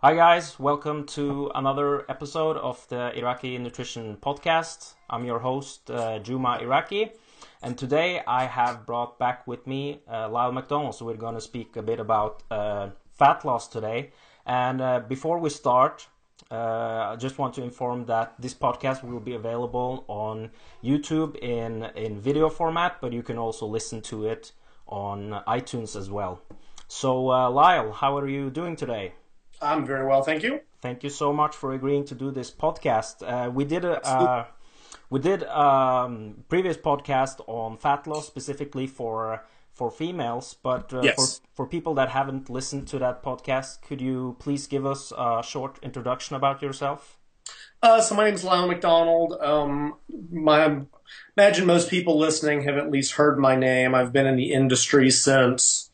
Hi, 0.00 0.14
guys. 0.14 0.60
Welcome 0.60 1.06
to 1.06 1.50
another 1.56 2.08
episode 2.08 2.56
of 2.56 2.86
the 2.86 3.12
Iraqi 3.18 3.58
Nutrition 3.58 4.16
Podcast. 4.16 4.94
I'm 5.10 5.24
your 5.24 5.40
host, 5.40 5.90
uh, 5.90 6.20
Juma 6.20 6.60
Iraqi. 6.60 7.10
And 7.64 7.76
today 7.76 8.22
I 8.24 8.44
have 8.44 8.86
brought 8.86 9.18
back 9.18 9.48
with 9.48 9.66
me 9.66 10.02
uh, 10.08 10.28
Lyle 10.28 10.52
McDonald. 10.52 10.94
So 10.94 11.04
we're 11.04 11.16
going 11.16 11.34
to 11.34 11.40
speak 11.40 11.74
a 11.76 11.82
bit 11.82 11.98
about 11.98 12.44
uh, 12.48 12.90
fat 13.10 13.44
loss 13.44 13.66
today. 13.66 14.12
And 14.46 14.80
uh, 14.80 15.00
before 15.00 15.40
we 15.40 15.50
start, 15.50 16.06
uh, 16.48 16.54
I 16.54 17.16
just 17.18 17.38
want 17.38 17.54
to 17.54 17.64
inform 17.64 18.06
that 18.06 18.34
this 18.38 18.54
podcast 18.54 19.02
will 19.02 19.18
be 19.18 19.34
available 19.34 20.04
on 20.06 20.52
YouTube 20.80 21.36
in, 21.42 21.82
in 21.96 22.20
video 22.20 22.48
format, 22.48 23.00
but 23.00 23.12
you 23.12 23.24
can 23.24 23.36
also 23.36 23.66
listen 23.66 24.00
to 24.02 24.26
it 24.26 24.52
on 24.86 25.42
iTunes 25.48 25.96
as 25.96 26.08
well. 26.08 26.40
So, 26.86 27.32
uh, 27.32 27.50
Lyle, 27.50 27.90
how 27.90 28.16
are 28.16 28.28
you 28.28 28.48
doing 28.48 28.76
today? 28.76 29.14
I'm 29.60 29.86
very 29.86 30.06
well, 30.06 30.22
thank 30.22 30.42
you. 30.42 30.60
Thank 30.80 31.02
you 31.02 31.10
so 31.10 31.32
much 31.32 31.56
for 31.56 31.72
agreeing 31.72 32.04
to 32.06 32.14
do 32.14 32.30
this 32.30 32.50
podcast. 32.50 33.22
Uh, 33.22 33.50
we 33.50 33.64
did 33.64 33.84
a 33.84 34.06
uh, 34.06 34.44
we 35.10 35.20
did 35.20 35.42
um, 35.44 36.44
previous 36.48 36.76
podcast 36.76 37.40
on 37.46 37.76
fat 37.76 38.06
loss 38.06 38.26
specifically 38.26 38.86
for 38.86 39.44
for 39.74 39.90
females, 39.90 40.56
but 40.62 40.92
uh, 40.92 41.02
yes. 41.02 41.40
for 41.54 41.64
for 41.64 41.66
people 41.66 41.94
that 41.94 42.10
haven't 42.10 42.48
listened 42.48 42.86
to 42.88 42.98
that 42.98 43.22
podcast, 43.22 43.82
could 43.82 44.00
you 44.00 44.36
please 44.38 44.66
give 44.66 44.86
us 44.86 45.12
a 45.16 45.42
short 45.42 45.78
introduction 45.82 46.36
about 46.36 46.62
yourself? 46.62 47.18
Uh, 47.82 48.00
so 48.00 48.14
my 48.14 48.24
name 48.24 48.34
is 48.34 48.44
Lyle 48.44 48.66
McDonald. 48.66 49.34
Um, 49.40 49.94
my 50.30 50.82
imagine 51.36 51.66
most 51.66 51.88
people 51.88 52.18
listening 52.18 52.62
have 52.62 52.76
at 52.76 52.90
least 52.90 53.12
heard 53.12 53.38
my 53.38 53.56
name. 53.56 53.94
I've 53.94 54.12
been 54.12 54.26
in 54.26 54.36
the 54.36 54.52
industry 54.52 55.10
since 55.10 55.87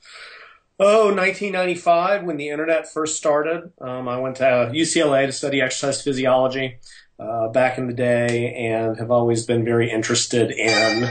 Oh, 0.80 1.14
1995, 1.14 2.24
when 2.24 2.36
the 2.36 2.48
internet 2.48 2.92
first 2.92 3.16
started. 3.16 3.70
Um, 3.80 4.08
I 4.08 4.18
went 4.18 4.36
to 4.36 4.72
UCLA 4.74 5.26
to 5.26 5.32
study 5.32 5.60
exercise 5.60 6.02
physiology 6.02 6.78
uh, 7.18 7.48
back 7.48 7.78
in 7.78 7.86
the 7.86 7.92
day 7.92 8.52
and 8.54 8.98
have 8.98 9.12
always 9.12 9.46
been 9.46 9.64
very 9.64 9.88
interested 9.88 10.50
in 10.50 11.08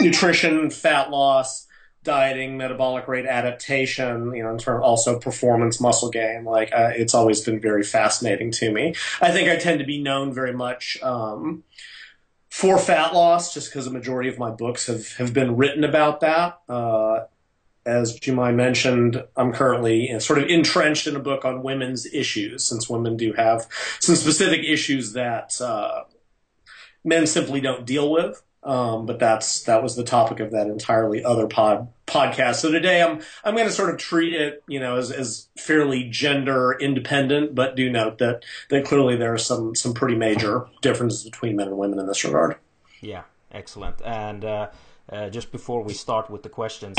nutrition, 0.00 0.70
fat 0.70 1.10
loss, 1.10 1.66
dieting, 2.04 2.56
metabolic 2.56 3.08
rate 3.08 3.26
adaptation, 3.26 4.32
you 4.32 4.44
know, 4.44 4.50
in 4.50 4.58
terms 4.58 4.84
also 4.84 5.18
performance 5.18 5.80
muscle 5.80 6.10
gain. 6.10 6.44
Like, 6.44 6.72
uh, 6.72 6.92
it's 6.94 7.14
always 7.14 7.40
been 7.40 7.60
very 7.60 7.82
fascinating 7.82 8.52
to 8.52 8.72
me. 8.72 8.94
I 9.20 9.32
think 9.32 9.48
I 9.48 9.56
tend 9.56 9.80
to 9.80 9.86
be 9.86 10.00
known 10.00 10.32
very 10.32 10.52
much. 10.52 10.96
Um, 11.02 11.64
for 12.48 12.78
fat 12.78 13.12
loss, 13.12 13.52
just 13.52 13.70
because 13.70 13.86
a 13.86 13.90
majority 13.90 14.28
of 14.28 14.38
my 14.38 14.50
books 14.50 14.86
have, 14.86 15.12
have 15.16 15.34
been 15.34 15.56
written 15.56 15.84
about 15.84 16.20
that. 16.20 16.60
Uh, 16.68 17.24
as 17.88 18.18
Jumai 18.20 18.54
mentioned, 18.54 19.24
I'm 19.36 19.52
currently 19.52 20.20
sort 20.20 20.38
of 20.38 20.48
entrenched 20.48 21.06
in 21.06 21.16
a 21.16 21.20
book 21.20 21.44
on 21.44 21.62
women's 21.62 22.06
issues, 22.06 22.64
since 22.64 22.88
women 22.88 23.16
do 23.16 23.32
have 23.32 23.66
some 23.98 24.14
specific 24.14 24.64
issues 24.64 25.14
that 25.14 25.60
uh, 25.60 26.04
men 27.04 27.26
simply 27.26 27.60
don't 27.60 27.86
deal 27.86 28.10
with. 28.10 28.42
Um, 28.64 29.06
but 29.06 29.18
that's 29.18 29.62
that 29.62 29.82
was 29.82 29.94
the 29.94 30.02
topic 30.02 30.40
of 30.40 30.50
that 30.50 30.66
entirely 30.66 31.24
other 31.24 31.46
pod 31.46 31.88
podcast. 32.06 32.56
So 32.56 32.70
today 32.72 33.00
I'm 33.00 33.22
I'm 33.44 33.54
going 33.54 33.68
to 33.68 33.72
sort 33.72 33.90
of 33.90 33.98
treat 33.98 34.34
it, 34.34 34.64
you 34.66 34.80
know, 34.80 34.96
as, 34.96 35.12
as 35.12 35.48
fairly 35.56 36.04
gender 36.10 36.76
independent, 36.78 37.54
but 37.54 37.76
do 37.76 37.88
note 37.88 38.18
that 38.18 38.44
that 38.68 38.84
clearly 38.84 39.16
there 39.16 39.32
are 39.32 39.38
some 39.38 39.76
some 39.76 39.94
pretty 39.94 40.16
major 40.16 40.66
differences 40.82 41.22
between 41.24 41.54
men 41.54 41.68
and 41.68 41.78
women 41.78 42.00
in 42.00 42.06
this 42.08 42.24
regard. 42.24 42.56
Yeah, 43.00 43.22
excellent. 43.52 44.02
And 44.04 44.44
uh, 44.44 44.70
uh, 45.08 45.30
just 45.30 45.52
before 45.52 45.82
we 45.82 45.94
start 45.94 46.28
with 46.28 46.42
the 46.42 46.50
questions. 46.50 46.98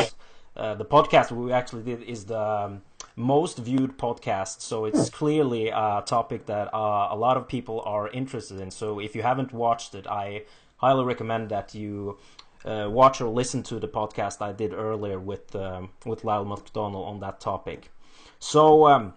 Uh, 0.55 0.75
the 0.75 0.85
podcast 0.85 1.31
we 1.31 1.51
actually 1.51 1.83
did 1.83 2.03
is 2.03 2.25
the 2.25 2.39
um, 2.39 2.81
most 3.15 3.57
viewed 3.57 3.97
podcast, 3.97 4.61
so 4.61 4.85
it's 4.85 5.09
hmm. 5.09 5.15
clearly 5.15 5.69
a 5.69 6.03
topic 6.05 6.45
that 6.47 6.73
uh, 6.73 7.09
a 7.11 7.15
lot 7.15 7.37
of 7.37 7.47
people 7.47 7.81
are 7.85 8.09
interested 8.09 8.59
in. 8.59 8.71
So 8.71 8.99
if 8.99 9.15
you 9.15 9.21
haven't 9.21 9.53
watched 9.53 9.95
it, 9.95 10.07
I 10.07 10.43
highly 10.77 11.05
recommend 11.05 11.49
that 11.49 11.75
you 11.75 12.17
uh, 12.65 12.87
watch 12.89 13.21
or 13.21 13.29
listen 13.29 13.63
to 13.63 13.79
the 13.79 13.87
podcast 13.87 14.41
I 14.41 14.51
did 14.51 14.73
earlier 14.73 15.19
with 15.19 15.55
um, 15.55 15.89
with 16.05 16.23
Lyle 16.23 16.45
McDonald 16.45 17.07
on 17.07 17.19
that 17.19 17.39
topic. 17.39 17.91
So, 18.39 18.87
um, 18.87 19.13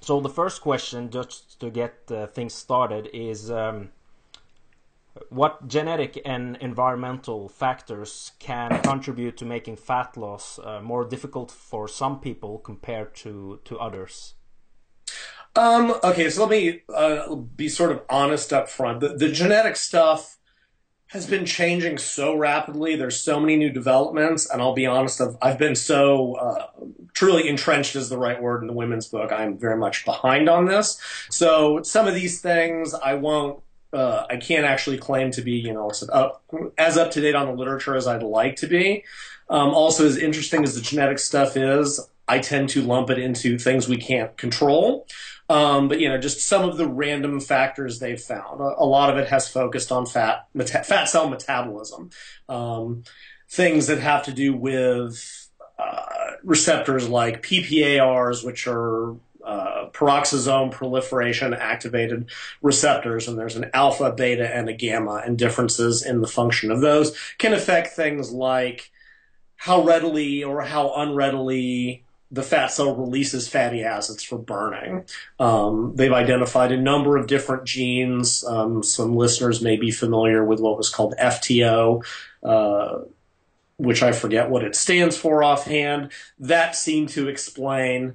so 0.00 0.20
the 0.20 0.28
first 0.28 0.62
question, 0.62 1.10
just 1.10 1.60
to 1.60 1.70
get 1.70 1.94
uh, 2.10 2.26
things 2.26 2.54
started, 2.54 3.08
is 3.12 3.50
um, 3.50 3.90
what 5.30 5.68
genetic 5.68 6.20
and 6.24 6.56
environmental 6.60 7.48
factors 7.48 8.32
can 8.38 8.80
contribute 8.82 9.36
to 9.38 9.44
making 9.44 9.76
fat 9.76 10.16
loss 10.16 10.58
uh, 10.58 10.80
more 10.82 11.04
difficult 11.04 11.50
for 11.50 11.88
some 11.88 12.20
people 12.20 12.58
compared 12.58 13.14
to 13.16 13.60
to 13.64 13.78
others? 13.78 14.34
Um, 15.54 15.94
okay, 16.04 16.28
so 16.28 16.42
let 16.42 16.50
me 16.50 16.82
uh, 16.94 17.34
be 17.34 17.68
sort 17.68 17.90
of 17.90 18.02
honest 18.10 18.52
up 18.52 18.68
front. 18.68 19.00
The, 19.00 19.08
the 19.08 19.30
genetic 19.30 19.76
stuff 19.76 20.36
has 21.08 21.26
been 21.26 21.46
changing 21.46 21.98
so 21.98 22.34
rapidly. 22.34 22.96
There's 22.96 23.18
so 23.18 23.40
many 23.40 23.56
new 23.56 23.70
developments, 23.70 24.50
and 24.50 24.60
I'll 24.60 24.74
be 24.74 24.86
honest, 24.86 25.20
I've, 25.20 25.36
I've 25.40 25.58
been 25.58 25.76
so 25.76 26.34
uh, 26.34 26.66
truly 27.14 27.48
entrenched 27.48 27.96
is 27.96 28.08
the 28.08 28.18
right 28.18 28.40
word 28.42 28.60
in 28.60 28.66
the 28.66 28.74
women's 28.74 29.08
book. 29.08 29.32
I'm 29.32 29.56
very 29.56 29.76
much 29.76 30.04
behind 30.04 30.48
on 30.48 30.66
this. 30.66 31.00
So 31.30 31.82
some 31.82 32.06
of 32.06 32.14
these 32.14 32.40
things 32.40 32.92
I 32.92 33.14
won't 33.14 33.62
uh, 33.96 34.26
I 34.28 34.36
can't 34.36 34.66
actually 34.66 34.98
claim 34.98 35.30
to 35.32 35.42
be, 35.42 35.52
you 35.52 35.72
know, 35.72 35.90
as 36.76 36.98
up 36.98 37.10
to 37.12 37.20
date 37.20 37.34
on 37.34 37.46
the 37.46 37.52
literature 37.52 37.96
as 37.96 38.06
I'd 38.06 38.22
like 38.22 38.56
to 38.56 38.66
be. 38.66 39.04
Um, 39.48 39.70
also, 39.70 40.04
as 40.04 40.18
interesting 40.18 40.64
as 40.64 40.74
the 40.74 40.80
genetic 40.82 41.18
stuff 41.18 41.56
is, 41.56 42.00
I 42.28 42.40
tend 42.40 42.68
to 42.70 42.82
lump 42.82 43.10
it 43.10 43.18
into 43.18 43.58
things 43.58 43.88
we 43.88 43.96
can't 43.96 44.36
control. 44.36 45.06
Um, 45.48 45.88
but 45.88 46.00
you 46.00 46.08
know, 46.08 46.18
just 46.18 46.46
some 46.46 46.68
of 46.68 46.76
the 46.76 46.86
random 46.86 47.40
factors 47.40 47.98
they've 47.98 48.20
found. 48.20 48.60
A, 48.60 48.74
a 48.78 48.84
lot 48.84 49.10
of 49.10 49.16
it 49.16 49.28
has 49.28 49.48
focused 49.48 49.92
on 49.92 50.04
fat 50.04 50.46
meta- 50.52 50.82
fat 50.82 51.04
cell 51.04 51.28
metabolism, 51.28 52.10
um, 52.48 53.04
things 53.48 53.86
that 53.86 54.00
have 54.00 54.24
to 54.24 54.32
do 54.32 54.54
with 54.54 55.48
uh, 55.78 56.32
receptors 56.42 57.08
like 57.08 57.42
PPARs, 57.42 58.44
which 58.44 58.66
are 58.66 59.16
uh, 59.46 59.88
peroxisome 59.92 60.72
proliferator 60.72 61.56
activated 61.56 62.28
receptors, 62.62 63.28
and 63.28 63.38
there's 63.38 63.56
an 63.56 63.70
alpha, 63.72 64.12
beta, 64.12 64.54
and 64.54 64.68
a 64.68 64.72
gamma, 64.72 65.22
and 65.24 65.38
differences 65.38 66.04
in 66.04 66.20
the 66.20 66.26
function 66.26 66.70
of 66.72 66.80
those 66.80 67.16
can 67.38 67.54
affect 67.54 67.88
things 67.88 68.32
like 68.32 68.90
how 69.54 69.82
readily 69.82 70.42
or 70.42 70.62
how 70.62 70.92
unreadily 70.96 72.04
the 72.30 72.42
fat 72.42 72.72
cell 72.72 72.96
releases 72.96 73.48
fatty 73.48 73.84
acids 73.84 74.22
for 74.22 74.36
burning. 74.36 75.04
Um, 75.38 75.92
they've 75.94 76.12
identified 76.12 76.72
a 76.72 76.76
number 76.76 77.16
of 77.16 77.28
different 77.28 77.64
genes. 77.64 78.44
Um, 78.44 78.82
some 78.82 79.14
listeners 79.14 79.62
may 79.62 79.76
be 79.76 79.92
familiar 79.92 80.44
with 80.44 80.58
what 80.58 80.76
was 80.76 80.90
called 80.90 81.14
FTO. 81.20 82.04
Uh, 82.42 83.02
which 83.78 84.02
I 84.02 84.12
forget 84.12 84.48
what 84.48 84.64
it 84.64 84.74
stands 84.74 85.18
for 85.18 85.44
offhand, 85.44 86.10
that 86.38 86.74
seemed 86.74 87.10
to 87.10 87.28
explain 87.28 88.14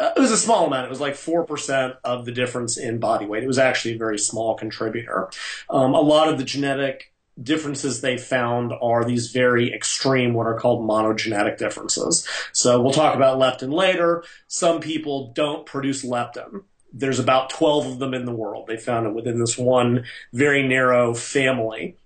uh, 0.00 0.12
it 0.16 0.20
was 0.20 0.30
a 0.30 0.36
small 0.36 0.66
amount. 0.66 0.86
It 0.86 0.90
was 0.90 1.00
like 1.00 1.14
4% 1.14 1.96
of 2.02 2.24
the 2.24 2.32
difference 2.32 2.78
in 2.78 2.98
body 2.98 3.26
weight. 3.26 3.44
It 3.44 3.48
was 3.48 3.58
actually 3.58 3.94
a 3.94 3.98
very 3.98 4.18
small 4.18 4.56
contributor. 4.56 5.28
Um, 5.68 5.94
a 5.94 6.00
lot 6.00 6.28
of 6.28 6.38
the 6.38 6.44
genetic 6.44 7.12
differences 7.40 8.00
they 8.00 8.16
found 8.16 8.72
are 8.82 9.04
these 9.04 9.30
very 9.30 9.72
extreme, 9.72 10.34
what 10.34 10.46
are 10.46 10.58
called 10.58 10.88
monogenetic 10.88 11.58
differences. 11.58 12.26
So 12.52 12.80
we'll 12.80 12.92
talk 12.92 13.14
about 13.14 13.38
leptin 13.38 13.72
later. 13.72 14.24
Some 14.48 14.80
people 14.80 15.32
don't 15.34 15.66
produce 15.66 16.04
leptin. 16.04 16.64
There's 16.92 17.20
about 17.20 17.50
12 17.50 17.86
of 17.86 17.98
them 17.98 18.14
in 18.14 18.24
the 18.24 18.34
world. 18.34 18.66
They 18.66 18.76
found 18.76 19.06
it 19.06 19.14
within 19.14 19.38
this 19.38 19.56
one 19.56 20.04
very 20.32 20.66
narrow 20.66 21.14
family 21.14 21.96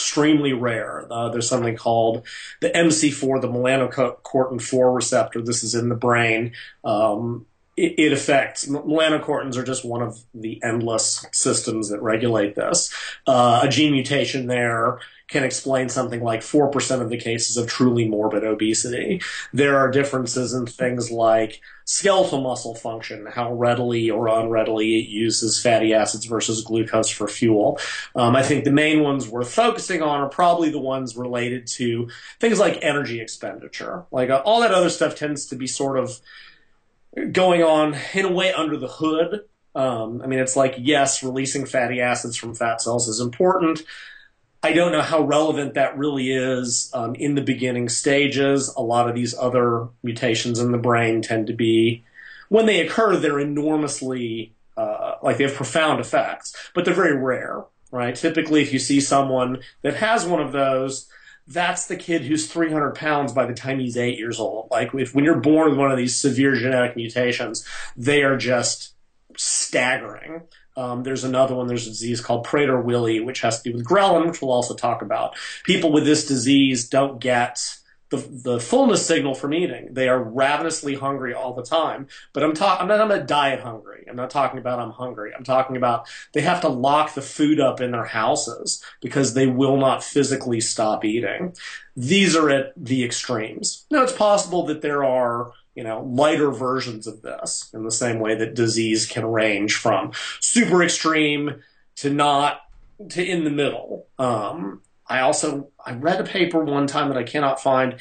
extremely 0.00 0.54
rare. 0.54 1.06
Uh, 1.10 1.28
there's 1.28 1.48
something 1.48 1.76
called 1.76 2.26
the 2.60 2.70
MC4, 2.70 3.42
the 3.42 3.48
melanocortin 3.48 4.62
4 4.62 4.92
receptor. 4.92 5.42
This 5.42 5.62
is 5.62 5.74
in 5.74 5.90
the 5.90 5.94
brain. 5.94 6.52
Um, 6.84 7.44
it, 7.76 7.98
it, 7.98 8.12
affects 8.12 8.66
melanocortins 8.66 9.56
are 9.56 9.62
just 9.62 9.84
one 9.84 10.00
of 10.00 10.18
the 10.34 10.58
endless 10.62 11.26
systems 11.32 11.90
that 11.90 12.00
regulate 12.00 12.54
this. 12.54 12.92
Uh, 13.26 13.60
a 13.62 13.68
gene 13.68 13.92
mutation 13.92 14.46
there 14.46 15.00
can 15.30 15.44
explain 15.44 15.88
something 15.88 16.22
like 16.22 16.40
4% 16.40 17.00
of 17.00 17.08
the 17.08 17.16
cases 17.16 17.56
of 17.56 17.68
truly 17.68 18.06
morbid 18.06 18.44
obesity. 18.44 19.22
There 19.52 19.78
are 19.78 19.90
differences 19.90 20.52
in 20.52 20.66
things 20.66 21.10
like 21.10 21.60
skeletal 21.84 22.40
muscle 22.40 22.74
function, 22.74 23.26
how 23.26 23.52
readily 23.52 24.10
or 24.10 24.28
unreadily 24.28 24.98
it 24.98 25.08
uses 25.08 25.60
fatty 25.62 25.94
acids 25.94 26.26
versus 26.26 26.62
glucose 26.62 27.08
for 27.08 27.28
fuel. 27.28 27.78
Um, 28.14 28.34
I 28.34 28.42
think 28.42 28.64
the 28.64 28.72
main 28.72 29.02
ones 29.02 29.28
we're 29.28 29.44
focusing 29.44 30.02
on 30.02 30.20
are 30.20 30.28
probably 30.28 30.70
the 30.70 30.80
ones 30.80 31.16
related 31.16 31.66
to 31.78 32.08
things 32.40 32.58
like 32.58 32.78
energy 32.82 33.20
expenditure. 33.20 34.06
Like 34.10 34.30
uh, 34.30 34.42
all 34.44 34.60
that 34.60 34.74
other 34.74 34.90
stuff 34.90 35.14
tends 35.14 35.46
to 35.46 35.56
be 35.56 35.66
sort 35.66 35.98
of 35.98 36.20
going 37.32 37.62
on 37.62 37.96
in 38.14 38.24
a 38.24 38.32
way 38.32 38.52
under 38.52 38.76
the 38.76 38.88
hood. 38.88 39.42
Um, 39.74 40.20
I 40.22 40.26
mean, 40.26 40.40
it's 40.40 40.56
like, 40.56 40.74
yes, 40.78 41.22
releasing 41.22 41.66
fatty 41.66 42.00
acids 42.00 42.36
from 42.36 42.54
fat 42.54 42.80
cells 42.82 43.08
is 43.08 43.20
important, 43.20 43.82
I 44.62 44.72
don't 44.72 44.92
know 44.92 45.00
how 45.00 45.22
relevant 45.22 45.74
that 45.74 45.96
really 45.96 46.32
is 46.32 46.90
um, 46.92 47.14
in 47.14 47.34
the 47.34 47.40
beginning 47.40 47.88
stages. 47.88 48.72
A 48.76 48.82
lot 48.82 49.08
of 49.08 49.14
these 49.14 49.34
other 49.34 49.88
mutations 50.02 50.58
in 50.58 50.70
the 50.70 50.78
brain 50.78 51.22
tend 51.22 51.46
to 51.46 51.54
be 51.54 52.04
when 52.50 52.66
they 52.66 52.84
occur, 52.84 53.16
they're 53.16 53.38
enormously 53.38 54.52
uh, 54.76 55.14
like 55.22 55.38
they 55.38 55.44
have 55.44 55.54
profound 55.54 56.00
effects, 56.00 56.54
but 56.74 56.84
they're 56.84 56.92
very 56.92 57.16
rare, 57.16 57.64
right? 57.90 58.14
Typically, 58.14 58.60
if 58.60 58.72
you 58.72 58.78
see 58.78 59.00
someone 59.00 59.58
that 59.82 59.96
has 59.96 60.26
one 60.26 60.40
of 60.40 60.52
those, 60.52 61.08
that's 61.46 61.86
the 61.86 61.96
kid 61.96 62.22
who's 62.22 62.50
300 62.50 62.94
pounds 62.94 63.32
by 63.32 63.46
the 63.46 63.54
time 63.54 63.78
he's 63.78 63.96
eight 63.96 64.18
years 64.18 64.40
old. 64.40 64.68
Like 64.70 64.92
if 64.94 65.14
when 65.14 65.24
you're 65.24 65.40
born 65.40 65.70
with 65.70 65.78
one 65.78 65.90
of 65.90 65.96
these 65.96 66.16
severe 66.16 66.54
genetic 66.54 66.96
mutations, 66.96 67.64
they 67.96 68.22
are 68.22 68.36
just 68.36 68.94
staggering. 69.36 70.42
Um, 70.76 71.02
there's 71.02 71.24
another 71.24 71.54
one. 71.54 71.66
There's 71.66 71.86
a 71.86 71.90
disease 71.90 72.20
called 72.20 72.46
Prader-Willi, 72.46 73.20
which 73.20 73.40
has 73.40 73.60
to 73.60 73.70
do 73.70 73.76
with 73.76 73.86
ghrelin, 73.86 74.26
which 74.26 74.40
we'll 74.40 74.52
also 74.52 74.74
talk 74.74 75.02
about. 75.02 75.36
People 75.64 75.92
with 75.92 76.04
this 76.04 76.26
disease 76.26 76.88
don't 76.88 77.20
get 77.20 77.58
the, 78.10 78.16
the 78.16 78.60
fullness 78.60 79.06
signal 79.06 79.34
from 79.34 79.54
eating. 79.54 79.88
They 79.92 80.08
are 80.08 80.22
ravenously 80.22 80.96
hungry 80.96 81.32
all 81.32 81.54
the 81.54 81.62
time. 81.62 82.08
But 82.32 82.42
I'm 82.42 82.54
talking, 82.54 82.82
I'm 82.82 82.88
not, 82.88 83.00
I'm 83.00 83.08
not 83.08 83.26
diet 83.26 83.60
hungry. 83.60 84.04
I'm 84.08 84.16
not 84.16 84.30
talking 84.30 84.58
about 84.58 84.80
I'm 84.80 84.90
hungry. 84.90 85.32
I'm 85.36 85.44
talking 85.44 85.76
about 85.76 86.08
they 86.32 86.40
have 86.40 86.60
to 86.62 86.68
lock 86.68 87.14
the 87.14 87.22
food 87.22 87.60
up 87.60 87.80
in 87.80 87.92
their 87.92 88.04
houses 88.04 88.84
because 89.00 89.34
they 89.34 89.46
will 89.46 89.76
not 89.76 90.02
physically 90.02 90.60
stop 90.60 91.04
eating. 91.04 91.54
These 91.96 92.34
are 92.34 92.50
at 92.50 92.72
the 92.76 93.04
extremes. 93.04 93.86
Now 93.90 94.02
it's 94.02 94.12
possible 94.12 94.66
that 94.66 94.82
there 94.82 95.04
are, 95.04 95.52
you 95.74 95.84
know, 95.84 96.02
lighter 96.02 96.50
versions 96.50 97.06
of 97.06 97.22
this 97.22 97.70
in 97.72 97.84
the 97.84 97.90
same 97.90 98.18
way 98.18 98.34
that 98.34 98.54
disease 98.54 99.06
can 99.06 99.24
range 99.24 99.76
from 99.76 100.12
super 100.40 100.82
extreme 100.82 101.62
to 101.96 102.10
not 102.10 102.62
to 103.10 103.24
in 103.24 103.44
the 103.44 103.50
middle. 103.50 104.06
Um, 104.18 104.82
I 105.06 105.20
also 105.20 105.68
I 105.84 105.94
read 105.94 106.20
a 106.20 106.24
paper 106.24 106.64
one 106.64 106.86
time 106.86 107.08
that 107.08 107.16
I 107.16 107.24
cannot 107.24 107.62
find 107.62 107.98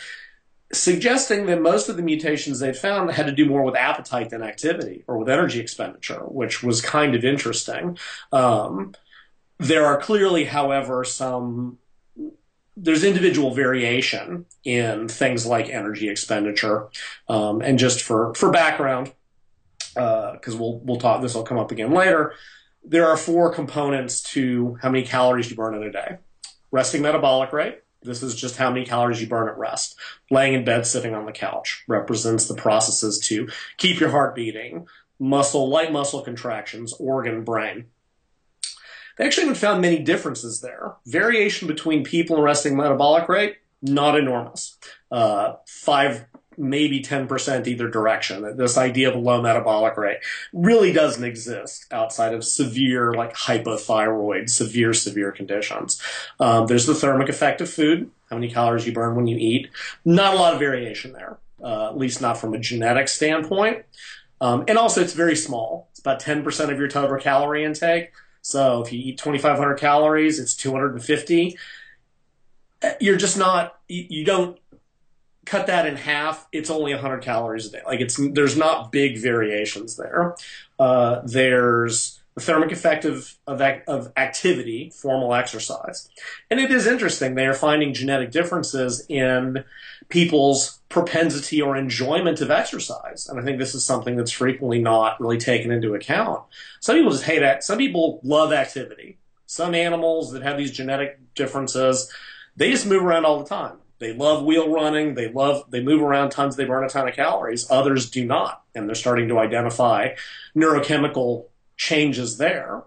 suggesting 0.72 1.48
that 1.48 1.62
most 1.62 1.90
of 1.90 1.98
the 1.98 2.04
mutations 2.04 2.60
they'd 2.60 2.78
found 2.78 3.12
had 3.12 3.26
to 3.26 3.32
do 3.32 3.46
more 3.46 3.64
with 3.64 3.76
appetite 3.76 4.30
than 4.30 4.44
activity 4.44 5.04
or 5.08 5.18
with 5.18 5.30
energy 5.30 5.60
expenditure, 5.60 6.20
which 6.20 6.62
was 6.62 6.82
kind 6.82 7.16
of 7.16 7.26
interesting. 7.26 7.98
Um, 8.32 8.94
there 9.58 9.86
are 9.86 10.00
clearly, 10.00 10.46
however, 10.46 11.04
some 11.04 11.80
there's 12.82 13.04
individual 13.04 13.54
variation 13.54 14.46
in 14.64 15.08
things 15.08 15.46
like 15.46 15.70
energy 15.70 16.10
expenditure, 16.10 16.90
um, 17.28 17.62
and 17.62 17.78
just 17.80 18.02
for 18.02 18.34
for 18.36 18.52
background, 18.52 19.12
because 19.94 20.56
uh, 20.56 20.58
we'll 20.58 20.80
we'll 20.80 21.00
talk. 21.00 21.22
This 21.22 21.36
will 21.36 21.44
come 21.44 21.58
up 21.58 21.72
again 21.72 21.92
later. 21.92 22.34
There 22.84 23.08
are 23.08 23.18
four 23.18 23.54
components 23.54 24.22
to 24.34 24.78
how 24.82 24.90
many 24.90 25.06
calories 25.06 25.50
you 25.50 25.56
burn 25.56 25.76
in 25.76 25.84
a 25.84 25.92
day 25.92 26.18
resting 26.72 27.02
metabolic 27.02 27.52
rate. 27.54 27.80
This 28.02 28.24
is 28.24 28.36
just 28.36 28.58
how 28.58 28.72
many 28.72 28.86
calories 28.86 29.22
you 29.22 29.28
burn 29.28 29.50
at 29.50 29.58
rest. 29.58 29.98
Laying 30.32 30.54
in 30.54 30.64
bed, 30.64 30.86
sitting 30.86 31.14
on 31.14 31.26
the 31.26 31.32
couch 31.32 31.84
represents 31.88 32.48
the 32.48 32.56
processes 32.56 33.20
to 33.28 33.50
keep 33.78 34.00
your 34.00 34.10
heart 34.10 34.36
beating, 34.36 34.88
muscle, 35.20 35.70
light 35.70 35.92
muscle 35.92 36.22
contractions, 36.22 36.94
organ, 36.94 37.44
brain. 37.44 37.86
They 39.20 39.26
actually 39.26 39.48
haven't 39.48 39.60
found 39.60 39.82
many 39.82 40.00
differences 40.00 40.62
there. 40.62 40.96
Variation 41.06 41.68
between 41.68 42.06
people 42.06 42.38
and 42.38 42.46
resting 42.46 42.78
metabolic 42.78 43.28
rate, 43.28 43.58
not 43.82 44.18
enormous. 44.18 44.78
Uh, 45.12 45.56
five 45.68 46.26
maybe 46.58 47.02
10% 47.02 47.68
either 47.68 47.90
direction. 47.90 48.56
This 48.58 48.78
idea 48.78 49.10
of 49.10 49.16
a 49.16 49.20
low 49.20 49.42
metabolic 49.42 49.98
rate 49.98 50.20
really 50.54 50.94
doesn't 50.94 51.24
exist 51.24 51.86
outside 51.92 52.34
of 52.34 52.44
severe, 52.44 53.14
like 53.14 53.34
hypothyroid, 53.34 54.50
severe, 54.50 54.94
severe 54.94 55.32
conditions. 55.32 56.02
Um, 56.40 56.68
there's 56.68 56.86
the 56.86 56.96
thermic 56.96 57.30
effect 57.30 57.62
of 57.62 57.70
food, 57.70 58.12
how 58.30 58.38
many 58.38 58.50
calories 58.50 58.86
you 58.86 58.94
burn 58.94 59.16
when 59.16 59.28
you 59.28 59.38
eat. 59.38 59.70
Not 60.04 60.34
a 60.34 60.38
lot 60.38 60.54
of 60.54 60.60
variation 60.60 61.14
there, 61.14 61.38
uh, 61.62 61.90
at 61.90 61.98
least 61.98 62.22
not 62.22 62.38
from 62.38 62.54
a 62.54 62.60
genetic 62.60 63.08
standpoint. 63.10 63.86
Um, 64.42 64.64
and 64.68 64.78
also, 64.78 65.02
it's 65.02 65.14
very 65.14 65.36
small. 65.36 65.90
It's 65.92 66.00
about 66.00 66.22
10% 66.22 66.72
of 66.72 66.78
your 66.78 66.88
total 66.88 67.18
calorie 67.18 67.66
intake. 67.66 68.12
So 68.42 68.82
if 68.84 68.92
you 68.92 69.00
eat 69.00 69.18
2,500 69.18 69.76
calories, 69.76 70.40
it's 70.40 70.56
250. 70.56 71.58
Uh, 72.82 72.92
you're 73.00 73.18
just 73.18 73.38
not, 73.38 73.80
you 73.88 74.24
don't 74.26 74.58
cut 75.46 75.68
that 75.68 75.88
in 75.88 75.96
half, 75.96 76.48
it's 76.52 76.70
only 76.70 76.94
100 76.94 77.22
calories 77.22 77.66
a 77.66 77.72
day. 77.72 77.82
Like 77.86 78.02
it's 78.02 78.20
there's 78.34 78.56
not 78.56 78.92
big 78.92 79.18
variations 79.18 79.96
there. 79.96 80.36
Uh, 80.78 81.22
there's 81.26 82.19
the 82.40 82.46
thermic 82.46 82.72
effect 82.72 83.06
of, 83.06 83.36
of, 83.46 83.62
of 83.88 84.12
activity, 84.16 84.92
formal 84.96 85.34
exercise, 85.34 86.10
and 86.50 86.60
it 86.60 86.72
is 86.72 86.88
interesting. 86.88 87.36
They 87.36 87.46
are 87.46 87.54
finding 87.54 87.94
genetic 87.94 88.32
differences 88.32 89.06
in 89.10 89.64
people's 90.08 90.80
propensity 90.90 91.62
or 91.62 91.76
enjoyment 91.76 92.42
of 92.42 92.50
exercise, 92.50 93.28
and 93.28 93.40
I 93.40 93.44
think 93.44 93.60
this 93.60 93.76
is 93.76 93.86
something 93.86 94.16
that's 94.16 94.32
frequently 94.32 94.80
not 94.80 95.20
really 95.20 95.38
taken 95.38 95.72
into 95.72 95.94
account. 95.94 96.44
Some 96.80 96.96
people 96.96 97.12
just 97.12 97.24
hate 97.24 97.44
it. 97.44 97.64
Some 97.64 97.78
people 97.78 98.20
love 98.24 98.54
activity. 98.54 99.18
Some 99.46 99.76
animals 99.76 100.32
that 100.32 100.44
have 100.44 100.58
these 100.58 100.72
genetic 100.72 101.20
differences, 101.34 102.12
they 102.56 102.72
just 102.72 102.86
move 102.86 103.04
around 103.04 103.26
all 103.26 103.40
the 103.40 103.50
time 103.50 103.80
they 104.00 104.14
love 104.14 104.44
wheel 104.44 104.72
running. 104.72 105.14
They 105.14 105.28
love, 105.28 105.70
they 105.70 105.84
move 105.84 106.02
around 106.02 106.32
tons. 106.32 106.56
They 106.56 106.66
burn 106.66 106.86
a 106.86 106.90
ton 106.90 107.08
of 107.08 107.16
calories. 107.16 107.70
Others 107.70 108.10
do 108.10 108.26
not. 108.26 108.64
And 108.74 108.88
they're 108.88 108.96
starting 108.96 109.28
to 109.28 109.40
identify 109.40 110.16
neurochemical 110.56 111.46
changes 111.80 112.38
there. 112.38 112.84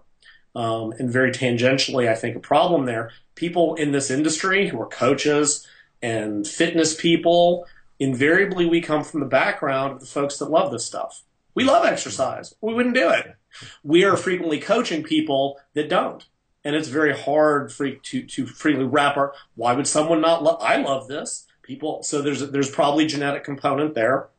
Um, 0.55 0.93
and 0.99 1.11
very 1.11 1.31
tangentially, 1.31 2.07
I 2.07 2.15
think 2.15 2.35
a 2.35 2.39
problem 2.39 2.85
there. 2.85 3.11
People 3.35 3.75
in 3.75 3.91
this 3.91 4.11
industry 4.11 4.67
who 4.69 4.79
are 4.79 4.87
coaches 4.87 5.67
and 6.01 6.47
fitness 6.47 6.95
people, 6.95 7.65
invariably 7.99 8.65
we 8.65 8.79
come 8.79 9.03
from 9.03 9.19
the 9.19 9.25
background 9.25 9.93
of 9.93 9.99
the 9.99 10.05
folks 10.05 10.37
that 10.37 10.51
love 10.51 10.71
this 10.71 10.85
stuff. 10.85 11.23
We 11.55 11.63
love 11.63 11.85
exercise. 11.85 12.53
We 12.61 12.73
wouldn't 12.73 12.95
do 12.95 13.09
it. 13.09 13.35
We 13.83 14.03
are 14.03 14.15
frequently 14.15 14.59
coaching 14.59 15.03
people 15.03 15.59
that 15.73 15.89
don't 15.89 16.25
and 16.63 16.75
it's 16.75 16.87
very 16.87 17.17
hard 17.17 17.71
for 17.71 17.89
to 17.89 18.23
to 18.23 18.45
freely 18.45 18.85
wrap 18.85 19.17
our. 19.17 19.33
Why 19.55 19.73
would 19.73 19.87
someone 19.87 20.21
not 20.21 20.43
love? 20.43 20.59
I 20.61 20.77
love 20.77 21.07
this. 21.07 21.47
People. 21.61 22.03
So 22.03 22.21
there's 22.21 22.49
there's 22.51 22.69
probably 22.69 23.05
genetic 23.05 23.43
component 23.43 23.95
there. 23.95 24.29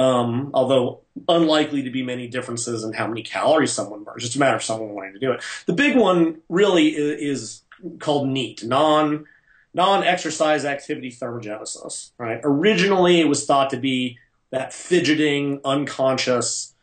Um, 0.00 0.50
although 0.54 1.00
unlikely 1.28 1.82
to 1.82 1.90
be 1.90 2.02
many 2.02 2.28
differences 2.28 2.84
in 2.84 2.92
how 2.92 3.06
many 3.06 3.22
calories 3.22 3.72
someone 3.72 4.04
burns. 4.04 4.24
It's 4.24 4.36
a 4.36 4.38
matter 4.38 4.56
of 4.56 4.62
someone 4.62 4.90
wanting 4.90 5.12
to 5.14 5.18
do 5.18 5.32
it. 5.32 5.42
The 5.66 5.72
big 5.72 5.96
one 5.96 6.40
really 6.48 6.88
is, 6.88 7.62
is 7.82 7.98
called 7.98 8.28
NEAT, 8.28 8.64
non 8.64 9.26
non 9.74 10.02
exercise 10.04 10.64
activity 10.64 11.10
thermogenesis. 11.10 12.12
Right. 12.18 12.40
Originally, 12.42 13.20
it 13.20 13.28
was 13.28 13.46
thought 13.46 13.70
to 13.70 13.76
be 13.76 14.18
that 14.50 14.72
fidgeting, 14.72 15.60
unconscious 15.64 16.74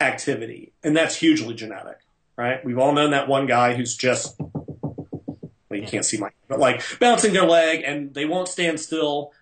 activity, 0.00 0.72
and 0.82 0.96
that's 0.96 1.16
hugely 1.16 1.54
genetic 1.54 1.98
right? 2.36 2.64
We've 2.64 2.78
all 2.78 2.92
known 2.92 3.10
that 3.12 3.28
one 3.28 3.46
guy 3.46 3.74
who's 3.74 3.96
just 3.96 4.38
well, 4.40 5.80
you 5.80 5.86
can't 5.86 6.04
see 6.04 6.18
my 6.18 6.30
but 6.48 6.58
like 6.58 6.82
bouncing 6.98 7.32
their 7.32 7.46
leg 7.46 7.82
and 7.84 8.12
they 8.14 8.24
won't 8.24 8.48
stand 8.48 8.80
still. 8.80 9.32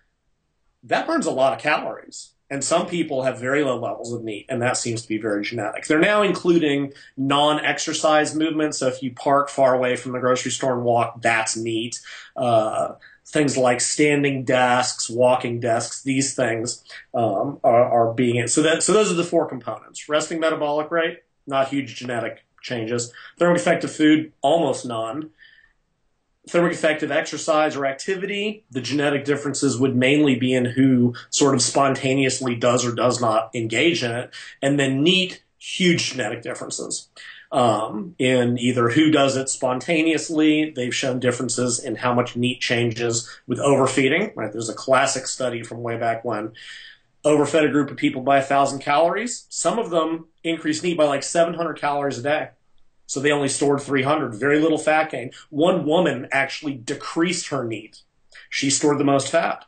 That 0.83 1.05
burns 1.05 1.25
a 1.25 1.31
lot 1.31 1.53
of 1.53 1.59
calories. 1.59 2.31
And 2.51 2.61
some 2.61 2.85
people 2.85 3.23
have 3.23 3.39
very 3.39 3.63
low 3.63 3.79
levels 3.79 4.11
of 4.11 4.25
NEAT, 4.25 4.45
and 4.49 4.61
that 4.61 4.75
seems 4.75 5.01
to 5.01 5.07
be 5.07 5.17
very 5.17 5.41
genetic. 5.41 5.87
They're 5.87 5.99
now 5.99 6.21
including 6.21 6.91
non-exercise 7.15 8.35
movements. 8.35 8.77
So 8.79 8.87
if 8.87 9.01
you 9.01 9.13
park 9.13 9.47
far 9.49 9.73
away 9.73 9.95
from 9.95 10.11
the 10.11 10.19
grocery 10.19 10.51
store 10.51 10.73
and 10.73 10.83
walk, 10.83 11.21
that's 11.21 11.55
NEAT. 11.55 12.01
Uh, 12.35 12.95
things 13.25 13.55
like 13.55 13.79
standing 13.79 14.43
desks, 14.43 15.09
walking 15.09 15.61
desks, 15.61 16.03
these 16.03 16.35
things 16.35 16.83
um, 17.13 17.57
are, 17.63 18.09
are, 18.09 18.13
being 18.13 18.47
so 18.47 18.61
that 18.61 18.83
so 18.83 18.91
those 18.91 19.09
are 19.09 19.15
the 19.15 19.23
four 19.23 19.47
components: 19.47 20.09
resting 20.09 20.39
metabolic 20.39 20.91
rate, 20.91 21.19
not 21.47 21.69
huge 21.69 21.95
genetic 21.95 22.43
changes. 22.61 23.13
Thermic 23.39 23.61
effect 23.61 23.85
of 23.85 23.91
food, 23.93 24.33
almost 24.41 24.85
none. 24.85 25.29
Thermic 26.47 26.73
effect 26.73 27.03
of 27.03 27.11
exercise 27.11 27.75
or 27.75 27.85
activity, 27.85 28.63
the 28.71 28.81
genetic 28.81 29.25
differences 29.25 29.77
would 29.77 29.95
mainly 29.95 30.35
be 30.35 30.53
in 30.53 30.65
who 30.65 31.13
sort 31.29 31.53
of 31.53 31.61
spontaneously 31.61 32.55
does 32.55 32.83
or 32.85 32.93
does 32.93 33.21
not 33.21 33.53
engage 33.53 34.03
in 34.03 34.11
it. 34.11 34.33
And 34.61 34.79
then 34.79 35.03
NEAT, 35.03 35.43
huge 35.59 36.11
genetic 36.11 36.41
differences. 36.41 37.09
Um, 37.51 38.15
in 38.17 38.57
either 38.57 38.89
who 38.89 39.11
does 39.11 39.35
it 39.35 39.49
spontaneously. 39.49 40.71
They've 40.71 40.95
shown 40.95 41.19
differences 41.19 41.79
in 41.79 41.97
how 41.97 42.13
much 42.13 42.37
NEAT 42.37 42.61
changes 42.61 43.29
with 43.45 43.59
overfeeding. 43.59 44.31
Right, 44.35 44.51
there's 44.51 44.69
a 44.69 44.73
classic 44.73 45.27
study 45.27 45.61
from 45.61 45.83
way 45.83 45.97
back 45.97 46.23
when 46.23 46.53
overfed 47.25 47.65
a 47.65 47.69
group 47.69 47.91
of 47.91 47.97
people 47.97 48.21
by 48.21 48.37
a 48.37 48.41
thousand 48.41 48.79
calories. 48.79 49.45
Some 49.49 49.79
of 49.79 49.89
them 49.89 50.27
increased 50.43 50.83
NEAT 50.83 50.97
by 50.97 51.05
like 51.05 51.23
700 51.23 51.79
calories 51.79 52.17
a 52.17 52.23
day. 52.23 52.49
So 53.11 53.19
they 53.19 53.33
only 53.33 53.49
stored 53.49 53.81
300, 53.81 54.35
very 54.35 54.57
little 54.57 54.77
fat 54.77 55.11
gain. 55.11 55.31
One 55.49 55.85
woman 55.85 56.29
actually 56.31 56.75
decreased 56.75 57.49
her 57.49 57.65
NEAT. 57.65 58.03
She 58.49 58.69
stored 58.69 58.99
the 58.99 59.03
most 59.03 59.27
fat. 59.27 59.65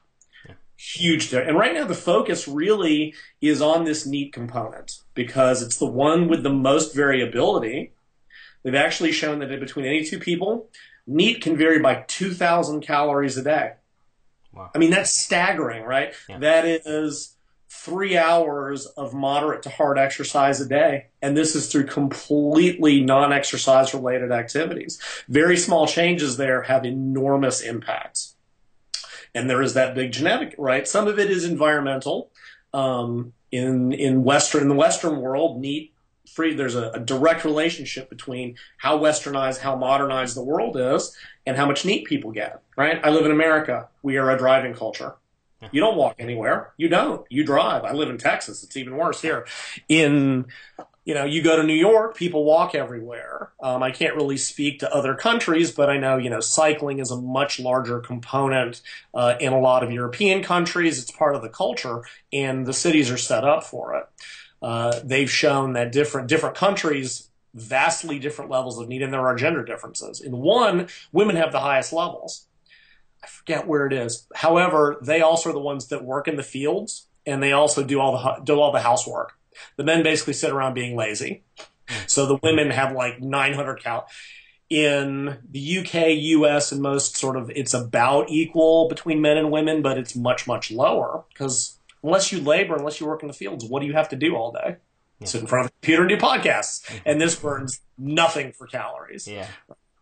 Yeah. 0.47 0.53
Huge. 0.77 1.33
And 1.33 1.57
right 1.57 1.73
now 1.73 1.83
the 1.83 1.93
focus 1.93 2.47
really 2.47 3.13
is 3.41 3.61
on 3.61 3.83
this 3.83 4.05
NEAT 4.05 4.31
component 4.31 4.99
because 5.13 5.61
it's 5.61 5.75
the 5.75 5.85
one 5.85 6.29
with 6.29 6.43
the 6.43 6.53
most 6.53 6.95
variability. 6.95 7.91
They've 8.63 8.75
actually 8.75 9.11
shown 9.11 9.39
that 9.39 9.59
between 9.59 9.85
any 9.85 10.05
two 10.05 10.19
people, 10.19 10.69
NEAT 11.05 11.41
can 11.41 11.57
vary 11.57 11.79
by 11.79 12.05
2,000 12.07 12.79
calories 12.79 13.35
a 13.35 13.43
day. 13.43 13.73
Wow. 14.53 14.71
I 14.73 14.77
mean, 14.77 14.91
that's 14.91 15.11
staggering, 15.11 15.83
right? 15.83 16.13
Yeah. 16.29 16.37
That 16.37 16.63
is 16.63 17.35
three 17.73 18.15
hours 18.15 18.85
of 18.85 19.13
moderate 19.13 19.63
to 19.63 19.69
hard 19.69 19.97
exercise 19.97 20.61
a 20.61 20.65
day. 20.65 21.07
And 21.21 21.35
this 21.35 21.55
is 21.55 21.71
through 21.71 21.87
completely 21.87 23.01
non 23.01 23.33
exercise 23.33 23.93
related 23.93 24.31
activities. 24.31 25.01
Very 25.27 25.57
small 25.57 25.87
changes 25.87 26.37
there 26.37 26.63
have 26.63 26.85
enormous 26.85 27.61
impacts. 27.61 28.35
And 29.35 29.49
there 29.49 29.61
is 29.61 29.73
that 29.73 29.95
big 29.95 30.11
genetic, 30.11 30.53
right? 30.57 30.87
Some 30.87 31.07
of 31.07 31.17
it 31.17 31.31
is 31.31 31.43
environmental. 31.43 32.29
Um, 32.73 33.33
in, 33.51 33.91
in 33.91 34.23
Western, 34.23 34.63
in 34.63 34.69
the 34.69 34.75
Western 34.75 35.19
world, 35.19 35.59
NEAT 35.59 35.93
free, 36.31 36.53
there's 36.53 36.75
a, 36.75 36.91
a 36.91 36.99
direct 36.99 37.43
relationship 37.43 38.09
between 38.09 38.55
how 38.77 38.97
westernized, 38.97 39.59
how 39.59 39.75
modernized 39.75 40.35
the 40.35 40.43
world 40.43 40.77
is 40.77 41.15
and 41.45 41.57
how 41.57 41.65
much 41.65 41.85
NEAT 41.85 42.05
people 42.05 42.31
get, 42.31 42.61
right? 42.77 42.99
I 43.03 43.09
live 43.09 43.25
in 43.25 43.31
America. 43.31 43.89
We 44.01 44.17
are 44.17 44.29
a 44.31 44.37
driving 44.37 44.73
culture. 44.73 45.15
You 45.71 45.81
don't 45.81 45.97
walk 45.97 46.15
anywhere. 46.19 46.73
You 46.77 46.89
don't. 46.89 47.25
You 47.29 47.43
drive. 47.43 47.83
I 47.83 47.93
live 47.93 48.09
in 48.09 48.17
Texas. 48.17 48.63
It's 48.63 48.77
even 48.77 48.95
worse 48.95 49.21
here. 49.21 49.45
In 49.87 50.45
you 51.05 51.13
know, 51.13 51.25
you 51.25 51.41
go 51.41 51.57
to 51.57 51.63
New 51.63 51.73
York, 51.73 52.15
people 52.15 52.45
walk 52.45 52.75
everywhere. 52.75 53.51
Um, 53.61 53.83
I 53.83 53.91
can't 53.91 54.15
really 54.15 54.37
speak 54.37 54.79
to 54.79 54.93
other 54.93 55.15
countries, 55.15 55.69
but 55.69 55.89
I 55.89 55.97
know, 55.97 56.15
you 56.15 56.29
know, 56.29 56.39
cycling 56.39 56.99
is 56.99 57.11
a 57.11 57.19
much 57.19 57.59
larger 57.59 57.99
component 57.99 58.81
uh, 59.13 59.35
in 59.39 59.51
a 59.51 59.59
lot 59.59 59.83
of 59.83 59.91
European 59.91 60.41
countries. 60.43 61.01
It's 61.01 61.11
part 61.11 61.35
of 61.35 61.41
the 61.41 61.49
culture, 61.49 62.03
and 62.31 62.65
the 62.65 62.71
cities 62.71 63.11
are 63.11 63.17
set 63.17 63.43
up 63.43 63.65
for 63.65 63.97
it. 63.97 64.05
Uh, 64.61 64.97
they've 65.03 65.29
shown 65.29 65.73
that 65.73 65.91
different 65.91 66.29
different 66.29 66.55
countries 66.55 67.29
vastly 67.53 68.17
different 68.17 68.49
levels 68.49 68.79
of 68.79 68.87
NEAT, 68.87 69.03
and 69.03 69.13
there 69.13 69.27
are 69.27 69.35
gender 69.35 69.63
differences. 69.63 70.21
In 70.21 70.37
one, 70.37 70.87
women 71.11 71.35
have 71.35 71.51
the 71.51 71.59
highest 71.59 71.93
levels. 71.93 72.47
I 73.23 73.27
forget 73.27 73.67
where 73.67 73.87
it 73.87 73.93
is. 73.93 74.27
However, 74.35 74.97
they 75.01 75.21
also 75.21 75.49
are 75.49 75.53
the 75.53 75.59
ones 75.59 75.87
that 75.87 76.03
work 76.03 76.27
in 76.27 76.35
the 76.35 76.43
fields, 76.43 77.07
and 77.25 77.41
they 77.41 77.53
also 77.53 77.83
do 77.83 77.99
all 77.99 78.11
the 78.11 78.43
do 78.43 78.59
all 78.59 78.71
the 78.71 78.81
housework. 78.81 79.33
The 79.77 79.83
men 79.83 80.03
basically 80.03 80.33
sit 80.33 80.51
around 80.51 80.73
being 80.73 80.95
lazy. 80.95 81.43
So 82.07 82.25
the 82.25 82.37
women 82.41 82.71
have 82.71 82.93
like 82.93 83.21
900 83.21 83.83
cal. 83.83 84.07
In 84.69 85.37
the 85.51 85.79
UK, 85.79 86.17
US, 86.17 86.71
and 86.71 86.81
most 86.81 87.17
sort 87.17 87.37
of, 87.37 87.51
it's 87.51 87.73
about 87.73 88.29
equal 88.29 88.87
between 88.87 89.21
men 89.21 89.37
and 89.37 89.51
women, 89.51 89.81
but 89.81 89.97
it's 89.97 90.15
much, 90.15 90.47
much 90.47 90.71
lower 90.71 91.23
because 91.29 91.77
unless 92.01 92.31
you 92.31 92.41
labor, 92.41 92.75
unless 92.75 92.99
you 92.99 93.05
work 93.05 93.21
in 93.21 93.27
the 93.27 93.33
fields, 93.33 93.65
what 93.65 93.81
do 93.81 93.85
you 93.85 93.93
have 93.93 94.09
to 94.09 94.15
do 94.15 94.35
all 94.35 94.51
day? 94.51 94.77
Yeah. 95.19 95.27
Sit 95.27 95.41
in 95.41 95.47
front 95.47 95.65
of 95.65 95.71
a 95.71 95.73
computer 95.73 96.01
and 96.03 96.09
do 96.09 96.17
podcasts. 96.17 96.85
Mm-hmm. 96.85 96.97
And 97.05 97.21
this 97.21 97.35
burns 97.35 97.81
nothing 97.97 98.51
for 98.51 98.65
calories. 98.65 99.27
Yeah. 99.27 99.47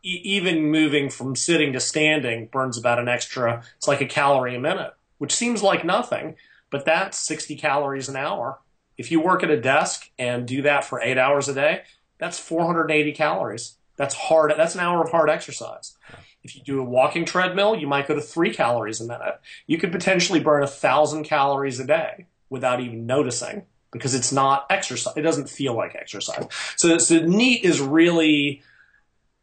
E- 0.03 0.21
even 0.23 0.71
moving 0.71 1.09
from 1.09 1.35
sitting 1.35 1.73
to 1.73 1.79
standing 1.79 2.47
burns 2.47 2.77
about 2.77 2.99
an 2.99 3.07
extra, 3.07 3.63
it's 3.77 3.87
like 3.87 4.01
a 4.01 4.05
calorie 4.05 4.55
a 4.55 4.59
minute, 4.59 4.93
which 5.17 5.33
seems 5.33 5.61
like 5.61 5.85
nothing, 5.85 6.35
but 6.69 6.85
that's 6.85 7.17
60 7.19 7.55
calories 7.55 8.09
an 8.09 8.15
hour 8.15 8.59
if 9.01 9.11
you 9.11 9.19
work 9.19 9.41
at 9.41 9.49
a 9.49 9.59
desk 9.59 10.11
and 10.19 10.47
do 10.47 10.61
that 10.61 10.83
for 10.83 11.01
eight 11.01 11.17
hours 11.17 11.49
a 11.49 11.55
day, 11.55 11.81
that's 12.19 12.37
480 12.37 13.13
calories. 13.13 13.77
That's 13.97 14.13
hard. 14.13 14.53
That's 14.55 14.75
an 14.75 14.81
hour 14.81 15.03
of 15.03 15.09
hard 15.09 15.27
exercise. 15.27 15.97
If 16.43 16.55
you 16.55 16.61
do 16.63 16.79
a 16.79 16.83
walking 16.83 17.25
treadmill, 17.25 17.75
you 17.75 17.87
might 17.87 18.07
go 18.07 18.13
to 18.13 18.21
three 18.21 18.53
calories 18.53 19.01
a 19.01 19.05
minute. 19.05 19.41
You 19.65 19.79
could 19.79 19.91
potentially 19.91 20.39
burn 20.39 20.61
a 20.61 20.67
thousand 20.67 21.23
calories 21.23 21.79
a 21.79 21.85
day 21.85 22.27
without 22.51 22.79
even 22.79 23.07
noticing 23.07 23.63
because 23.91 24.13
it's 24.13 24.31
not 24.31 24.67
exercise. 24.69 25.17
It 25.17 25.21
doesn't 25.21 25.49
feel 25.49 25.75
like 25.75 25.95
exercise. 25.95 26.45
So, 26.77 26.99
so 26.99 27.19
NEAT 27.19 27.63
is 27.63 27.81
really, 27.81 28.61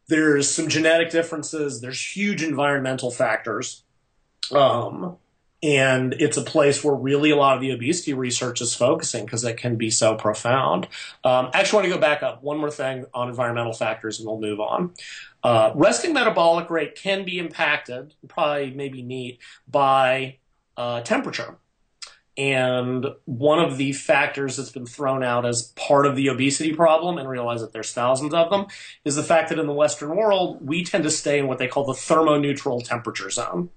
there's 0.09 0.49
some 0.49 0.67
genetic 0.67 1.11
differences. 1.11 1.81
There's 1.81 2.01
huge 2.01 2.43
environmental 2.43 3.11
factors. 3.11 3.83
Um, 4.51 5.17
and 5.61 6.13
it's 6.13 6.37
a 6.37 6.41
place 6.41 6.83
where 6.83 6.95
really 6.95 7.31
a 7.31 7.35
lot 7.35 7.55
of 7.55 7.61
the 7.61 7.71
obesity 7.71 8.13
research 8.13 8.59
is 8.59 8.73
focusing 8.73 9.25
because 9.25 9.43
it 9.43 9.57
can 9.57 9.75
be 9.75 9.91
so 9.91 10.15
profound. 10.15 10.85
Um, 11.23 11.51
I 11.53 11.59
actually 11.59 11.77
want 11.77 11.85
to 11.85 11.93
go 11.95 12.01
back 12.01 12.23
up 12.23 12.41
one 12.41 12.57
more 12.57 12.71
thing 12.71 13.05
on 13.13 13.29
environmental 13.29 13.73
factors 13.73 14.19
and 14.19 14.27
we'll 14.27 14.39
move 14.39 14.59
on. 14.59 14.93
Uh, 15.43 15.71
resting 15.75 16.13
metabolic 16.13 16.69
rate 16.69 16.95
can 16.95 17.23
be 17.23 17.37
impacted, 17.37 18.15
probably 18.27 18.71
maybe 18.71 19.03
neat, 19.03 19.39
by 19.67 20.37
uh, 20.75 21.01
temperature. 21.01 21.57
And 22.39 23.05
one 23.25 23.59
of 23.59 23.77
the 23.77 23.91
factors 23.91 24.55
that's 24.55 24.71
been 24.71 24.85
thrown 24.85 25.23
out 25.23 25.45
as 25.45 25.73
part 25.75 26.05
of 26.05 26.15
the 26.15 26.29
obesity 26.29 26.73
problem, 26.73 27.17
and 27.17 27.27
realize 27.27 27.59
that 27.59 27.73
there's 27.73 27.91
thousands 27.91 28.33
of 28.33 28.49
them, 28.49 28.67
is 29.03 29.15
the 29.15 29.23
fact 29.23 29.49
that 29.49 29.59
in 29.59 29.67
the 29.67 29.73
Western 29.73 30.15
world, 30.15 30.65
we 30.65 30.83
tend 30.83 31.03
to 31.03 31.11
stay 31.11 31.37
in 31.37 31.47
what 31.47 31.57
they 31.57 31.67
call 31.67 31.83
the 31.83 31.93
thermoneutral 31.93 32.83
temperature 32.83 33.29
zone 33.29 33.69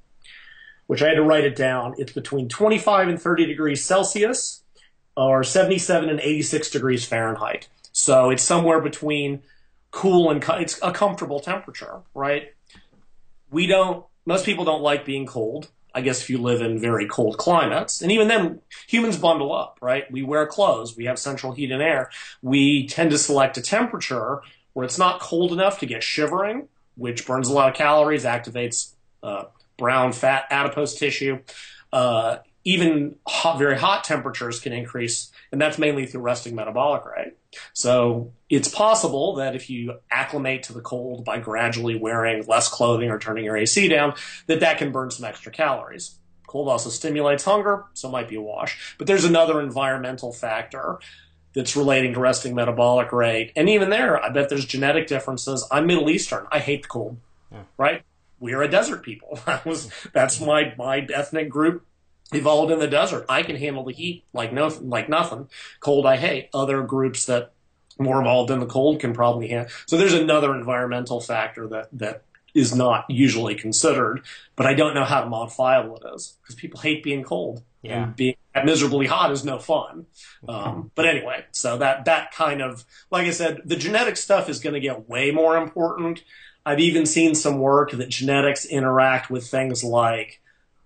which 0.86 1.02
I 1.02 1.08
had 1.08 1.14
to 1.14 1.22
write 1.22 1.44
it 1.44 1.56
down. 1.56 1.94
It's 1.96 2.12
between 2.12 2.50
25 2.50 3.08
and 3.08 3.18
30 3.18 3.46
degrees 3.46 3.82
Celsius 3.82 4.62
or 5.16 5.42
77 5.42 6.10
and 6.10 6.20
86 6.20 6.70
degrees 6.70 7.06
Fahrenheit. 7.06 7.68
So 7.92 8.28
it's 8.28 8.42
somewhere 8.42 8.78
between 8.78 9.42
cool 9.90 10.30
and 10.30 10.44
it's 10.60 10.78
a 10.82 10.92
comfortable 10.92 11.40
temperature, 11.40 12.00
right? 12.14 12.52
We 13.50 13.66
don't, 13.66 14.04
most 14.26 14.44
people 14.44 14.66
don't 14.66 14.82
like 14.82 15.06
being 15.06 15.26
cold. 15.26 15.68
I 15.94 16.00
guess 16.00 16.22
if 16.22 16.30
you 16.30 16.38
live 16.38 16.62
in 16.62 16.78
very 16.78 17.06
cold 17.06 17.38
climates, 17.38 18.00
and 18.02 18.10
even 18.10 18.28
then, 18.28 18.60
humans 18.86 19.18
bundle 19.18 19.54
up, 19.54 19.78
right? 19.80 20.10
We 20.10 20.22
wear 20.22 20.46
clothes, 20.46 20.96
we 20.96 21.04
have 21.04 21.18
central 21.18 21.52
heat 21.52 21.70
and 21.70 21.82
air. 21.82 22.10
We 22.40 22.86
tend 22.86 23.10
to 23.10 23.18
select 23.18 23.58
a 23.58 23.62
temperature 23.62 24.40
where 24.72 24.84
it's 24.84 24.98
not 24.98 25.20
cold 25.20 25.52
enough 25.52 25.80
to 25.80 25.86
get 25.86 26.02
shivering, 26.02 26.68
which 26.96 27.26
burns 27.26 27.48
a 27.48 27.52
lot 27.52 27.68
of 27.68 27.74
calories, 27.74 28.24
activates 28.24 28.92
uh, 29.22 29.44
brown 29.76 30.12
fat 30.12 30.46
adipose 30.50 30.94
tissue. 30.94 31.40
Uh, 31.92 32.38
even 32.64 33.16
hot, 33.26 33.58
very 33.58 33.76
hot 33.76 34.04
temperatures 34.04 34.60
can 34.60 34.72
increase, 34.72 35.30
and 35.50 35.60
that's 35.60 35.78
mainly 35.78 36.06
through 36.06 36.22
resting 36.22 36.54
metabolic 36.54 37.04
rate. 37.04 37.34
So 37.72 38.32
it's 38.48 38.68
possible 38.68 39.36
that 39.36 39.54
if 39.54 39.70
you 39.70 39.98
acclimate 40.10 40.64
to 40.64 40.72
the 40.72 40.80
cold 40.80 41.24
by 41.24 41.38
gradually 41.38 41.96
wearing 41.96 42.44
less 42.46 42.68
clothing 42.68 43.10
or 43.10 43.18
turning 43.18 43.44
your 43.44 43.56
AC 43.56 43.88
down, 43.88 44.14
that 44.46 44.60
that 44.60 44.78
can 44.78 44.92
burn 44.92 45.10
some 45.10 45.24
extra 45.24 45.52
calories. 45.52 46.18
Cold 46.46 46.68
also 46.68 46.90
stimulates 46.90 47.44
hunger, 47.44 47.84
so 47.94 48.08
it 48.08 48.12
might 48.12 48.28
be 48.28 48.36
a 48.36 48.40
wash. 48.40 48.96
But 48.98 49.06
there's 49.06 49.24
another 49.24 49.60
environmental 49.60 50.32
factor 50.32 50.98
that's 51.54 51.76
relating 51.76 52.14
to 52.14 52.20
resting 52.20 52.54
metabolic 52.54 53.12
rate. 53.12 53.52
And 53.56 53.68
even 53.68 53.90
there, 53.90 54.22
I 54.22 54.30
bet 54.30 54.48
there's 54.48 54.64
genetic 54.64 55.06
differences. 55.06 55.66
I'm 55.70 55.86
Middle 55.86 56.10
Eastern. 56.10 56.46
I 56.50 56.58
hate 56.58 56.82
the 56.82 56.88
cold, 56.88 57.18
yeah. 57.50 57.62
right? 57.76 58.02
we 58.42 58.52
are 58.52 58.62
a 58.62 58.68
desert 58.68 59.02
people. 59.02 59.38
That 59.46 59.64
was 59.64 59.90
that's 60.12 60.40
my 60.40 60.74
my 60.76 61.06
ethnic 61.14 61.48
group 61.48 61.86
evolved 62.32 62.72
in 62.72 62.78
the 62.78 62.86
desert. 62.86 63.24
I 63.28 63.42
can 63.42 63.56
handle 63.56 63.84
the 63.84 63.92
heat 63.92 64.24
like 64.32 64.52
no 64.52 64.68
like 64.80 65.08
nothing. 65.08 65.48
Cold 65.80 66.06
I 66.06 66.16
hate. 66.16 66.48
Other 66.54 66.82
groups 66.82 67.26
that 67.26 67.52
more 67.98 68.20
evolved 68.20 68.50
in 68.50 68.60
the 68.60 68.66
cold 68.66 69.00
can 69.00 69.12
probably 69.12 69.48
handle. 69.48 69.70
So 69.86 69.96
there's 69.96 70.14
another 70.14 70.54
environmental 70.54 71.20
factor 71.20 71.68
that 71.68 71.88
that 71.92 72.24
is 72.54 72.74
not 72.74 73.06
usually 73.08 73.54
considered, 73.54 74.22
but 74.56 74.66
I 74.66 74.74
don't 74.74 74.94
know 74.94 75.04
how 75.04 75.26
modifiable 75.26 75.96
it 75.96 76.14
is 76.14 76.36
because 76.42 76.54
people 76.54 76.80
hate 76.80 77.02
being 77.02 77.24
cold. 77.24 77.62
Yeah. 77.80 78.04
And 78.04 78.16
being 78.16 78.36
miserably 78.64 79.06
hot 79.06 79.32
is 79.32 79.44
no 79.44 79.58
fun. 79.58 80.06
Um, 80.46 80.92
but 80.94 81.04
anyway, 81.04 81.46
so 81.50 81.78
that 81.78 82.04
that 82.04 82.32
kind 82.32 82.62
of 82.62 82.84
like 83.10 83.26
I 83.26 83.30
said, 83.30 83.62
the 83.64 83.76
genetic 83.76 84.16
stuff 84.16 84.48
is 84.48 84.60
going 84.60 84.74
to 84.74 84.80
get 84.80 85.08
way 85.08 85.30
more 85.30 85.56
important 85.56 86.22
I've 86.64 86.80
even 86.80 87.06
seen 87.06 87.34
some 87.34 87.58
work 87.58 87.90
that 87.92 88.08
genetics 88.08 88.64
interact 88.64 89.30
with 89.30 89.46
things 89.46 89.82
like 89.82 90.40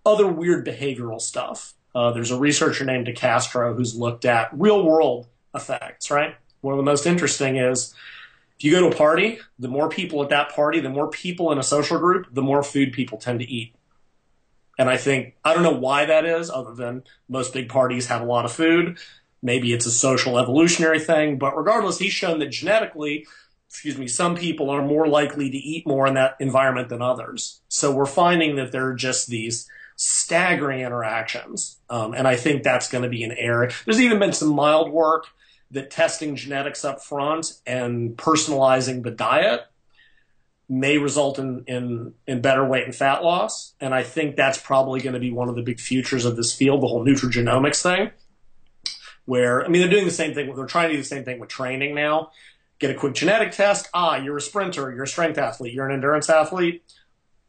other 0.07 0.27
weird 0.27 0.65
behavioral 0.65 1.21
stuff. 1.21 1.75
Uh, 1.95 2.13
there's 2.13 2.31
a 2.31 2.39
researcher 2.39 2.85
named 2.85 3.07
DeCastro 3.07 3.75
who's 3.77 3.97
looked 3.97 4.25
at 4.25 4.49
real 4.53 4.85
world 4.85 5.27
effects, 5.55 6.11
right? 6.11 6.37
One 6.61 6.75
of 6.75 6.79
the 6.79 6.85
most 6.85 7.07
interesting 7.07 7.57
is 7.57 7.95
if 8.59 8.65
you 8.65 8.71
go 8.71 8.81
to 8.81 8.95
a 8.95 8.99
party, 8.99 9.41
the 9.59 9.69
more 9.69 9.89
people 9.89 10.23
at 10.23 10.31
that 10.31 10.51
party, 10.51 10.81
the 10.81 10.89
more 10.89 11.09
people 11.09 11.53
in 11.53 11.59
a 11.59 11.63
social 11.63 11.99
group, 11.99 12.29
the 12.33 12.43
more 12.43 12.63
food 12.63 12.93
people 12.93 13.19
tend 13.19 13.41
to 13.41 13.51
eat. 13.51 13.75
And 14.79 14.89
I 14.91 14.97
think, 14.97 15.37
I 15.45 15.55
don't 15.55 15.63
know 15.63 15.71
why 15.71 16.05
that 16.05 16.25
is, 16.25 16.51
other 16.51 16.75
than 16.75 17.05
most 17.29 17.53
big 17.53 17.69
parties 17.69 18.07
have 18.07 18.21
a 18.21 18.27
lot 18.27 18.45
of 18.45 18.53
food. 18.53 18.99
Maybe 19.43 19.73
it's 19.73 19.87
a 19.87 19.91
social 19.91 20.39
evolutionary 20.39 21.01
thing, 21.01 21.39
but 21.39 21.57
regardless, 21.57 21.99
he's 21.99 22.13
shown 22.13 22.39
that 22.41 22.49
genetically, 22.49 23.27
excuse 23.69 23.97
me, 23.97 24.07
some 24.07 24.37
people 24.37 24.71
are 24.71 24.83
more 24.83 25.07
likely 25.07 25.51
to 25.51 25.57
eat 25.57 25.87
more 25.87 26.07
in 26.07 26.15
that 26.15 26.37
environment 26.41 26.89
than 26.89 27.01
others. 27.01 27.61
So 27.69 27.91
we're 27.91 28.07
finding 28.07 28.57
that 28.57 28.73
there 28.73 28.87
are 28.87 28.95
just 28.95 29.29
these 29.29 29.67
staggering 29.97 30.81
interactions. 30.81 31.79
Um, 31.91 32.15
and 32.15 32.29
I 32.29 32.37
think 32.37 32.63
that's 32.63 32.89
going 32.89 33.03
to 33.03 33.09
be 33.09 33.25
an 33.25 33.33
area. 33.33 33.73
There's 33.85 34.01
even 34.01 34.19
been 34.19 34.33
some 34.33 34.55
mild 34.55 34.91
work 34.91 35.27
that 35.71 35.91
testing 35.91 36.37
genetics 36.37 36.85
up 36.85 37.03
front 37.03 37.55
and 37.67 38.17
personalizing 38.17 39.03
the 39.03 39.11
diet 39.11 39.63
may 40.69 40.99
result 40.99 41.39
in, 41.39 41.65
in, 41.67 42.15
in 42.27 42.41
better 42.41 42.65
weight 42.65 42.85
and 42.85 42.95
fat 42.95 43.23
loss. 43.23 43.75
And 43.81 43.95
I 43.95 44.03
think 44.03 44.37
that's 44.37 44.59
probably 44.59 45.01
going 45.01 45.15
to 45.15 45.21
be 45.21 45.33
one 45.33 45.49
of 45.49 45.57
the 45.57 45.63
big 45.63 45.81
futures 45.81 46.25
of 46.25 46.37
this 46.37 46.55
field, 46.55 46.83
the 46.83 46.87
whole 46.87 47.05
nutrigenomics 47.05 47.83
thing. 47.83 48.11
Where, 49.25 49.65
I 49.65 49.69
mean, 49.69 49.81
they're 49.81 49.91
doing 49.91 50.05
the 50.05 50.11
same 50.13 50.35
thing. 50.35 50.55
They're 50.55 50.67
trying 50.67 50.89
to 50.91 50.95
do 50.95 51.03
the 51.03 51.09
same 51.09 51.25
thing 51.25 51.41
with 51.41 51.49
training 51.49 51.95
now 51.97 52.31
get 52.79 52.91
a 52.91 52.95
quick 52.95 53.15
genetic 53.15 53.53
test. 53.53 53.89
Ah, 53.95 54.17
you're 54.17 54.37
a 54.37 54.41
sprinter, 54.41 54.93
you're 54.93 55.05
a 55.05 55.09
strength 55.09 55.39
athlete, 55.39 55.73
you're 55.73 55.87
an 55.87 55.95
endurance 55.95 56.29
athlete. 56.29 56.85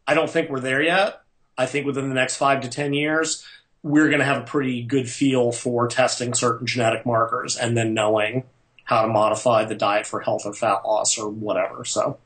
I 0.05 0.13
don't 0.13 0.29
think 0.29 0.49
we're 0.49 0.59
there 0.59 0.81
yet. 0.81 1.21
I 1.57 1.65
think 1.65 1.85
within 1.85 2.09
the 2.09 2.15
next 2.15 2.37
five 2.37 2.61
to 2.61 2.69
10 2.69 2.93
years, 2.93 3.45
we're 3.83 4.07
going 4.07 4.19
to 4.19 4.25
have 4.25 4.41
a 4.41 4.45
pretty 4.45 4.83
good 4.83 5.09
feel 5.09 5.51
for 5.51 5.87
testing 5.87 6.33
certain 6.33 6.67
genetic 6.67 7.05
markers 7.05 7.55
and 7.55 7.75
then 7.75 7.93
knowing 7.93 8.43
how 8.83 9.01
to 9.01 9.07
modify 9.07 9.65
the 9.65 9.75
diet 9.75 10.07
for 10.07 10.21
health 10.21 10.43
or 10.45 10.53
fat 10.53 10.85
loss 10.85 11.17
or 11.17 11.29
whatever. 11.29 11.83
So, 11.83 12.17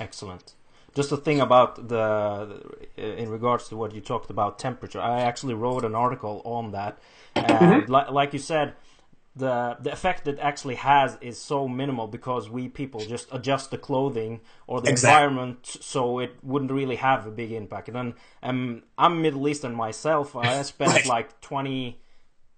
excellent. 0.00 0.54
Just 0.94 1.12
a 1.12 1.16
thing 1.16 1.40
about 1.40 1.88
the 1.88 2.62
in 2.96 3.28
regards 3.28 3.68
to 3.68 3.76
what 3.76 3.94
you 3.94 4.00
talked 4.00 4.30
about 4.30 4.58
temperature. 4.58 5.00
I 5.00 5.20
actually 5.20 5.54
wrote 5.54 5.84
an 5.84 5.94
article 5.94 6.42
on 6.44 6.72
that, 6.72 6.98
and 7.34 7.46
mm-hmm. 7.46 7.92
li- 7.92 8.10
like 8.10 8.32
you 8.32 8.38
said, 8.38 8.74
the 9.38 9.76
the 9.80 9.92
effect 9.92 10.26
it 10.26 10.38
actually 10.40 10.74
has 10.74 11.16
is 11.20 11.38
so 11.38 11.68
minimal 11.68 12.06
because 12.06 12.50
we 12.50 12.68
people 12.68 13.00
just 13.00 13.28
adjust 13.32 13.70
the 13.70 13.78
clothing 13.78 14.40
or 14.66 14.80
the 14.80 14.90
exactly. 14.90 15.24
environment 15.24 15.66
so 15.80 16.18
it 16.18 16.32
wouldn't 16.42 16.72
really 16.72 16.96
have 16.96 17.26
a 17.26 17.30
big 17.30 17.52
impact. 17.52 17.88
And 17.88 17.96
then 17.96 18.14
um, 18.42 18.82
I'm 18.98 19.22
Middle 19.22 19.46
Eastern 19.48 19.74
myself. 19.74 20.34
I 20.36 20.62
spent 20.74 20.92
right. 20.92 21.06
like 21.06 21.40
20. 21.40 22.00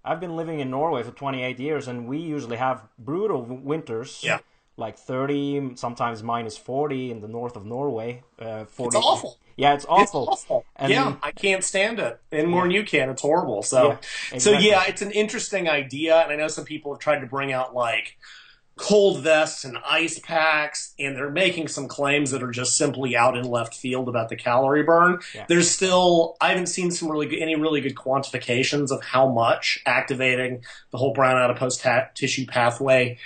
I've 0.03 0.19
been 0.19 0.35
living 0.35 0.59
in 0.59 0.71
Norway 0.71 1.03
for 1.03 1.11
28 1.11 1.59
years, 1.59 1.87
and 1.87 2.07
we 2.07 2.17
usually 2.17 2.57
have 2.57 2.87
brutal 2.97 3.43
winters. 3.43 4.21
Yeah. 4.23 4.39
Like 4.81 4.97
30, 4.97 5.75
sometimes 5.75 6.23
minus 6.23 6.57
40 6.57 7.11
in 7.11 7.21
the 7.21 7.27
north 7.27 7.55
of 7.55 7.65
Norway. 7.65 8.23
Uh, 8.39 8.65
40. 8.65 8.97
It's 8.97 9.05
awful. 9.05 9.37
Yeah, 9.55 9.75
it's 9.75 9.85
awful. 9.87 10.33
It's 10.33 10.43
awful. 10.43 10.65
And, 10.75 10.91
yeah, 10.91 11.15
I 11.21 11.31
can't 11.31 11.63
stand 11.63 11.99
it 11.99 12.19
any 12.31 12.47
more 12.47 12.61
yeah. 12.61 12.63
than 12.63 12.71
you 12.71 12.83
can. 12.83 13.09
It's 13.09 13.21
horrible. 13.21 13.61
So, 13.61 13.89
yeah, 13.89 13.97
exactly. 14.31 14.39
so 14.39 14.51
yeah, 14.53 14.83
it's 14.87 15.01
an 15.01 15.11
interesting 15.11 15.69
idea, 15.69 16.17
and 16.17 16.31
I 16.31 16.35
know 16.35 16.47
some 16.47 16.65
people 16.65 16.93
have 16.93 16.99
tried 16.99 17.19
to 17.19 17.27
bring 17.27 17.53
out 17.53 17.75
like 17.75 18.17
cold 18.81 19.21
vests 19.21 19.63
and 19.63 19.77
ice 19.87 20.17
packs, 20.19 20.95
and 20.97 21.15
they're 21.15 21.29
making 21.29 21.67
some 21.67 21.87
claims 21.87 22.31
that 22.31 22.41
are 22.41 22.51
just 22.51 22.75
simply 22.75 23.15
out 23.15 23.37
in 23.37 23.43
left 23.43 23.75
field 23.75 24.09
about 24.09 24.29
the 24.29 24.35
calorie 24.35 24.83
burn. 24.83 25.19
Yeah. 25.35 25.45
There's 25.47 25.69
still 25.69 26.35
I 26.41 26.49
haven't 26.49 26.67
seen 26.67 26.89
some 26.89 27.09
really 27.09 27.27
good, 27.27 27.39
any 27.39 27.55
really 27.55 27.81
good 27.81 27.95
quantifications 27.95 28.89
of 28.89 29.03
how 29.03 29.27
much 29.27 29.79
activating 29.85 30.63
the 30.89 30.97
whole 30.97 31.13
brown 31.13 31.37
adipose 31.37 31.77
ta- 31.77 32.09
tissue 32.15 32.47
pathway, 32.47 33.19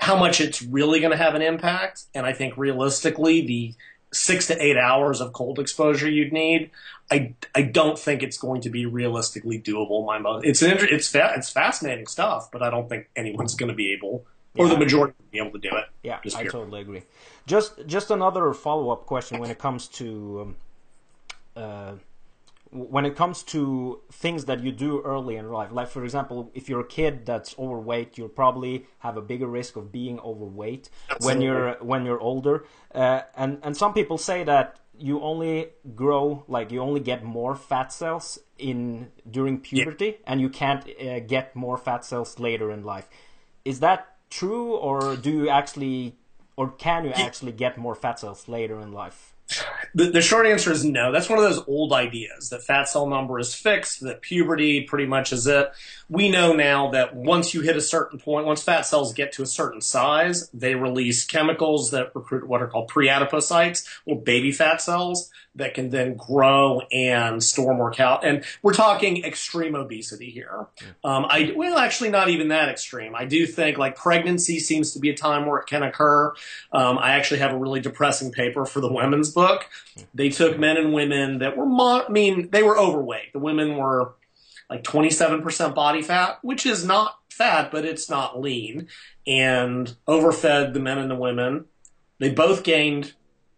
how 0.00 0.16
much 0.16 0.40
it's 0.40 0.62
really 0.62 0.98
going 0.98 1.10
to 1.10 1.16
have 1.16 1.34
an 1.34 1.42
impact. 1.42 2.04
And 2.14 2.26
I 2.26 2.32
think 2.32 2.56
realistically, 2.56 3.46
the 3.46 3.74
six 4.12 4.46
to 4.48 4.60
eight 4.60 4.76
hours 4.76 5.20
of 5.20 5.32
cold 5.32 5.58
exposure 5.58 6.10
you'd 6.10 6.32
need. 6.32 6.70
I, 7.12 7.34
I 7.54 7.62
don't 7.62 7.98
think 7.98 8.22
it's 8.22 8.38
going 8.38 8.62
to 8.62 8.70
be 8.70 8.86
realistically 8.86 9.60
doable. 9.60 10.06
My 10.06 10.18
most 10.18 10.44
it's 10.44 10.62
an 10.62 10.78
it's 10.80 11.08
fa- 11.08 11.34
it's 11.36 11.50
fascinating 11.50 12.06
stuff, 12.06 12.50
but 12.50 12.62
I 12.62 12.70
don't 12.70 12.88
think 12.88 13.08
anyone's 13.14 13.54
going 13.54 13.68
to 13.68 13.74
be 13.74 13.92
able 13.92 14.24
or 14.56 14.66
yeah. 14.66 14.72
the 14.72 14.78
majority 14.78 15.14
be 15.30 15.38
able 15.38 15.52
to 15.52 15.58
do 15.58 15.70
it. 15.76 15.84
Yeah, 16.02 16.18
I 16.34 16.44
totally 16.44 16.80
agree. 16.80 17.02
Just 17.46 17.86
just 17.86 18.10
another 18.10 18.52
follow 18.52 18.90
up 18.90 19.06
question 19.06 19.38
when 19.38 19.50
it 19.50 19.58
comes 19.58 19.86
to 19.88 20.54
um, 21.56 21.62
uh, 21.62 21.92
when 22.72 23.04
it 23.04 23.16
comes 23.16 23.42
to 23.42 24.00
things 24.12 24.44
that 24.44 24.60
you 24.60 24.70
do 24.70 25.00
early 25.02 25.36
in 25.36 25.50
life, 25.50 25.72
like 25.72 25.88
for 25.88 26.04
example, 26.04 26.50
if 26.54 26.68
you're 26.68 26.80
a 26.80 26.86
kid 26.86 27.26
that's 27.26 27.54
overweight, 27.58 28.16
you'll 28.16 28.28
probably 28.28 28.86
have 28.98 29.16
a 29.16 29.20
bigger 29.22 29.48
risk 29.48 29.76
of 29.76 29.90
being 29.90 30.20
overweight 30.20 30.88
Absolutely. 31.10 31.26
when 31.26 31.42
you're 31.42 31.72
when 31.80 32.04
you're 32.04 32.20
older. 32.20 32.64
Uh, 32.94 33.22
and 33.36 33.58
and 33.62 33.76
some 33.76 33.92
people 33.92 34.18
say 34.18 34.44
that 34.44 34.78
you 34.96 35.20
only 35.20 35.70
grow 35.94 36.44
like 36.46 36.70
you 36.70 36.80
only 36.80 37.00
get 37.00 37.24
more 37.24 37.56
fat 37.56 37.92
cells 37.92 38.38
in 38.56 39.08
during 39.28 39.58
puberty, 39.58 40.06
yeah. 40.06 40.12
and 40.26 40.40
you 40.40 40.48
can't 40.48 40.88
uh, 41.00 41.20
get 41.20 41.56
more 41.56 41.76
fat 41.76 42.04
cells 42.04 42.38
later 42.38 42.70
in 42.70 42.84
life. 42.84 43.08
Is 43.64 43.80
that 43.80 44.16
true, 44.30 44.76
or 44.76 45.16
do 45.16 45.30
you 45.30 45.48
actually, 45.48 46.16
or 46.56 46.70
can 46.70 47.04
you 47.04 47.10
actually 47.12 47.52
get 47.52 47.76
more 47.76 47.96
fat 47.96 48.20
cells 48.20 48.46
later 48.48 48.80
in 48.80 48.92
life? 48.92 49.34
The, 49.94 50.10
the, 50.10 50.20
short 50.20 50.46
answer 50.46 50.70
is 50.70 50.84
no. 50.84 51.10
That's 51.10 51.28
one 51.28 51.38
of 51.38 51.44
those 51.44 51.64
old 51.66 51.92
ideas 51.92 52.50
that 52.50 52.62
fat 52.62 52.84
cell 52.84 53.08
number 53.08 53.38
is 53.40 53.54
fixed, 53.54 54.02
that 54.02 54.22
puberty 54.22 54.82
pretty 54.82 55.06
much 55.06 55.32
is 55.32 55.46
it. 55.46 55.72
We 56.08 56.30
know 56.30 56.52
now 56.52 56.90
that 56.92 57.14
once 57.14 57.54
you 57.54 57.60
hit 57.60 57.76
a 57.76 57.80
certain 57.80 58.18
point, 58.18 58.46
once 58.46 58.62
fat 58.62 58.82
cells 58.82 59.12
get 59.12 59.32
to 59.32 59.42
a 59.42 59.46
certain 59.46 59.80
size, 59.80 60.48
they 60.50 60.74
release 60.74 61.24
chemicals 61.24 61.90
that 61.90 62.14
recruit 62.14 62.46
what 62.46 62.62
are 62.62 62.68
called 62.68 62.88
pre-adipocytes, 62.88 63.86
or 64.06 64.20
baby 64.20 64.52
fat 64.52 64.80
cells 64.80 65.30
that 65.56 65.74
can 65.74 65.90
then 65.90 66.14
grow 66.14 66.80
and 66.92 67.42
store 67.42 67.74
more 67.74 67.90
cal. 67.90 68.20
And 68.22 68.44
we're 68.62 68.72
talking 68.72 69.24
extreme 69.24 69.74
obesity 69.74 70.30
here. 70.30 70.66
Um, 71.02 71.26
I 71.28 71.52
well, 71.56 71.78
actually, 71.78 72.10
not 72.10 72.28
even 72.28 72.48
that 72.48 72.68
extreme. 72.68 73.16
I 73.16 73.24
do 73.24 73.46
think 73.46 73.76
like 73.76 73.96
pregnancy 73.96 74.60
seems 74.60 74.92
to 74.92 75.00
be 75.00 75.10
a 75.10 75.16
time 75.16 75.46
where 75.46 75.58
it 75.58 75.66
can 75.66 75.82
occur. 75.82 76.32
Um, 76.72 76.98
I 76.98 77.14
actually 77.14 77.40
have 77.40 77.52
a 77.52 77.58
really 77.58 77.80
depressing 77.80 78.30
paper 78.30 78.64
for 78.64 78.80
the 78.80 78.92
women's 78.92 79.32
book. 79.32 79.39
They 80.14 80.28
took 80.28 80.58
men 80.58 80.76
and 80.76 80.92
women 80.92 81.38
that 81.38 81.56
were, 81.56 81.66
mo- 81.66 82.04
I 82.06 82.10
mean, 82.10 82.50
they 82.50 82.62
were 82.62 82.78
overweight. 82.78 83.32
The 83.32 83.38
women 83.38 83.76
were 83.76 84.14
like 84.68 84.84
27% 84.84 85.74
body 85.74 86.02
fat, 86.02 86.38
which 86.42 86.64
is 86.66 86.84
not 86.84 87.18
fat, 87.30 87.70
but 87.70 87.84
it's 87.84 88.08
not 88.08 88.40
lean, 88.40 88.88
and 89.26 89.94
overfed 90.06 90.74
the 90.74 90.80
men 90.80 90.98
and 90.98 91.10
the 91.10 91.16
women. 91.16 91.64
They 92.18 92.30
both 92.30 92.62
gained 92.62 93.14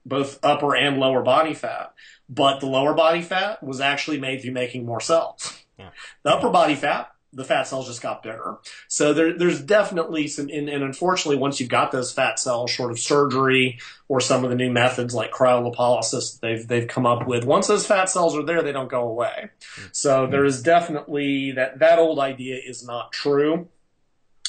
both 0.07 0.39
upper 0.43 0.75
and 0.75 0.99
lower 0.99 1.23
body 1.23 1.55
fat. 1.55 1.95
But 2.29 2.61
the 2.61 2.67
lower 2.67 2.95
body 2.95 3.23
fat 3.23 3.63
was 3.63 3.81
actually 3.81 4.19
made 4.19 4.41
through 4.41 4.53
making 4.53 4.87
more 4.87 5.01
cells. 5.01 5.59
Yeah. 5.79 5.91
The 6.23 6.31
upper 6.31 6.49
body 6.51 6.75
fat, 6.75 7.11
the 7.33 7.45
fat 7.45 7.67
cells 7.67 7.87
just 7.87 8.03
got 8.03 8.23
bigger. 8.23 8.59
So 8.89 9.15
there, 9.15 9.37
there's 9.37 9.61
definitely 9.61 10.29
some, 10.29 10.49
and, 10.49 10.69
and, 10.69 10.83
unfortunately, 10.83 11.39
once 11.39 11.61
you've 11.61 11.71
got 11.71 11.91
those 11.91 12.13
fat 12.13 12.39
cells, 12.39 12.71
short 12.71 12.91
of 12.91 12.99
surgery 12.99 13.79
or 14.09 14.21
some 14.21 14.45
of 14.45 14.51
the 14.51 14.57
new 14.57 14.71
methods 14.71 15.15
like 15.15 15.31
cryolipolysis 15.31 16.41
they've 16.41 16.67
they've 16.67 16.89
come 16.89 17.07
up 17.07 17.27
with, 17.27 17.45
once 17.45 17.67
those 17.67 17.87
fat 17.87 18.11
cells 18.11 18.37
are 18.37 18.45
there, 18.45 18.63
they 18.63 18.73
don't 18.73 18.91
go 18.91 19.09
away. 19.09 19.51
So 19.93 20.27
there 20.27 20.45
is 20.45 20.63
definitely 20.63 21.53
that 21.53 21.79
that 21.79 21.99
old 21.99 22.19
idea 22.19 22.57
is 22.57 22.85
not 22.85 23.13
true. 23.13 23.69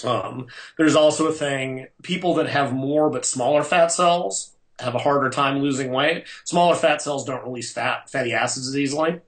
Um, 0.03 0.47
there's 0.77 0.95
also 0.95 1.27
a 1.27 1.33
thing 1.33 1.87
people 2.01 2.33
that 2.35 2.49
have 2.49 2.73
more 2.73 3.09
but 3.09 3.25
smaller 3.25 3.63
fat 3.63 3.91
cells 3.91 4.53
have 4.79 4.95
a 4.95 4.99
harder 4.99 5.29
time 5.29 5.59
losing 5.59 5.91
weight. 5.91 6.25
Smaller 6.43 6.75
fat 6.75 7.01
cells 7.01 7.25
don't 7.25 7.45
release 7.45 7.71
fat, 7.71 8.09
fatty 8.09 8.33
acids 8.33 8.67
as 8.67 8.77
easily. 8.77 9.21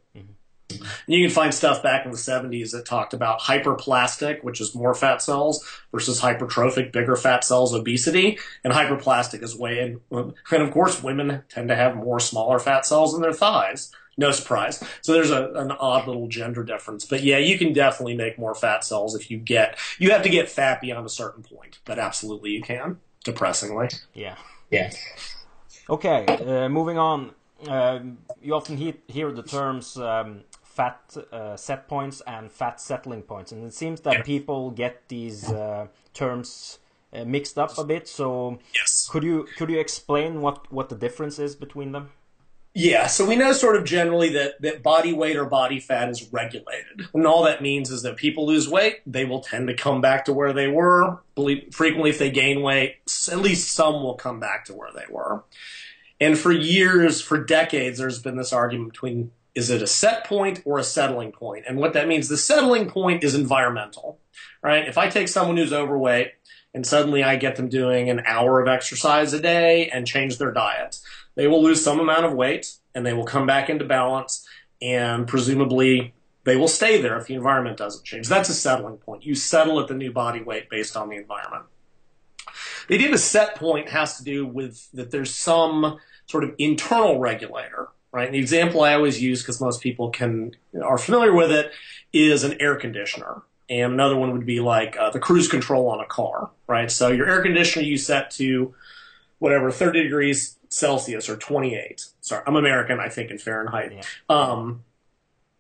Mm-hmm. 0.70 1.12
You 1.12 1.28
can 1.28 1.34
find 1.34 1.54
stuff 1.54 1.84
back 1.84 2.06
in 2.06 2.12
the 2.12 2.18
70s 2.18 2.72
that 2.72 2.86
talked 2.86 3.14
about 3.14 3.40
hyperplastic, 3.40 4.44
which 4.44 4.60
is 4.62 4.74
more 4.74 4.94
fat 4.94 5.22
cells, 5.22 5.64
versus 5.92 6.22
hypertrophic, 6.22 6.92
bigger 6.92 7.16
fat 7.16 7.44
cells, 7.44 7.74
obesity. 7.74 8.40
And 8.64 8.74
hyperplastic 8.74 9.44
is 9.44 9.56
way 9.56 9.80
in. 9.80 10.02
And 10.12 10.64
of 10.64 10.72
course, 10.72 11.04
women 11.04 11.44
tend 11.50 11.70
to 11.70 11.76
have 11.76 11.96
more 11.96 12.20
smaller 12.20 12.60
fat 12.60 12.86
cells 12.86 13.14
in 13.14 13.22
their 13.22 13.34
thighs. 13.34 13.92
No 14.18 14.32
surprise. 14.32 14.82
So 15.02 15.12
there's 15.12 15.32
a, 15.32 15.52
an 15.56 15.72
odd 15.72 16.08
little 16.08 16.28
gender 16.28 16.64
difference. 16.64 17.06
But 17.06 17.24
yeah, 17.24 17.38
you 17.38 17.58
can 17.58 17.74
definitely 17.74 18.16
make 18.16 18.40
more 18.40 18.56
fat 18.56 18.86
cells 18.86 19.14
if 19.14 19.30
you 19.30 19.38
get, 19.38 19.78
you 20.00 20.12
have 20.12 20.24
to 20.24 20.30
get 20.30 20.50
fat 20.50 20.80
beyond 20.80 21.06
a 21.06 21.10
certain 21.10 21.44
point. 21.44 21.80
But 21.84 22.00
absolutely 22.00 22.52
you 22.52 22.62
can, 22.62 23.00
depressingly. 23.24 23.90
Yeah. 24.14 24.38
Yeah. 24.72 24.92
Okay, 25.90 26.26
uh, 26.26 26.68
moving 26.70 26.98
on. 26.98 27.32
Uh, 27.68 28.00
you 28.42 28.54
often 28.56 28.78
he 28.78 28.96
hear 29.08 29.32
the 29.32 29.44
terms 29.44 29.98
um, 29.98 30.42
fat 30.76 31.16
uh, 31.32 31.56
set 31.56 31.88
points 31.88 32.22
and 32.28 32.52
fat 32.52 32.80
settling 32.80 33.24
points, 33.24 33.52
and 33.52 33.66
it 33.66 33.74
seems 33.74 34.02
that 34.02 34.26
people 34.26 34.72
get 34.72 35.08
these 35.08 35.52
uh, 35.52 35.88
terms 36.14 36.80
uh, 37.14 37.24
mixed 37.24 37.58
up 37.58 37.78
a 37.78 37.84
bit. 37.84 38.08
So, 38.08 38.60
yes. 38.74 39.08
could 39.10 39.24
you 39.24 39.48
could 39.58 39.70
you 39.70 39.80
explain 39.80 40.42
what 40.42 40.72
what 40.72 40.90
the 40.90 40.96
difference 40.96 41.40
is 41.40 41.56
between 41.56 41.94
them? 41.94 42.10
Yeah, 42.78 43.08
so 43.08 43.26
we 43.26 43.38
know 43.38 43.54
sort 43.54 43.78
of 43.78 43.86
generally 43.86 44.34
that, 44.34 44.62
that 44.62 44.84
body 44.84 45.14
weight 45.14 45.38
or 45.38 45.46
body 45.46 45.80
fat 45.80 46.10
is 46.10 46.34
regulated. 46.34 47.08
And 47.14 47.26
all 47.26 47.44
that 47.44 47.62
means 47.62 47.90
is 47.90 48.02
that 48.02 48.18
people 48.18 48.46
lose 48.46 48.68
weight, 48.68 48.98
they 49.08 49.24
will 49.24 49.40
tend 49.40 49.70
to 49.70 49.74
come 49.74 50.02
back 50.02 50.26
to 50.26 50.34
where 50.34 50.52
they 50.52 50.68
were. 50.68 51.24
Frequently, 51.72 52.10
if 52.10 52.20
they 52.20 52.32
gain 52.32 52.62
weight, 52.62 52.98
at 53.32 53.40
least 53.40 53.72
some 53.72 54.04
will 54.04 54.16
come 54.16 54.42
back 54.42 54.66
to 54.66 54.74
where 54.74 54.92
they 54.94 55.06
were. 55.10 55.46
And 56.20 56.38
for 56.38 56.52
years, 56.52 57.22
for 57.22 57.42
decades, 57.42 57.98
there's 57.98 58.22
been 58.22 58.36
this 58.36 58.52
argument 58.52 58.92
between 58.92 59.32
is 59.56 59.70
it 59.70 59.82
a 59.82 59.88
set 59.88 60.26
point 60.26 60.62
or 60.66 60.78
a 60.78 60.84
settling 60.84 61.32
point? 61.32 61.64
And 61.68 61.78
what 61.78 61.94
that 61.94 62.08
means, 62.08 62.28
the 62.28 62.38
settling 62.38 62.90
point 62.90 63.24
is 63.24 63.34
environmental, 63.34 64.20
right? 64.62 64.88
If 64.88 64.98
I 64.98 65.10
take 65.10 65.30
someone 65.30 65.58
who's 65.58 65.74
overweight 65.74 66.34
and 66.74 66.86
suddenly 66.86 67.24
I 67.24 67.38
get 67.38 67.56
them 67.56 67.70
doing 67.70 68.10
an 68.10 68.22
hour 68.26 68.62
of 68.62 68.68
exercise 68.68 69.32
a 69.32 69.40
day 69.40 69.90
and 69.90 70.06
change 70.06 70.38
their 70.38 70.52
diet, 70.52 71.00
they 71.36 71.48
will 71.48 71.64
lose 71.64 71.82
some 71.82 72.00
amount 72.00 72.26
of 72.26 72.34
weight 72.34 72.74
and 72.94 73.06
they 73.06 73.14
will 73.14 73.26
come 73.26 73.48
back 73.48 73.70
into 73.70 73.86
balance 73.86 74.46
and 74.82 75.26
presumably 75.26 76.14
they 76.44 76.58
will 76.58 76.68
stay 76.68 77.02
there 77.02 77.18
if 77.18 77.28
the 77.28 77.34
environment 77.34 77.78
doesn't 77.78 78.06
change. 78.06 78.28
That's 78.28 78.50
a 78.50 78.54
settling 78.54 78.98
point. 78.98 79.26
You 79.26 79.36
settle 79.36 79.80
at 79.80 79.88
the 79.88 79.96
new 79.96 80.12
body 80.12 80.44
weight 80.44 80.70
based 80.70 80.98
on 80.98 81.10
the 81.10 81.16
environment. 81.16 81.64
The 82.88 82.96
idea 82.96 83.08
of 83.08 83.14
a 83.14 83.20
set 83.20 83.56
point 83.56 83.90
has 83.90 84.18
to 84.18 84.24
do 84.24 84.46
with 84.46 84.90
that 84.92 85.12
there's 85.12 85.34
some 85.34 85.98
sort 86.28 86.44
of 86.44 86.54
internal 86.58 87.20
regulator, 87.20 87.90
right? 88.16 88.28
And 88.28 88.34
the 88.34 88.40
example 88.40 88.82
I 88.82 88.94
always 88.94 89.22
use 89.22 89.42
because 89.42 89.60
most 89.60 89.82
people 89.82 90.10
can 90.10 90.56
are 90.82 90.98
familiar 90.98 91.34
with 91.34 91.52
it 91.52 91.74
is 92.14 92.46
an 92.46 92.56
air 92.62 92.78
conditioner. 92.78 93.42
And 93.70 93.92
another 93.94 94.16
one 94.16 94.32
would 94.32 94.46
be 94.46 94.62
like 94.62 94.96
uh, 94.98 95.10
the 95.10 95.20
cruise 95.20 95.50
control 95.50 95.90
on 95.90 96.00
a 96.00 96.06
car, 96.06 96.50
right? 96.66 96.90
So 96.90 97.10
your 97.10 97.28
air 97.28 97.42
conditioner 97.42 97.84
you 97.86 97.98
set 97.98 98.32
to 98.32 98.74
whatever 99.40 99.70
30 99.70 100.04
degrees 100.04 100.58
Celsius 100.70 101.28
or 101.28 101.36
28. 101.36 102.06
Sorry, 102.22 102.42
I'm 102.48 102.56
American. 102.56 103.02
I 103.02 103.10
think 103.10 103.32
in 103.32 103.38
Fahrenheit. 103.38 103.92
Yeah. 103.92 104.04
Um, 104.30 104.86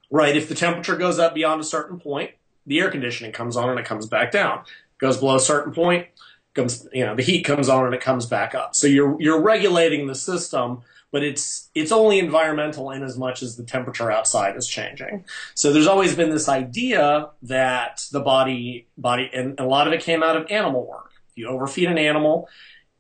right? 0.10 0.38
If 0.38 0.48
the 0.48 0.56
temperature 0.56 0.96
goes 0.96 1.20
up 1.20 1.36
beyond 1.36 1.60
a 1.60 1.66
certain 1.66 2.00
point, 2.00 2.32
the 2.66 2.80
air 2.80 2.90
conditioning 2.90 3.34
comes 3.34 3.58
on 3.58 3.70
and 3.70 3.80
it 3.80 3.86
comes 3.86 4.06
back 4.06 4.32
down. 4.32 4.64
Goes 4.98 5.18
below 5.18 5.36
a 5.36 5.42
certain 5.42 5.74
point, 5.74 6.08
comes 6.56 6.88
you 6.94 7.06
know 7.06 7.16
the 7.16 7.22
heat 7.22 7.44
comes 7.44 7.70
on 7.70 7.86
and 7.86 7.94
it 7.94 8.02
comes 8.02 8.26
back 8.26 8.56
up. 8.56 8.76
So 8.76 8.88
you're 8.88 9.22
you're 9.22 9.42
regulating 9.42 10.08
the 10.08 10.16
system, 10.16 10.82
but 11.12 11.24
it's 11.24 11.70
it's 11.76 11.92
only 11.92 12.20
environmental 12.20 12.92
in 12.92 13.04
as 13.04 13.18
much 13.18 13.44
as 13.44 13.56
the 13.58 13.64
temperature 13.64 14.12
outside 14.12 14.56
is 14.56 14.68
changing. 14.68 15.26
So 15.54 15.72
there's 15.72 15.88
always 15.88 16.16
been 16.16 16.30
this 16.30 16.50
idea 16.50 17.30
that 17.44 18.06
the 18.12 18.22
body 18.22 18.88
body 18.98 19.30
and 19.34 19.60
a 19.60 19.66
lot 19.66 19.88
of 19.88 19.94
it 19.94 20.02
came 20.02 20.24
out 20.24 20.38
of 20.38 20.50
animal 20.50 20.88
work. 20.88 21.12
If 21.32 21.38
you 21.38 21.48
overfeed 21.48 21.90
an 21.90 21.98
animal, 21.98 22.50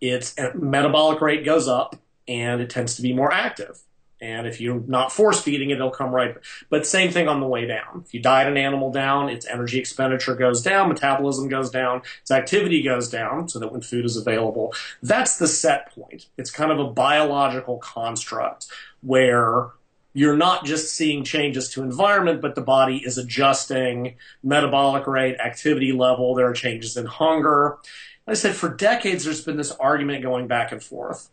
its 0.02 0.36
metabolic 0.54 1.22
rate 1.22 1.46
goes 1.46 1.68
up 1.68 1.96
and 2.28 2.62
it 2.62 2.70
tends 2.70 2.96
to 2.96 3.02
be 3.02 3.14
more 3.14 3.32
active. 3.32 3.80
And 4.26 4.48
if 4.48 4.60
you're 4.60 4.82
not 4.88 5.12
force 5.12 5.40
feeding 5.40 5.70
it, 5.70 5.76
it'll 5.76 5.92
come 5.92 6.10
right. 6.10 6.36
But 6.70 6.88
same 6.88 7.12
thing 7.12 7.28
on 7.28 7.42
the 7.42 7.48
way 7.48 7.68
down. 7.68 8.02
If 8.04 8.14
you 8.14 8.20
diet 8.20 8.48
an 8.48 8.58
animal 8.58 8.92
down, 8.92 9.30
its 9.30 9.46
energy 9.46 9.78
expenditure 9.78 10.34
goes 10.34 10.64
down, 10.64 10.90
metabolism 10.90 11.48
goes 11.48 11.70
down, 11.70 12.02
its 12.22 12.32
activity 12.32 12.82
goes 12.82 13.08
down, 13.08 13.48
so 13.48 13.60
that 13.60 13.72
when 13.72 13.82
food 13.82 14.04
is 14.04 14.18
available, 14.18 14.74
that's 15.04 15.38
the 15.38 15.48
set 15.48 15.94
point. 15.94 16.26
It's 16.38 16.50
kind 16.50 16.72
of 16.72 16.80
a 16.80 16.90
biological 16.90 17.78
construct 17.78 18.66
where 19.02 19.70
you're 20.14 20.38
not 20.38 20.66
just 20.66 20.96
seeing 20.96 21.24
changes 21.24 21.70
to 21.70 21.84
environment, 21.84 22.42
but 22.42 22.56
the 22.56 22.62
body 22.62 23.04
is 23.06 23.20
adjusting 23.20 24.16
metabolic 24.42 25.06
rate, 25.06 25.38
activity 25.38 25.92
level. 25.92 26.34
There 26.34 26.50
are 26.50 26.54
changes 26.54 26.98
in 26.98 27.06
hunger. 27.06 27.78
Like 28.26 28.32
I 28.32 28.40
said, 28.40 28.56
for 28.56 28.70
decades, 28.70 29.24
there's 29.24 29.44
been 29.44 29.58
this 29.58 29.72
argument 29.74 30.24
going 30.24 30.48
back 30.48 30.72
and 30.72 30.82
forth 30.82 31.30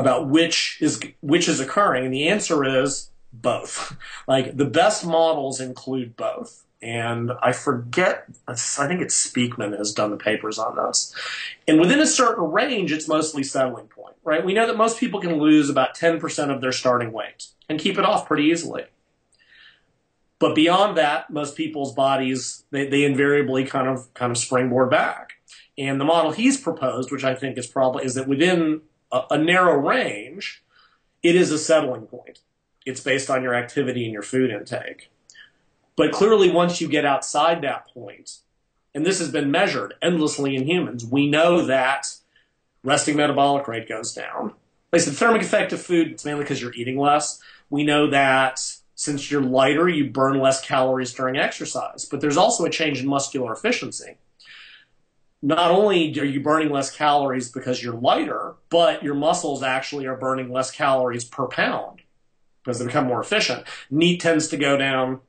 about 0.00 0.28
which 0.28 0.78
is 0.80 1.00
which 1.20 1.48
is 1.48 1.60
occurring, 1.60 2.04
and 2.04 2.14
the 2.14 2.28
answer 2.28 2.64
is 2.64 3.10
both. 3.32 3.96
like 4.28 4.56
the 4.56 4.64
best 4.64 5.06
models 5.06 5.60
include 5.60 6.16
both. 6.16 6.64
And 6.82 7.32
I 7.42 7.52
forget, 7.52 8.24
I 8.48 8.54
think 8.54 9.02
it's 9.02 9.30
Speakman 9.30 9.76
has 9.76 9.92
done 9.92 10.10
the 10.10 10.16
papers 10.16 10.58
on 10.58 10.76
this. 10.76 11.14
And 11.68 11.78
within 11.78 12.00
a 12.00 12.06
certain 12.06 12.44
range, 12.44 12.90
it's 12.90 13.06
mostly 13.06 13.42
settling 13.42 13.86
point, 13.88 14.16
right? 14.24 14.42
We 14.42 14.54
know 14.54 14.66
that 14.66 14.78
most 14.78 14.98
people 14.98 15.20
can 15.20 15.36
lose 15.36 15.68
about 15.68 15.94
10% 15.94 16.50
of 16.50 16.62
their 16.62 16.72
starting 16.72 17.12
weight 17.12 17.48
and 17.68 17.78
keep 17.78 17.98
it 17.98 18.06
off 18.06 18.26
pretty 18.26 18.44
easily. 18.44 18.84
But 20.38 20.54
beyond 20.54 20.96
that, 20.96 21.28
most 21.28 21.54
people's 21.54 21.92
bodies, 21.92 22.64
they, 22.70 22.86
they 22.86 23.04
invariably 23.04 23.64
kind 23.66 23.86
of, 23.86 24.12
kind 24.14 24.32
of 24.32 24.38
springboard 24.38 24.88
back. 24.88 25.34
And 25.76 26.00
the 26.00 26.06
model 26.06 26.32
he's 26.32 26.58
proposed, 26.58 27.12
which 27.12 27.24
I 27.24 27.34
think 27.34 27.58
is 27.58 27.66
probably, 27.66 28.06
is 28.06 28.14
that 28.14 28.26
within 28.26 28.80
a, 29.12 29.22
a 29.30 29.38
narrow 29.38 29.76
range, 29.76 30.62
it 31.22 31.36
is 31.36 31.50
a 31.50 31.58
settling 31.58 32.06
point. 32.06 32.40
It's 32.86 33.00
based 33.00 33.30
on 33.30 33.42
your 33.42 33.54
activity 33.54 34.04
and 34.04 34.12
your 34.12 34.22
food 34.22 34.50
intake. 34.50 35.10
But 35.96 36.12
clearly, 36.12 36.50
once 36.50 36.80
you 36.80 36.88
get 36.88 37.04
outside 37.04 37.60
that 37.62 37.92
point, 37.92 38.38
and 38.94 39.04
this 39.04 39.18
has 39.18 39.30
been 39.30 39.50
measured 39.50 39.94
endlessly 40.00 40.56
in 40.56 40.66
humans, 40.66 41.04
we 41.04 41.28
know 41.28 41.66
that 41.66 42.06
resting 42.82 43.16
metabolic 43.16 43.68
rate 43.68 43.88
goes 43.88 44.12
down. 44.14 44.54
Like 44.92 45.02
I 45.02 45.10
thermic 45.10 45.42
effect 45.42 45.72
of 45.72 45.80
food, 45.80 46.08
it's 46.08 46.24
mainly 46.24 46.42
because 46.42 46.60
you're 46.60 46.74
eating 46.74 46.98
less. 46.98 47.40
We 47.68 47.84
know 47.84 48.10
that 48.10 48.60
since 48.94 49.30
you're 49.30 49.42
lighter, 49.42 49.88
you 49.88 50.10
burn 50.10 50.40
less 50.40 50.60
calories 50.60 51.12
during 51.12 51.36
exercise. 51.36 52.04
But 52.04 52.20
there's 52.20 52.36
also 52.36 52.64
a 52.64 52.70
change 52.70 53.00
in 53.00 53.06
muscular 53.06 53.52
efficiency 53.52 54.16
not 55.42 55.70
only 55.70 56.18
are 56.20 56.24
you 56.24 56.40
burning 56.40 56.70
less 56.70 56.94
calories 56.94 57.50
because 57.50 57.82
you're 57.82 57.94
lighter, 57.94 58.54
but 58.68 59.02
your 59.02 59.14
muscles 59.14 59.62
actually 59.62 60.06
are 60.06 60.16
burning 60.16 60.52
less 60.52 60.70
calories 60.70 61.24
per 61.24 61.46
pound 61.46 62.02
because 62.62 62.78
they 62.78 62.86
become 62.86 63.06
more 63.06 63.20
efficient. 63.20 63.64
NEAT 63.90 64.20
tends 64.20 64.48
to 64.48 64.56
go 64.56 64.76
down, 64.76 65.20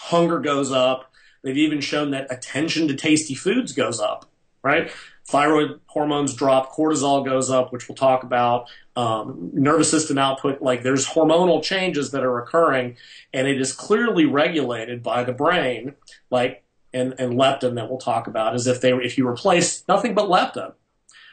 hunger 0.00 0.38
goes 0.40 0.72
up. 0.72 1.12
They've 1.42 1.58
even 1.58 1.80
shown 1.80 2.12
that 2.12 2.32
attention 2.32 2.88
to 2.88 2.94
tasty 2.94 3.34
foods 3.34 3.72
goes 3.72 4.00
up, 4.00 4.26
right? 4.62 4.90
Thyroid 5.26 5.80
hormones 5.86 6.34
drop, 6.34 6.72
cortisol 6.72 7.24
goes 7.24 7.50
up, 7.50 7.72
which 7.72 7.88
we'll 7.88 7.96
talk 7.96 8.22
about. 8.22 8.68
Um, 8.96 9.50
nervous 9.52 9.90
system 9.90 10.18
output, 10.18 10.62
like 10.62 10.82
there's 10.82 11.06
hormonal 11.06 11.62
changes 11.62 12.10
that 12.12 12.22
are 12.22 12.38
occurring, 12.38 12.96
and 13.32 13.46
it 13.46 13.60
is 13.60 13.72
clearly 13.72 14.24
regulated 14.24 15.02
by 15.02 15.24
the 15.24 15.32
brain, 15.32 15.94
like 16.30 16.61
and, 16.92 17.14
and 17.18 17.34
leptin 17.34 17.74
that 17.74 17.88
we'll 17.88 17.98
talk 17.98 18.26
about 18.26 18.54
is 18.54 18.66
if 18.66 18.80
they 18.80 18.92
if 18.92 19.18
you 19.18 19.26
replace 19.26 19.84
nothing 19.88 20.14
but 20.14 20.28
leptin, 20.28 20.72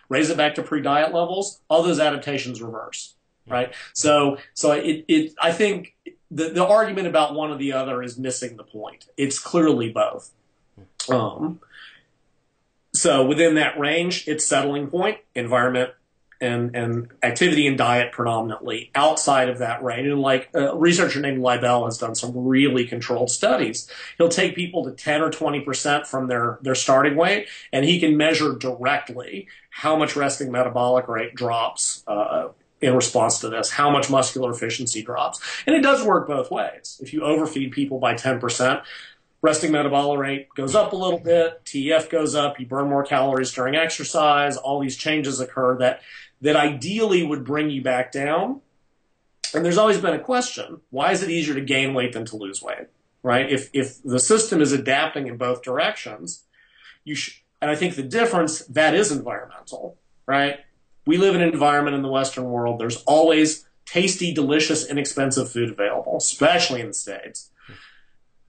raise 0.08 0.30
it 0.30 0.38
back 0.38 0.56
to 0.56 0.64
pre-diet 0.64 1.14
levels, 1.14 1.62
all 1.70 1.84
those 1.84 2.00
adaptations 2.00 2.62
reverse, 2.62 3.16
right? 3.48 3.74
So 3.94 4.38
so 4.54 4.72
it, 4.72 5.06
it 5.08 5.34
I 5.42 5.52
think 5.52 5.96
the 6.32 6.50
the 6.50 6.66
argument 6.66 7.08
about 7.08 7.34
one 7.34 7.52
or 7.52 7.58
the 7.58 7.74
other 7.74 8.02
is 8.04 8.18
missing 8.18 8.58
the 8.58 8.64
point. 8.64 9.08
It's 9.18 9.40
clearly 9.40 9.90
both. 9.90 10.32
Um, 11.10 11.60
so 12.94 13.26
within 13.26 13.56
that 13.56 13.80
range, 13.80 14.28
it's 14.28 14.46
settling 14.46 14.88
point, 14.88 15.18
environment, 15.36 15.92
and, 16.42 16.76
and 16.76 17.10
activity 17.22 17.68
and 17.68 17.78
diet 17.78 18.12
predominantly 18.12 18.92
outside 18.96 19.50
of 19.50 19.60
that 19.60 19.84
range. 19.84 20.08
And 20.08 20.22
like 20.22 20.50
a 20.54 20.76
researcher 20.76 21.20
named 21.20 21.42
Leibel 21.42 21.86
has 21.86 21.98
done 21.98 22.16
some 22.16 22.32
really 22.36 22.86
controlled 22.86 23.32
studies. 23.32 23.90
He'll 24.18 24.30
take 24.30 24.56
people 24.56 24.86
to 24.86 24.92
10 24.92 25.22
or 25.22 25.30
20% 25.30 26.08
from 26.08 26.28
their, 26.28 26.60
their 26.62 26.76
starting 26.76 27.16
weight 27.16 27.48
and 27.74 27.86
he 27.86 28.00
can 28.00 28.18
measure 28.18 28.54
directly 28.54 29.48
how 29.70 29.96
much 29.96 30.16
resting 30.16 30.52
metabolic 30.52 31.08
rate 31.08 31.36
drops, 31.36 32.04
uh, 32.08 32.50
in 32.82 32.96
response 32.96 33.40
to 33.40 33.50
this, 33.50 33.72
how 33.72 33.90
much 33.90 34.10
muscular 34.10 34.52
efficiency 34.52 35.02
drops. 35.02 35.42
And 35.68 35.76
it 35.76 35.82
does 35.82 36.04
work 36.04 36.28
both 36.28 36.50
ways. 36.50 37.00
If 37.02 37.14
you 37.14 37.22
overfeed 37.22 37.72
people 37.72 38.00
by 38.00 38.14
10%, 38.14 38.82
resting 39.42 39.72
metabolic 39.72 40.20
rate 40.20 40.48
goes 40.56 40.76
up 40.76 40.94
a 40.94 40.96
little 40.96 41.20
bit, 41.20 41.64
TEF 41.66 42.10
goes 42.10 42.36
up, 42.36 42.60
you 42.60 42.66
burn 42.66 42.90
more 42.90 43.04
calories 43.04 43.52
during 43.52 43.76
exercise, 43.76 44.58
all 44.58 44.80
these 44.80 44.98
changes 44.98 45.40
occur 45.40 45.78
that 45.78 46.02
that 46.42 46.56
ideally 46.56 47.24
would 47.24 47.44
bring 47.44 47.70
you 47.70 47.82
back 47.82 48.12
down. 48.12 48.62
And 49.54 49.66
there's 49.66 49.78
always 49.78 50.00
been 50.00 50.14
a 50.14 50.20
question 50.20 50.82
why 50.90 51.12
is 51.12 51.24
it 51.24 51.30
easier 51.30 51.56
to 51.56 51.62
gain 51.62 51.94
weight 51.94 52.14
than 52.14 52.26
to 52.26 52.38
lose 52.38 52.62
weight? 52.62 52.88
Right? 53.22 53.52
If, 53.52 53.70
if 53.74 54.02
the 54.04 54.20
system 54.20 54.62
is 54.62 54.72
adapting 54.72 55.28
in 55.28 55.38
both 55.38 55.62
directions, 55.62 56.44
you 57.04 57.16
sh- 57.16 57.44
and 57.62 57.70
I 57.70 57.76
think 57.76 57.96
the 57.96 58.04
difference 58.04 58.60
that 58.68 58.96
is 58.96 59.12
environmental, 59.12 59.98
right? 60.26 60.60
We 61.06 61.18
live 61.18 61.36
in 61.36 61.42
an 61.42 61.50
environment 61.50 61.96
in 61.96 62.02
the 62.02 62.10
Western 62.10 62.46
world. 62.46 62.80
There's 62.80 63.04
always 63.04 63.68
tasty, 63.86 64.34
delicious, 64.34 64.86
inexpensive 64.86 65.52
food 65.52 65.72
available, 65.72 66.18
especially 66.18 66.80
in 66.80 66.88
the 66.88 66.94
States. 66.94 67.52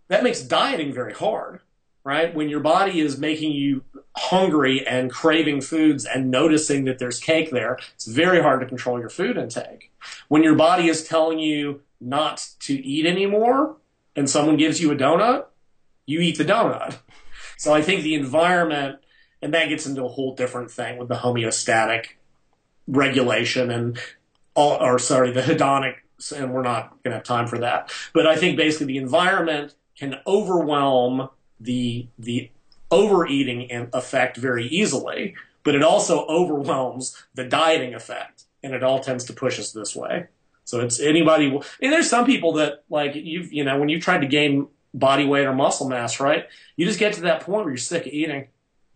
That 0.09 0.23
makes 0.23 0.43
dieting 0.43 0.93
very 0.93 1.15
hard 1.15 1.61
right? 2.05 2.35
When 2.35 2.49
your 2.49 2.61
body 2.61 3.01
is 3.01 3.19
making 3.19 3.53
you 3.53 3.85
hungry 4.17 4.87
and 4.87 5.11
craving 5.11 5.61
foods 5.61 6.05
and 6.05 6.31
noticing 6.31 6.85
that 6.85 6.99
there's 6.99 7.21
cake 7.21 7.51
there, 7.51 7.79
it's 7.95 8.07
very 8.07 8.43
hard 8.43 8.61
to 8.61 8.67
control 8.67 8.99
your 8.99 9.11
food 9.11 9.37
intake. 9.37 9.93
When 10.29 10.43
your 10.43 10.55
body 10.55 10.89
is 10.89 11.07
telling 11.07 11.39
you 11.39 11.83
not 12.01 12.49
to 12.61 12.75
eat 12.75 13.07
anymore 13.07 13.77
and 14.17 14.29
someone 14.29 14.57
gives 14.57 14.81
you 14.81 14.91
a 14.91 14.97
donut, 14.97 15.47
you 16.07 16.21
eat 16.21 16.39
the 16.39 16.45
donut. 16.45 16.99
So 17.57 17.75
I 17.75 17.83
think 17.83 18.03
the 18.03 18.15
environment, 18.15 19.01
and 19.43 19.53
that 19.53 19.69
gets 19.69 19.87
into 19.87 20.05
a 20.05 20.09
whole 20.09 20.35
different 20.35 20.71
thing 20.71 20.99
with 20.99 21.09
the 21.09 21.17
homeostatic 21.17 22.07
regulation 22.87 23.71
and 23.71 23.99
all, 24.55 24.83
or 24.83 24.99
sorry, 24.99 25.31
the 25.31 25.43
hedonic, 25.43 25.97
and 26.35 26.53
we're 26.53 26.63
not 26.63 26.91
going 27.03 27.13
to 27.13 27.17
have 27.19 27.25
time 27.25 27.47
for 27.47 27.59
that. 27.59 27.93
But 28.13 28.27
I 28.27 28.37
think 28.37 28.57
basically 28.57 28.87
the 28.87 28.99
environment 28.99 29.75
can 29.97 30.17
overwhelm 30.27 31.29
the 31.61 32.07
the 32.19 32.51
overeating 32.91 33.69
effect 33.93 34.37
very 34.37 34.67
easily, 34.67 35.35
but 35.63 35.75
it 35.75 35.83
also 35.83 36.27
overwhelms 36.27 37.23
the 37.35 37.45
dieting 37.45 37.95
effect, 37.95 38.45
and 38.63 38.75
it 38.75 38.83
all 38.83 39.01
tends 39.01 39.25
to 39.25 39.33
push 39.33 39.59
us 39.59 39.73
this 39.73 39.95
way. 39.95 40.27
So 40.65 40.81
it's 40.81 41.01
anybody. 41.01 41.47
And 41.47 41.93
there's 41.93 42.09
some 42.09 42.25
people 42.25 42.55
that 42.55 42.85
like 42.89 43.15
you've 43.15 43.53
you 43.53 43.65
know 43.65 43.79
when 43.79 43.89
you've 43.89 44.03
tried 44.03 44.21
to 44.21 44.27
gain 44.27 44.69
body 44.95 45.25
weight 45.25 45.47
or 45.47 45.55
muscle 45.55 45.89
mass, 45.89 46.21
right? 46.21 46.47
You 46.77 46.87
just 46.87 46.99
get 46.99 47.13
to 47.15 47.23
that 47.23 47.43
point 47.43 47.65
where 47.65 47.71
you're 47.71 47.77
sick 47.77 48.07
of 48.07 48.13
eating. 48.13 48.49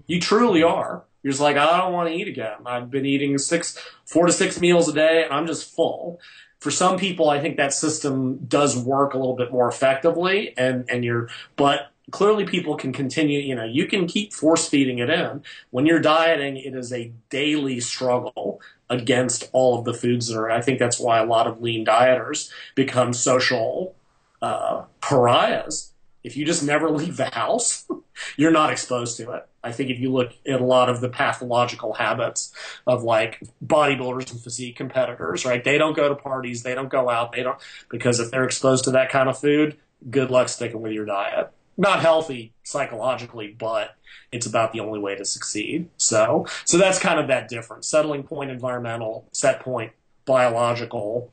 You 0.06 0.20
truly 0.20 0.62
are. 0.62 1.04
You're 1.22 1.32
just 1.32 1.40
like, 1.40 1.56
I 1.56 1.78
don't 1.78 1.92
want 1.92 2.10
to 2.10 2.14
eat 2.14 2.28
again. 2.28 2.58
I've 2.66 2.90
been 2.90 3.06
eating 3.06 3.38
six, 3.38 3.78
four 4.04 4.26
to 4.26 4.32
six 4.32 4.60
meals 4.60 4.88
a 4.88 4.92
day, 4.92 5.24
and 5.24 5.32
I'm 5.32 5.46
just 5.46 5.74
full. 5.74 6.20
For 6.58 6.70
some 6.70 6.98
people, 6.98 7.30
I 7.30 7.40
think 7.40 7.56
that 7.56 7.72
system 7.72 8.36
does 8.46 8.76
work 8.76 9.14
a 9.14 9.18
little 9.18 9.36
bit 9.36 9.50
more 9.50 9.68
effectively, 9.68 10.54
and 10.56 10.84
and 10.88 11.04
you're, 11.04 11.28
but 11.56 11.90
clearly 12.10 12.44
people 12.44 12.76
can 12.76 12.92
continue, 12.92 13.40
you 13.40 13.54
know, 13.54 13.64
you 13.64 13.86
can 13.86 14.06
keep 14.06 14.32
force 14.32 14.68
feeding 14.68 14.98
it 14.98 15.10
in. 15.10 15.42
When 15.70 15.86
you're 15.86 16.00
dieting, 16.00 16.56
it 16.56 16.74
is 16.74 16.92
a 16.92 17.12
daily 17.30 17.80
struggle 17.80 18.60
against 18.90 19.48
all 19.52 19.78
of 19.78 19.84
the 19.84 19.94
foods 19.94 20.28
that 20.28 20.38
are, 20.38 20.50
I 20.50 20.60
think 20.60 20.78
that's 20.78 21.00
why 21.00 21.18
a 21.18 21.26
lot 21.26 21.46
of 21.46 21.62
lean 21.62 21.84
dieters 21.84 22.50
become 22.74 23.12
social 23.12 23.94
uh, 24.42 24.84
pariahs. 25.00 25.92
If 26.22 26.36
you 26.36 26.44
just 26.44 26.62
never 26.62 26.90
leave 26.98 27.16
the 27.16 27.30
house, 27.30 27.86
you're 28.36 28.50
not 28.50 28.70
exposed 28.70 29.16
to 29.18 29.32
it. 29.32 29.48
I 29.62 29.72
think 29.72 29.88
if 29.88 29.98
you 29.98 30.12
look 30.12 30.32
at 30.46 30.60
a 30.60 30.64
lot 30.64 30.90
of 30.90 31.00
the 31.00 31.08
pathological 31.08 31.94
habits 31.94 32.52
of 32.86 33.02
like 33.02 33.42
bodybuilders 33.64 34.30
and 34.30 34.40
physique 34.40 34.76
competitors, 34.76 35.46
right? 35.46 35.64
They 35.64 35.78
don't 35.78 35.96
go 35.96 36.10
to 36.10 36.14
parties, 36.14 36.62
they 36.62 36.74
don't 36.74 36.90
go 36.90 37.08
out, 37.08 37.32
they 37.32 37.42
don't 37.42 37.58
because 37.88 38.20
if 38.20 38.30
they're 38.30 38.44
exposed 38.44 38.84
to 38.84 38.90
that 38.90 39.08
kind 39.08 39.30
of 39.30 39.38
food, 39.38 39.78
good 40.10 40.30
luck 40.30 40.50
sticking 40.50 40.82
with 40.82 40.92
your 40.92 41.06
diet. 41.06 41.50
Not 41.76 42.00
healthy 42.00 42.52
psychologically, 42.62 43.48
but 43.48 43.96
it's 44.30 44.46
about 44.46 44.72
the 44.72 44.80
only 44.80 44.98
way 44.98 45.16
to 45.16 45.24
succeed. 45.24 45.88
So, 45.96 46.46
so 46.64 46.78
that's 46.78 46.98
kind 46.98 47.18
of 47.18 47.28
that 47.28 47.48
difference. 47.48 47.88
Settling 47.88 48.22
point 48.22 48.50
environmental, 48.50 49.26
set 49.32 49.60
point 49.60 49.92
biological. 50.24 51.30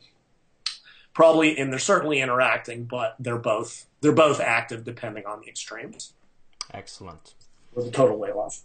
Probably, 1.13 1.57
and 1.57 1.71
they're 1.71 1.79
certainly 1.79 2.21
interacting, 2.21 2.85
but 2.85 3.15
they're 3.19 3.37
both 3.37 3.85
they're 4.01 4.11
both 4.11 4.39
active 4.39 4.83
depending 4.83 5.25
on 5.25 5.41
the 5.41 5.47
extremes. 5.47 6.13
Excellent. 6.73 7.33
With 7.73 7.85
the 7.85 7.91
total 7.91 8.17
weight 8.17 8.35
loss. 8.35 8.63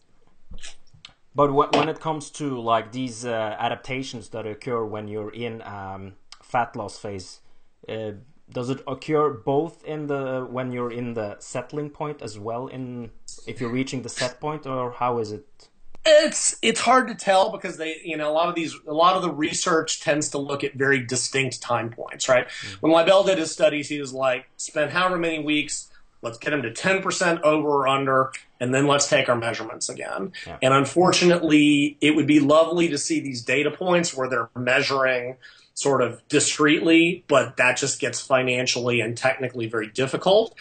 But 1.35 1.53
when 1.53 1.89
it 1.91 2.01
comes 2.01 2.31
to 2.31 2.59
like 2.59 2.93
these 2.93 3.27
uh, 3.27 3.57
adaptations 3.59 4.31
that 4.31 4.47
occur 4.47 4.83
when 4.85 5.07
you're 5.07 5.31
in 5.31 5.61
um, 5.63 6.15
fat 6.43 6.75
loss 6.75 6.99
phase, 6.99 7.41
uh, 7.87 8.13
does 8.51 8.71
it 8.71 8.83
occur 8.87 9.31
both 9.31 9.85
in 9.85 10.07
the 10.07 10.47
when 10.49 10.73
you're 10.73 10.93
in 10.93 11.15
the 11.15 11.37
settling 11.41 11.91
point 11.91 12.23
as 12.23 12.39
well 12.39 12.69
in 12.69 13.11
if 13.47 13.61
you're 13.61 13.71
reaching 13.71 14.03
the 14.03 14.09
set 14.09 14.41
point, 14.41 14.67
or 14.67 14.93
how 14.93 15.19
is 15.19 15.33
it? 15.33 15.69
It's 16.05 16.57
it's 16.63 16.81
hard 16.81 17.09
to 17.09 17.15
tell 17.15 17.51
because 17.51 17.77
they 17.77 18.01
you 18.05 18.17
know 18.17 18.31
a 18.31 18.35
lot 18.35 18.49
of 18.49 18.55
these 18.55 18.75
a 18.87 18.95
lot 18.95 19.17
of 19.17 19.23
the 19.23 19.31
research 19.31 20.01
tends 20.01 20.31
to 20.31 20.39
look 20.39 20.63
at 20.63 20.75
very 20.75 21.05
distinct 21.05 21.61
time 21.61 21.91
points, 21.91 22.29
right? 22.29 22.47
Mm-hmm. 22.49 22.87
When 22.87 22.93
Leibel 22.93 23.27
did 23.27 23.39
his 23.39 23.51
studies, 23.51 23.89
he 23.89 24.01
was 24.01 24.13
like 24.13 24.47
spend 24.57 24.93
however 24.93 25.19
many 25.19 25.43
weeks 25.43 25.91
Let's 26.27 26.39
get 26.39 26.51
them 26.51 26.63
to 26.63 26.73
10% 26.73 27.43
over 27.43 27.69
or 27.69 27.89
under, 27.89 28.33
and 28.59 28.75
then 28.75 28.87
let's 28.87 29.09
take 29.09 29.29
our 29.29 29.37
measurements 29.37 29.89
again. 29.89 30.33
Yeah. 30.47 30.59
And 30.63 30.75
unfortunately, 30.75 31.99
it 32.01 32.17
would 32.17 32.27
be 32.27 32.41
lovely 32.41 32.89
to 32.89 32.99
see 32.99 33.21
these 33.21 33.43
data 33.43 33.71
points 33.71 34.13
where 34.13 34.29
they're 34.29 34.51
measuring 34.57 35.37
sort 35.77 36.01
of 36.01 36.27
discreetly, 36.29 37.23
but 37.29 37.59
that 37.59 37.77
just 37.77 38.01
gets 38.01 38.19
financially 38.21 39.01
and 39.03 39.17
technically 39.17 39.69
very 39.69 39.87
difficult. 39.87 40.57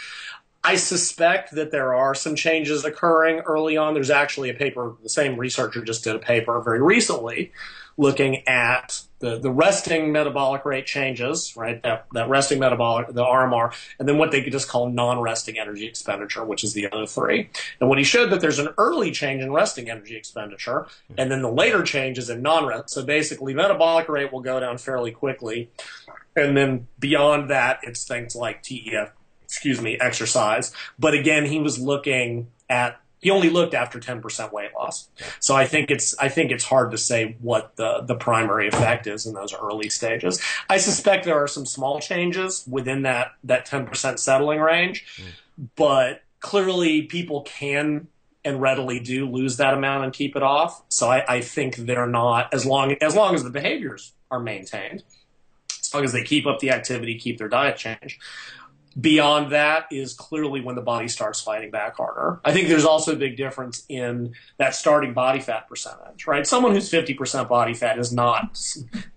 I 0.61 0.75
suspect 0.75 1.55
that 1.55 1.71
there 1.71 1.95
are 1.95 2.13
some 2.13 2.35
changes 2.35 2.83
occurring 2.83 3.39
early 3.39 3.77
on. 3.77 3.93
There's 3.93 4.09
actually 4.09 4.49
a 4.49 4.53
paper, 4.53 4.93
the 5.01 5.09
same 5.09 5.37
researcher 5.37 5.83
just 5.83 6.03
did 6.03 6.15
a 6.15 6.19
paper 6.19 6.59
very 6.61 6.81
recently 6.81 7.53
looking 7.97 8.47
at 8.47 9.01
the, 9.19 9.39
the 9.39 9.49
resting 9.49 10.11
metabolic 10.11 10.65
rate 10.65 10.85
changes, 10.85 11.55
right? 11.55 11.81
That, 11.83 12.05
that 12.13 12.29
resting 12.29 12.59
metabolic, 12.59 13.07
the 13.07 13.23
RMR, 13.23 13.73
and 13.99 14.07
then 14.07 14.17
what 14.17 14.31
they 14.31 14.41
could 14.41 14.51
just 14.51 14.67
call 14.67 14.89
non-resting 14.89 15.57
energy 15.57 15.85
expenditure, 15.85 16.43
which 16.43 16.63
is 16.63 16.73
the 16.73 16.91
other 16.91 17.07
three. 17.07 17.49
And 17.79 17.89
what 17.89 17.97
he 17.97 18.03
showed 18.03 18.31
that 18.31 18.41
there's 18.41 18.59
an 18.59 18.69
early 18.77 19.11
change 19.11 19.41
in 19.41 19.51
resting 19.51 19.89
energy 19.89 20.15
expenditure, 20.15 20.87
hmm. 21.07 21.15
and 21.17 21.31
then 21.31 21.41
the 21.41 21.51
later 21.51 21.83
changes 21.83 22.29
in 22.29 22.41
non-rest. 22.41 22.89
So 22.89 23.03
basically, 23.03 23.53
metabolic 23.53 24.09
rate 24.09 24.33
will 24.33 24.41
go 24.41 24.59
down 24.59 24.77
fairly 24.77 25.11
quickly, 25.11 25.69
and 26.35 26.55
then 26.57 26.87
beyond 26.99 27.49
that, 27.49 27.79
it's 27.83 28.03
things 28.03 28.35
like 28.35 28.61
TEF, 28.61 29.11
excuse 29.43 29.81
me, 29.81 29.97
exercise. 29.99 30.73
But 30.99 31.13
again, 31.13 31.45
he 31.45 31.59
was 31.59 31.79
looking 31.79 32.47
at 32.69 32.99
he 33.25 33.31
only 33.31 33.49
looked 33.49 33.73
after 33.73 33.99
10% 33.99 34.53
weight 34.53 34.69
loss. 34.75 35.09
So 35.39 35.55
I 35.55 35.65
think 35.65 35.89
it's 35.89 36.15
I 36.19 36.29
think 36.29 36.51
it's 36.51 36.63
hard 36.63 36.91
to 36.91 36.97
say 36.99 37.35
what 37.41 37.75
the 37.75 38.01
the 38.01 38.13
primary 38.13 38.67
effect 38.67 39.07
is 39.07 39.25
in 39.25 39.33
those 39.33 39.51
early 39.51 39.89
stages. 39.89 40.39
I 40.69 40.77
suspect 40.77 41.25
there 41.25 41.43
are 41.43 41.47
some 41.47 41.65
small 41.65 41.99
changes 41.99 42.63
within 42.69 43.01
that 43.01 43.31
that 43.43 43.67
10% 43.67 44.19
settling 44.19 44.59
range, 44.59 45.07
mm. 45.17 45.69
but 45.75 46.21
clearly 46.39 47.01
people 47.01 47.41
can 47.41 48.09
and 48.43 48.61
readily 48.61 48.99
do 48.99 49.27
lose 49.27 49.57
that 49.57 49.73
amount 49.73 50.03
and 50.03 50.13
keep 50.13 50.35
it 50.35 50.43
off. 50.43 50.83
So 50.89 51.09
I, 51.09 51.37
I 51.37 51.41
think 51.41 51.77
they're 51.77 52.05
not 52.05 52.53
as 52.53 52.63
long 52.63 52.95
as 53.01 53.15
long 53.15 53.33
as 53.33 53.43
the 53.43 53.49
behaviors 53.49 54.13
are 54.29 54.39
maintained, 54.39 55.01
as 55.79 55.91
long 55.95 56.03
as 56.03 56.13
they 56.13 56.23
keep 56.23 56.45
up 56.45 56.59
the 56.59 56.69
activity, 56.69 57.17
keep 57.17 57.39
their 57.39 57.49
diet 57.49 57.77
change. 57.77 58.19
Beyond 58.99 59.51
that 59.51 59.87
is 59.91 60.13
clearly 60.13 60.61
when 60.61 60.75
the 60.75 60.81
body 60.81 61.09
starts 61.09 61.41
fighting 61.41 61.69
back 61.69 61.97
harder. 61.97 62.39
I 62.45 62.53
think 62.53 62.69
there's 62.69 62.85
also 62.85 63.11
a 63.11 63.17
big 63.17 63.35
difference 63.35 63.83
in 63.89 64.35
that 64.57 64.73
starting 64.73 65.13
body 65.13 65.41
fat 65.41 65.67
percentage, 65.67 66.25
right? 66.27 66.47
Someone 66.47 66.71
who's 66.73 66.89
50% 66.89 67.49
body 67.49 67.73
fat 67.73 67.99
is 67.99 68.13
not, 68.13 68.57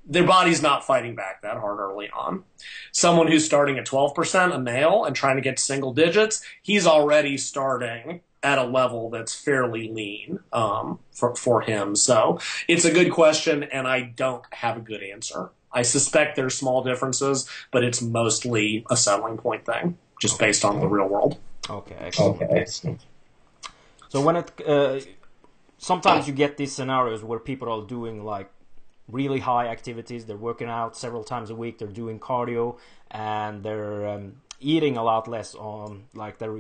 their 0.05 0.27
body's 0.27 0.61
not 0.61 0.85
fighting 0.85 1.15
back 1.15 1.43
that 1.43 1.59
hard 1.59 1.79
early 1.79 2.11
on. 2.11 2.43
Someone 2.91 3.29
who's 3.29 3.45
starting 3.45 3.79
at 3.79 3.87
12%, 3.87 4.53
a 4.53 4.59
male, 4.59 5.05
and 5.05 5.15
trying 5.15 5.37
to 5.37 5.43
get 5.43 5.61
single 5.61 5.95
digits, 5.95 6.43
he's 6.61 6.87
already 6.87 7.39
starting 7.39 8.23
at 8.43 8.59
a 8.59 8.65
level 8.65 9.11
that's 9.11 9.35
fairly 9.35 9.89
lean 9.93 10.41
um, 10.53 10.99
for, 11.13 11.35
for 11.37 11.61
him. 11.61 11.95
So 11.95 12.41
it's 12.67 12.85
a 12.85 12.93
good 12.93 13.13
question, 13.13 13.63
and 13.63 13.87
I 13.87 14.01
don't 14.01 14.45
have 14.53 14.77
a 14.77 14.81
good 14.81 15.03
answer. 15.03 15.51
I 15.73 15.83
suspect 15.83 16.37
there's 16.37 16.57
small 16.57 16.83
differences, 16.83 17.49
but 17.71 17.85
it's 17.85 18.01
mostly 18.01 18.87
a 18.91 18.97
settling 18.97 19.37
point 19.37 19.67
thing, 19.67 19.99
just 20.21 20.35
okay. 20.37 20.47
based 20.47 20.65
on 20.65 20.81
the 20.81 20.87
real 20.87 21.09
world. 21.09 21.39
Okay, 21.69 21.97
excellent. 21.99 22.43
Okay, 22.43 22.61
excellent. 22.61 23.01
So 24.09 24.23
when 24.23 24.37
it 24.37 24.51
uh, 24.67 25.01
sometimes 25.77 26.27
you 26.27 26.35
get 26.35 26.57
these 26.57 26.75
scenarios 26.75 27.23
where 27.23 27.39
people 27.39 27.71
are 27.71 27.87
doing 27.87 28.25
like 28.25 28.51
really 29.07 29.41
high 29.41 29.69
activities, 29.69 30.25
they're 30.25 30.37
working 30.37 30.69
out 30.69 30.97
several 30.97 31.25
times 31.25 31.51
a 31.51 31.55
week, 31.55 31.79
they're 31.79 31.89
doing 31.89 32.19
cardio, 32.19 32.79
and 33.11 33.63
they're 33.63 34.09
um, 34.09 34.41
eating 34.61 34.97
a 34.97 35.03
lot 35.03 35.29
less 35.29 35.55
on 35.55 36.05
like 36.15 36.39
they're 36.39 36.59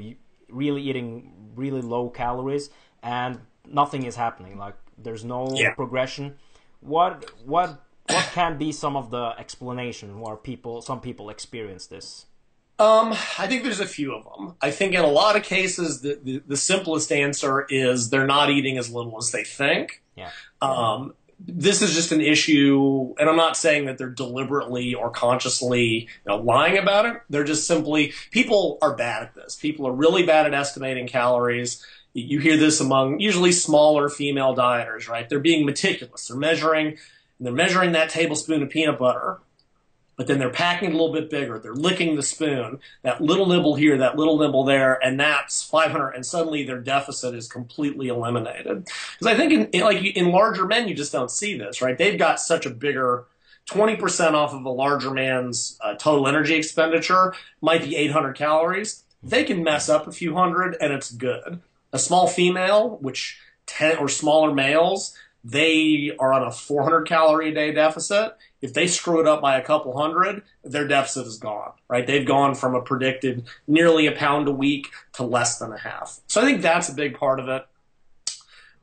really 0.49 0.83
eating 0.83 1.33
really 1.57 1.83
low 1.83 2.11
calories, 2.11 2.71
and 3.03 3.41
nothing 3.67 4.05
is 4.05 4.17
happening. 4.17 4.59
Like 4.59 4.75
there's 4.97 5.25
no 5.25 5.51
yeah. 5.55 5.75
progression. 5.75 6.37
What 6.81 7.31
what 7.45 7.83
what 8.09 8.31
can 8.33 8.59
be 8.59 8.73
some 8.73 8.97
of 8.97 9.11
the 9.11 9.35
explanation 9.39 10.21
where 10.21 10.37
people 10.37 10.83
some 10.83 11.01
people 11.01 11.31
experience 11.31 11.87
this? 11.87 12.27
Um, 12.79 13.13
I 13.39 13.49
think 13.49 13.65
there's 13.65 13.81
a 13.81 13.87
few 13.87 14.15
of 14.15 14.25
them. 14.25 14.55
I 14.63 14.71
think 14.71 14.95
in 14.95 15.01
a 15.01 15.09
lot 15.09 15.35
of 15.35 15.43
cases, 15.43 16.01
the, 16.01 16.21
the, 16.23 16.43
the 16.47 16.57
simplest 16.57 17.11
answer 17.11 17.67
is 17.69 18.11
they're 18.11 18.27
not 18.27 18.51
eating 18.51 18.79
as 18.79 18.93
little 18.93 19.19
as 19.19 19.33
they 19.33 19.43
think. 19.43 20.01
Yeah. 20.15 20.31
Um, 20.63 21.15
this 21.41 21.83
is 21.83 21.95
just 21.95 22.13
an 22.13 22.21
issue, 22.21 23.15
and 23.19 23.29
I'm 23.29 23.37
not 23.37 23.57
saying 23.57 23.87
that 23.87 23.99
they're 23.99 24.09
deliberately 24.09 24.95
or 24.95 25.11
consciously 25.11 25.85
you 25.85 26.09
know, 26.27 26.37
lying 26.37 26.79
about 26.79 27.07
it. 27.07 27.21
They're 27.31 27.45
just 27.45 27.67
simply 27.67 28.13
people 28.31 28.79
are 28.83 28.95
bad 28.95 29.23
at 29.23 29.35
this. 29.35 29.57
People 29.57 29.87
are 29.87 29.93
really 29.93 30.25
bad 30.25 30.47
at 30.47 30.55
estimating 30.55 31.07
calories. 31.07 31.85
You 32.13 32.41
hear 32.41 32.57
this 32.57 32.81
among 32.81 33.21
usually 33.21 33.53
smaller 33.53 34.09
female 34.09 34.55
dieters, 34.57 35.09
right? 35.09 35.29
They're 35.29 35.39
being 35.39 35.65
meticulous. 35.65 36.27
They're 36.27 36.37
measuring 36.37 36.97
they're 37.41 37.53
measuring 37.53 37.93
that 37.93 38.11
tablespoon 38.11 38.63
of 38.63 38.71
peanut 38.71 38.99
butter, 38.99 39.39
but 40.17 40.27
then 40.27 40.41
they're 40.41 40.51
packing 40.51 40.91
it 40.91 40.95
a 40.95 40.97
little 40.97 41.13
bit 41.13 41.31
bigger. 41.31 41.61
They're 41.61 41.75
licking 41.75 42.17
the 42.17 42.25
spoon, 42.25 42.81
that 43.03 43.21
little 43.21 43.47
nibble 43.47 43.77
here, 43.77 43.97
that 43.99 44.17
little 44.17 44.37
nibble 44.37 44.65
there, 44.65 44.95
and 45.05 45.19
that's 45.19 45.63
500. 45.63 46.11
And 46.11 46.27
suddenly 46.27 46.65
their 46.65 46.81
deficit 46.81 47.37
is 47.37 47.47
completely 47.47 48.09
eliminated. 48.09 48.85
Because 48.85 49.27
I 49.33 49.37
think 49.37 49.53
in, 49.53 49.67
in, 49.67 49.83
like 49.83 50.03
in 50.03 50.33
larger 50.33 50.67
men, 50.67 50.89
you 50.89 50.95
just 50.95 51.13
don't 51.13 51.31
see 51.31 51.57
this, 51.57 51.81
right? 51.81 51.97
They've 51.97 52.19
got 52.19 52.41
such 52.41 52.67
a 52.67 52.71
bigger 52.71 53.27
20% 53.69 54.33
off 54.33 54.55
of 54.55 54.65
a 54.65 54.71
larger 54.71 55.13
man's 55.13 55.79
uh, 55.83 55.95
total 55.95 56.27
energy 56.27 56.55
expenditure 56.57 57.35
might 57.61 57.85
be 57.85 57.95
800 57.95 58.35
calories. 58.35 59.05
They 59.23 59.45
can 59.45 59.63
mess 59.63 59.89
up 59.89 60.07
a 60.07 60.13
few 60.13 60.35
hundred 60.35 60.77
and 60.81 60.93
it's 60.93 61.13
good. 61.13 61.61
A 61.93 61.99
small 61.99 62.27
female, 62.27 62.99
which 63.01 63.39
10 63.67 63.99
or 63.99 64.09
smaller 64.09 64.53
males, 64.55 65.15
they 65.49 66.15
are 66.19 66.33
on 66.35 66.47
a 66.47 66.53
400 66.53 67.07
calorie 67.07 67.51
a 67.51 67.55
day 67.55 67.73
deficit. 67.73 68.37
If 68.61 68.75
they 68.75 68.87
screw 68.87 69.21
it 69.21 69.27
up 69.27 69.41
by 69.41 69.57
a 69.57 69.65
couple 69.65 69.97
hundred, 69.97 70.43
their 70.63 70.87
deficit 70.87 71.27
is 71.27 71.39
gone, 71.39 71.73
right? 71.89 72.07
They've 72.07 72.27
gone 72.27 72.55
from 72.55 72.75
a 72.75 72.83
predicted 72.83 73.47
nearly 73.67 74.07
a 74.07 74.13
pound 74.13 74.47
a 74.49 74.53
week 74.53 74.89
to 75.15 75.23
less 75.23 75.59
than 75.59 75.73
a 75.73 75.79
half. 75.79 76.21
So 76.27 76.43
I 76.43 76.45
think 76.45 76.61
that's 76.61 76.91
a 76.91 76.95
big 76.95 77.19
part 77.19 77.41
of 77.41 77.49
it. 77.49 77.67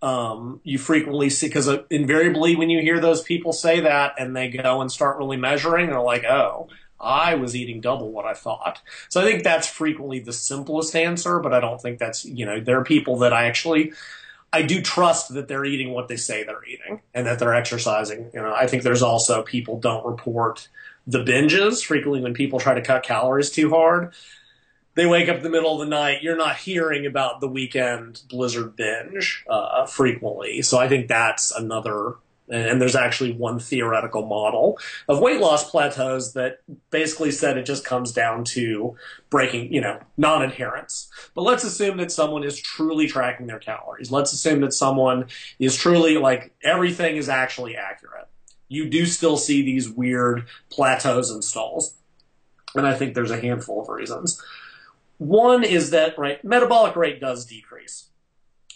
Um, 0.02 0.60
you 0.64 0.80
frequently 0.80 1.30
see, 1.30 1.48
because 1.48 1.68
uh, 1.68 1.84
invariably 1.92 2.56
when 2.56 2.72
you 2.72 2.82
hear 2.82 3.00
those 3.00 3.22
people 3.22 3.54
say 3.54 3.82
that 3.82 4.16
and 4.18 4.36
they 4.36 4.50
go 4.50 4.82
and 4.82 4.92
start 4.92 5.18
really 5.18 5.38
measuring, 5.38 5.88
they're 5.88 6.02
like, 6.02 6.24
oh, 6.24 6.68
I 7.00 7.36
was 7.36 7.56
eating 7.56 7.80
double 7.80 8.12
what 8.12 8.26
I 8.26 8.34
thought. 8.34 8.82
So 9.10 9.22
I 9.22 9.24
think 9.24 9.44
that's 9.44 9.68
frequently 9.68 10.20
the 10.20 10.34
simplest 10.34 10.96
answer, 10.96 11.40
but 11.40 11.54
I 11.54 11.60
don't 11.60 11.80
think 11.80 12.00
that's, 12.00 12.26
you 12.26 12.46
know, 12.46 12.60
there 12.60 12.80
are 12.80 12.84
people 12.84 13.18
that 13.20 13.34
I 13.34 13.46
actually 13.46 13.94
I 14.56 14.62
do 14.62 14.82
trust 14.82 15.34
that 15.34 15.50
they're 15.50 15.66
eating 15.66 15.92
what 15.92 16.08
they 16.08 16.16
say 16.16 16.44
they're 16.44 16.64
eating 16.64 17.02
and 17.14 17.28
that 17.28 17.40
they're 17.40 17.54
exercising. 17.54 18.32
You 18.34 18.42
know, 18.42 18.54
I 18.56 18.68
think 18.68 18.84
there's 18.84 19.02
also 19.02 19.44
people 19.44 19.82
don't 19.82 20.06
report 20.06 20.70
the 21.06 21.26
binges 21.26 21.84
frequently 21.84 22.22
when 22.22 22.34
people 22.34 22.58
try 22.58 22.74
to 22.74 22.82
cut 22.82 23.04
calories 23.04 23.52
too 23.52 23.70
hard. 23.70 24.14
They 24.94 25.06
wake 25.06 25.28
up 25.28 25.36
in 25.36 25.44
the 25.44 25.50
middle 25.50 25.74
of 25.74 25.80
the 25.80 25.94
night. 25.94 26.24
You're 26.24 26.38
not 26.38 26.56
hearing 26.56 27.06
about 27.06 27.42
the 27.42 27.50
weekend 27.50 28.22
blizzard 28.30 28.78
binge 28.78 29.44
uh, 29.50 29.86
frequently. 29.88 30.62
So 30.62 30.78
I 30.78 30.88
think 30.88 31.10
that's 31.10 31.52
another 31.52 32.14
and 32.48 32.80
there's 32.80 32.96
actually 32.96 33.34
one 33.34 33.60
theoretical 33.60 34.26
model 34.26 34.78
of 35.08 35.20
weight 35.20 35.40
loss 35.40 35.70
plateaus 35.70 36.34
that 36.34 36.60
basically 36.92 37.32
said 37.32 37.58
it 37.58 37.66
just 37.66 37.84
comes 37.84 38.12
down 38.12 38.44
to 38.44 38.96
breaking, 39.30 39.74
you 39.74 39.82
know, 39.82 40.00
non 40.18 40.44
adherence. 40.44 41.10
But 41.34 41.42
let's 41.42 41.64
assume 41.64 41.98
that 41.98 42.12
someone 42.12 42.44
is 42.44 42.60
truly 42.60 43.08
tracking 43.08 43.48
their 43.48 43.60
calories. 43.60 44.12
Let's 44.12 44.32
assume 44.32 44.62
that 44.62 44.74
someone 44.74 45.26
is 45.60 45.76
truly 45.76 46.18
like 46.18 46.54
everything 46.64 47.16
is 47.16 47.30
actually 47.30 47.76
accurate. 47.76 48.28
You 48.68 48.90
do 48.90 49.06
still 49.06 49.38
see 49.38 49.64
these 49.64 49.90
weird 49.90 50.48
plateaus 50.70 51.32
and 51.32 51.44
stalls. 51.44 51.96
And 52.76 52.86
I 52.86 52.94
think 52.94 53.14
there's 53.14 53.32
a 53.32 53.40
handful 53.40 53.82
of 53.82 53.90
reasons. 53.90 54.42
One 55.18 55.64
is 55.64 55.92
that 55.92 56.18
right 56.18 56.44
metabolic 56.44 56.96
rate 56.96 57.20
does 57.22 57.46
decrease. 57.46 58.10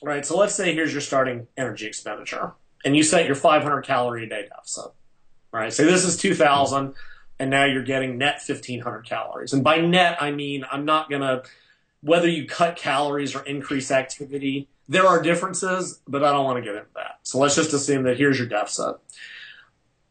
Right. 0.01 0.25
So 0.25 0.38
let's 0.38 0.55
say 0.55 0.73
here's 0.73 0.93
your 0.93 1.01
starting 1.01 1.47
energy 1.58 1.86
expenditure, 1.86 2.53
and 2.86 2.96
you 2.96 3.04
set 3.04 3.26
your 3.26 3.36
500 3.36 3.82
calorie 3.84 4.26
a 4.26 4.30
day 4.30 4.48
deficit. 4.48 4.92
Right. 5.52 5.74
Say 5.74 5.86
this 5.86 6.06
is 6.06 6.18
2,000, 6.18 6.94
and 7.39 7.50
now 7.50 7.65
you're 7.65 7.84
getting 7.84 8.18
net 8.18 8.42
1,500 8.46 9.06
calories. 9.06 9.54
And 9.54 9.63
by 9.63 9.82
net, 9.82 10.22
I 10.22 10.32
mean 10.32 10.65
I'm 10.72 10.86
not 10.86 11.10
gonna 11.10 11.44
whether 12.02 12.28
you 12.28 12.48
cut 12.48 12.76
calories 12.76 13.36
or 13.36 13.44
increase 13.44 13.92
activity. 13.92 14.68
There 14.88 15.06
are 15.06 15.22
differences, 15.22 16.00
but 16.08 16.24
I 16.24 16.32
don't 16.32 16.46
want 16.46 16.58
to 16.58 16.63
get 16.63 16.76
into 16.76 16.89
that. 16.96 17.20
So 17.24 17.39
let's 17.39 17.56
just 17.56 17.74
assume 17.74 18.04
that 18.04 18.18
here's 18.18 18.39
your 18.39 18.48
deficit. 18.48 18.96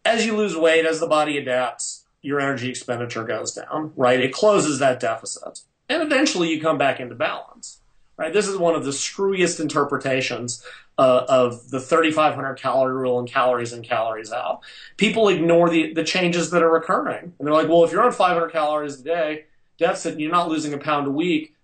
As 0.04 0.24
you 0.24 0.36
lose 0.36 0.56
weight, 0.56 0.86
as 0.86 1.00
the 1.00 1.06
body 1.06 1.38
adapts, 1.38 2.06
your 2.22 2.40
energy 2.40 2.68
expenditure 2.68 3.24
goes 3.24 3.52
down, 3.52 3.92
right? 3.96 4.20
It 4.20 4.32
closes 4.32 4.78
that 4.78 5.00
deficit. 5.00 5.60
And 5.88 6.02
eventually 6.02 6.48
you 6.50 6.60
come 6.60 6.78
back 6.78 7.00
into 7.00 7.14
balance, 7.14 7.80
right? 8.16 8.32
This 8.32 8.46
is 8.46 8.56
one 8.56 8.74
of 8.74 8.84
the 8.84 8.90
screwiest 8.90 9.60
interpretations 9.60 10.64
uh, 10.98 11.24
of 11.28 11.70
the 11.70 11.80
3,500 11.80 12.56
calorie 12.56 12.94
rule 12.94 13.20
and 13.20 13.28
calories 13.28 13.72
in, 13.72 13.82
calories 13.82 14.32
out. 14.32 14.60
People 14.96 15.28
ignore 15.28 15.70
the, 15.70 15.92
the 15.94 16.02
changes 16.02 16.50
that 16.50 16.62
are 16.62 16.76
occurring. 16.76 17.32
And 17.38 17.46
they're 17.46 17.54
like, 17.54 17.68
well, 17.68 17.84
if 17.84 17.92
you're 17.92 18.02
on 18.02 18.12
500 18.12 18.50
calories 18.50 19.00
a 19.00 19.04
day 19.04 19.44
deficit 19.78 20.12
and 20.12 20.20
you're 20.20 20.32
not 20.32 20.48
losing 20.48 20.74
a 20.74 20.78
pound 20.78 21.06
a 21.06 21.10
week, 21.10 21.54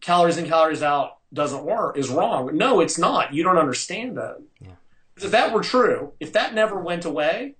calories 0.00 0.38
in, 0.38 0.46
calories 0.46 0.82
out 0.82 1.18
doesn't 1.32 1.64
work, 1.64 1.98
is 1.98 2.10
wrong. 2.10 2.56
No, 2.56 2.80
it's 2.80 2.96
not. 2.96 3.34
You 3.34 3.42
don't 3.42 3.58
understand 3.58 4.16
that. 4.16 4.40
Yeah. 4.60 4.70
If 5.16 5.32
that 5.32 5.52
were 5.52 5.62
true, 5.62 6.12
if 6.20 6.32
that 6.32 6.54
never 6.54 6.78
went 6.80 7.04
away, 7.04 7.56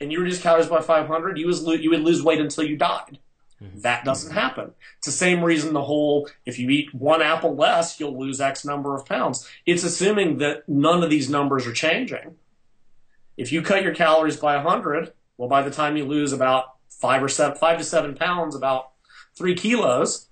and 0.00 0.10
you 0.10 0.20
reduce 0.20 0.42
calories 0.42 0.66
by 0.66 0.80
500, 0.80 1.38
you, 1.38 1.46
was, 1.46 1.64
you 1.64 1.90
would 1.90 2.00
lose 2.00 2.22
weight 2.22 2.40
until 2.40 2.64
you 2.64 2.76
died. 2.76 3.18
Mm-hmm. 3.62 3.80
That 3.80 4.04
doesn't 4.04 4.32
happen. 4.32 4.72
It's 4.98 5.06
the 5.06 5.12
same 5.12 5.44
reason 5.44 5.72
the 5.72 5.82
whole 5.82 6.28
if 6.44 6.58
you 6.58 6.68
eat 6.70 6.94
one 6.94 7.22
apple 7.22 7.54
less, 7.54 8.00
you'll 8.00 8.18
lose 8.18 8.40
X 8.40 8.64
number 8.64 8.94
of 8.94 9.06
pounds. 9.06 9.48
It's 9.66 9.84
assuming 9.84 10.38
that 10.38 10.68
none 10.68 11.02
of 11.02 11.10
these 11.10 11.30
numbers 11.30 11.66
are 11.66 11.72
changing. 11.72 12.36
If 13.36 13.52
you 13.52 13.62
cut 13.62 13.82
your 13.82 13.94
calories 13.94 14.36
by 14.36 14.56
100, 14.56 15.12
well, 15.36 15.48
by 15.48 15.62
the 15.62 15.70
time 15.70 15.96
you 15.96 16.04
lose 16.04 16.32
about 16.32 16.76
five 16.88 17.22
or 17.22 17.28
seven, 17.28 17.56
five 17.56 17.78
to 17.78 17.84
seven 17.84 18.14
pounds, 18.14 18.54
about 18.54 18.90
three 19.34 19.54
kilos, 19.54 20.28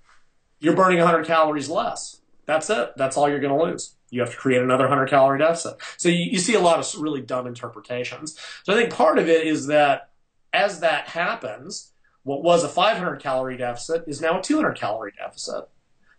you're 0.59 0.75
burning 0.75 0.99
100 0.99 1.25
calories 1.25 1.69
less. 1.69 2.21
That's 2.45 2.69
it. 2.69 2.93
That's 2.97 3.17
all 3.17 3.29
you're 3.29 3.39
going 3.39 3.57
to 3.57 3.63
lose 3.63 3.95
you 4.11 4.19
have 4.19 4.31
to 4.31 4.37
create 4.37 4.61
another 4.61 4.83
100 4.83 5.09
calorie 5.09 5.39
deficit. 5.39 5.77
So 5.97 6.09
you, 6.09 6.31
you, 6.31 6.37
see 6.37 6.53
a 6.53 6.59
lot 6.59 6.79
of 6.79 7.01
really 7.01 7.21
dumb 7.21 7.47
interpretations. 7.47 8.37
So 8.63 8.73
I 8.73 8.75
think 8.75 8.93
part 8.93 9.17
of 9.17 9.27
it 9.27 9.47
is 9.47 9.67
that 9.67 10.09
as 10.53 10.81
that 10.81 11.07
happens, 11.07 11.93
what 12.23 12.43
was 12.43 12.63
a 12.63 12.69
500 12.69 13.17
calorie 13.21 13.57
deficit 13.57 14.03
is 14.07 14.21
now 14.21 14.39
a 14.39 14.43
200 14.43 14.73
calorie 14.73 15.13
deficit. 15.17 15.67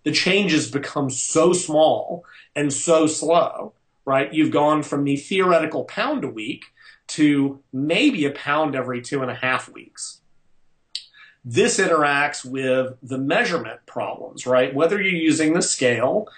The 0.05 0.13
changes 0.13 0.71
become 0.71 1.11
so 1.11 1.53
small 1.53 2.25
and 2.57 2.73
so 2.73 3.07
slow, 3.07 3.75
right? 4.05 4.33
You've 4.33 4.51
gone 4.51 4.83
from 4.83 5.05
the 5.05 5.17
theoretical 5.17 5.85
pound 5.85 6.25
a 6.25 6.29
week 6.29 6.65
to 7.09 7.61
maybe 7.73 8.25
a 8.25 8.31
pound 8.31 8.75
every 8.75 9.01
two 9.01 9.23
and 9.23 9.31
a 9.31 9.35
half 9.35 9.69
weeks. 9.69 10.21
This 11.45 11.79
interacts 11.79 12.45
with 12.45 12.97
the 13.03 13.19
measurement 13.19 13.81
problems, 13.87 14.47
right? 14.47 14.75
Whether 14.75 15.01
you're 15.01 15.13
using 15.13 15.53
the 15.53 15.63
scale, 15.63 16.29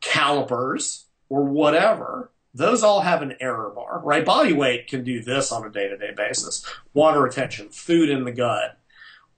calipers 0.00 1.06
or 1.28 1.44
whatever, 1.44 2.30
those 2.52 2.82
all 2.82 3.00
have 3.00 3.22
an 3.22 3.36
error 3.40 3.72
bar, 3.74 4.00
right? 4.04 4.24
Body 4.24 4.52
weight 4.52 4.86
can 4.86 5.02
do 5.02 5.22
this 5.22 5.50
on 5.50 5.66
a 5.66 5.70
day 5.70 5.88
to 5.88 5.96
day 5.96 6.12
basis. 6.16 6.64
Water 6.92 7.22
retention, 7.22 7.70
food 7.70 8.10
in 8.10 8.24
the 8.24 8.32
gut, 8.32 8.78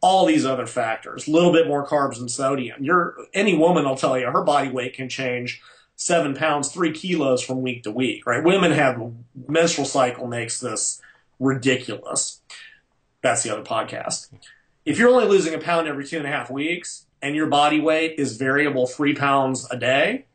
all 0.06 0.24
these 0.24 0.46
other 0.46 0.68
factors, 0.68 1.26
a 1.26 1.30
little 1.32 1.52
bit 1.52 1.66
more 1.66 1.84
carbs 1.84 2.20
and 2.20 2.30
sodium. 2.30 2.84
Your 2.84 3.16
any 3.34 3.58
woman 3.58 3.84
will 3.84 3.96
tell 3.96 4.16
you 4.16 4.30
her 4.30 4.44
body 4.44 4.70
weight 4.70 4.94
can 4.94 5.08
change 5.08 5.60
seven 5.96 6.32
pounds, 6.32 6.70
three 6.70 6.92
kilos 6.92 7.42
from 7.42 7.60
week 7.60 7.82
to 7.82 7.90
week, 7.90 8.24
right? 8.24 8.44
Women 8.44 8.70
have 8.70 9.02
menstrual 9.48 9.84
cycle 9.84 10.28
makes 10.28 10.60
this 10.60 11.02
ridiculous. 11.40 12.40
That's 13.20 13.42
the 13.42 13.50
other 13.50 13.64
podcast. 13.64 14.28
If 14.84 14.96
you're 14.96 15.10
only 15.10 15.26
losing 15.26 15.54
a 15.54 15.58
pound 15.58 15.88
every 15.88 16.06
two 16.06 16.18
and 16.18 16.26
a 16.26 16.30
half 16.30 16.52
weeks 16.52 17.06
and 17.20 17.34
your 17.34 17.48
body 17.48 17.80
weight 17.80 18.14
is 18.16 18.36
variable 18.36 18.86
three 18.86 19.14
pounds 19.14 19.66
a 19.72 19.76
day, 19.76 20.26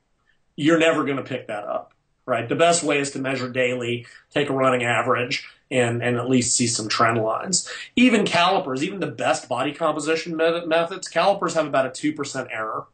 you're 0.58 0.80
never 0.80 1.06
going 1.06 1.16
to 1.16 1.24
pick 1.24 1.48
that 1.48 1.64
up, 1.64 1.94
right? 2.26 2.50
The 2.50 2.56
best 2.58 2.84
way 2.84 3.00
is 3.00 3.12
to 3.12 3.20
measure 3.20 3.48
daily, 3.48 4.06
take 4.32 4.50
a 4.50 4.54
running 4.54 4.84
average, 4.84 5.48
and, 5.72 6.04
and 6.04 6.18
at 6.18 6.30
least 6.30 6.56
see 6.56 6.68
some 6.68 6.90
trend 6.90 7.24
lines. 7.24 7.68
Even 7.96 8.26
calipers, 8.26 8.84
even 8.84 9.00
the 9.00 9.08
best 9.08 9.48
body 9.48 9.74
composition 9.74 10.36
methods, 10.36 11.08
calipers 11.08 11.54
have 11.54 11.66
about 11.66 11.86
a 11.86 11.90
2% 11.90 12.48
error. 12.52 12.88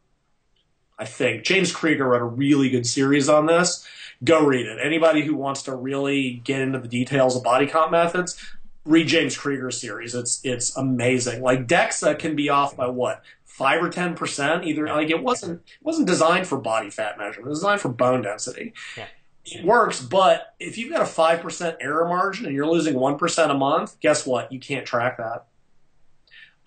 I 0.99 1.05
think 1.05 1.43
James 1.43 1.71
Krieger 1.71 2.07
wrote 2.07 2.21
a 2.21 2.25
really 2.25 2.69
good 2.69 2.87
series 2.87 3.27
on 3.27 3.47
this. 3.47 3.85
Go 4.23 4.45
read 4.45 4.65
it. 4.65 4.79
Anybody 4.81 5.23
who 5.23 5.35
wants 5.35 5.63
to 5.63 5.75
really 5.75 6.41
get 6.43 6.61
into 6.61 6.79
the 6.79 6.87
details 6.87 7.35
of 7.35 7.43
body 7.43 7.67
comp 7.67 7.91
methods, 7.91 8.39
read 8.85 9.07
James 9.07 9.37
Krieger's 9.37 9.79
series. 9.79 10.15
It's 10.15 10.39
it's 10.43 10.75
amazing. 10.75 11.43
Like 11.43 11.67
DEXA 11.67 12.17
can 12.17 12.35
be 12.35 12.49
off 12.49 12.75
by 12.75 12.87
what 12.87 13.21
five 13.45 13.83
or 13.83 13.89
ten 13.89 14.15
percent. 14.15 14.65
Either 14.65 14.87
like 14.87 15.11
it 15.11 15.21
wasn't 15.21 15.61
it 15.67 15.85
wasn't 15.85 16.07
designed 16.07 16.47
for 16.47 16.57
body 16.57 16.89
fat 16.89 17.19
measurement. 17.19 17.45
It 17.45 17.49
was 17.49 17.59
designed 17.59 17.81
for 17.81 17.89
bone 17.89 18.23
density. 18.23 18.73
Yeah. 18.97 19.05
It 19.49 19.63
works, 19.63 20.01
but 20.01 20.53
if 20.59 20.77
you've 20.77 20.91
got 20.91 21.01
a 21.01 21.05
five 21.05 21.41
percent 21.41 21.77
error 21.79 22.07
margin 22.07 22.45
and 22.45 22.53
you're 22.53 22.67
losing 22.67 22.95
one 22.95 23.17
percent 23.17 23.49
a 23.49 23.53
month, 23.53 23.97
guess 24.01 24.25
what? 24.25 24.51
You 24.51 24.59
can't 24.59 24.85
track 24.85 25.17
that. 25.17 25.45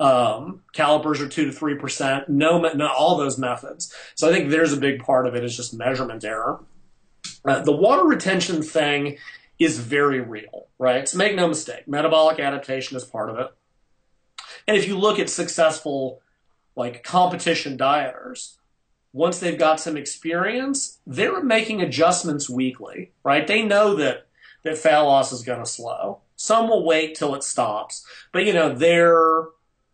Um, 0.02 0.62
calipers 0.72 1.20
are 1.20 1.28
two 1.28 1.44
to 1.44 1.52
three 1.52 1.74
percent. 1.74 2.30
No, 2.30 2.58
not 2.58 2.96
all 2.96 3.18
those 3.18 3.36
methods. 3.36 3.94
So 4.14 4.28
I 4.28 4.32
think 4.32 4.48
there's 4.48 4.72
a 4.72 4.78
big 4.78 5.00
part 5.00 5.26
of 5.26 5.34
it 5.34 5.44
is 5.44 5.54
just 5.54 5.74
measurement 5.74 6.24
error. 6.24 6.60
Uh, 7.44 7.60
the 7.60 7.76
water 7.76 8.04
retention 8.04 8.62
thing 8.62 9.18
is 9.58 9.78
very 9.78 10.20
real, 10.20 10.68
right? 10.78 11.06
So 11.06 11.18
make 11.18 11.34
no 11.34 11.48
mistake, 11.48 11.86
metabolic 11.86 12.40
adaptation 12.40 12.96
is 12.96 13.04
part 13.04 13.28
of 13.28 13.38
it. 13.38 13.48
And 14.66 14.76
if 14.76 14.88
you 14.88 14.96
look 14.96 15.18
at 15.18 15.28
successful 15.28 16.22
like 16.76 17.02
competition 17.02 17.76
dieters, 17.76 18.56
once 19.12 19.38
they've 19.38 19.58
got 19.58 19.80
some 19.80 19.96
experience, 19.96 20.98
they're 21.06 21.42
making 21.42 21.82
adjustments 21.82 22.48
weekly, 22.48 23.12
right? 23.24 23.46
They 23.46 23.62
know 23.62 23.94
that 23.96 24.26
that 24.62 24.78
fat 24.78 25.00
loss 25.00 25.32
is 25.32 25.42
going 25.42 25.60
to 25.60 25.66
slow. 25.66 26.20
Some 26.36 26.68
will 26.68 26.84
wait 26.84 27.14
till 27.14 27.34
it 27.34 27.42
stops, 27.42 28.04
but 28.32 28.44
you 28.44 28.52
know 28.52 28.72
they're 28.72 29.44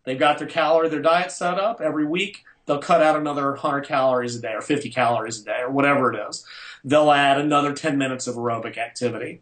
they've 0.05 0.19
got 0.19 0.37
their 0.37 0.47
calorie 0.47 0.89
their 0.89 1.01
diet 1.01 1.31
set 1.31 1.59
up 1.59 1.81
every 1.81 2.05
week. 2.05 2.43
They'll 2.65 2.79
cut 2.79 3.01
out 3.01 3.15
another 3.15 3.51
100 3.51 3.85
calories 3.85 4.35
a 4.35 4.41
day 4.41 4.53
or 4.53 4.61
50 4.61 4.89
calories 4.89 5.41
a 5.41 5.45
day 5.45 5.59
or 5.61 5.71
whatever 5.71 6.13
it 6.13 6.27
is. 6.29 6.45
They'll 6.83 7.11
add 7.11 7.39
another 7.39 7.73
10 7.73 7.97
minutes 7.97 8.27
of 8.27 8.35
aerobic 8.35 8.77
activity. 8.77 9.41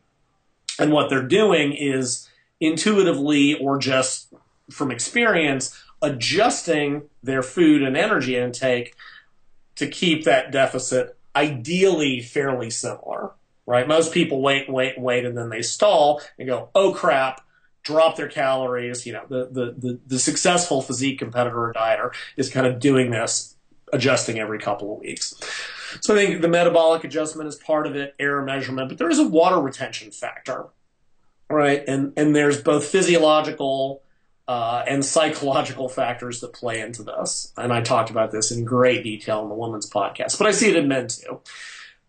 And 0.80 0.92
what 0.92 1.10
they're 1.10 1.24
doing 1.24 1.74
is 1.74 2.30
intuitively 2.60 3.56
or 3.56 3.80
just 3.80 4.34
from 4.70 4.92
experience 4.92 5.80
adjusting 6.02 7.04
their 7.24 7.42
food 7.42 7.82
and 7.82 7.98
energy 7.98 8.38
intake 8.38 8.96
to 9.76 9.88
keep 9.88 10.24
that 10.24 10.52
deficit 10.52 11.18
ideally 11.36 12.22
fairly 12.22 12.70
similar, 12.70 13.32
right? 13.66 13.88
Most 13.88 14.14
people 14.14 14.42
wait, 14.42 14.70
wait, 14.70 15.00
wait, 15.00 15.26
and 15.26 15.38
then 15.38 15.50
they 15.50 15.62
stall 15.62 16.22
and 16.40 16.48
go, 16.48 16.70
oh 16.74 16.94
crap, 16.94 17.42
drop 17.84 18.16
their 18.16 18.30
calories. 18.30 19.06
You 19.06 19.14
know, 19.14 19.26
the, 19.28 19.50
the, 19.52 19.76
the, 19.78 20.00
the 20.08 20.20
successful 20.20 20.82
physique 20.82 21.20
competitor 21.20 21.70
or 21.70 21.74
dieter 21.74 22.14
is 22.38 22.50
kind 22.50 22.66
of 22.68 22.80
doing 22.80 23.12
this, 23.12 23.56
adjusting 23.92 24.40
every 24.40 24.60
couple 24.60 24.94
of 24.94 25.00
weeks. 25.02 25.34
So 26.02 26.14
I 26.14 26.18
think 26.18 26.42
the 26.42 26.48
metabolic 26.48 27.04
adjustment 27.04 27.48
is 27.48 27.56
part 27.56 27.88
of 27.88 27.96
it, 27.96 28.16
error 28.20 28.44
measurement, 28.44 28.90
but 28.90 28.98
there 28.98 29.10
is 29.10 29.20
a 29.20 29.28
water 29.28 29.60
retention 29.60 30.12
factor, 30.12 30.68
right? 31.50 31.84
And, 31.88 32.12
and 32.18 32.36
there's 32.36 32.62
both 32.62 32.86
physiological 32.86 34.02
uh, 34.48 34.84
and 34.88 35.04
psychological 35.04 35.90
factors 35.90 36.42
that 36.42 36.54
play 36.54 36.80
into 36.80 37.04
this. 37.04 37.52
And 37.58 37.74
I 37.74 37.82
talked 37.82 38.10
about 38.10 38.32
this 38.32 38.52
in 38.52 38.64
great 38.64 39.04
detail 39.04 39.42
in 39.44 39.50
the 39.50 39.56
women's 39.56 39.90
podcast, 39.90 40.38
but 40.38 40.48
I 40.48 40.52
see 40.52 40.70
it 40.70 40.76
in 40.76 40.88
men 40.88 41.08
too. 41.08 41.42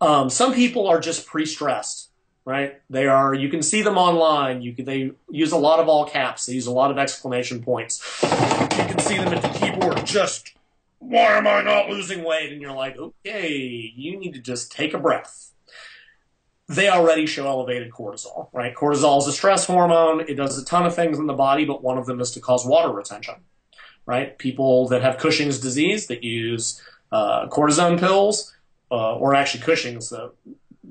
Um, 0.01 0.28
some 0.28 0.53
people 0.53 0.87
are 0.87 1.01
just 1.01 1.26
pre-stressed, 1.26 2.11
right? 2.45 2.80
They 2.91 3.07
are. 3.07 3.32
You 3.32 3.49
can 3.49 3.62
see 3.62 3.80
them 3.80 3.97
online. 3.97 4.61
You 4.61 4.74
can, 4.74 4.84
they 4.84 5.12
use 5.30 5.53
a 5.53 5.57
lot 5.57 5.80
of 5.80 5.89
all 5.89 6.05
caps. 6.05 6.47
They 6.47 6.53
use 6.53 6.66
a 6.66 6.72
lot 6.72 6.91
of 6.91 6.99
exclamation 6.99 7.62
points. 7.62 8.03
You 8.22 8.84
can 8.84 8.99
see 8.99 9.16
them 9.16 9.32
at 9.32 9.43
the 9.43 9.59
keyboard. 9.59 10.05
Just 10.05 10.53
why 10.99 11.39
am 11.39 11.47
I 11.47 11.62
not 11.62 11.89
losing 11.89 12.24
weight? 12.24 12.53
And 12.53 12.61
you're 12.61 12.72
like, 12.72 12.97
okay, 12.99 13.55
you 13.97 14.18
need 14.18 14.34
to 14.34 14.41
just 14.41 14.70
take 14.70 14.93
a 14.93 14.99
breath 14.99 15.53
they 16.69 16.89
already 16.89 17.27
show 17.27 17.47
elevated 17.47 17.91
cortisol, 17.91 18.49
right? 18.53 18.75
Cortisol 18.75 19.19
is 19.19 19.27
a 19.27 19.33
stress 19.33 19.67
hormone. 19.67 20.21
It 20.29 20.35
does 20.35 20.59
a 20.59 20.64
ton 20.64 20.85
of 20.85 20.95
things 20.95 21.19
in 21.19 21.27
the 21.27 21.33
body, 21.33 21.64
but 21.64 21.83
one 21.83 21.97
of 21.97 22.07
them 22.07 22.21
is 22.21 22.33
to 22.33 22.41
cause 22.41 22.67
water 22.67 22.91
retention, 22.91 23.37
right? 24.05 24.37
People 24.37 24.89
that 24.89 25.03
have 25.03 25.19
Cushing's 25.19 25.61
disease 25.61 26.09
that 26.09 26.25
use 26.25 26.81
uh, 27.12 27.47
cortisone 27.49 28.01
pills, 28.01 28.53
uh, 28.91 29.14
or 29.17 29.35
actually 29.35 29.62
Cushing's, 29.62 30.12
uh, 30.12 30.31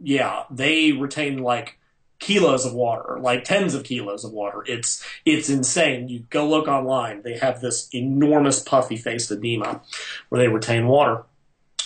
yeah, 0.02 0.44
they 0.50 0.94
retain 0.94 1.40
like 1.40 1.78
kilos 2.20 2.66
of 2.66 2.74
water, 2.74 3.20
like 3.20 3.44
tens 3.44 3.74
of 3.74 3.84
kilos 3.84 4.24
of 4.24 4.32
water. 4.32 4.64
It's 4.66 5.06
it's 5.26 5.50
insane. 5.50 6.08
You 6.08 6.20
go 6.30 6.48
look 6.48 6.68
online. 6.68 7.22
They 7.22 7.38
have 7.38 7.62
this 7.62 7.90
enormous 7.94 8.62
puffy 8.62 8.98
faced 8.98 9.32
edema 9.32 9.82
where 10.30 10.42
they 10.42 10.48
retain 10.48 10.88
water. 10.88 11.24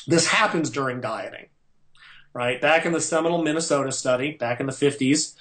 This 0.08 0.28
happens 0.28 0.70
during 0.70 1.02
dieting, 1.02 1.48
right? 2.34 2.61
Back 2.61 2.86
in 2.86 2.91
the 2.91 3.01
seminal 3.01 3.43
Minnesota 3.43 3.91
study, 3.91 4.32
back 4.32 4.59
in 4.59 4.65
the 4.65 4.71
50s, 4.71 5.36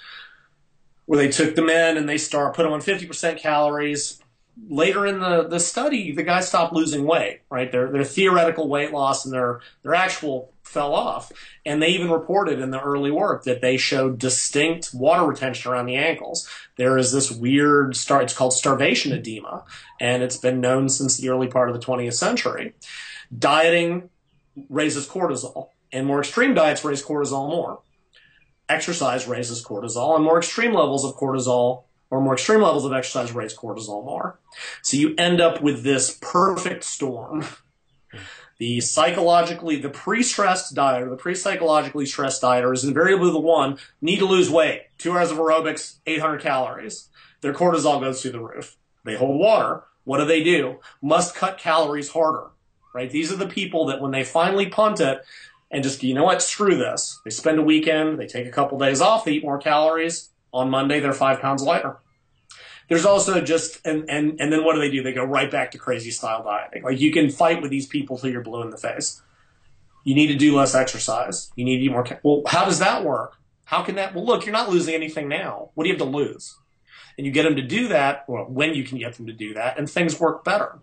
where 1.05 1.17
they 1.17 1.29
took 1.29 1.55
the 1.55 1.61
men 1.61 1.97
and 1.97 2.07
they 2.07 2.17
start 2.17 2.55
put 2.55 2.63
them 2.63 2.73
on 2.73 2.81
50% 2.81 3.39
calories. 3.39 4.21
Later 4.67 5.05
in 5.05 5.19
the, 5.19 5.47
the 5.47 5.59
study, 5.59 6.11
the 6.11 6.23
guys 6.23 6.47
stopped 6.47 6.73
losing 6.73 7.05
weight, 7.05 7.41
right? 7.49 7.71
Their 7.71 7.89
their 7.91 8.03
theoretical 8.03 8.67
weight 8.67 8.91
loss 8.91 9.23
and 9.23 9.33
their 9.33 9.61
their 9.83 9.95
actual 9.95 10.51
fell 10.69 10.93
off. 10.93 11.31
And 11.65 11.81
they 11.81 11.87
even 11.89 12.11
reported 12.11 12.59
in 12.59 12.69
the 12.69 12.79
early 12.79 13.09
work 13.09 13.43
that 13.43 13.61
they 13.61 13.75
showed 13.75 14.19
distinct 14.19 14.93
water 14.93 15.25
retention 15.25 15.71
around 15.71 15.87
the 15.87 15.95
ankles. 15.95 16.47
There 16.77 16.97
is 16.97 17.11
this 17.11 17.31
weird 17.31 17.95
star, 17.95 18.21
it's 18.21 18.35
called 18.35 18.53
starvation 18.53 19.11
edema, 19.11 19.63
and 19.99 20.21
it's 20.21 20.37
been 20.37 20.61
known 20.61 20.87
since 20.89 21.17
the 21.17 21.29
early 21.29 21.47
part 21.47 21.69
of 21.69 21.79
the 21.79 21.85
20th 21.85 22.13
century. 22.13 22.73
Dieting 23.35 24.09
raises 24.69 25.07
cortisol, 25.07 25.69
and 25.91 26.05
more 26.05 26.19
extreme 26.19 26.53
diets 26.53 26.83
raise 26.83 27.03
cortisol 27.03 27.49
more. 27.49 27.81
Exercise 28.67 29.27
raises 29.27 29.63
cortisol, 29.63 30.15
and 30.15 30.23
more 30.23 30.37
extreme 30.37 30.73
levels 30.73 31.03
of 31.03 31.15
cortisol 31.15 31.83
or 32.11 32.21
more 32.21 32.33
extreme 32.33 32.61
levels 32.61 32.85
of 32.85 32.93
exercise 32.93 33.31
raise 33.31 33.55
cortisol 33.55 34.03
more. 34.03 34.39
So 34.81 34.97
you 34.97 35.15
end 35.17 35.41
up 35.41 35.61
with 35.61 35.83
this 35.83 36.17
perfect 36.21 36.83
storm 36.83 37.45
the 38.59 38.81
psychologically, 38.81 39.77
the 39.77 39.89
pre-stressed 39.89 40.75
dieter, 40.75 41.09
the 41.09 41.15
pre-psychologically 41.15 42.05
stressed 42.05 42.41
dieter 42.41 42.73
is 42.73 42.83
invariably 42.83 43.31
the 43.31 43.39
one 43.39 43.77
need 44.01 44.19
to 44.19 44.25
lose 44.25 44.49
weight. 44.49 44.87
Two 44.97 45.13
hours 45.13 45.31
of 45.31 45.37
aerobics, 45.37 45.95
800 46.05 46.41
calories. 46.41 47.07
Their 47.39 47.53
cortisol 47.53 48.01
goes 48.01 48.21
through 48.21 48.33
the 48.33 48.41
roof. 48.41 48.75
They 49.05 49.15
hold 49.15 49.39
water. 49.39 49.85
What 50.03 50.17
do 50.17 50.25
they 50.25 50.43
do? 50.43 50.79
Must 51.01 51.35
cut 51.35 51.57
calories 51.57 52.09
harder, 52.09 52.47
right? 52.93 53.09
These 53.09 53.31
are 53.31 53.37
the 53.37 53.47
people 53.47 53.85
that 53.85 54.01
when 54.01 54.11
they 54.11 54.25
finally 54.25 54.67
punt 54.67 54.99
it 54.99 55.21
and 55.71 55.83
just, 55.83 56.03
you 56.03 56.13
know 56.13 56.23
what, 56.23 56.41
screw 56.41 56.77
this. 56.77 57.19
They 57.23 57.31
spend 57.31 57.59
a 57.59 57.63
weekend, 57.63 58.19
they 58.19 58.27
take 58.27 58.47
a 58.47 58.51
couple 58.51 58.77
days 58.79 59.01
off, 59.01 59.25
they 59.25 59.33
eat 59.33 59.43
more 59.43 59.59
calories. 59.59 60.29
On 60.51 60.69
Monday, 60.69 60.99
they're 60.99 61.13
five 61.13 61.39
pounds 61.41 61.61
lighter. 61.61 61.99
There's 62.87 63.05
also 63.05 63.39
just 63.39 63.85
and 63.85 64.09
and 64.09 64.41
and 64.41 64.51
then 64.51 64.65
what 64.65 64.73
do 64.73 64.79
they 64.79 64.89
do? 64.89 65.03
They 65.03 65.13
go 65.13 65.23
right 65.23 65.49
back 65.49 65.71
to 65.71 65.77
crazy 65.77 66.09
style 66.09 66.43
dieting. 66.43 66.81
Like 66.81 66.99
you 66.99 67.11
can 67.11 67.29
fight 67.29 67.61
with 67.61 67.69
these 67.69 67.85
people 67.85 68.17
till 68.17 68.31
you're 68.31 68.41
blue 68.41 68.63
in 68.63 68.71
the 68.71 68.77
face. 68.77 69.21
You 70.03 70.15
need 70.15 70.27
to 70.27 70.35
do 70.35 70.55
less 70.55 70.73
exercise. 70.73 71.51
You 71.55 71.65
need 71.65 71.77
to 71.77 71.83
eat 71.83 71.91
more. 71.91 72.07
Well, 72.23 72.41
how 72.47 72.65
does 72.65 72.79
that 72.79 73.03
work? 73.03 73.35
How 73.65 73.83
can 73.83 73.93
that? 73.95 74.15
Well, 74.15 74.25
look, 74.25 74.45
you're 74.45 74.53
not 74.53 74.69
losing 74.69 74.95
anything 74.95 75.27
now. 75.27 75.69
What 75.75 75.83
do 75.83 75.89
you 75.89 75.93
have 75.93 76.01
to 76.01 76.09
lose? 76.09 76.57
And 77.15 77.27
you 77.27 77.31
get 77.31 77.43
them 77.43 77.57
to 77.57 77.61
do 77.61 77.89
that, 77.89 78.23
or 78.27 78.45
when 78.45 78.73
you 78.73 78.83
can 78.83 78.97
get 78.97 79.13
them 79.13 79.27
to 79.27 79.33
do 79.33 79.53
that, 79.53 79.77
and 79.77 79.87
things 79.87 80.19
work 80.19 80.43
better. 80.43 80.79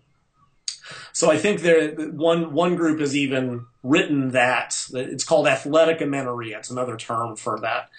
So 1.13 1.31
I 1.31 1.39
think 1.39 1.61
there 1.61 1.91
one 1.95 2.53
one 2.53 2.77
group 2.77 3.01
has 3.01 3.17
even 3.17 3.67
written 3.83 4.31
that 4.33 4.77
it's 4.93 5.25
called 5.25 5.47
athletic 5.47 6.01
amenorrhea. 6.01 6.59
It's 6.59 6.71
another 6.71 6.97
term 6.97 7.37
for 7.37 7.61
that 7.61 7.91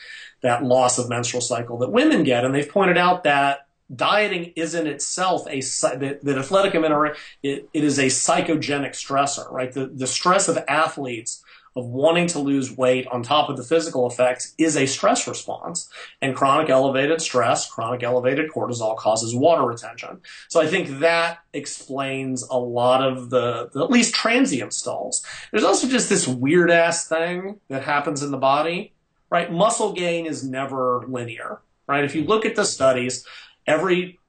that 0.42 0.64
loss 0.64 1.00
of 1.00 1.10
menstrual 1.10 1.42
cycle 1.42 1.78
that 1.80 1.92
women 1.92 2.24
get, 2.24 2.46
and 2.46 2.54
they've 2.54 2.70
pointed 2.70 2.98
out 2.98 3.24
that 3.24 3.68
dieting 3.94 4.54
isn't 4.56 4.88
itself 4.88 5.48
a 5.48 5.62
that, 5.98 6.20
that 6.22 6.38
athletic 6.38 6.76
amenorrhea 6.76 7.16
it, 7.42 7.70
it 7.74 7.84
is 7.86 7.98
a 8.00 8.08
psychogenic 8.08 8.92
stressor 8.92 9.50
right 9.50 9.72
the, 9.72 9.88
the 9.88 10.08
stress 10.08 10.50
of 10.50 10.58
athletes 10.68 11.42
of 11.78 11.86
wanting 11.86 12.28
to 12.28 12.40
lose 12.40 12.76
weight 12.76 13.08
on 13.08 13.24
top 13.24 13.50
of 13.50 13.58
the 13.58 13.64
physical 13.64 14.08
effects 14.08 14.54
is 14.58 14.76
a 14.76 14.86
stress 14.86 15.28
response. 15.28 15.90
And 16.22 16.36
chronic 16.36 16.70
elevated 16.70 17.22
stress 17.22 17.70
chronic 17.70 18.04
elevated 18.04 18.52
cortisol 18.52 18.98
causes 18.98 19.36
water 19.36 19.64
retention. 19.64 20.22
So 20.50 20.62
i 20.62 20.68
think 20.68 21.00
that 21.00 21.40
explains 21.54 22.44
a 22.44 22.58
lot 22.58 23.02
of 23.02 23.30
the, 23.30 23.70
the 23.74 23.84
at 23.84 23.92
least 23.92 24.14
transient 24.14 24.74
stalls. 24.74 25.26
There's 25.52 25.64
also 25.64 25.88
just 25.88 26.10
this 26.10 26.28
weird 26.28 26.72
ass 26.72 27.08
thing 27.08 27.60
that 27.70 27.84
happens 27.84 28.24
in 28.24 28.32
the 28.32 28.38
body 28.38 28.94
right? 29.30 29.52
Muscle 29.52 29.92
gain 29.92 30.26
is 30.26 30.44
never 30.44 31.06
linear 31.08 31.60
right? 31.88 32.04
If 32.04 32.16
you 32.16 32.24
look 32.24 32.46
at 32.46 32.56
the 32.56 32.66
studies 32.66 33.26
every 33.66 34.20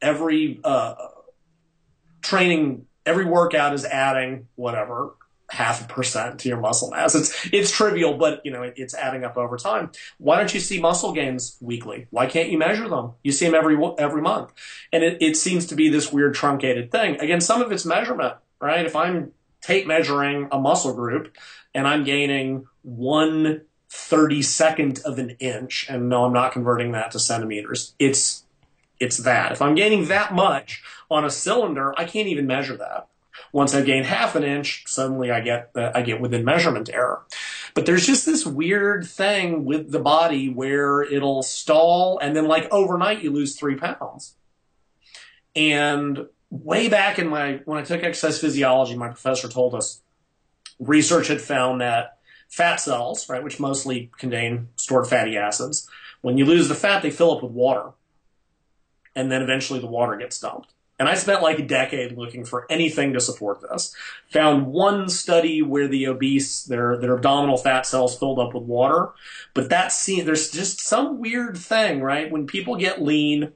every 0.00 0.60
uh, 0.64 0.94
training, 2.20 2.86
every 3.06 3.24
workout 3.24 3.72
is 3.72 3.84
adding 3.84 4.48
whatever 4.56 5.14
half 5.52 5.84
a 5.84 5.86
percent 5.86 6.40
to 6.40 6.48
your 6.48 6.58
muscle 6.58 6.90
mass. 6.90 7.14
It's 7.14 7.48
it's 7.52 7.70
trivial, 7.70 8.16
but 8.16 8.40
you 8.44 8.50
know 8.50 8.62
it, 8.62 8.74
it's 8.76 8.94
adding 8.94 9.22
up 9.22 9.36
over 9.36 9.58
time. 9.58 9.90
Why 10.16 10.38
don't 10.38 10.52
you 10.52 10.60
see 10.60 10.80
muscle 10.80 11.12
gains 11.12 11.58
weekly? 11.60 12.06
Why 12.08 12.26
can't 12.26 12.48
you 12.48 12.56
measure 12.56 12.88
them? 12.88 13.12
You 13.22 13.32
see 13.32 13.44
them 13.44 13.54
every 13.54 13.78
every 13.98 14.22
month, 14.22 14.52
and 14.92 15.04
it, 15.04 15.20
it 15.20 15.36
seems 15.36 15.66
to 15.66 15.74
be 15.74 15.90
this 15.90 16.10
weird 16.10 16.34
truncated 16.34 16.90
thing. 16.90 17.20
Again, 17.20 17.42
some 17.42 17.60
of 17.60 17.70
it's 17.70 17.84
measurement, 17.84 18.34
right? 18.60 18.86
If 18.86 18.96
I'm 18.96 19.32
tape 19.60 19.86
measuring 19.86 20.48
a 20.50 20.58
muscle 20.58 20.94
group 20.94 21.36
and 21.74 21.86
I'm 21.86 22.02
gaining 22.02 22.66
one 22.80 23.62
thirty 23.90 24.40
second 24.40 25.00
of 25.04 25.18
an 25.18 25.30
inch, 25.38 25.86
and 25.90 26.08
no, 26.08 26.24
I'm 26.24 26.32
not 26.32 26.52
converting 26.52 26.92
that 26.92 27.10
to 27.10 27.18
centimeters. 27.18 27.94
It's 27.98 28.44
it's 28.98 29.18
that. 29.18 29.52
If 29.52 29.60
I'm 29.60 29.74
gaining 29.74 30.06
that 30.08 30.32
much 30.32 30.82
on 31.10 31.26
a 31.26 31.30
cylinder, 31.30 31.92
I 31.98 32.04
can't 32.04 32.28
even 32.28 32.46
measure 32.46 32.76
that. 32.78 33.08
Once 33.52 33.74
I 33.74 33.82
gain 33.82 34.04
half 34.04 34.34
an 34.34 34.44
inch, 34.44 34.84
suddenly 34.86 35.30
I 35.30 35.40
get 35.40 35.70
uh, 35.74 35.92
I 35.94 36.02
get 36.02 36.20
within 36.20 36.44
measurement 36.44 36.90
error. 36.92 37.22
But 37.74 37.86
there's 37.86 38.06
just 38.06 38.26
this 38.26 38.44
weird 38.44 39.06
thing 39.06 39.64
with 39.64 39.90
the 39.90 39.98
body 39.98 40.48
where 40.48 41.02
it'll 41.02 41.42
stall, 41.42 42.18
and 42.18 42.36
then 42.36 42.46
like 42.46 42.70
overnight 42.70 43.22
you 43.22 43.30
lose 43.30 43.56
three 43.56 43.76
pounds. 43.76 44.36
And 45.56 46.26
way 46.50 46.88
back 46.88 47.18
in 47.18 47.28
my 47.28 47.60
when 47.64 47.78
I 47.78 47.82
took 47.82 48.02
exercise 48.02 48.40
physiology, 48.40 48.96
my 48.96 49.08
professor 49.08 49.48
told 49.48 49.74
us 49.74 50.00
research 50.78 51.28
had 51.28 51.40
found 51.40 51.80
that 51.80 52.18
fat 52.48 52.76
cells, 52.76 53.28
right, 53.28 53.42
which 53.42 53.58
mostly 53.58 54.10
contain 54.18 54.68
stored 54.76 55.06
fatty 55.06 55.36
acids, 55.36 55.88
when 56.20 56.38
you 56.38 56.44
lose 56.44 56.68
the 56.68 56.74
fat, 56.74 57.02
they 57.02 57.10
fill 57.10 57.36
up 57.36 57.42
with 57.42 57.52
water 57.52 57.92
and 59.14 59.30
then 59.30 59.42
eventually 59.42 59.80
the 59.80 59.86
water 59.86 60.16
gets 60.16 60.38
dumped. 60.38 60.72
And 61.02 61.08
I 61.08 61.14
spent 61.16 61.42
like 61.42 61.58
a 61.58 61.66
decade 61.66 62.16
looking 62.16 62.44
for 62.44 62.64
anything 62.70 63.14
to 63.14 63.20
support 63.20 63.60
this. 63.60 63.92
Found 64.28 64.68
one 64.68 65.08
study 65.08 65.60
where 65.60 65.88
the 65.88 66.06
obese, 66.06 66.62
their 66.62 66.96
their 66.96 67.16
abdominal 67.16 67.56
fat 67.56 67.86
cells 67.86 68.16
filled 68.16 68.38
up 68.38 68.54
with 68.54 68.62
water, 68.62 69.08
but 69.52 69.68
that 69.70 69.90
scene, 69.90 70.26
there's 70.26 70.52
just 70.52 70.78
some 70.78 71.18
weird 71.18 71.56
thing, 71.58 72.02
right? 72.02 72.30
When 72.30 72.46
people 72.46 72.76
get 72.76 73.02
lean, 73.02 73.50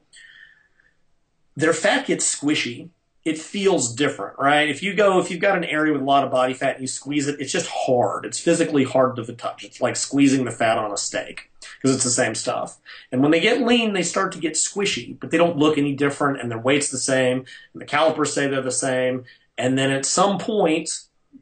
their 1.55 1.73
fat 1.73 2.09
gets 2.09 2.35
squishy. 2.35 2.89
It 3.25 3.39
feels 3.39 3.95
different, 3.95 4.41
right? 4.41 4.69
If 4.69 4.83
you 4.83 4.95
go, 4.95 5.21
if 5.21 5.31
you've 5.31 5.41
got 5.41 5.57
an 5.57 5.63
area 5.63 5.93
with 5.93 6.03
a 6.03 6.05
lot 6.05 6.25
of 6.25 6.33
body 6.33 6.53
fat 6.53 6.75
and 6.75 6.83
you 6.83 6.89
squeeze 6.89 7.29
it, 7.29 7.41
it's 7.41 7.53
just 7.53 7.69
hard. 7.69 8.27
It's 8.27 8.41
physically 8.41 8.83
hard 8.83 9.15
to 9.17 9.23
the 9.23 9.35
touch. 9.35 9.63
It's 9.63 9.81
like 9.81 9.95
squeezing 9.95 10.47
the 10.47 10.51
fat 10.51 10.79
on 10.79 10.91
a 10.91 10.97
steak 10.97 11.53
because 11.77 11.95
it's 11.95 12.05
the 12.05 12.11
same 12.11 12.35
stuff. 12.35 12.79
And 13.13 13.23
when 13.23 13.31
they 13.31 13.41
get 13.41 13.63
lean, 13.63 13.93
they 13.93 14.03
start 14.03 14.33
to 14.33 14.39
get 14.39 14.55
squishy, 14.55 15.19
but 15.19 15.31
they 15.31 15.39
don't 15.39 15.59
look 15.59 15.79
any 15.79 15.95
different 15.95 16.41
and 16.41 16.51
their 16.51 16.59
weight's 16.59 16.91
the 16.91 16.99
same 16.99 17.45
and 17.73 17.83
the 17.83 17.87
calipers 17.87 18.33
say 18.33 18.47
they're 18.47 18.63
the 18.63 18.71
same. 18.71 19.25
And 19.59 19.79
then 19.79 19.91
at 19.91 20.05
some 20.05 20.39
point, 20.39 20.91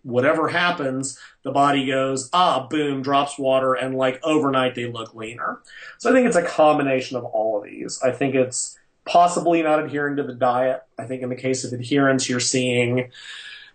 whatever 0.03 0.49
happens, 0.49 1.19
the 1.43 1.51
body 1.51 1.87
goes, 1.87 2.31
ah, 2.33 2.67
boom, 2.69 3.03
drops 3.03 3.39
water, 3.39 3.75
and 3.75 3.95
like 3.95 4.21
overnight 4.23 4.75
they 4.75 4.91
look 4.91 5.15
leaner. 5.15 5.61
So 5.99 6.11
I 6.11 6.13
think 6.13 6.27
it's 6.27 6.37
a 6.37 6.43
combination 6.43 7.17
of 7.17 7.25
all 7.25 7.59
of 7.59 7.65
these. 7.65 8.01
I 8.03 8.13
think 8.13 8.35
it's 8.35 8.79
possibly 9.05 9.63
not 9.63 9.85
adhering 9.85 10.17
to 10.17 10.23
the 10.23 10.35
diet. 10.35 10.83
I 10.99 11.05
think 11.05 11.23
in 11.23 11.29
the 11.29 11.37
case 11.37 11.65
of 11.65 11.73
adherence, 11.73 12.29
you're 12.29 12.41
seeing 12.41 13.11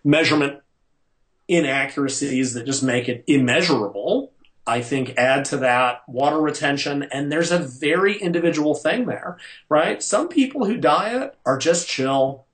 measurement 0.04 0.60
inaccuracies 1.48 2.54
that 2.54 2.66
just 2.66 2.82
make 2.82 3.08
it 3.08 3.24
immeasurable. 3.26 4.29
I 4.66 4.82
think 4.82 5.14
add 5.16 5.46
to 5.46 5.56
that 5.58 6.02
water 6.08 6.40
retention, 6.40 7.02
and 7.04 7.32
there's 7.32 7.50
a 7.50 7.58
very 7.58 8.16
individual 8.16 8.74
thing 8.74 9.06
there, 9.06 9.38
right? 9.68 10.02
Some 10.02 10.28
people 10.28 10.64
who 10.66 10.76
diet 10.76 11.36
are 11.44 11.58
just 11.58 11.88
chill, 11.88 12.46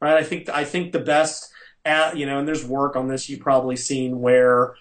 right? 0.00 0.16
I 0.16 0.22
think 0.22 0.48
I 0.48 0.64
think 0.64 0.92
the 0.92 1.00
best, 1.00 1.52
at, 1.84 2.16
you 2.16 2.26
know, 2.26 2.38
and 2.38 2.48
there's 2.48 2.64
work 2.64 2.96
on 2.96 3.08
this 3.08 3.28
you've 3.28 3.40
probably 3.40 3.76
seen 3.76 4.20
where 4.20 4.74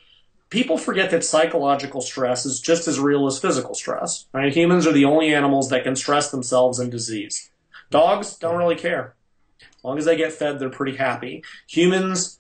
people 0.50 0.78
forget 0.78 1.10
that 1.12 1.24
psychological 1.24 2.02
stress 2.02 2.46
is 2.46 2.60
just 2.60 2.88
as 2.88 3.00
real 3.00 3.26
as 3.26 3.40
physical 3.40 3.74
stress, 3.74 4.28
right? 4.34 4.54
Humans 4.54 4.86
are 4.86 4.92
the 4.92 5.06
only 5.06 5.34
animals 5.34 5.70
that 5.70 5.84
can 5.84 5.96
stress 5.96 6.30
themselves 6.30 6.80
in 6.80 6.90
disease. 6.90 7.50
Dogs 7.90 8.38
don't 8.38 8.58
really 8.58 8.76
care. 8.76 9.16
As 9.62 9.84
long 9.84 9.98
as 9.98 10.06
they 10.06 10.16
get 10.16 10.32
fed, 10.32 10.60
they're 10.60 10.70
pretty 10.70 10.98
happy. 10.98 11.44
Humans 11.68 12.40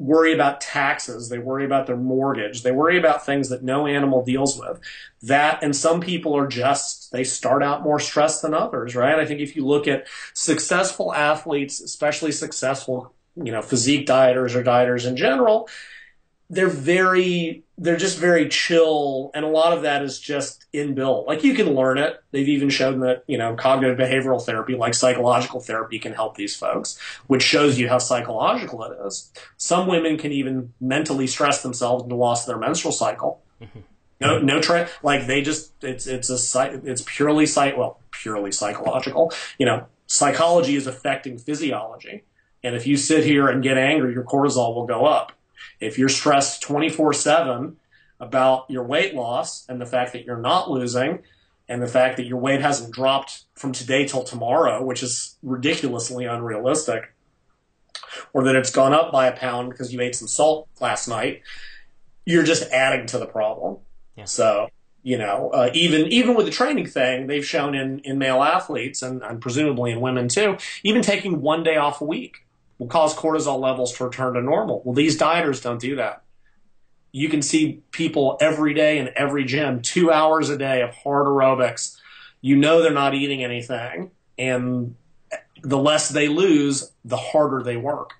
worry 0.00 0.32
about 0.32 0.62
taxes. 0.62 1.28
They 1.28 1.38
worry 1.38 1.66
about 1.66 1.86
their 1.86 1.96
mortgage. 1.96 2.62
They 2.62 2.72
worry 2.72 2.98
about 2.98 3.26
things 3.26 3.50
that 3.50 3.62
no 3.62 3.86
animal 3.86 4.24
deals 4.24 4.58
with. 4.58 4.80
That, 5.22 5.62
and 5.62 5.76
some 5.76 6.00
people 6.00 6.34
are 6.34 6.46
just, 6.46 7.12
they 7.12 7.22
start 7.22 7.62
out 7.62 7.82
more 7.82 8.00
stressed 8.00 8.40
than 8.40 8.54
others, 8.54 8.96
right? 8.96 9.18
I 9.18 9.26
think 9.26 9.40
if 9.40 9.54
you 9.54 9.66
look 9.66 9.86
at 9.86 10.06
successful 10.32 11.12
athletes, 11.12 11.82
especially 11.82 12.32
successful, 12.32 13.12
you 13.36 13.52
know, 13.52 13.60
physique 13.60 14.06
dieters 14.06 14.54
or 14.54 14.64
dieters 14.64 15.06
in 15.06 15.18
general, 15.18 15.68
they're 16.50 16.68
very 16.68 17.62
they're 17.78 17.96
just 17.96 18.18
very 18.18 18.48
chill 18.48 19.30
and 19.32 19.44
a 19.44 19.48
lot 19.48 19.72
of 19.72 19.82
that 19.82 20.02
is 20.02 20.18
just 20.18 20.66
inbuilt. 20.74 21.26
Like 21.26 21.44
you 21.44 21.54
can 21.54 21.74
learn 21.74 21.96
it. 21.96 22.22
They've 22.32 22.48
even 22.48 22.68
shown 22.68 23.00
that 23.00 23.24
you 23.26 23.38
know 23.38 23.54
cognitive 23.54 23.96
behavioral 23.96 24.44
therapy 24.44 24.74
like 24.74 24.94
psychological 24.94 25.60
therapy 25.60 25.98
can 25.98 26.12
help 26.12 26.36
these 26.36 26.54
folks 26.54 26.98
which 27.28 27.42
shows 27.42 27.78
you 27.78 27.88
how 27.88 27.98
psychological 27.98 28.82
it 28.84 28.98
is. 29.06 29.32
Some 29.56 29.86
women 29.86 30.18
can 30.18 30.32
even 30.32 30.74
mentally 30.80 31.28
stress 31.28 31.62
themselves 31.62 32.02
into 32.02 32.16
loss 32.16 32.42
of 32.42 32.48
their 32.48 32.58
menstrual 32.58 32.92
cycle. 32.92 33.42
Mm-hmm. 33.62 33.80
No 34.20 34.38
no 34.40 34.60
tra- 34.60 34.88
like 35.02 35.26
they 35.26 35.40
just 35.40 35.72
it's 35.82 36.06
it's 36.06 36.28
a 36.28 36.80
it's 36.84 37.02
purely 37.06 37.46
psych 37.46 37.76
well 37.76 38.00
purely 38.10 38.50
psychological. 38.50 39.32
You 39.58 39.66
know 39.66 39.86
psychology 40.08 40.74
is 40.74 40.88
affecting 40.88 41.38
physiology 41.38 42.24
and 42.64 42.74
if 42.74 42.84
you 42.84 42.96
sit 42.96 43.24
here 43.24 43.46
and 43.46 43.62
get 43.62 43.78
angry 43.78 44.12
your 44.12 44.24
cortisol 44.24 44.74
will 44.74 44.84
go 44.84 45.06
up 45.06 45.30
if 45.80 45.98
you're 45.98 46.08
stressed 46.08 46.62
24 46.62 47.12
7 47.12 47.76
about 48.20 48.66
your 48.68 48.84
weight 48.84 49.14
loss 49.14 49.66
and 49.68 49.80
the 49.80 49.86
fact 49.86 50.12
that 50.12 50.24
you're 50.24 50.36
not 50.36 50.70
losing 50.70 51.20
and 51.68 51.80
the 51.80 51.86
fact 51.86 52.16
that 52.18 52.26
your 52.26 52.38
weight 52.38 52.60
hasn't 52.60 52.92
dropped 52.92 53.44
from 53.54 53.72
today 53.72 54.06
till 54.06 54.24
tomorrow, 54.24 54.84
which 54.84 55.02
is 55.02 55.36
ridiculously 55.42 56.26
unrealistic, 56.26 57.14
or 58.32 58.44
that 58.44 58.56
it's 58.56 58.70
gone 58.70 58.92
up 58.92 59.12
by 59.12 59.26
a 59.26 59.36
pound 59.36 59.70
because 59.70 59.92
you 59.92 60.00
ate 60.00 60.16
some 60.16 60.28
salt 60.28 60.68
last 60.80 61.08
night, 61.08 61.42
you're 62.26 62.42
just 62.42 62.68
adding 62.70 63.06
to 63.06 63.18
the 63.18 63.26
problem. 63.26 63.78
Yeah. 64.16 64.24
So, 64.24 64.68
you 65.02 65.16
know, 65.16 65.50
uh, 65.50 65.70
even 65.72 66.06
even 66.08 66.34
with 66.34 66.46
the 66.46 66.52
training 66.52 66.86
thing, 66.86 67.28
they've 67.28 67.46
shown 67.46 67.74
in, 67.74 68.00
in 68.00 68.18
male 68.18 68.42
athletes 68.42 69.00
and, 69.00 69.22
and 69.22 69.40
presumably 69.40 69.92
in 69.92 70.00
women 70.00 70.28
too, 70.28 70.58
even 70.82 71.02
taking 71.02 71.40
one 71.40 71.62
day 71.62 71.76
off 71.76 72.00
a 72.00 72.04
week 72.04 72.44
will 72.80 72.88
cause 72.88 73.14
cortisol 73.14 73.60
levels 73.60 73.92
to 73.92 74.04
return 74.04 74.34
to 74.34 74.40
normal. 74.40 74.82
Well, 74.84 74.94
these 74.94 75.18
dieters 75.18 75.62
don't 75.62 75.80
do 75.80 75.96
that. 75.96 76.22
You 77.12 77.28
can 77.28 77.42
see 77.42 77.82
people 77.92 78.38
every 78.40 78.72
day 78.72 78.98
in 78.98 79.10
every 79.14 79.44
gym, 79.44 79.82
two 79.82 80.10
hours 80.10 80.48
a 80.48 80.56
day 80.56 80.80
of 80.80 80.94
hard 80.94 81.26
aerobics. 81.26 81.98
You 82.40 82.56
know 82.56 82.80
they're 82.80 82.90
not 82.92 83.14
eating 83.14 83.44
anything, 83.44 84.12
and 84.38 84.96
the 85.62 85.76
less 85.76 86.08
they 86.08 86.28
lose, 86.28 86.90
the 87.04 87.18
harder 87.18 87.62
they 87.62 87.76
work. 87.76 88.14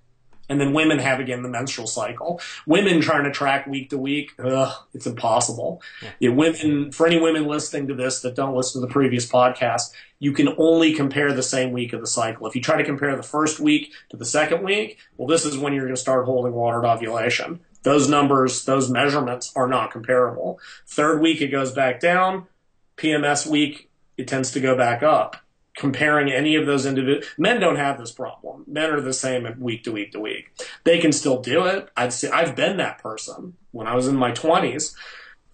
And 0.51 0.61
then 0.61 0.73
women 0.73 0.99
have 0.99 1.21
again 1.21 1.45
the 1.45 1.49
menstrual 1.49 1.87
cycle. 1.87 2.41
Women 2.67 3.01
trying 3.01 3.23
to 3.23 3.31
track 3.31 3.69
week 3.69 3.91
to 3.91 3.99
week, 3.99 4.33
ugh, 4.43 4.75
it's 4.93 5.07
impossible. 5.07 5.81
Yeah. 6.19 6.31
Women, 6.31 6.91
for 6.91 7.07
any 7.07 7.21
women 7.21 7.47
listening 7.47 7.87
to 7.87 7.95
this 7.95 8.21
that 8.23 8.35
don't 8.35 8.57
listen 8.57 8.81
to 8.81 8.87
the 8.87 8.93
previous 8.93 9.31
podcast, 9.31 9.93
you 10.19 10.33
can 10.33 10.49
only 10.59 10.93
compare 10.93 11.33
the 11.33 11.43
same 11.45 11.71
week 11.71 11.93
of 11.93 12.01
the 12.01 12.07
cycle. 12.09 12.49
If 12.49 12.57
you 12.57 12.61
try 12.61 12.77
to 12.77 12.85
compare 12.85 13.15
the 13.15 13.23
first 13.23 13.61
week 13.61 13.93
to 14.11 14.17
the 14.17 14.25
second 14.25 14.65
week, 14.65 14.99
well, 15.17 15.29
this 15.29 15.47
is 15.47 15.57
when 15.57 15.73
you're 15.73 15.85
going 15.85 15.95
to 15.95 16.01
start 16.01 16.27
holding 16.27 16.53
water 16.53 16.85
at 16.85 16.97
ovulation. 16.97 17.61
Those 17.85 18.09
numbers, 18.09 18.65
those 18.65 18.91
measurements 18.91 19.53
are 19.55 19.69
not 19.69 19.93
comparable. 19.93 20.59
Third 20.85 21.23
week, 21.23 21.41
it 21.41 21.49
goes 21.49 21.71
back 21.71 22.01
down. 22.01 22.49
PMS 22.97 23.47
week, 23.47 23.89
it 24.19 24.27
tends 24.27 24.51
to 24.51 24.61
go 24.61 24.77
back 24.77 25.05
up 25.05 25.37
comparing 25.81 26.31
any 26.31 26.57
of 26.57 26.67
those 26.67 26.85
individuals. 26.85 27.27
Men 27.39 27.59
don't 27.59 27.77
have 27.77 27.99
this 27.99 28.13
problem. 28.13 28.65
Men 28.67 28.91
are 28.91 29.01
the 29.01 29.15
same 29.15 29.49
week 29.59 29.83
to 29.85 29.93
week 29.93 30.13
to 30.13 30.21
week. 30.21 30.53
They 30.85 30.99
can 30.99 31.11
still 31.11 31.41
do 31.41 31.65
it. 31.65 31.89
I've 31.97 32.13
seen, 32.13 32.31
I've 32.33 32.55
been 32.55 32.77
that 32.77 32.99
person 32.99 33.55
when 33.73 33.87
I 33.87 33.97
was 33.97 34.07
in 34.07 34.15
my 34.15 34.31
twenties. 34.31 34.95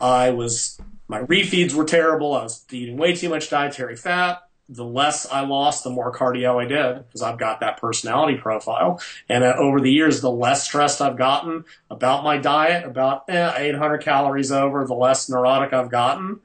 I 0.00 0.30
was 0.30 0.78
my 1.06 1.20
refeeds 1.22 1.74
were 1.74 1.84
terrible. 1.84 2.34
I 2.34 2.42
was 2.42 2.64
eating 2.72 2.96
way 2.96 3.14
too 3.14 3.28
much 3.28 3.48
dietary 3.48 3.94
fat. 3.94 4.42
The 4.68 4.84
less 4.84 5.30
I 5.30 5.42
lost, 5.42 5.84
the 5.84 5.90
more 5.90 6.12
cardio 6.12 6.60
I 6.60 6.66
did 6.66 7.06
because 7.06 7.22
I've 7.22 7.38
got 7.38 7.60
that 7.60 7.80
personality 7.80 8.36
profile. 8.36 9.00
And 9.28 9.44
uh, 9.44 9.54
over 9.56 9.80
the 9.80 9.92
years, 9.92 10.20
the 10.20 10.30
less 10.30 10.64
stressed 10.64 11.00
I've 11.00 11.16
gotten 11.16 11.64
about 11.88 12.24
my 12.24 12.36
diet, 12.36 12.84
about 12.84 13.26
eh, 13.28 13.52
800 13.56 13.98
calories 13.98 14.50
over, 14.50 14.84
the 14.84 14.94
less 14.94 15.28
neurotic 15.28 15.72
I've 15.72 15.90
gotten. 15.90 16.40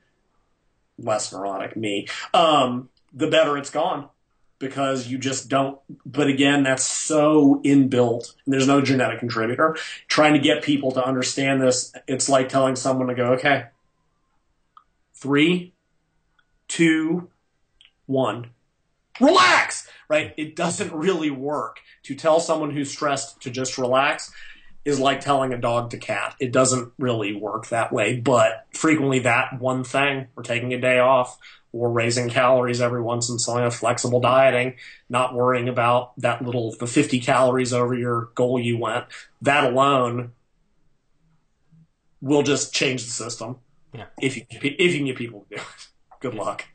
Less 1.00 1.34
neurotic, 1.34 1.76
me. 1.76 2.08
Um, 2.32 2.91
the 3.14 3.28
better 3.28 3.58
it's 3.58 3.70
gone 3.70 4.10
because 4.60 5.08
you 5.08 5.18
just 5.18 5.50
don't. 5.50 5.80
But 6.06 6.28
again, 6.28 6.64
that's 6.64 6.84
so 6.84 7.62
inbuilt. 7.66 8.34
There's 8.48 8.68
no 8.68 8.82
genetic 8.82 9.20
contributor. 9.20 9.76
Trying 10.08 10.34
to 10.34 10.40
get 10.40 10.64
people 10.64 10.92
to 10.94 11.04
understand 11.04 11.62
this, 11.62 11.94
it's 12.08 12.30
like 12.30 12.48
telling 12.48 12.76
someone 12.76 13.08
to 13.08 13.16
go, 13.16 13.34
okay, 13.34 13.66
three, 15.14 15.74
two, 16.68 17.30
one, 18.06 18.52
relax, 19.20 19.88
right? 20.10 20.34
It 20.38 20.56
doesn't 20.56 20.94
really 20.94 21.32
work. 21.32 21.80
To 22.04 22.16
tell 22.16 22.40
someone 22.40 22.72
who's 22.72 22.92
stressed 22.92 23.42
to 23.42 23.52
just 23.52 23.78
relax 23.78 24.32
is 24.84 25.00
like 25.00 25.22
telling 25.22 25.54
a 25.54 25.58
dog 25.58 25.92
to 25.92 25.98
cat. 25.98 26.36
It 26.40 26.52
doesn't 26.52 26.92
really 26.98 27.36
work 27.36 27.68
that 27.68 27.94
way, 27.94 28.20
but 28.20 28.66
frequently 28.74 29.20
that 29.20 29.60
one 29.60 29.84
thing, 29.84 30.28
or 30.36 30.42
taking 30.44 30.74
a 30.74 30.82
day 30.82 30.98
off, 30.98 31.38
or 31.74 31.90
raising 31.90 32.30
calories 32.30 32.82
every 32.82 33.02
once 33.02 33.30
in 33.30 33.36
a 33.36 33.52
while, 33.52 33.70
flexible 33.70 34.20
dieting, 34.20 34.76
not 35.10 35.34
worrying 35.34 35.70
about 35.70 36.20
that 36.20 36.42
little 36.42 36.76
the 36.76 36.88
50 36.88 37.20
calories 37.20 37.74
over 37.74 37.94
your 37.94 38.30
goal 38.36 38.60
you 38.60 38.78
went. 38.78 39.06
That 39.42 39.64
alone 39.64 40.34
will 42.20 42.44
just 42.44 42.74
change 42.74 43.04
the 43.04 43.12
system. 43.12 43.58
Yeah. 43.94 44.06
If 44.22 44.38
you 44.38 44.46
if 44.50 44.64
you 44.64 44.98
can 44.98 45.06
get 45.06 45.16
people 45.18 45.46
to 45.50 45.56
do 45.56 45.62
it. 45.62 45.68
Good 46.20 46.36
luck. 46.36 46.66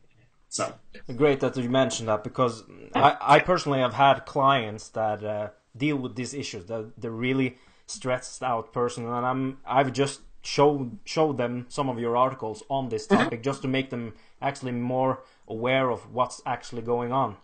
So 0.49 0.75
great 1.17 1.41
that 1.41 1.57
you 1.57 1.69
mentioned 1.69 2.09
that 2.09 2.25
because 2.25 2.65
I, 2.95 3.17
I 3.21 3.39
personally 3.41 3.81
have 3.81 3.95
had 3.95 4.25
clients 4.25 4.89
that 4.91 5.23
uh, 5.23 5.51
deal 5.77 5.97
with 5.97 6.17
these 6.17 6.35
issues 6.35 6.67
that 6.67 6.93
they're 7.01 7.11
really 7.11 7.59
stressed 7.87 8.43
out 8.43 8.73
person 8.73 9.05
and 9.05 9.27
I'm 9.27 9.59
I've 9.67 9.93
just 9.93 10.21
showed 10.47 10.99
show 11.05 11.33
them 11.33 11.67
some 11.69 11.89
of 11.89 11.99
your 11.99 12.17
articles 12.17 12.63
on 12.69 12.89
this 12.89 13.07
mm-hmm. 13.07 13.25
topic 13.25 13.43
just 13.43 13.63
to 13.63 13.69
make 13.69 13.91
them 13.91 14.15
actually 14.41 14.73
more 14.73 15.23
aware 15.49 15.91
of 15.91 16.13
what's 16.13 16.41
actually 16.47 16.83
going 16.83 17.13
on. 17.13 17.37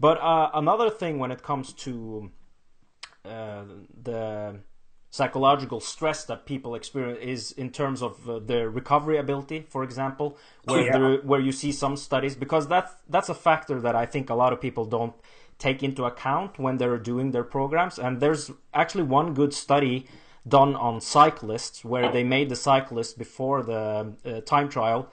But 0.00 0.18
uh, 0.20 0.50
another 0.54 0.90
thing 0.90 1.18
when 1.18 1.30
it 1.30 1.42
comes 1.42 1.72
to 1.84 2.30
uh, 3.24 3.62
the 4.02 4.56
psychological 5.10 5.78
stress 5.78 6.24
that 6.24 6.46
people 6.46 6.74
experience 6.74 7.20
is 7.20 7.52
in 7.52 7.70
terms 7.70 8.02
of 8.02 8.28
uh, 8.28 8.38
their 8.38 8.70
recovery 8.70 9.18
ability, 9.18 9.66
for 9.68 9.84
example, 9.84 10.36
where 10.64 10.84
yeah. 10.84 10.98
there, 10.98 11.16
where 11.18 11.40
you 11.40 11.52
see 11.52 11.70
some 11.70 11.96
studies 11.96 12.34
because 12.34 12.66
that's 12.66 12.92
that's 13.08 13.28
a 13.28 13.34
factor 13.34 13.80
that 13.80 13.94
I 13.94 14.06
think 14.06 14.30
a 14.30 14.34
lot 14.34 14.52
of 14.52 14.60
people 14.60 14.84
don't 14.84 15.14
take 15.58 15.84
into 15.84 16.04
account 16.04 16.58
when 16.58 16.78
they're 16.78 16.98
doing 16.98 17.30
their 17.30 17.44
programs. 17.44 17.98
And 17.98 18.20
there's 18.20 18.50
actually 18.74 19.04
one 19.04 19.32
good 19.34 19.54
study 19.54 20.06
done 20.46 20.74
on 20.74 21.00
cyclists 21.00 21.84
where 21.84 22.10
they 22.10 22.24
made 22.24 22.48
the 22.48 22.56
cyclists 22.56 23.12
before 23.12 23.62
the 23.62 24.12
uh, 24.24 24.40
time 24.40 24.68
trial 24.68 25.10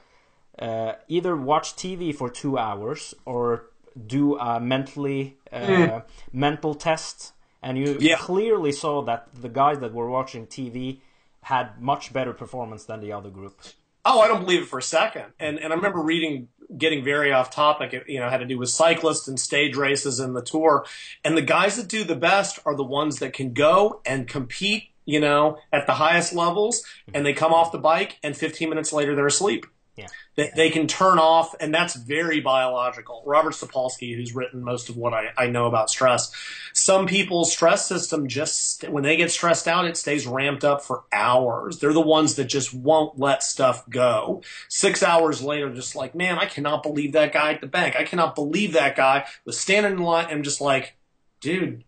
uh, 0.60 0.94
either 1.08 1.36
watch 1.36 1.76
TV 1.76 2.14
for 2.14 2.30
two 2.30 2.58
hours 2.58 3.14
or 3.26 3.70
do 4.08 4.38
a 4.38 4.60
mentally 4.60 5.38
uh, 5.52 5.60
mm. 5.60 6.04
mental 6.34 6.76
test, 6.76 7.34
and 7.64 7.78
you 7.78 7.98
yeah. 8.00 8.18
clearly 8.18 8.72
saw 8.72 9.02
that 9.04 9.30
the 9.34 9.50
guys 9.50 9.80
that 9.80 9.94
were 9.94 10.10
watching 10.10 10.46
TV 10.46 11.00
had 11.44 11.82
much 11.82 12.12
better 12.12 12.34
performance 12.34 12.84
than 12.84 13.00
the 13.00 13.12
other 13.12 13.30
group. 13.30 13.58
Oh, 14.06 14.20
I 14.20 14.28
don't 14.28 14.42
believe 14.42 14.64
it 14.64 14.68
for 14.68 14.80
a 14.80 14.84
second. 14.84 15.26
And 15.40 15.58
and 15.60 15.72
I 15.72 15.76
remember 15.76 16.00
reading, 16.00 16.50
getting 16.78 17.04
very 17.04 17.32
off 17.32 17.52
topic. 17.52 17.94
It, 17.94 18.10
you 18.10 18.20
know, 18.20 18.30
had 18.30 18.40
to 18.40 18.46
do 18.46 18.58
with 18.58 18.70
cyclists 18.70 19.28
and 19.28 19.40
stage 19.40 19.76
races 19.76 20.20
and 20.20 20.36
the 20.36 20.42
tour. 20.42 20.86
And 21.24 21.38
the 21.38 21.42
guys 21.42 21.78
that 21.78 21.88
do 21.88 22.04
the 22.04 22.16
best 22.16 22.60
are 22.66 22.76
the 22.76 22.84
ones 22.84 23.20
that 23.20 23.34
can 23.34 23.54
go 23.54 24.02
and 24.06 24.28
compete. 24.28 24.89
You 25.10 25.20
know, 25.20 25.58
at 25.74 25.88
the 25.88 25.94
highest 25.94 26.34
levels, 26.36 26.82
mm-hmm. 26.82 27.16
and 27.16 27.26
they 27.26 27.34
come 27.34 27.52
off 27.52 27.72
the 27.72 27.80
bike, 27.80 28.20
and 28.22 28.38
15 28.38 28.70
minutes 28.70 28.94
later 28.94 29.16
they're 29.16 29.26
asleep. 29.26 29.66
Yeah. 29.96 30.08
They, 30.36 30.52
they 30.56 30.70
can 30.70 30.88
turn 30.88 31.18
off, 31.18 31.56
and 31.60 31.74
that's 31.74 31.96
very 31.96 32.40
biological. 32.40 33.24
Robert 33.26 33.54
Sapolsky, 33.54 34.16
who's 34.16 34.34
written 34.34 34.64
most 34.64 34.88
of 34.88 34.96
what 34.96 35.14
I, 35.14 35.32
I 35.36 35.48
know 35.48 35.66
about 35.66 35.90
stress, 35.90 36.32
some 36.74 37.08
people's 37.08 37.52
stress 37.52 37.88
system 37.88 38.28
just, 38.28 38.88
when 38.88 39.04
they 39.04 39.18
get 39.18 39.32
stressed 39.32 39.68
out, 39.68 39.86
it 39.86 39.98
stays 39.98 40.26
ramped 40.28 40.64
up 40.64 40.82
for 40.84 41.04
hours. 41.12 41.80
They're 41.80 41.92
the 41.92 42.00
ones 42.00 42.36
that 42.36 42.46
just 42.46 42.74
won't 42.74 43.20
let 43.20 43.44
stuff 43.44 43.90
go. 43.90 44.44
Six 44.70 45.04
hours 45.04 45.42
later, 45.42 45.74
just 45.74 45.96
like, 45.96 46.14
man, 46.14 46.38
I 46.38 46.46
cannot 46.46 46.84
believe 46.84 47.14
that 47.14 47.34
guy 47.34 47.54
at 47.54 47.62
the 47.62 47.68
bank. 47.68 47.96
I 47.98 48.04
cannot 48.04 48.36
believe 48.36 48.74
that 48.74 48.96
guy 48.96 49.26
was 49.44 49.60
standing 49.60 49.94
in 49.94 50.00
line 50.00 50.28
I'm 50.30 50.44
just 50.44 50.62
like, 50.62 50.96
dude, 51.42 51.84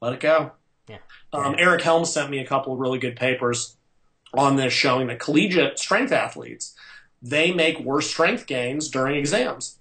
let 0.00 0.14
it 0.14 0.20
go. 0.20 0.52
Um, 1.32 1.54
Eric 1.58 1.82
Helms 1.82 2.12
sent 2.12 2.30
me 2.30 2.38
a 2.38 2.46
couple 2.46 2.72
of 2.72 2.78
really 2.78 2.98
good 2.98 3.16
papers 3.16 3.76
on 4.34 4.56
this 4.56 4.72
showing 4.72 5.06
that 5.08 5.18
collegiate 5.18 5.78
strength 5.78 6.12
athletes 6.12 6.74
they 7.22 7.52
make 7.52 7.78
worse 7.80 8.10
strength 8.10 8.46
gains 8.46 8.88
during 8.88 9.16
exams. 9.16 9.78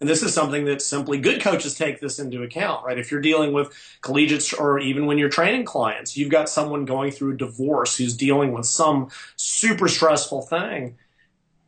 And 0.00 0.08
this 0.08 0.22
is 0.22 0.32
something 0.34 0.64
that 0.64 0.82
simply 0.82 1.18
good 1.18 1.40
coaches 1.40 1.74
take 1.74 2.00
this 2.00 2.18
into 2.18 2.42
account, 2.42 2.84
right? 2.84 2.98
If 2.98 3.10
you're 3.10 3.20
dealing 3.20 3.52
with 3.52 3.72
collegiates 4.00 4.52
or 4.52 4.78
even 4.78 5.06
when 5.06 5.18
you're 5.18 5.28
training 5.28 5.66
clients, 5.66 6.16
you've 6.16 6.30
got 6.30 6.48
someone 6.48 6.84
going 6.84 7.10
through 7.10 7.34
a 7.34 7.36
divorce 7.36 7.96
who's 7.96 8.16
dealing 8.16 8.52
with 8.52 8.66
some 8.66 9.10
super 9.36 9.88
stressful 9.88 10.42
thing. 10.42 10.96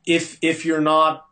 If 0.07 0.39
if 0.43 0.65
you're 0.65 0.81
not 0.81 1.26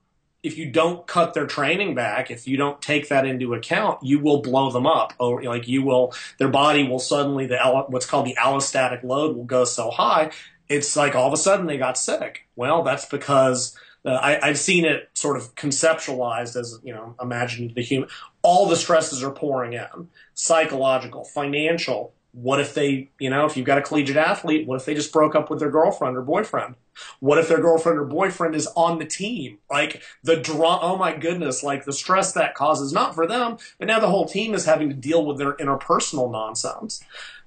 if 0.45 0.59
you 0.59 0.71
don't 0.71 1.07
cut 1.07 1.33
their 1.33 1.47
training 1.47 1.95
back, 1.95 2.31
if 2.31 2.47
you 2.47 2.59
don't 2.59 2.81
take 2.83 3.09
that 3.09 3.27
into 3.27 3.55
account, 3.55 3.99
you 4.03 4.21
will 4.21 4.43
blow 4.43 4.71
them 4.71 4.87
up. 4.87 5.15
Or 5.19 5.43
like 5.43 5.67
you 5.67 5.83
will, 5.83 6.13
their 6.39 6.49
body 6.49 6.87
will 6.87 6.99
suddenly 6.99 7.47
the 7.47 7.59
what's 7.89 8.05
called 8.05 8.27
the 8.27 8.37
allostatic 8.37 9.03
load 9.03 9.37
will 9.37 9.45
go 9.45 9.65
so 9.65 9.91
high. 9.91 10.31
It's 10.69 10.97
like 10.97 11.15
all 11.15 11.27
of 11.27 11.33
a 11.33 11.39
sudden 11.39 11.67
they 11.67 11.79
got 11.79 11.97
sick. 11.97 12.47
Well, 12.57 12.83
that's 12.83 13.07
because 13.07 13.77
uh, 14.05 14.11
I, 14.11 14.49
I've 14.49 14.59
seen 14.59 14.85
it 14.85 15.09
sort 15.15 15.39
of 15.39 15.55
conceptualized 15.55 16.57
as 16.57 16.79
you 16.85 16.93
know, 16.93 17.17
imagine 17.21 17.73
the 17.75 17.83
human. 17.83 18.11
All 18.43 18.67
the 18.67 18.77
stresses 18.77 19.23
are 19.25 19.33
pouring 19.33 19.73
in: 19.73 20.09
psychological, 20.35 21.25
financial, 21.25 22.13
what 22.33 22.61
if 22.61 22.75
they, 22.75 23.09
you 23.19 23.31
know, 23.31 23.47
if 23.47 23.57
you've 23.57 23.65
got 23.65 23.79
a 23.79 23.83
collegiate 23.83 24.19
athlete, 24.19 24.67
what 24.67 24.79
if 24.79 24.85
they 24.85 24.95
just 24.95 25.13
broke 25.13 25.35
up 25.35 25.49
with 25.49 25.61
their 25.61 25.71
girlfriend 25.71 26.17
or 26.19 26.23
boyfriend? 26.23 26.75
What 27.21 27.39
if 27.39 27.49
their 27.49 27.61
girlfriend 27.61 27.99
or 27.99 28.05
boyfriend 28.05 28.55
is 28.55 28.67
on 28.77 28.99
the 28.99 29.05
team? 29.05 29.59
Like 29.71 30.03
the 30.23 30.37
draw, 30.37 30.79
oh 30.81 30.97
my 30.97 31.17
goodness, 31.17 31.63
like 31.63 31.85
the 31.85 31.93
stress 31.93 32.33
that 32.33 32.55
causes, 32.55 32.93
not 32.93 33.15
for 33.15 33.27
them, 33.27 33.59
but 33.79 33.89
now 33.89 34.01
the 34.01 34.09
whole 34.09 34.27
team 34.27 34.55
is 34.55 34.67
having 34.67 34.89
to 34.89 34.95
deal 34.95 35.25
with 35.25 35.39
their 35.39 35.55
interpersonal 35.55 36.31
nonsense. 36.31 37.03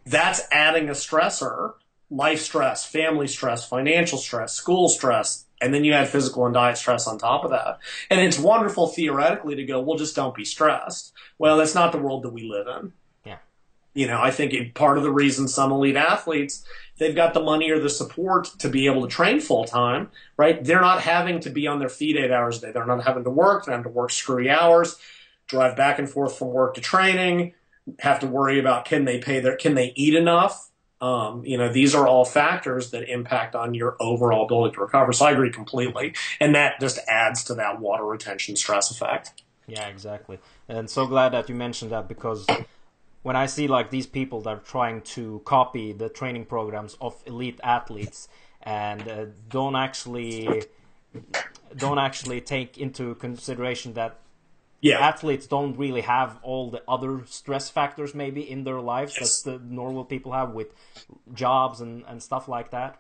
That's 0.06 0.42
adding 0.52 0.90
a 0.90 0.94
stressor, 0.94 1.74
life 2.10 2.42
stress, 2.42 2.86
family 2.86 3.28
stress, 3.28 3.68
financial 3.68 4.18
stress, 4.18 4.54
school 4.54 4.88
stress, 4.90 5.46
and 5.60 5.74
then 5.74 5.84
you 5.84 5.94
add 5.94 6.08
physical 6.08 6.46
and 6.46 6.54
diet 6.54 6.78
stress 6.78 7.08
on 7.08 7.18
top 7.18 7.44
of 7.44 7.52
that. 7.52 7.80
And 8.10 8.22
it's 8.22 8.40
wonderful 8.40 8.88
theoretically 8.88 9.56
to 9.56 9.66
go, 9.66 9.82
well, 9.82 9.98
just 9.98 10.16
don't 10.16 10.36
be 10.36 10.46
stressed. 10.46 11.14
Well, 11.40 11.58
that's 11.58 11.76
not 11.76 11.92
the 11.92 11.98
world 11.98 12.24
that 12.24 12.34
we 12.34 12.44
live 12.44 12.68
in 12.68 12.94
you 13.98 14.06
know, 14.06 14.22
I 14.22 14.30
think 14.30 14.76
part 14.76 15.00
of 15.00 15.04
the 15.04 15.12
reason 15.12 15.48
some 15.48 15.72
elite 15.72 15.96
athletes, 15.96 16.64
they've 17.00 17.16
got 17.16 17.34
the 17.34 17.42
money 17.42 17.72
or 17.72 17.80
the 17.80 17.90
support 17.90 18.46
to 18.60 18.70
be 18.70 18.86
able 18.86 19.02
to 19.02 19.08
train 19.08 19.40
full 19.40 19.66
time, 19.66 20.12
right? 20.38 20.64
They're 20.64 20.82
not 20.82 21.02
having 21.02 21.40
to 21.42 21.50
be 21.50 21.66
on 21.66 21.80
their 21.80 21.90
feet 21.90 22.16
eight 22.16 22.32
hours 22.32 22.60
a 22.60 22.68
day. 22.68 22.72
They're 22.72 22.86
not 22.86 23.04
having 23.04 23.24
to 23.24 23.32
work. 23.32 23.66
They're 23.66 23.76
having 23.76 23.92
to 23.92 23.98
work 23.98 24.12
screwy 24.12 24.52
hours, 24.52 24.98
drive 25.48 25.76
back 25.76 25.98
and 25.98 26.08
forth 26.08 26.38
from 26.38 26.50
work 26.50 26.76
to 26.76 26.82
training, 26.82 27.56
have 27.98 28.20
to 28.20 28.28
worry 28.28 28.60
about 28.60 28.86
can 28.86 29.06
they 29.06 29.18
pay 29.18 29.40
their, 29.40 29.56
can 29.56 29.74
they 29.74 29.94
eat 29.96 30.14
enough? 30.14 30.70
Um, 31.02 31.44
you 31.44 31.58
know, 31.58 31.74
these 31.74 31.96
are 31.96 32.08
all 32.08 32.24
factors 32.24 32.92
that 32.92 33.12
impact 33.12 33.56
on 33.56 33.74
your 33.74 33.98
overall 34.00 34.46
ability 34.46 34.76
to 34.76 34.82
recover. 34.82 35.12
So 35.12 35.26
I 35.26 35.32
agree 35.32 35.52
completely. 35.52 36.14
And 36.40 36.54
that 36.54 36.80
just 36.80 37.00
adds 37.08 37.44
to 37.46 37.56
that 37.56 37.80
water 37.80 38.06
retention 38.06 38.56
stress 38.56 38.92
effect. 38.92 39.42
Yeah, 39.66 39.88
exactly. 39.88 40.38
And 40.70 40.88
so 40.88 41.08
glad 41.08 41.30
that 41.30 41.50
you 41.50 41.56
mentioned 41.56 41.92
that 41.92 42.08
because 42.08 42.46
when 43.24 43.36
I 43.36 43.46
see 43.46 43.68
like 43.68 43.90
these 43.92 44.08
people 44.08 44.42
that 44.42 44.50
are 44.50 44.60
trying 44.60 45.02
to 45.02 45.42
copy 45.46 45.92
the 45.92 46.10
training 46.10 46.46
programs 46.46 46.98
of 47.02 47.22
elite 47.26 47.60
athletes 47.64 48.28
and 48.62 49.08
uh, 49.08 49.26
don't 49.50 49.76
actually 49.76 50.64
don't 51.76 52.00
actually 52.00 52.42
take 52.42 52.78
into 52.78 53.16
consideration 53.16 53.94
that 53.94 54.20
yeah. 54.82 55.00
athletes 55.00 55.48
don't 55.48 55.78
really 55.78 56.02
have 56.02 56.40
all 56.44 56.70
the 56.70 56.84
other 56.88 57.24
stress 57.26 57.70
factors 57.70 58.14
maybe 58.14 58.50
in 58.50 58.64
their 58.64 58.80
lives 58.80 59.18
yes. 59.20 59.42
that 59.42 59.52
the 59.52 59.74
normal 59.74 60.06
people 60.06 60.34
have 60.34 60.52
with 60.52 60.68
jobs 61.34 61.82
and, 61.82 62.04
and 62.08 62.22
stuff 62.22 62.48
like 62.48 62.72
that. 62.72 63.00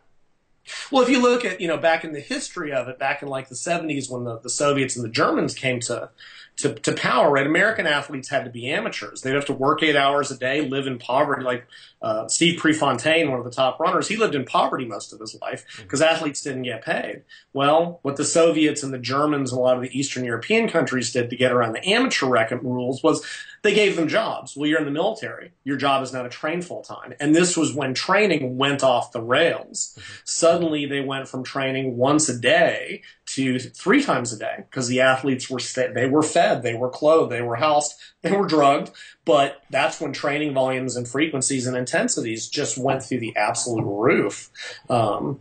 Well, 0.91 1.03
if 1.03 1.09
you 1.09 1.21
look 1.21 1.45
at, 1.45 1.61
you 1.61 1.67
know, 1.67 1.77
back 1.77 2.03
in 2.03 2.13
the 2.13 2.19
history 2.19 2.71
of 2.71 2.87
it, 2.87 2.99
back 2.99 3.21
in 3.21 3.27
like 3.27 3.49
the 3.49 3.55
70s 3.55 4.09
when 4.09 4.23
the, 4.23 4.39
the 4.39 4.49
Soviets 4.49 4.95
and 4.95 5.03
the 5.03 5.09
Germans 5.09 5.53
came 5.53 5.79
to 5.81 6.09
to, 6.57 6.73
to 6.73 6.93
power, 6.93 7.31
right? 7.31 7.45
American 7.45 7.85
athletes 7.85 8.29
had 8.29 8.43
to 8.45 8.49
be 8.49 8.67
amateurs. 8.67 9.21
They'd 9.21 9.35
have 9.35 9.45
to 9.45 9.53
work 9.53 9.83
eight 9.83 9.95
hours 9.95 10.31
a 10.31 10.37
day, 10.37 10.67
live 10.67 10.87
in 10.87 10.97
poverty. 10.97 11.43
Like 11.43 11.67
uh, 12.01 12.27
Steve 12.27 12.59
Prefontaine, 12.59 13.29
one 13.29 13.37
of 13.37 13.45
the 13.45 13.51
top 13.51 13.79
runners, 13.79 14.07
he 14.07 14.17
lived 14.17 14.33
in 14.33 14.43
poverty 14.43 14.85
most 14.85 15.13
of 15.13 15.19
his 15.19 15.39
life 15.39 15.65
because 15.77 16.01
mm-hmm. 16.01 16.15
athletes 16.15 16.41
didn't 16.41 16.63
get 16.63 16.83
paid. 16.83 17.23
Well, 17.53 17.99
what 18.01 18.17
the 18.17 18.25
Soviets 18.25 18.81
and 18.81 18.91
the 18.91 18.97
Germans 18.97 19.51
and 19.51 19.59
a 19.59 19.61
lot 19.61 19.77
of 19.77 19.83
the 19.83 19.97
Eastern 19.97 20.25
European 20.25 20.67
countries 20.67 21.13
did 21.13 21.29
to 21.29 21.35
get 21.35 21.51
around 21.51 21.73
the 21.73 21.87
amateur 21.87 22.25
record 22.25 22.63
rules 22.63 23.03
was 23.03 23.23
they 23.61 23.75
gave 23.75 23.95
them 23.95 24.07
jobs. 24.07 24.55
Well, 24.55 24.67
you're 24.67 24.79
in 24.79 24.85
the 24.85 24.91
military. 24.91 25.51
Your 25.63 25.77
job 25.77 26.01
is 26.03 26.11
now 26.11 26.23
to 26.23 26.29
train 26.29 26.61
full 26.63 26.81
time. 26.81 27.13
And 27.19 27.35
this 27.35 27.55
was 27.55 27.73
when 27.73 27.93
training 27.93 28.57
went 28.57 28.83
off 28.83 29.11
the 29.11 29.21
rails. 29.21 29.93
Mm-hmm. 29.99 30.21
Suddenly 30.57 30.87
they 30.87 31.01
went 31.01 31.27
from 31.27 31.43
training 31.43 31.97
once 31.97 32.29
a 32.29 32.39
day 32.39 33.03
to 33.27 33.59
three 33.59 34.01
times 34.03 34.33
a 34.33 34.39
day 34.39 34.63
because 34.67 34.87
the 34.87 35.01
athletes 35.01 35.51
were 35.51 35.59
sta- 35.59 35.93
they 35.93 36.07
were 36.07 36.23
fed, 36.23 36.63
they 36.63 36.73
were 36.73 36.89
clothed, 36.89 37.31
they 37.31 37.43
were 37.43 37.57
housed, 37.57 37.93
they 38.23 38.31
were 38.31 38.47
drugged. 38.47 38.89
But 39.23 39.61
that's 39.69 40.01
when 40.01 40.13
training 40.13 40.55
volumes 40.55 40.95
and 40.95 41.07
frequencies 41.07 41.67
and 41.67 41.77
intensities 41.77 42.47
just 42.47 42.75
went 42.75 43.03
through 43.03 43.19
the 43.19 43.35
absolute 43.35 43.85
roof. 43.85 44.49
Um, 44.89 45.37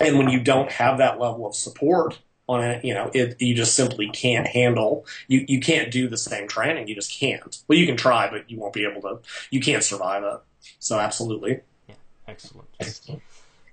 and 0.00 0.18
when 0.18 0.28
you 0.28 0.40
don't 0.40 0.72
have 0.72 0.98
that 0.98 1.20
level 1.20 1.46
of 1.46 1.54
support 1.54 2.18
on 2.48 2.64
it, 2.64 2.84
you 2.84 2.94
know, 2.94 3.12
it, 3.14 3.40
you 3.40 3.54
just 3.54 3.76
simply 3.76 4.10
can't 4.10 4.48
handle, 4.48 5.06
you, 5.28 5.44
you 5.46 5.60
can't 5.60 5.92
do 5.92 6.08
the 6.08 6.16
same 6.16 6.48
training. 6.48 6.88
You 6.88 6.96
just 6.96 7.16
can't. 7.16 7.62
Well, 7.68 7.78
you 7.78 7.86
can 7.86 7.96
try, 7.96 8.28
but 8.28 8.50
you 8.50 8.58
won't 8.58 8.72
be 8.72 8.84
able 8.84 9.02
to, 9.02 9.20
you 9.52 9.60
can't 9.60 9.84
survive 9.84 10.24
it. 10.24 10.40
So 10.80 10.98
absolutely. 10.98 11.60
Yeah, 11.86 11.94
excellent. 12.26 12.66
excellent. 12.80 13.22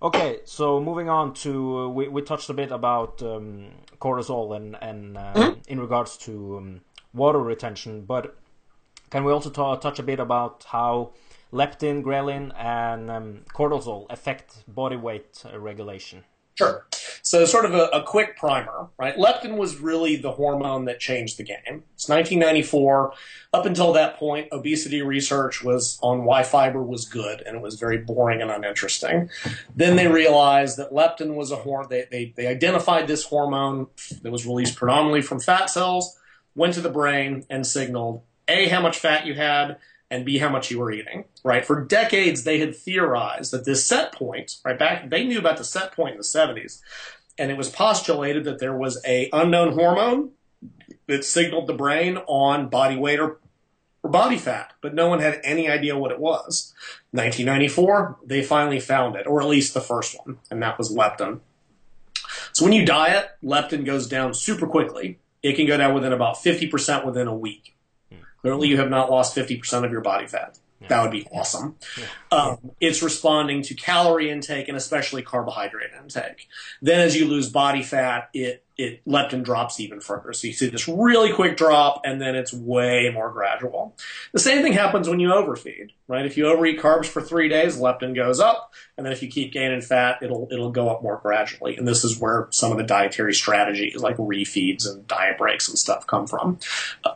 Okay, 0.01 0.39
so 0.45 0.79
moving 0.79 1.09
on 1.09 1.33
to 1.33 1.77
uh, 1.77 1.87
we, 1.89 2.07
we 2.07 2.21
touched 2.21 2.49
a 2.49 2.53
bit 2.53 2.71
about 2.71 3.21
um, 3.21 3.67
cortisol 3.99 4.55
and 4.55 4.77
and 4.81 5.17
uh, 5.17 5.33
mm-hmm. 5.33 5.59
in 5.67 5.79
regards 5.81 6.15
to 6.17 6.57
um, 6.57 6.81
water 7.13 7.39
retention, 7.39 8.05
but 8.05 8.37
can 9.09 9.25
we 9.25 9.33
also 9.33 9.49
touch 9.49 9.99
a 9.99 10.03
bit 10.03 10.19
about 10.21 10.65
how 10.69 11.11
leptin, 11.51 12.01
ghrelin, 12.01 12.53
and 12.57 13.11
um, 13.11 13.39
cortisol 13.53 14.05
affect 14.09 14.63
body 14.73 14.95
weight 14.95 15.43
uh, 15.45 15.59
regulation? 15.59 16.23
Sure. 16.59 16.85
So, 17.21 17.45
sort 17.45 17.63
of 17.63 17.73
a, 17.73 17.85
a, 17.93 18.03
quick 18.03 18.35
primer, 18.35 18.89
right? 18.97 19.15
Leptin 19.15 19.55
was 19.55 19.77
really 19.77 20.17
the 20.17 20.33
hormone 20.33 20.83
that 20.85 20.99
changed 20.99 21.37
the 21.37 21.43
game. 21.43 21.85
It's 21.95 22.09
1994. 22.09 23.13
Up 23.53 23.65
until 23.65 23.93
that 23.93 24.17
point, 24.17 24.49
obesity 24.51 25.01
research 25.01 25.63
was 25.63 25.97
on 26.03 26.25
why 26.25 26.43
fiber 26.43 26.83
was 26.83 27.05
good, 27.05 27.41
and 27.45 27.55
it 27.55 27.61
was 27.61 27.79
very 27.79 27.99
boring 27.99 28.41
and 28.41 28.51
uninteresting. 28.51 29.29
Then 29.73 29.95
they 29.95 30.07
realized 30.07 30.75
that 30.75 30.91
leptin 30.91 31.35
was 31.35 31.49
a 31.49 31.55
hormone. 31.55 31.87
They, 31.89 32.07
they, 32.11 32.33
they 32.35 32.47
identified 32.47 33.07
this 33.07 33.23
hormone 33.23 33.87
that 34.21 34.29
was 34.29 34.45
released 34.45 34.75
predominantly 34.75 35.21
from 35.21 35.39
fat 35.39 35.69
cells, 35.69 36.19
went 36.55 36.73
to 36.73 36.81
the 36.81 36.89
brain, 36.89 37.45
and 37.49 37.65
signaled 37.65 38.21
A, 38.49 38.67
how 38.67 38.81
much 38.81 38.99
fat 38.99 39.25
you 39.25 39.33
had, 39.33 39.77
and 40.11 40.25
B, 40.25 40.39
how 40.39 40.49
much 40.49 40.71
you 40.71 40.79
were 40.79 40.91
eating, 40.91 41.25
right? 41.43 41.65
For 41.65 41.83
decades, 41.83 42.43
they 42.43 42.59
had 42.59 42.75
theorized 42.75 43.51
that 43.51 43.65
this 43.65 43.85
set 43.85 44.11
point, 44.11 44.57
right 44.65 44.77
back, 44.77 45.09
they 45.09 45.23
knew 45.23 45.37
about 45.37 45.57
the 45.57 45.63
set 45.63 45.91
point 45.91 46.13
in 46.13 46.17
the 46.17 46.23
70s 46.23 46.81
and 47.39 47.49
it 47.49 47.57
was 47.57 47.69
postulated 47.69 48.43
that 48.43 48.59
there 48.59 48.75
was 48.75 49.01
a 49.07 49.29
unknown 49.31 49.73
hormone 49.73 50.31
that 51.07 51.23
signaled 51.23 51.67
the 51.67 51.73
brain 51.73 52.17
on 52.27 52.67
body 52.67 52.97
weight 52.97 53.19
or, 53.19 53.39
or 54.03 54.11
body 54.11 54.37
fat, 54.37 54.73
but 54.81 54.93
no 54.93 55.07
one 55.07 55.21
had 55.21 55.39
any 55.43 55.69
idea 55.69 55.97
what 55.97 56.11
it 56.11 56.19
was. 56.19 56.73
1994, 57.11 58.17
they 58.25 58.43
finally 58.43 58.79
found 58.79 59.15
it, 59.15 59.25
or 59.25 59.41
at 59.41 59.47
least 59.47 59.73
the 59.73 59.81
first 59.81 60.17
one, 60.23 60.37
and 60.51 60.61
that 60.61 60.77
was 60.77 60.93
leptin. 60.93 61.39
So 62.51 62.65
when 62.65 62.73
you 62.73 62.85
diet, 62.85 63.29
leptin 63.41 63.85
goes 63.85 64.07
down 64.07 64.33
super 64.33 64.67
quickly. 64.67 65.17
It 65.41 65.55
can 65.55 65.65
go 65.65 65.77
down 65.77 65.93
within 65.93 66.11
about 66.11 66.35
50% 66.35 67.05
within 67.05 67.27
a 67.27 67.35
week. 67.35 67.77
Clearly, 68.41 68.67
you 68.67 68.77
have 68.77 68.89
not 68.89 69.09
lost 69.09 69.35
50% 69.35 69.83
of 69.83 69.91
your 69.91 70.01
body 70.01 70.27
fat. 70.27 70.57
Yeah. 70.81 70.87
That 70.87 71.01
would 71.01 71.11
be 71.11 71.27
awesome. 71.31 71.75
Yeah. 71.97 72.05
Um, 72.31 72.71
it's 72.79 73.01
responding 73.01 73.63
to 73.63 73.73
calorie 73.73 74.29
intake 74.29 74.69
and 74.69 74.77
especially 74.77 75.21
carbohydrate 75.23 75.91
intake. 76.01 76.47
Then, 76.81 77.01
as 77.01 77.17
you 77.17 77.25
lose 77.25 77.49
body 77.49 77.83
fat, 77.83 78.29
it 78.33 78.63
it 78.79 79.05
leptin 79.05 79.43
drops 79.43 79.77
even 79.81 79.99
further. 79.99 80.31
So 80.31 80.47
you 80.47 80.53
see 80.53 80.69
this 80.69 80.87
really 80.87 81.33
quick 81.33 81.57
drop, 81.57 82.01
and 82.05 82.21
then 82.21 82.33
it's 82.33 82.53
way 82.53 83.11
more 83.13 83.29
gradual. 83.29 83.93
The 84.31 84.39
same 84.39 84.63
thing 84.63 84.71
happens 84.71 85.09
when 85.09 85.19
you 85.19 85.33
overfeed, 85.33 85.91
right? 86.07 86.25
If 86.25 86.37
you 86.37 86.47
overeat 86.47 86.79
carbs 86.79 87.05
for 87.05 87.21
three 87.21 87.49
days, 87.49 87.77
leptin 87.77 88.15
goes 88.15 88.39
up, 88.39 88.73
and 88.95 89.05
then 89.05 89.11
if 89.11 89.21
you 89.21 89.27
keep 89.27 89.51
gaining 89.51 89.81
fat, 89.81 90.19
it'll 90.21 90.47
it'll 90.49 90.71
go 90.71 90.87
up 90.87 91.03
more 91.03 91.17
gradually. 91.17 91.75
And 91.75 91.85
this 91.85 92.05
is 92.05 92.17
where 92.21 92.47
some 92.51 92.71
of 92.71 92.77
the 92.77 92.85
dietary 92.85 93.33
strategies 93.33 93.97
like 93.97 94.15
refeeds 94.15 94.89
and 94.89 95.05
diet 95.07 95.37
breaks 95.37 95.67
and 95.67 95.77
stuff 95.77 96.07
come 96.07 96.25
from. 96.25 96.57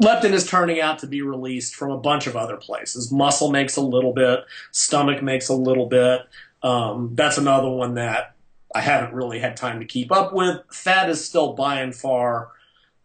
Leptin 0.02 0.34
is 0.34 0.46
turning 0.46 0.82
out 0.82 1.00
to 1.00 1.08
be 1.08 1.22
released 1.22 1.76
from 1.76 1.92
a 1.92 1.98
bunch 1.98 2.28
of 2.28 2.36
other 2.36 2.58
places. 2.58 3.10
Muscle 3.10 3.52
makes 3.52 3.78
a 3.78 3.82
little 3.82 4.14
bit, 4.14 4.42
stomach 4.72 5.24
makes 5.24 5.48
a 5.48 5.56
little 5.56 5.88
bit. 5.88 6.24
Um, 6.62 7.12
that's 7.14 7.38
another 7.38 7.70
one 7.70 7.94
that 7.96 8.36
I 8.76 8.82
haven't 8.82 9.14
really 9.14 9.40
had 9.40 9.58
time 9.58 9.80
to 9.80 9.86
keep 9.86 10.12
up 10.12 10.34
with. 10.34 10.62
Fat 10.72 11.10
is 11.10 11.24
still 11.24 11.54
by 11.54 11.82
and 11.82 11.96
far 11.96 12.50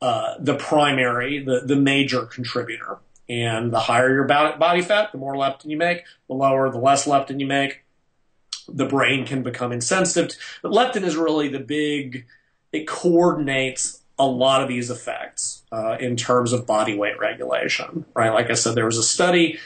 uh, 0.00 0.34
the 0.38 0.54
primary, 0.54 1.42
the, 1.42 1.60
the 1.60 1.76
major 1.76 2.26
contributor. 2.26 2.98
And 3.28 3.70
the 3.72 3.80
higher 3.80 4.12
your 4.12 4.24
body 4.24 4.80
fat, 4.80 5.12
the 5.12 5.18
more 5.18 5.34
leptin 5.34 5.66
you 5.66 5.76
make. 5.76 6.04
The 6.28 6.34
lower, 6.34 6.70
the 6.70 6.78
less 6.78 7.06
leptin 7.06 7.40
you 7.40 7.46
make. 7.46 7.82
The 8.68 8.86
brain 8.86 9.26
can 9.26 9.42
become 9.42 9.70
insensitive. 9.70 10.36
But 10.62 10.72
leptin 10.72 11.04
is 11.04 11.16
really 11.16 11.48
the 11.48 11.58
big, 11.58 12.26
it 12.72 12.86
coordinates 12.86 14.02
a 14.18 14.26
lot 14.26 14.62
of 14.62 14.68
these 14.68 14.90
effects 14.90 15.62
uh, 15.70 15.96
in 16.00 16.16
terms 16.16 16.52
of 16.52 16.66
body 16.66 16.96
weight 16.96 17.18
regulation, 17.18 18.04
right? 18.14 18.32
Like 18.32 18.50
I 18.50 18.54
said, 18.54 18.74
there 18.74 18.86
was 18.86 18.98
a 18.98 19.02
study 19.02 19.58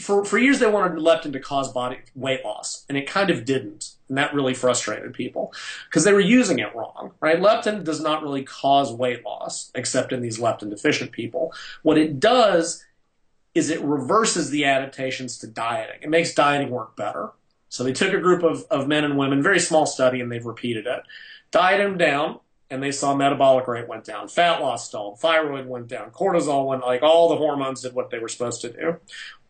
for, 0.00 0.24
for 0.24 0.38
years 0.38 0.58
they 0.58 0.70
wanted 0.70 0.98
leptin 0.98 1.32
to 1.32 1.40
cause 1.40 1.72
body 1.72 1.98
weight 2.14 2.44
loss, 2.44 2.84
and 2.88 2.96
it 2.96 3.06
kind 3.06 3.30
of 3.30 3.44
didn't. 3.44 3.92
And 4.08 4.18
that 4.18 4.34
really 4.34 4.54
frustrated 4.54 5.14
people 5.14 5.52
because 5.88 6.04
they 6.04 6.12
were 6.12 6.20
using 6.20 6.58
it 6.58 6.74
wrong, 6.74 7.12
right? 7.20 7.38
Leptin 7.38 7.84
does 7.84 8.00
not 8.00 8.22
really 8.22 8.42
cause 8.42 8.92
weight 8.92 9.24
loss, 9.24 9.70
except 9.74 10.12
in 10.12 10.22
these 10.22 10.38
leptin 10.38 10.70
deficient 10.70 11.12
people. 11.12 11.52
What 11.82 11.98
it 11.98 12.20
does 12.20 12.84
is 13.54 13.70
it 13.70 13.82
reverses 13.82 14.50
the 14.50 14.64
adaptations 14.64 15.38
to 15.38 15.46
dieting. 15.46 16.02
It 16.02 16.08
makes 16.08 16.34
dieting 16.34 16.70
work 16.70 16.96
better. 16.96 17.30
So 17.68 17.84
they 17.84 17.92
took 17.92 18.12
a 18.12 18.20
group 18.20 18.42
of, 18.42 18.64
of 18.70 18.88
men 18.88 19.04
and 19.04 19.16
women, 19.16 19.42
very 19.42 19.60
small 19.60 19.86
study, 19.86 20.20
and 20.20 20.30
they've 20.30 20.44
repeated 20.44 20.86
it, 20.86 21.02
dieted 21.50 21.86
them 21.86 21.98
down, 21.98 22.40
and 22.72 22.82
they 22.82 22.90
saw 22.90 23.14
metabolic 23.14 23.68
rate 23.68 23.86
went 23.86 24.04
down, 24.04 24.28
fat 24.28 24.62
loss 24.62 24.88
stalled, 24.88 25.20
thyroid 25.20 25.66
went 25.66 25.88
down, 25.88 26.10
cortisol 26.10 26.66
went, 26.66 26.80
like 26.80 27.02
all 27.02 27.28
the 27.28 27.36
hormones 27.36 27.82
did 27.82 27.92
what 27.92 28.10
they 28.10 28.18
were 28.18 28.28
supposed 28.28 28.62
to 28.62 28.72
do. 28.72 28.96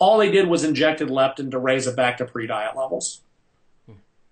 All 0.01 0.19
they 0.19 0.31
did 0.31 0.49
was 0.49 0.65
injected 0.65 1.09
leptin 1.09 1.53
to 1.53 1.59
raise 1.59 1.87
it 1.87 1.95
back 1.95 2.19
to 2.19 2.25
pre-diet 2.25 2.77
levels. 2.77 3.23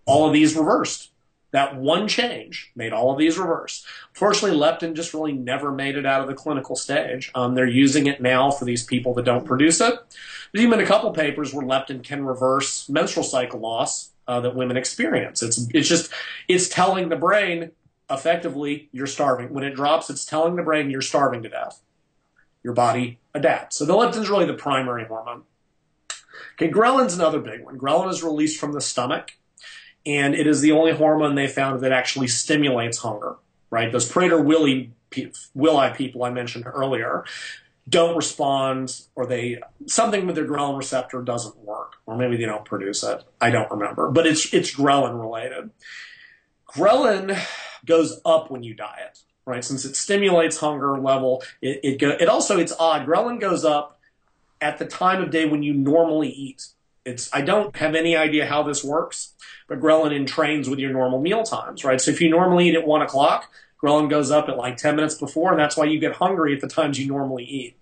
All 0.06 0.26
of 0.26 0.32
these 0.32 0.56
reversed. 0.56 1.12
That 1.52 1.76
one 1.76 2.08
change 2.08 2.72
made 2.74 2.92
all 2.92 3.12
of 3.12 3.18
these 3.18 3.38
reverse. 3.38 3.84
Fortunately, 4.12 4.58
leptin 4.58 4.94
just 4.94 5.14
really 5.14 5.32
never 5.32 5.70
made 5.72 5.96
it 5.96 6.06
out 6.06 6.20
of 6.20 6.26
the 6.26 6.34
clinical 6.34 6.74
stage. 6.74 7.30
Um, 7.34 7.54
they're 7.54 7.66
using 7.66 8.06
it 8.06 8.20
now 8.20 8.50
for 8.50 8.64
these 8.64 8.84
people 8.84 9.14
that 9.14 9.24
don't 9.24 9.46
produce 9.46 9.80
it. 9.80 9.94
There's 10.52 10.64
even 10.64 10.80
a 10.80 10.86
couple 10.86 11.10
papers 11.12 11.54
where 11.54 11.66
leptin 11.66 12.02
can 12.02 12.24
reverse 12.24 12.88
menstrual 12.88 13.24
cycle 13.24 13.60
loss 13.60 14.10
uh, 14.28 14.40
that 14.40 14.54
women 14.54 14.76
experience. 14.76 15.42
It's 15.42 15.66
it's 15.74 15.88
just 15.88 16.12
it's 16.46 16.68
telling 16.68 17.08
the 17.08 17.16
brain 17.16 17.72
effectively 18.10 18.88
you're 18.92 19.06
starving. 19.06 19.52
When 19.52 19.64
it 19.64 19.74
drops, 19.74 20.10
it's 20.10 20.24
telling 20.24 20.56
the 20.56 20.62
brain 20.62 20.90
you're 20.90 21.00
starving 21.00 21.42
to 21.42 21.48
death. 21.48 21.80
Your 22.62 22.74
body 22.74 23.18
adapts. 23.34 23.76
So 23.76 23.84
the 23.84 23.94
leptin's 23.94 24.28
really 24.28 24.44
the 24.44 24.54
primary 24.54 25.06
hormone. 25.06 25.44
Okay, 26.54 26.70
ghrelin's 26.70 27.14
another 27.14 27.40
big 27.40 27.64
one. 27.64 27.78
Ghrelin 27.78 28.10
is 28.10 28.22
released 28.22 28.60
from 28.60 28.72
the 28.72 28.80
stomach, 28.82 29.32
and 30.04 30.34
it 30.34 30.46
is 30.46 30.60
the 30.60 30.72
only 30.72 30.92
hormone 30.92 31.34
they 31.34 31.48
found 31.48 31.80
that 31.80 31.92
actually 31.92 32.28
stimulates 32.28 32.98
hunger. 32.98 33.36
Right? 33.70 33.90
Those 33.90 34.10
Prader-Willi 34.10 34.92
Willi 35.54 35.90
people 35.94 36.24
I 36.24 36.30
mentioned 36.30 36.66
earlier 36.66 37.24
don't 37.88 38.16
respond, 38.16 39.00
or 39.16 39.26
they 39.26 39.60
something 39.86 40.26
with 40.26 40.36
their 40.36 40.46
ghrelin 40.46 40.76
receptor 40.76 41.22
doesn't 41.22 41.56
work, 41.58 41.94
or 42.06 42.16
maybe 42.16 42.36
they 42.36 42.44
don't 42.44 42.64
produce 42.64 43.02
it. 43.02 43.22
I 43.40 43.50
don't 43.50 43.70
remember, 43.70 44.10
but 44.10 44.26
it's 44.26 44.52
it's 44.52 44.76
ghrelin 44.76 45.18
related. 45.20 45.70
Ghrelin 46.68 47.40
goes 47.84 48.20
up 48.24 48.50
when 48.50 48.62
you 48.62 48.74
diet, 48.74 49.18
right? 49.44 49.64
Since 49.64 49.84
it 49.84 49.96
stimulates 49.96 50.58
hunger 50.58 50.98
level, 50.98 51.42
it, 51.60 51.80
it 51.82 51.98
go, 51.98 52.10
it 52.10 52.28
also 52.28 52.58
it's 52.58 52.72
odd. 52.78 53.06
Ghrelin 53.06 53.40
goes 53.40 53.64
up 53.64 53.98
at 54.60 54.78
the 54.78 54.86
time 54.86 55.22
of 55.22 55.30
day 55.30 55.46
when 55.46 55.62
you 55.62 55.72
normally 55.72 56.28
eat. 56.28 56.66
It's 57.04 57.30
I 57.32 57.40
don't 57.40 57.74
have 57.76 57.94
any 57.94 58.16
idea 58.16 58.46
how 58.46 58.62
this 58.62 58.84
works, 58.84 59.32
but 59.68 59.80
ghrelin 59.80 60.12
entrains 60.12 60.68
with 60.68 60.78
your 60.78 60.92
normal 60.92 61.20
meal 61.20 61.42
times, 61.42 61.84
right? 61.84 62.00
So 62.00 62.10
if 62.10 62.20
you 62.20 62.28
normally 62.28 62.68
eat 62.68 62.74
at 62.74 62.86
one 62.86 63.02
o'clock, 63.02 63.50
ghrelin 63.82 64.10
goes 64.10 64.30
up 64.30 64.48
at 64.48 64.58
like 64.58 64.76
10 64.76 64.96
minutes 64.96 65.14
before, 65.14 65.50
and 65.50 65.58
that's 65.58 65.76
why 65.76 65.86
you 65.86 65.98
get 65.98 66.16
hungry 66.16 66.54
at 66.54 66.60
the 66.60 66.68
times 66.68 66.98
you 66.98 67.06
normally 67.06 67.44
eat. 67.44 67.76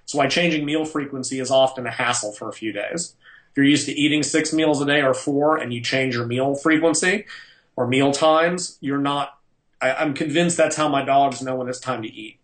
That's 0.00 0.14
why 0.14 0.26
changing 0.26 0.64
meal 0.64 0.84
frequency 0.84 1.40
is 1.40 1.50
often 1.50 1.86
a 1.86 1.90
hassle 1.90 2.32
for 2.32 2.48
a 2.48 2.52
few 2.52 2.72
days. 2.72 3.14
If 3.50 3.58
you're 3.58 3.66
used 3.66 3.86
to 3.86 3.92
eating 3.92 4.24
six 4.24 4.52
meals 4.52 4.80
a 4.82 4.86
day 4.86 5.02
or 5.02 5.14
four 5.14 5.56
and 5.56 5.72
you 5.72 5.80
change 5.80 6.16
your 6.16 6.26
meal 6.26 6.56
frequency 6.56 7.26
or 7.76 7.86
meal 7.86 8.12
times, 8.12 8.78
you're 8.80 8.98
not 8.98 9.38
I, 9.84 10.02
am 10.02 10.14
convinced 10.14 10.56
that's 10.56 10.76
how 10.76 10.88
my 10.88 11.04
dogs 11.04 11.42
know 11.42 11.56
when 11.56 11.68
it's 11.68 11.80
time 11.80 12.02
to 12.02 12.08
eat. 12.08 12.40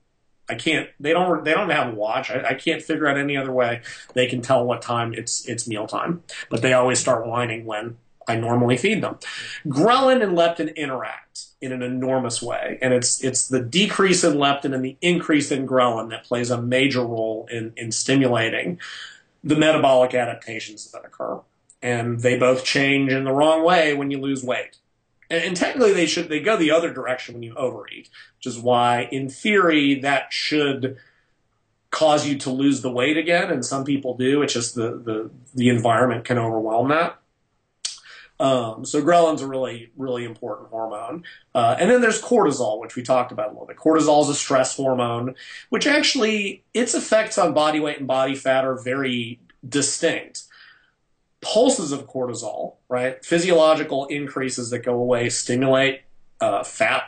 I 0.48 0.56
can't. 0.56 0.88
They 0.98 1.12
don't. 1.12 1.44
They 1.44 1.52
don't 1.52 1.70
have 1.70 1.92
a 1.92 1.96
watch. 1.96 2.30
I, 2.30 2.50
I, 2.50 2.54
can't 2.54 2.82
figure 2.82 3.06
out 3.06 3.16
any 3.16 3.36
other 3.36 3.52
way 3.52 3.82
they 4.14 4.26
can 4.26 4.42
tell 4.42 4.64
what 4.64 4.82
time 4.82 5.14
it's 5.14 5.46
it's 5.48 5.68
meal 5.68 5.86
time. 5.86 6.24
But 6.50 6.60
they 6.60 6.72
always 6.72 6.98
start 6.98 7.26
whining 7.26 7.64
when 7.64 7.98
I 8.26 8.36
normally 8.36 8.76
feed 8.76 9.02
them. 9.02 9.18
Ghrelin 9.66 10.22
and 10.22 10.36
leptin 10.36 10.74
interact 10.74 11.46
in 11.60 11.72
an 11.72 11.82
enormous 11.82 12.42
way, 12.42 12.78
and 12.82 12.92
it's 12.92 13.22
it's 13.22 13.46
the 13.46 13.62
decrease 13.62 14.24
in 14.24 14.34
leptin 14.34 14.74
and 14.74 14.84
the 14.84 14.96
increase 15.00 15.52
in 15.52 15.68
ghrelin 15.68 16.10
that 16.10 16.24
plays 16.24 16.50
a 16.50 16.60
major 16.60 17.04
role 17.04 17.46
in 17.50 17.72
in 17.76 17.92
stimulating 17.92 18.80
the 19.44 19.56
metabolic 19.56 20.14
adaptations 20.14 20.90
that 20.90 21.04
occur. 21.04 21.40
And 21.80 22.20
they 22.20 22.36
both 22.36 22.64
change 22.64 23.12
in 23.12 23.24
the 23.24 23.32
wrong 23.32 23.64
way 23.64 23.94
when 23.94 24.10
you 24.10 24.18
lose 24.18 24.44
weight. 24.44 24.79
And, 25.30 25.44
and 25.44 25.56
technically, 25.56 25.92
they 25.92 26.06
should 26.06 26.28
they 26.28 26.40
go 26.40 26.56
the 26.56 26.72
other 26.72 26.92
direction 26.92 27.34
when 27.34 27.42
you 27.42 27.54
overeat, 27.54 28.10
which 28.36 28.46
is 28.46 28.58
why, 28.58 29.08
in 29.10 29.28
theory, 29.28 30.00
that 30.00 30.32
should 30.32 30.98
cause 31.90 32.26
you 32.26 32.38
to 32.38 32.50
lose 32.50 32.82
the 32.82 32.90
weight 32.90 33.16
again. 33.16 33.50
And 33.50 33.64
some 33.64 33.84
people 33.84 34.16
do. 34.16 34.42
It's 34.42 34.52
just 34.52 34.74
the 34.74 34.90
the 34.98 35.30
the 35.54 35.68
environment 35.68 36.24
can 36.24 36.38
overwhelm 36.38 36.88
that. 36.88 37.16
Um, 38.40 38.86
so 38.86 39.02
ghrelin's 39.02 39.42
a 39.42 39.46
really, 39.46 39.92
really 39.98 40.24
important 40.24 40.70
hormone. 40.70 41.24
Uh, 41.54 41.76
and 41.78 41.90
then 41.90 42.00
there's 42.00 42.22
cortisol, 42.22 42.80
which 42.80 42.96
we 42.96 43.02
talked 43.02 43.32
about 43.32 43.48
a 43.48 43.52
little 43.52 43.66
bit. 43.66 43.76
Cortisol 43.76 44.22
is 44.22 44.30
a 44.30 44.34
stress 44.34 44.74
hormone, 44.74 45.34
which 45.68 45.86
actually 45.86 46.64
its 46.72 46.94
effects 46.94 47.36
on 47.36 47.52
body 47.52 47.80
weight 47.80 47.98
and 47.98 48.06
body 48.06 48.34
fat 48.34 48.64
are 48.64 48.76
very 48.76 49.40
distinct 49.68 50.44
pulses 51.40 51.92
of 51.92 52.06
cortisol, 52.06 52.76
right? 52.88 53.24
Physiological 53.24 54.06
increases 54.06 54.70
that 54.70 54.80
go 54.80 54.94
away 54.94 55.28
stimulate 55.30 56.02
uh, 56.40 56.62
fat 56.62 57.04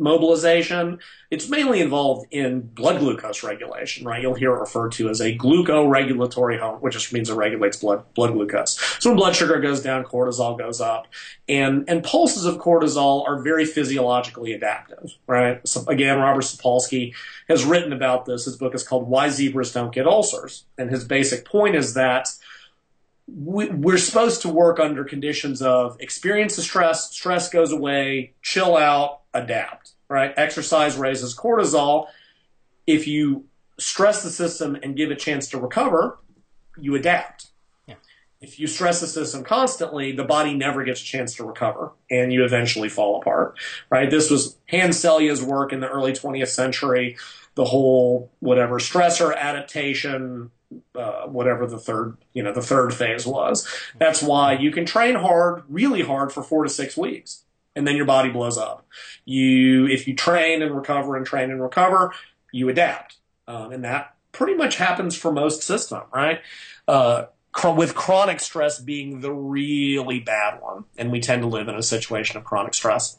mobilization. 0.00 0.98
It's 1.30 1.48
mainly 1.48 1.80
involved 1.80 2.26
in 2.30 2.62
blood 2.62 2.98
glucose 2.98 3.44
regulation, 3.44 4.06
right? 4.06 4.20
You'll 4.20 4.34
hear 4.34 4.52
it 4.56 4.58
referred 4.58 4.92
to 4.92 5.10
as 5.10 5.20
a 5.20 5.36
glucoregulatory 5.36 6.58
hormone, 6.58 6.80
which 6.80 6.94
just 6.94 7.12
means 7.12 7.28
it 7.28 7.34
regulates 7.34 7.76
blood 7.76 8.02
blood 8.14 8.32
glucose. 8.32 8.78
So 8.98 9.10
when 9.10 9.16
blood 9.16 9.36
sugar 9.36 9.60
goes 9.60 9.82
down, 9.82 10.04
cortisol 10.04 10.58
goes 10.58 10.80
up, 10.80 11.06
and 11.48 11.84
and 11.88 12.02
pulses 12.02 12.46
of 12.46 12.56
cortisol 12.56 13.28
are 13.28 13.42
very 13.42 13.66
physiologically 13.66 14.52
adaptive, 14.54 15.12
right? 15.26 15.66
So 15.68 15.84
again, 15.86 16.18
Robert 16.18 16.44
Sapolsky 16.44 17.14
has 17.48 17.64
written 17.64 17.92
about 17.92 18.24
this. 18.24 18.46
His 18.46 18.56
book 18.56 18.74
is 18.74 18.82
called 18.82 19.06
"Why 19.06 19.28
Zebras 19.28 19.72
Don't 19.72 19.92
Get 19.92 20.06
Ulcers," 20.06 20.64
and 20.78 20.90
his 20.90 21.04
basic 21.04 21.44
point 21.44 21.76
is 21.76 21.94
that 21.94 22.30
we, 23.36 23.94
are 23.94 23.98
supposed 23.98 24.42
to 24.42 24.48
work 24.48 24.78
under 24.78 25.04
conditions 25.04 25.62
of 25.62 25.96
experience 26.00 26.56
the 26.56 26.62
stress, 26.62 27.10
stress 27.10 27.48
goes 27.48 27.72
away, 27.72 28.34
chill 28.42 28.76
out, 28.76 29.20
adapt, 29.32 29.92
right? 30.08 30.32
Exercise 30.36 30.96
raises 30.96 31.36
cortisol. 31.36 32.06
If 32.86 33.06
you 33.06 33.46
stress 33.78 34.22
the 34.22 34.30
system 34.30 34.76
and 34.82 34.96
give 34.96 35.10
it 35.10 35.14
a 35.14 35.16
chance 35.16 35.48
to 35.50 35.58
recover, 35.58 36.18
you 36.78 36.94
adapt. 36.94 37.48
Yeah. 37.86 37.94
If 38.40 38.58
you 38.58 38.66
stress 38.66 39.00
the 39.00 39.06
system 39.06 39.44
constantly, 39.44 40.12
the 40.12 40.24
body 40.24 40.54
never 40.54 40.84
gets 40.84 41.00
a 41.00 41.04
chance 41.04 41.34
to 41.36 41.44
recover 41.44 41.92
and 42.10 42.32
you 42.32 42.44
eventually 42.44 42.88
fall 42.88 43.20
apart, 43.20 43.58
right? 43.90 44.10
This 44.10 44.30
was 44.30 44.56
Hans 44.66 44.98
Selye's 44.98 45.42
work 45.42 45.72
in 45.72 45.80
the 45.80 45.88
early 45.88 46.12
20th 46.12 46.48
century, 46.48 47.16
the 47.54 47.64
whole 47.64 48.30
whatever 48.40 48.78
stressor 48.78 49.36
adaptation 49.36 50.50
uh, 50.94 51.26
whatever 51.26 51.66
the 51.66 51.78
third, 51.78 52.16
you 52.32 52.42
know, 52.42 52.52
the 52.52 52.62
third 52.62 52.94
phase 52.94 53.26
was. 53.26 53.66
That's 53.98 54.22
why 54.22 54.54
you 54.54 54.70
can 54.70 54.86
train 54.86 55.16
hard, 55.16 55.62
really 55.68 56.02
hard 56.02 56.32
for 56.32 56.42
four 56.42 56.62
to 56.62 56.68
six 56.68 56.96
weeks, 56.96 57.44
and 57.74 57.86
then 57.86 57.96
your 57.96 58.06
body 58.06 58.30
blows 58.30 58.58
up. 58.58 58.86
You, 59.24 59.86
if 59.86 60.06
you 60.06 60.14
train 60.14 60.62
and 60.62 60.74
recover 60.74 61.16
and 61.16 61.26
train 61.26 61.50
and 61.50 61.62
recover, 61.62 62.12
you 62.52 62.68
adapt, 62.68 63.16
um, 63.48 63.72
and 63.72 63.84
that 63.84 64.14
pretty 64.32 64.54
much 64.54 64.76
happens 64.76 65.16
for 65.16 65.32
most 65.32 65.62
system, 65.62 66.02
right? 66.12 66.40
Uh, 66.86 67.26
with 67.76 67.94
chronic 67.94 68.40
stress 68.40 68.78
being 68.78 69.20
the 69.20 69.32
really 69.32 70.20
bad 70.20 70.60
one, 70.60 70.84
and 70.96 71.10
we 71.10 71.20
tend 71.20 71.42
to 71.42 71.48
live 71.48 71.68
in 71.68 71.74
a 71.74 71.82
situation 71.82 72.36
of 72.36 72.44
chronic 72.44 72.74
stress. 72.74 73.18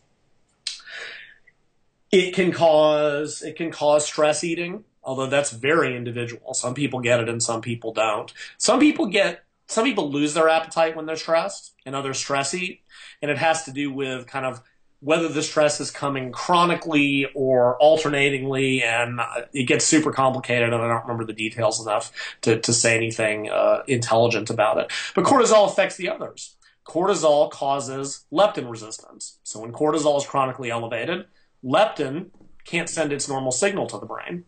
It 2.12 2.34
can 2.34 2.52
cause 2.52 3.42
it 3.42 3.56
can 3.56 3.72
cause 3.72 4.06
stress 4.06 4.44
eating 4.44 4.84
although 5.04 5.28
that's 5.28 5.52
very 5.52 5.96
individual. 5.96 6.54
Some 6.54 6.74
people 6.74 7.00
get 7.00 7.20
it 7.20 7.30
and 7.30 7.42
some 7.42 7.62
people 7.62 7.94
don't. 7.94 8.32
Some 8.58 8.80
people 8.80 9.08
get 9.08 9.44
some 9.68 9.86
people 9.86 10.12
lose 10.12 10.34
their 10.34 10.50
appetite 10.50 10.98
when 10.98 11.06
they're 11.06 11.16
stressed 11.16 11.74
and 11.86 11.96
others 11.96 12.18
stress 12.18 12.54
eat, 12.54 12.82
and 13.22 13.32
it 13.32 13.38
has 13.38 13.64
to 13.64 13.72
do 13.72 13.92
with 13.92 14.28
kind 14.28 14.46
of 14.46 14.62
whether 15.00 15.28
the 15.28 15.42
stress 15.42 15.80
is 15.80 15.90
coming 15.90 16.32
chronically 16.32 17.26
or 17.34 17.82
alternatingly, 17.82 18.84
and 18.84 19.20
it 19.52 19.64
gets 19.64 19.84
super 19.84 20.12
complicated, 20.12 20.72
and 20.74 20.82
I 20.82 20.88
don't 20.88 21.02
remember 21.02 21.26
the 21.26 21.34
details 21.34 21.84
enough 21.84 22.12
to, 22.42 22.60
to 22.60 22.72
say 22.72 22.96
anything 22.96 23.50
uh, 23.50 23.82
intelligent 23.88 24.52
about 24.52 24.78
it. 24.78 24.92
But 25.16 25.24
cortisol 25.26 25.68
affects 25.68 25.96
the 25.98 26.10
others. 26.10 26.56
Cortisol 26.86 27.50
causes 27.50 28.26
leptin 28.32 28.70
resistance. 28.70 29.40
So 29.44 29.62
when 29.62 29.72
cortisol 29.72 30.18
is 30.18 30.26
chronically 30.26 30.70
elevated, 30.70 31.26
leptin 31.64 32.30
can't 32.64 32.90
send 32.90 33.12
its 33.12 33.28
normal 33.28 33.52
signal 33.52 33.88
to 33.88 33.98
the 33.98 34.06
brain. 34.06 34.46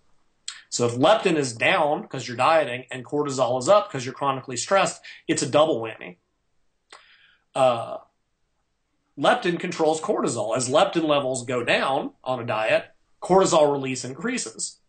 So 0.73 0.87
if 0.87 0.95
leptin 0.95 1.37
is 1.37 1.53
down 1.53 2.01
because 2.01 2.27
you're 2.27 2.35
dieting 2.35 2.85
and 2.89 3.05
cortisol 3.05 3.59
is 3.59 3.69
up 3.69 3.89
because 3.89 4.07
you're 4.07 4.15
chronically 4.15 4.57
stressed, 4.57 5.03
it's 5.27 5.43
a 5.43 5.47
double 5.47 5.79
whammy. 5.79 6.15
Uh, 7.53 7.97
leptin 9.15 9.59
controls 9.59 10.01
cortisol. 10.01 10.57
As 10.57 10.69
leptin 10.69 11.07
levels 11.07 11.45
go 11.45 11.63
down 11.63 12.13
on 12.23 12.39
a 12.39 12.43
diet, 12.43 12.85
cortisol 13.21 13.71
release 13.71 14.03
increases. 14.03 14.79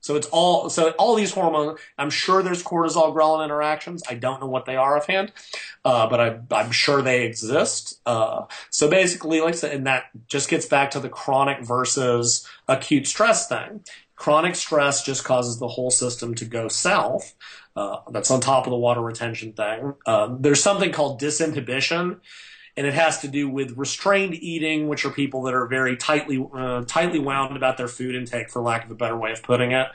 So 0.00 0.16
it's 0.16 0.26
all 0.28 0.70
so 0.70 0.90
all 0.98 1.14
these 1.14 1.32
hormones. 1.32 1.78
I'm 1.96 2.10
sure 2.10 2.42
there's 2.42 2.64
cortisol 2.64 3.14
ghrelin 3.14 3.44
interactions. 3.44 4.02
I 4.08 4.14
don't 4.14 4.40
know 4.40 4.48
what 4.48 4.64
they 4.64 4.74
are 4.74 4.96
offhand, 4.96 5.32
uh, 5.84 6.08
but 6.08 6.20
I, 6.20 6.40
I'm 6.50 6.72
sure 6.72 7.00
they 7.00 7.24
exist. 7.24 8.00
Uh, 8.04 8.46
so 8.70 8.90
basically, 8.90 9.40
like 9.40 9.54
I 9.54 9.56
said, 9.56 9.72
and 9.72 9.86
that 9.86 10.06
just 10.26 10.48
gets 10.48 10.66
back 10.66 10.90
to 10.92 11.00
the 11.00 11.08
chronic 11.08 11.64
versus 11.64 12.44
acute 12.66 13.06
stress 13.06 13.48
thing. 13.48 13.84
Chronic 14.18 14.56
stress 14.56 15.04
just 15.04 15.24
causes 15.24 15.58
the 15.58 15.68
whole 15.68 15.92
system 15.92 16.34
to 16.34 16.44
go 16.44 16.66
south. 16.66 17.34
Uh, 17.76 17.98
that's 18.10 18.32
on 18.32 18.40
top 18.40 18.66
of 18.66 18.70
the 18.70 18.76
water 18.76 19.00
retention 19.00 19.52
thing. 19.52 19.94
Uh, 20.04 20.36
there's 20.40 20.60
something 20.60 20.90
called 20.90 21.20
disinhibition 21.20 22.18
and 22.76 22.86
it 22.86 22.94
has 22.94 23.20
to 23.20 23.28
do 23.28 23.48
with 23.48 23.76
restrained 23.76 24.34
eating, 24.34 24.86
which 24.86 25.04
are 25.04 25.10
people 25.10 25.42
that 25.42 25.54
are 25.54 25.66
very 25.66 25.96
tightly 25.96 26.44
uh, 26.54 26.84
tightly 26.84 27.18
wound 27.18 27.56
about 27.56 27.76
their 27.76 27.88
food 27.88 28.14
intake, 28.14 28.50
for 28.50 28.62
lack 28.62 28.84
of 28.84 28.90
a 28.90 28.94
better 28.94 29.16
way 29.16 29.32
of 29.32 29.42
putting 29.42 29.72
it. 29.72 29.88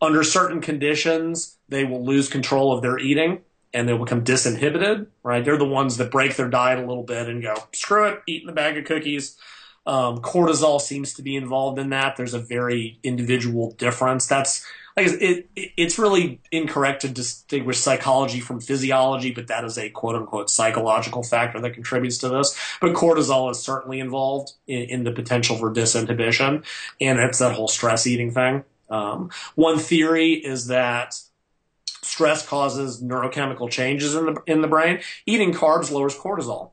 Under 0.00 0.24
certain 0.24 0.60
conditions, 0.60 1.56
they 1.68 1.84
will 1.84 2.04
lose 2.04 2.28
control 2.28 2.72
of 2.72 2.82
their 2.82 2.98
eating 2.98 3.42
and 3.72 3.88
they'll 3.88 3.98
become 3.98 4.24
disinhibited. 4.24 5.06
Right? 5.24 5.44
They're 5.44 5.56
the 5.56 5.64
ones 5.64 5.96
that 5.96 6.10
break 6.10 6.36
their 6.36 6.48
diet 6.48 6.78
a 6.78 6.86
little 6.86 7.04
bit 7.04 7.28
and 7.28 7.42
go, 7.42 7.54
"Screw 7.72 8.06
it, 8.06 8.22
eating 8.26 8.48
a 8.48 8.52
bag 8.52 8.78
of 8.78 8.84
cookies." 8.84 9.36
Um, 9.86 10.18
cortisol 10.18 10.80
seems 10.80 11.12
to 11.14 11.22
be 11.22 11.36
involved 11.36 11.78
in 11.78 11.90
that. 11.90 12.16
There's 12.16 12.34
a 12.34 12.38
very 12.38 12.98
individual 13.02 13.72
difference. 13.72 14.26
That's 14.26 14.64
like 14.96 15.08
it, 15.08 15.48
it, 15.56 15.72
it's 15.76 15.98
really 15.98 16.40
incorrect 16.52 17.02
to 17.02 17.08
distinguish 17.08 17.78
psychology 17.78 18.40
from 18.40 18.60
physiology, 18.60 19.32
but 19.32 19.48
that 19.48 19.64
is 19.64 19.76
a 19.76 19.90
quote 19.90 20.14
unquote 20.14 20.48
psychological 20.48 21.22
factor 21.22 21.60
that 21.60 21.74
contributes 21.74 22.18
to 22.18 22.28
this. 22.28 22.56
But 22.80 22.94
cortisol 22.94 23.50
is 23.50 23.58
certainly 23.58 24.00
involved 24.00 24.52
in, 24.66 24.82
in 24.82 25.04
the 25.04 25.12
potential 25.12 25.56
for 25.56 25.72
disinhibition, 25.72 26.64
and 27.00 27.18
it's 27.18 27.38
that 27.38 27.54
whole 27.54 27.68
stress 27.68 28.06
eating 28.06 28.30
thing. 28.30 28.64
Um, 28.88 29.30
one 29.54 29.78
theory 29.78 30.32
is 30.32 30.68
that 30.68 31.14
stress 32.02 32.46
causes 32.46 33.02
neurochemical 33.02 33.70
changes 33.70 34.14
in 34.14 34.26
the 34.26 34.42
in 34.46 34.60
the 34.62 34.68
brain. 34.68 35.00
Eating 35.26 35.52
carbs 35.52 35.90
lowers 35.90 36.16
cortisol. 36.16 36.70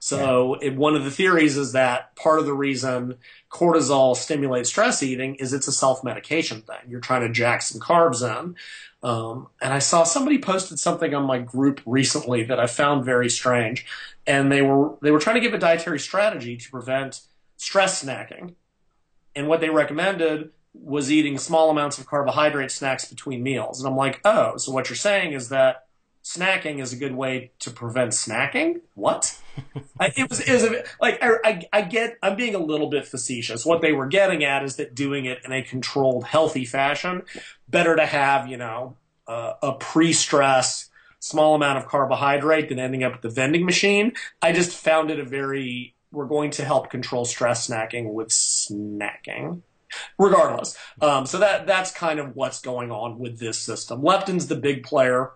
So 0.00 0.56
yeah. 0.60 0.68
It, 0.68 0.76
one 0.76 0.94
of 0.94 1.04
the 1.04 1.10
theories 1.10 1.56
is 1.56 1.72
that 1.72 2.14
part 2.16 2.38
of 2.38 2.46
the 2.46 2.54
reason 2.54 3.16
cortisol 3.50 4.16
stimulates 4.16 4.68
stress 4.68 5.02
eating 5.02 5.36
is 5.36 5.52
it's 5.52 5.68
a 5.68 5.72
self 5.72 6.04
medication 6.04 6.62
thing. 6.62 6.76
You're 6.88 7.00
trying 7.00 7.22
to 7.22 7.32
jack 7.32 7.62
some 7.62 7.80
carbs 7.80 8.22
in. 8.22 8.56
Um, 9.02 9.48
and 9.60 9.72
I 9.72 9.78
saw 9.78 10.02
somebody 10.02 10.38
posted 10.38 10.78
something 10.78 11.14
on 11.14 11.24
my 11.24 11.38
group 11.38 11.80
recently 11.86 12.42
that 12.44 12.58
I 12.58 12.66
found 12.66 13.04
very 13.04 13.30
strange, 13.30 13.86
and 14.26 14.50
they 14.50 14.60
were 14.62 14.96
they 15.02 15.12
were 15.12 15.20
trying 15.20 15.36
to 15.36 15.40
give 15.40 15.54
a 15.54 15.58
dietary 15.58 16.00
strategy 16.00 16.56
to 16.56 16.70
prevent 16.70 17.20
stress 17.56 18.02
snacking, 18.04 18.54
and 19.36 19.46
what 19.46 19.60
they 19.60 19.70
recommended 19.70 20.50
was 20.74 21.10
eating 21.10 21.38
small 21.38 21.70
amounts 21.70 21.98
of 21.98 22.06
carbohydrate 22.06 22.70
snacks 22.70 23.04
between 23.04 23.42
meals. 23.42 23.80
And 23.80 23.88
I'm 23.88 23.96
like, 23.96 24.20
oh, 24.24 24.56
so 24.56 24.72
what 24.72 24.88
you're 24.88 24.96
saying 24.96 25.32
is 25.32 25.48
that 25.48 25.86
snacking 26.22 26.80
is 26.80 26.92
a 26.92 26.96
good 26.96 27.14
way 27.14 27.52
to 27.60 27.70
prevent 27.70 28.12
snacking? 28.12 28.80
What? 28.94 29.37
I, 30.00 30.12
it 30.16 30.28
was, 30.28 30.40
it 30.40 30.52
was 30.52 30.64
a, 30.64 30.84
like 31.00 31.22
I, 31.22 31.30
I, 31.44 31.62
I, 31.72 31.82
get. 31.82 32.18
I'm 32.22 32.36
being 32.36 32.54
a 32.54 32.58
little 32.58 32.88
bit 32.88 33.06
facetious. 33.06 33.64
What 33.64 33.80
they 33.80 33.92
were 33.92 34.06
getting 34.06 34.44
at 34.44 34.62
is 34.62 34.76
that 34.76 34.94
doing 34.94 35.24
it 35.24 35.38
in 35.44 35.52
a 35.52 35.62
controlled, 35.62 36.24
healthy 36.24 36.64
fashion, 36.64 37.22
better 37.68 37.96
to 37.96 38.06
have 38.06 38.48
you 38.48 38.56
know 38.56 38.96
uh, 39.26 39.54
a 39.62 39.72
pre-stress 39.72 40.88
small 41.20 41.54
amount 41.54 41.78
of 41.78 41.86
carbohydrate 41.86 42.68
than 42.68 42.78
ending 42.78 43.02
up 43.02 43.14
at 43.14 43.22
the 43.22 43.28
vending 43.28 43.64
machine. 43.64 44.12
I 44.40 44.52
just 44.52 44.76
found 44.76 45.10
it 45.10 45.18
a 45.18 45.24
very. 45.24 45.94
We're 46.10 46.26
going 46.26 46.52
to 46.52 46.64
help 46.64 46.90
control 46.90 47.24
stress 47.24 47.68
snacking 47.68 48.12
with 48.12 48.28
snacking. 48.28 49.62
Regardless, 50.18 50.76
um, 51.00 51.24
so 51.24 51.38
that 51.38 51.66
that's 51.66 51.90
kind 51.90 52.20
of 52.20 52.36
what's 52.36 52.60
going 52.60 52.90
on 52.90 53.18
with 53.18 53.38
this 53.38 53.58
system. 53.58 54.02
Leptin's 54.02 54.46
the 54.46 54.54
big 54.54 54.84
player, 54.84 55.30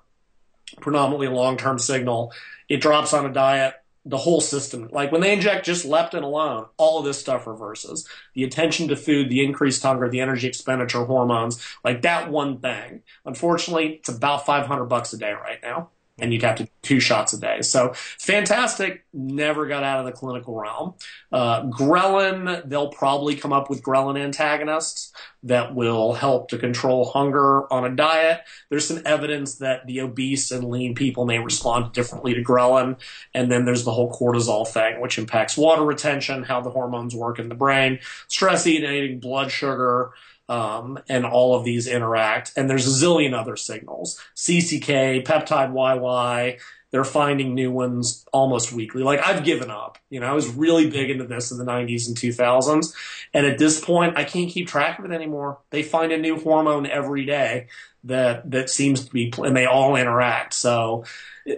predominantly 0.79 1.29
long-term 1.29 1.79
signal. 1.79 2.33
It 2.69 2.83
drops 2.83 3.15
on 3.15 3.25
a 3.25 3.33
diet 3.33 3.82
the 4.05 4.19
whole 4.19 4.41
system. 4.41 4.89
Like 4.91 5.13
when 5.13 5.21
they 5.21 5.33
inject 5.33 5.65
just 5.65 5.87
leptin 5.87 6.23
alone, 6.23 6.67
all 6.77 6.99
of 6.99 7.05
this 7.05 7.21
stuff 7.21 7.47
reverses. 7.47 8.07
The 8.35 8.45
attention 8.45 8.89
to 8.89 8.97
food, 8.97 9.29
the 9.29 9.45
increased 9.45 9.83
hunger, 9.83 10.09
the 10.09 10.21
energy 10.21 10.49
expenditure 10.49 11.05
hormones, 11.05 11.65
like 11.85 12.03
that 12.03 12.31
one 12.31 12.59
thing. 12.59 13.03
Unfortunately, 13.25 13.95
it's 13.95 14.09
about 14.09 14.47
500 14.47 14.87
bucks 14.87 15.13
a 15.13 15.19
day 15.19 15.33
right 15.33 15.61
now 15.63 15.91
and 16.19 16.33
you'd 16.33 16.43
have 16.43 16.57
to 16.57 16.65
do 16.65 16.71
two 16.83 17.01
shots 17.01 17.33
a 17.33 17.41
day. 17.41 17.63
So 17.63 17.93
fantastic. 17.95 19.05
Never 19.15 19.67
got 19.67 19.83
out 19.83 20.01
of 20.01 20.07
the 20.07 20.13
clinical 20.13 20.55
realm. 20.55 20.95
Uh, 21.31 21.63
ghrelin, 21.65 22.69
they'll 22.69 22.91
probably 22.91 23.35
come 23.35 23.53
up 23.53 23.71
with 23.71 23.83
ghrelin 23.83 24.21
antagonists 24.21 25.13
that 25.43 25.75
will 25.75 26.13
help 26.13 26.49
to 26.51 26.59
control 26.59 27.07
hunger 27.07 27.73
on 27.73 27.85
a 27.85 27.95
diet. 27.95 28.43
There's 28.69 28.87
some 28.87 29.03
evidence 29.07 29.57
that 29.57 29.87
the 29.87 30.01
obese 30.03 30.51
and 30.51 30.69
lean 30.71 30.95
people 30.95 31.25
may 31.25 31.39
respond 31.39 31.93
differently 31.93 32.35
to 32.35 32.45
ghrelin. 32.45 32.99
And 33.33 33.51
then 33.51 33.65
there's 33.65 33.85
the 33.85 33.93
whole 33.93 34.13
cortisol 34.13 34.69
thing, 34.69 35.01
which 35.01 35.19
impacts 35.19 35.57
water 35.57 35.85
retention, 35.85 36.43
how 36.43 36.61
the 36.61 36.71
hormones 36.71 37.15
work 37.15 37.39
in 37.39 37.49
the 37.49 37.55
brain, 37.55 38.01
stress 38.29 38.67
eating, 38.67 39.19
blood 39.19 39.51
sugar 39.51 40.13
um, 40.53 40.99
and 41.09 41.25
all 41.25 41.55
of 41.57 41.65
these 41.65 41.89
interact. 41.89 42.53
And 42.57 42.69
there's 42.69 42.87
a 42.87 43.07
zillion 43.07 43.33
other 43.33 43.57
signals. 43.57 44.21
CCK, 44.37 45.25
peptide 45.25 45.73
YY, 45.73 46.61
they're 46.93 47.05
finding 47.05 47.55
new 47.55 47.73
ones 47.73 48.25
almost 48.33 48.71
weekly. 48.71 49.03
Like 49.03 49.21
I've 49.21 49.45
given 49.45 49.71
up. 49.71 49.99
You 50.11 50.21
know, 50.21 50.27
I 50.27 50.33
was 50.33 50.49
really 50.49 50.91
big 50.91 51.11
into 51.11 51.25
this 51.25 51.51
in 51.51 51.57
the 51.59 51.65
90s 51.65 52.07
and 52.07 52.17
2000s. 52.17 52.95
And 53.33 53.47
at 53.47 53.59
this 53.59 53.83
point, 53.83 54.17
I 54.17 54.25
can't 54.25 54.51
keep 54.51 54.69
track 54.69 54.99
of 54.99 55.07
it 55.07 55.11
anymore. 55.11 55.59
They 55.71 55.83
find 55.83 56.13
a 56.13 56.19
new 56.19 56.39
hormone 56.39 56.87
every 56.87 57.25
day 57.25 57.69
that, 58.05 58.51
that 58.51 58.69
seems 58.69 59.07
to 59.07 59.11
be, 59.11 59.33
and 59.39 59.57
they 59.57 59.65
all 59.65 59.97
interact. 59.97 60.53
So 60.53 61.05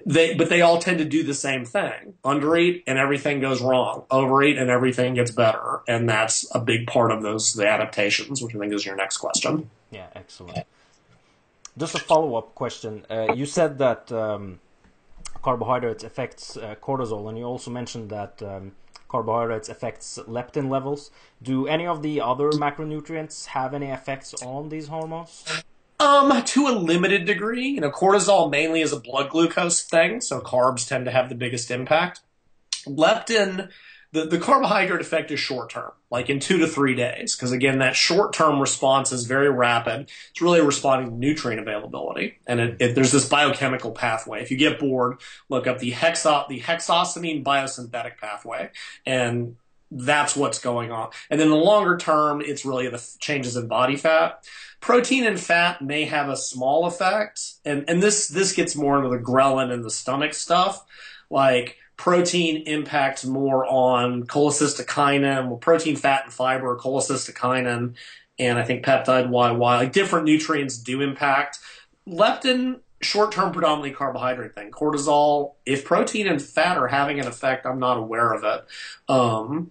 they, 0.07 0.35
but 0.35 0.49
they 0.51 0.62
all 0.62 0.78
tend 0.78 0.99
to 0.99 1.05
do 1.05 1.24
the 1.24 1.35
same 1.35 1.64
thing. 1.64 2.14
Undereat 2.24 2.85
and 2.87 2.97
everything 2.97 3.41
goes 3.41 3.61
wrong. 3.61 4.05
Overeat 4.12 4.57
and 4.57 4.70
everything 4.70 5.14
gets 5.14 5.32
better. 5.32 5.80
And 5.89 6.09
that's 6.09 6.47
a 6.55 6.61
big 6.61 6.87
part 6.87 7.11
of 7.11 7.22
those, 7.22 7.55
the 7.55 7.66
adaptations, 7.66 8.41
which 8.41 8.55
I 8.55 8.59
think 8.61 8.72
is 8.72 8.87
your 8.87 8.95
next 8.95 9.16
question. 9.16 9.68
Yeah, 9.91 10.07
excellent. 10.14 10.64
Just 11.76 11.97
a 11.97 11.99
follow 11.99 12.37
up 12.37 12.55
question. 12.55 13.05
Uh, 13.11 13.32
you 13.35 13.47
said 13.47 13.78
that 13.78 14.12
um, 14.12 14.61
carbohydrates 15.45 16.03
affects 16.03 16.57
uh, 16.57 16.75
cortisol, 16.81 17.29
and 17.29 17.37
you 17.37 17.45
also 17.45 17.71
mentioned 17.71 18.09
that 18.09 18.43
um, 18.43 18.73
carbohydrates 19.09 19.69
affects 19.69 20.19
leptin 20.27 20.71
levels. 20.71 21.11
Do 21.43 21.67
any 21.67 21.87
of 21.87 22.01
the 22.01 22.23
other 22.23 22.51
macronutrients 22.51 23.47
have 23.49 23.75
any 23.75 23.91
effects 23.91 24.33
on 24.43 24.71
these 24.71 24.89
hormones? 24.89 25.45
Um, 26.01 26.43
to 26.43 26.67
a 26.67 26.73
limited 26.73 27.27
degree. 27.27 27.69
You 27.69 27.83
know, 27.83 27.91
cortisol 27.91 28.51
mainly 28.51 28.81
is 28.81 28.95
a 28.95 28.99
blood 28.99 29.29
glucose 29.29 29.83
thing, 29.83 30.23
so 30.23 30.41
carbs 30.41 30.89
tend 30.89 31.05
to 31.05 31.11
have 31.11 31.29
the 31.29 31.35
biggest 31.35 31.71
impact. 31.71 32.21
Leptin, 32.87 33.69
the, 34.15 34.25
the 34.27 34.39
carbohydrate 34.39 35.01
effect 35.01 35.33
is 35.33 35.41
short 35.41 35.71
term, 35.71 35.91
like 36.09 36.31
in 36.31 36.39
two 36.39 36.59
to 36.59 36.69
three 36.69 36.95
days, 36.95 37.35
because 37.35 37.51
again, 37.51 37.81
that 37.81 37.97
short 37.97 38.33
term 38.33 38.61
response 38.61 39.11
is 39.11 39.27
very 39.27 39.51
rapid. 39.51 40.09
It's 40.31 40.41
really 40.41 40.61
responding 40.61 41.11
to 41.11 41.17
nutrient 41.17 41.61
availability, 41.61 42.39
and 42.47 42.61
it, 42.61 42.77
it, 42.79 42.95
there's 42.95 43.11
this 43.11 43.29
biochemical 43.29 43.91
pathway. 43.91 44.41
If 44.41 44.53
you 44.53 44.57
get 44.57 44.79
bored, 44.79 45.21
look 45.49 45.67
up 45.67 45.81
the 45.81 45.91
hexo 45.91 46.47
the 46.47 46.61
hexosamine 46.61 47.43
biosynthetic 47.43 48.19
pathway, 48.19 48.71
and 49.05 49.57
that's 49.91 50.37
what's 50.37 50.61
going 50.61 50.93
on. 50.93 51.11
And 51.29 51.41
then 51.41 51.51
the 51.51 51.57
longer 51.57 51.97
term, 51.97 52.41
it's 52.41 52.65
really 52.65 52.89
the 52.89 53.05
changes 53.19 53.57
in 53.57 53.67
body 53.67 53.97
fat. 53.97 54.45
Protein 54.81 55.27
and 55.27 55.41
fat 55.41 55.83
may 55.83 56.05
have 56.05 56.29
a 56.29 56.37
small 56.37 56.87
effect, 56.87 57.55
and 57.65 57.85
and 57.89 58.01
this 58.01 58.29
this 58.29 58.53
gets 58.53 58.77
more 58.77 58.97
into 58.97 59.11
the 59.11 59.23
ghrelin 59.23 59.73
and 59.73 59.83
the 59.83 59.91
stomach 59.91 60.35
stuff. 60.35 60.85
Like 61.31 61.79
protein 61.97 62.63
impacts 62.67 63.25
more 63.25 63.67
on 63.67 64.25
cholecystokinin, 64.25 65.49
well, 65.49 65.57
protein, 65.57 65.97
fat, 65.97 66.25
and 66.25 66.33
fiber, 66.33 66.77
cholecystokinin, 66.77 67.95
and 68.39 68.59
I 68.59 68.65
think 68.65 68.85
peptide 68.85 69.29
YY. 69.29 69.59
Like 69.59 69.93
different 69.93 70.27
nutrients 70.27 70.79
do 70.79 71.01
impact. 71.01 71.59
Leptin 72.09 72.81
short 73.01 73.33
term 73.33 73.53
predominantly 73.53 73.93
carbohydrate 73.93 74.55
thing. 74.55 74.71
Cortisol, 74.71 75.55
if 75.65 75.85
protein 75.85 76.27
and 76.27 76.43
fat 76.43 76.79
are 76.79 76.89
having 76.89 77.21
an 77.21 77.27
effect, 77.27 77.67
I'm 77.67 77.79
not 77.79 77.99
aware 77.99 78.33
of 78.33 78.45
it. 78.45 78.65
Um, 79.09 79.71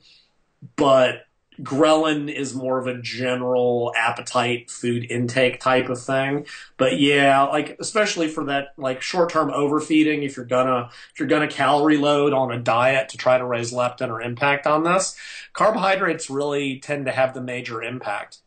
but 0.75 1.25
ghrelin 1.61 2.33
is 2.33 2.55
more 2.55 2.79
of 2.79 2.87
a 2.87 2.99
general 3.01 3.93
appetite 3.95 4.69
food 4.69 5.05
intake 5.09 5.59
type 5.59 5.89
of 5.89 6.01
thing. 6.01 6.45
But 6.77 6.99
yeah 6.99 7.43
like 7.43 7.77
especially 7.79 8.27
for 8.27 8.45
that 8.45 8.73
like 8.77 9.01
short-term 9.01 9.51
overfeeding 9.51 10.23
if 10.23 10.37
you're 10.37 10.45
gonna 10.45 10.89
if 11.13 11.19
you're 11.19 11.27
gonna 11.27 11.47
calorie 11.47 11.97
load 11.97 12.33
on 12.33 12.51
a 12.51 12.59
diet 12.59 13.09
to 13.09 13.17
try 13.17 13.37
to 13.37 13.45
raise 13.45 13.71
leptin 13.71 14.09
or 14.09 14.21
impact 14.21 14.67
on 14.67 14.83
this 14.83 15.15
carbohydrates 15.53 16.29
really 16.29 16.79
tend 16.79 17.05
to 17.05 17.11
have 17.11 17.33
the 17.33 17.41
major 17.41 17.81
impact 17.81 18.39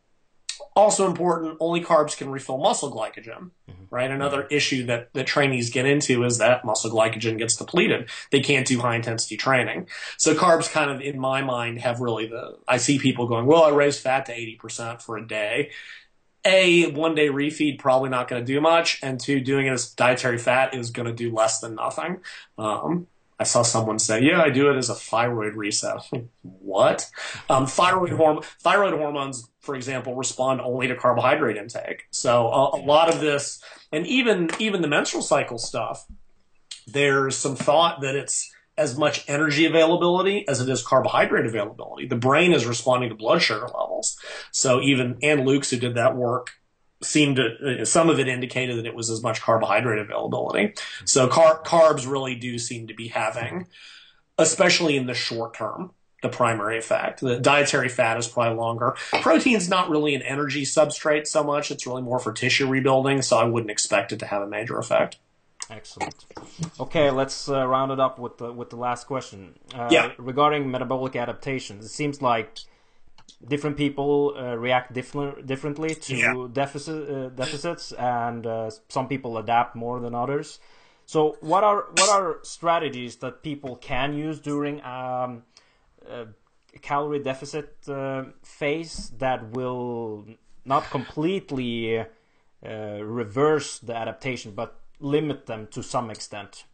also 0.76 1.06
important, 1.06 1.56
only 1.58 1.80
carbs 1.80 2.16
can 2.16 2.30
refill 2.30 2.58
muscle 2.58 2.92
glycogen, 2.92 3.50
mm-hmm. 3.68 3.84
right? 3.90 4.10
Another 4.10 4.46
issue 4.50 4.84
that 4.86 5.12
that 5.14 5.26
trainees 5.26 5.70
get 5.70 5.86
into 5.86 6.22
is 6.22 6.38
that 6.38 6.64
muscle 6.64 6.90
glycogen 6.90 7.38
gets 7.38 7.56
depleted. 7.56 8.10
They 8.30 8.40
can't 8.40 8.66
do 8.66 8.78
high 8.78 8.96
intensity 8.96 9.38
training. 9.38 9.88
So 10.18 10.34
carbs 10.34 10.70
kind 10.70 10.90
of, 10.90 11.00
in 11.00 11.18
my 11.18 11.42
mind, 11.42 11.80
have 11.80 12.00
really 12.00 12.26
the, 12.26 12.58
I 12.68 12.76
see 12.76 12.98
people 12.98 13.26
going, 13.26 13.46
well, 13.46 13.64
I 13.64 13.70
raised 13.70 14.00
fat 14.00 14.26
to 14.26 14.36
80% 14.36 15.00
for 15.00 15.16
a 15.16 15.26
day. 15.26 15.70
a 16.44 16.92
one 16.92 17.14
day 17.14 17.28
refeed 17.28 17.78
probably 17.78 18.10
not 18.10 18.28
going 18.28 18.44
to 18.44 18.46
do 18.46 18.60
much, 18.60 19.00
and 19.02 19.18
two, 19.18 19.40
doing 19.40 19.66
it 19.66 19.72
as 19.72 19.90
dietary 19.90 20.38
fat 20.38 20.74
is 20.74 20.90
going 20.90 21.06
to 21.06 21.14
do 21.14 21.32
less 21.32 21.60
than 21.60 21.74
nothing. 21.76 22.18
Um, 22.58 23.06
I 23.38 23.44
saw 23.44 23.62
someone 23.62 23.98
say, 23.98 24.22
"Yeah, 24.22 24.40
I 24.40 24.50
do 24.50 24.70
it 24.70 24.76
as 24.76 24.88
a 24.88 24.94
thyroid 24.94 25.54
reset." 25.54 26.08
what? 26.42 27.10
Um, 27.50 27.66
thyroid 27.66 28.12
horm- 28.12 28.44
thyroid 28.60 28.94
hormones, 28.94 29.48
for 29.66 29.74
example, 29.74 30.14
respond 30.14 30.62
only 30.62 30.86
to 30.86 30.96
carbohydrate 30.96 31.58
intake. 31.58 32.06
So 32.10 32.46
a, 32.46 32.76
a 32.76 32.80
lot 32.80 33.12
of 33.12 33.20
this, 33.20 33.62
and 33.92 34.06
even 34.06 34.48
even 34.58 34.80
the 34.80 34.88
menstrual 34.88 35.22
cycle 35.22 35.58
stuff, 35.58 36.06
there's 36.86 37.36
some 37.36 37.56
thought 37.56 38.00
that 38.00 38.14
it's 38.14 38.50
as 38.78 38.96
much 38.96 39.24
energy 39.28 39.64
availability 39.66 40.46
as 40.48 40.60
it 40.60 40.68
is 40.68 40.82
carbohydrate 40.82 41.46
availability. 41.46 42.06
The 42.06 42.16
brain 42.16 42.52
is 42.52 42.66
responding 42.66 43.08
to 43.08 43.14
blood 43.14 43.40
sugar 43.42 43.66
levels. 43.66 44.18
So 44.52 44.80
even 44.80 45.18
Anne 45.22 45.40
Loucks, 45.40 45.70
who 45.70 45.78
did 45.78 45.94
that 45.94 46.14
work, 46.14 46.50
seemed 47.02 47.36
to, 47.36 47.80
uh, 47.82 47.84
some 47.84 48.10
of 48.10 48.18
it 48.18 48.28
indicated 48.28 48.78
that 48.78 48.86
it 48.86 48.94
was 48.94 49.10
as 49.10 49.22
much 49.22 49.40
carbohydrate 49.40 49.98
availability. 49.98 50.74
So 51.04 51.26
car- 51.26 51.62
carbs 51.62 52.10
really 52.10 52.34
do 52.34 52.58
seem 52.58 52.86
to 52.88 52.94
be 52.94 53.08
having, 53.08 53.66
especially 54.38 54.96
in 54.96 55.06
the 55.06 55.14
short 55.14 55.54
term, 55.54 55.92
the 56.22 56.28
primary 56.28 56.78
effect. 56.78 57.20
The 57.20 57.38
dietary 57.38 57.88
fat 57.88 58.16
is 58.16 58.26
probably 58.26 58.56
longer. 58.56 58.94
Protein's 59.20 59.68
not 59.68 59.90
really 59.90 60.14
an 60.14 60.22
energy 60.22 60.64
substrate 60.64 61.26
so 61.26 61.44
much. 61.44 61.70
It's 61.70 61.86
really 61.86 62.02
more 62.02 62.18
for 62.18 62.32
tissue 62.32 62.66
rebuilding. 62.66 63.22
So 63.22 63.36
I 63.36 63.44
wouldn't 63.44 63.70
expect 63.70 64.12
it 64.12 64.18
to 64.20 64.26
have 64.26 64.42
a 64.42 64.46
major 64.46 64.78
effect. 64.78 65.18
Excellent. 65.70 66.24
Okay, 66.78 67.10
let's 67.10 67.48
uh, 67.48 67.66
round 67.66 67.90
it 67.92 67.98
up 68.00 68.18
with 68.18 68.38
the 68.38 68.52
with 68.52 68.70
the 68.70 68.76
last 68.76 69.06
question. 69.06 69.58
Uh, 69.74 69.88
yeah. 69.90 70.12
Regarding 70.16 70.70
metabolic 70.70 71.16
adaptations, 71.16 71.84
it 71.84 71.88
seems 71.88 72.22
like 72.22 72.60
different 73.46 73.76
people 73.76 74.34
uh, 74.38 74.56
react 74.56 74.92
different 74.92 75.46
differently 75.46 75.94
to 75.94 76.16
Yeah. 76.16 76.46
deficit 76.52 77.10
uh, 77.10 77.28
deficits, 77.30 77.92
and 77.92 78.46
uh, 78.46 78.70
some 78.88 79.08
people 79.08 79.38
adapt 79.38 79.74
more 79.74 79.98
than 80.00 80.14
others. 80.14 80.60
So, 81.04 81.36
what 81.40 81.64
are 81.64 81.86
what 81.96 82.10
are 82.10 82.38
strategies 82.42 83.16
that 83.16 83.42
people 83.42 83.74
can 83.76 84.14
use 84.14 84.38
during 84.38 84.82
um, 84.84 85.42
calorie 86.82 87.22
deficit 87.22 87.76
uh, 87.88 88.24
phase 88.42 89.10
that 89.18 89.50
will 89.50 90.26
not 90.64 90.90
completely 90.90 91.98
uh, 91.98 92.04
reverse 92.64 93.78
the 93.78 93.94
adaptation, 93.94 94.52
but 94.52 94.80
limit 95.00 95.46
them 95.46 95.68
to 95.68 95.82
some 95.82 96.10
extent? 96.10 96.64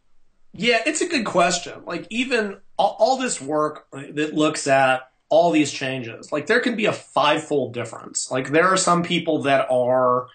Yeah, 0.53 0.81
it's 0.85 1.01
a 1.01 1.07
good 1.07 1.25
question. 1.25 1.83
Like 1.85 2.07
even 2.09 2.57
all, 2.77 2.95
all 2.99 3.17
this 3.17 3.41
work 3.41 3.87
that 3.91 4.33
looks 4.33 4.67
at 4.67 5.09
all 5.29 5.51
these 5.51 5.71
changes, 5.71 6.31
like 6.31 6.45
there 6.45 6.59
can 6.59 6.75
be 6.75 6.85
a 6.85 6.93
fivefold 6.93 7.73
difference. 7.73 8.29
Like 8.29 8.51
there 8.51 8.67
are 8.67 8.77
some 8.77 9.03
people 9.03 9.41
that 9.43 9.67
are 9.71 10.27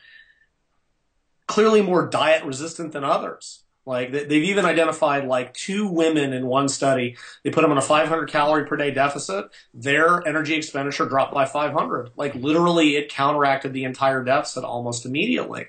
clearly 1.46 1.82
more 1.82 2.06
diet 2.06 2.44
resistant 2.44 2.92
than 2.92 3.04
others. 3.04 3.62
Like 3.88 4.12
they- 4.12 4.24
they've 4.24 4.44
even 4.44 4.66
identified 4.66 5.26
like 5.26 5.54
two 5.54 5.88
women 5.88 6.32
in 6.34 6.46
one 6.46 6.68
study. 6.68 7.16
They 7.42 7.50
put 7.50 7.62
them 7.62 7.70
on 7.70 7.78
a 7.78 7.82
500 7.82 8.28
calorie 8.30 8.66
per 8.66 8.76
day 8.76 8.90
deficit. 8.90 9.46
Their 9.72 10.26
energy 10.28 10.54
expenditure 10.54 11.06
dropped 11.06 11.32
by 11.32 11.46
500. 11.46 12.10
Like 12.14 12.34
literally, 12.34 12.96
it 12.96 13.08
counteracted 13.10 13.72
the 13.72 13.84
entire 13.84 14.22
deficit 14.22 14.62
almost 14.62 15.06
immediately. 15.06 15.66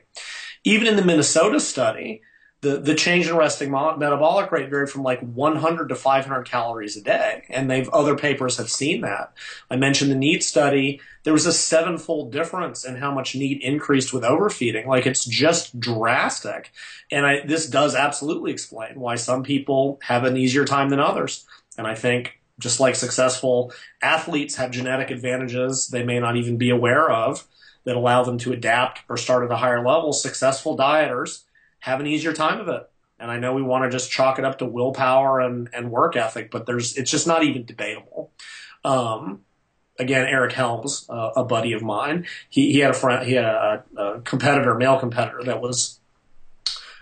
Even 0.66 0.88
in 0.88 0.98
the 0.98 1.06
Minnesota 1.06 1.60
study, 1.62 2.22
the, 2.62 2.78
the 2.78 2.96
change 2.96 3.28
in 3.28 3.38
resting 3.38 3.72
metabolic 3.72 4.52
rate 4.52 4.70
varied 4.70 4.90
from 4.90 5.04
like 5.04 5.22
100 5.22 5.88
to 5.90 5.96
500 5.96 6.44
calories 6.44 6.98
a 6.98 7.02
day. 7.02 7.44
And 7.50 7.72
they've, 7.72 7.88
other 7.90 8.18
papers 8.18 8.58
have 8.58 8.70
seen 8.70 9.02
that. 9.02 9.34
I 9.72 9.78
mentioned 9.78 10.12
the 10.12 10.16
NEAT 10.16 10.44
study. 10.44 11.00
There 11.24 11.32
was 11.32 11.46
a 11.46 11.54
sevenfold 11.54 12.34
difference 12.34 12.84
in 12.84 12.98
how 12.98 13.14
much 13.14 13.34
NEAT 13.34 13.62
increased 13.62 14.12
with 14.12 14.26
overfeeding. 14.26 14.88
Like 14.88 15.06
it's 15.06 15.24
just 15.24 15.80
drastic. 15.80 16.72
And 17.10 17.26
I, 17.26 17.46
this 17.46 17.66
does 17.66 17.96
absolutely 17.96 18.52
explain 18.52 19.00
why 19.00 19.16
some 19.16 19.44
people 19.44 20.00
have 20.04 20.26
an 20.26 20.36
easier 20.36 20.66
time 20.66 20.90
than 20.90 21.00
others. 21.00 21.46
And 21.78 21.88
I 21.88 21.96
think 21.96 22.42
just 22.60 22.82
like 22.82 22.96
successful 22.96 23.72
athletes 24.02 24.56
have 24.56 24.72
genetic 24.72 25.12
advantages 25.12 25.88
they 25.88 26.04
may 26.04 26.20
not 26.20 26.36
even 26.36 26.58
be 26.58 26.70
aware 26.70 27.10
of 27.10 27.48
that 27.86 27.96
allow 27.96 28.22
them 28.26 28.38
to 28.38 28.52
adapt 28.52 29.00
or 29.08 29.16
start 29.16 29.46
at 29.46 29.52
a 29.52 29.56
higher 29.56 29.86
level, 29.86 30.12
successful 30.12 30.78
dieters 30.78 31.44
have 31.80 32.00
an 32.00 32.08
easier 32.08 32.34
time 32.34 32.60
of 32.60 32.68
it. 32.68 32.90
And 33.20 33.30
I 33.30 33.38
know 33.38 33.54
we 33.54 33.62
want 33.62 33.84
to 33.84 33.90
just 33.90 34.12
chalk 34.12 34.40
it 34.40 34.46
up 34.46 34.60
to 34.60 34.66
willpower 34.66 35.42
and, 35.42 35.70
and 35.74 35.92
work 35.92 36.16
ethic, 36.16 36.52
but 36.52 36.66
there's 36.66 36.98
it's 36.98 37.12
just 37.12 37.28
not 37.28 37.44
even 37.44 37.66
debatable. 37.66 38.32
Um, 38.86 39.42
again, 39.98 40.26
Eric 40.26 40.54
Helms, 40.54 41.06
uh, 41.10 41.32
a 41.36 41.44
buddy 41.44 41.74
of 41.74 41.82
mine, 41.82 42.26
he, 42.50 42.72
he 42.72 42.80
had 42.80 42.92
a 42.92 42.94
friend, 42.94 43.28
he 43.28 43.34
had 43.34 43.46
a, 43.46 43.84
a 43.98 44.22
competitor, 44.22 44.74
male 44.76 44.98
competitor, 44.98 45.44
that 45.44 45.62
was 45.62 45.99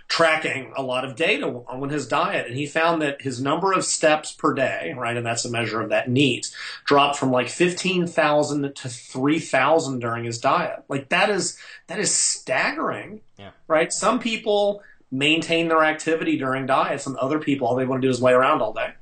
tracking 0.07 0.71
a 0.77 0.81
lot 0.81 1.03
of 1.03 1.15
data 1.15 1.45
on 1.45 1.89
his 1.89 2.07
diet, 2.07 2.47
and 2.47 2.55
he 2.55 2.65
found 2.65 3.01
that 3.01 3.21
his 3.21 3.41
number 3.41 3.73
of 3.73 3.83
steps 3.83 4.31
per 4.31 4.53
day, 4.53 4.93
right, 4.97 5.17
and 5.17 5.25
that's 5.25 5.43
a 5.45 5.51
measure 5.51 5.81
of 5.81 5.89
that 5.89 6.09
NEAT, 6.09 6.49
dropped 6.85 7.17
from 7.17 7.31
like 7.31 7.49
fifteen 7.49 8.07
thousand 8.07 8.73
to 8.75 8.89
three 8.89 9.39
thousand 9.39 9.99
during 9.99 10.23
his 10.23 10.39
diet. 10.39 10.83
Like 10.87 11.09
that 11.09 11.29
is 11.29 11.57
that 11.87 11.99
is 11.99 12.13
staggering, 12.13 13.21
Yeah. 13.37 13.51
right? 13.67 13.91
Some 13.91 14.19
people 14.19 14.81
maintain 15.11 15.67
their 15.67 15.83
activity 15.83 16.37
during 16.37 16.65
diets, 16.65 17.05
and 17.05 17.17
other 17.17 17.39
people 17.39 17.67
all 17.67 17.75
they 17.75 17.85
want 17.85 18.01
to 18.01 18.07
do 18.07 18.09
is 18.11 18.21
lay 18.21 18.33
around 18.33 18.61
all 18.61 18.73
day. 18.73 18.93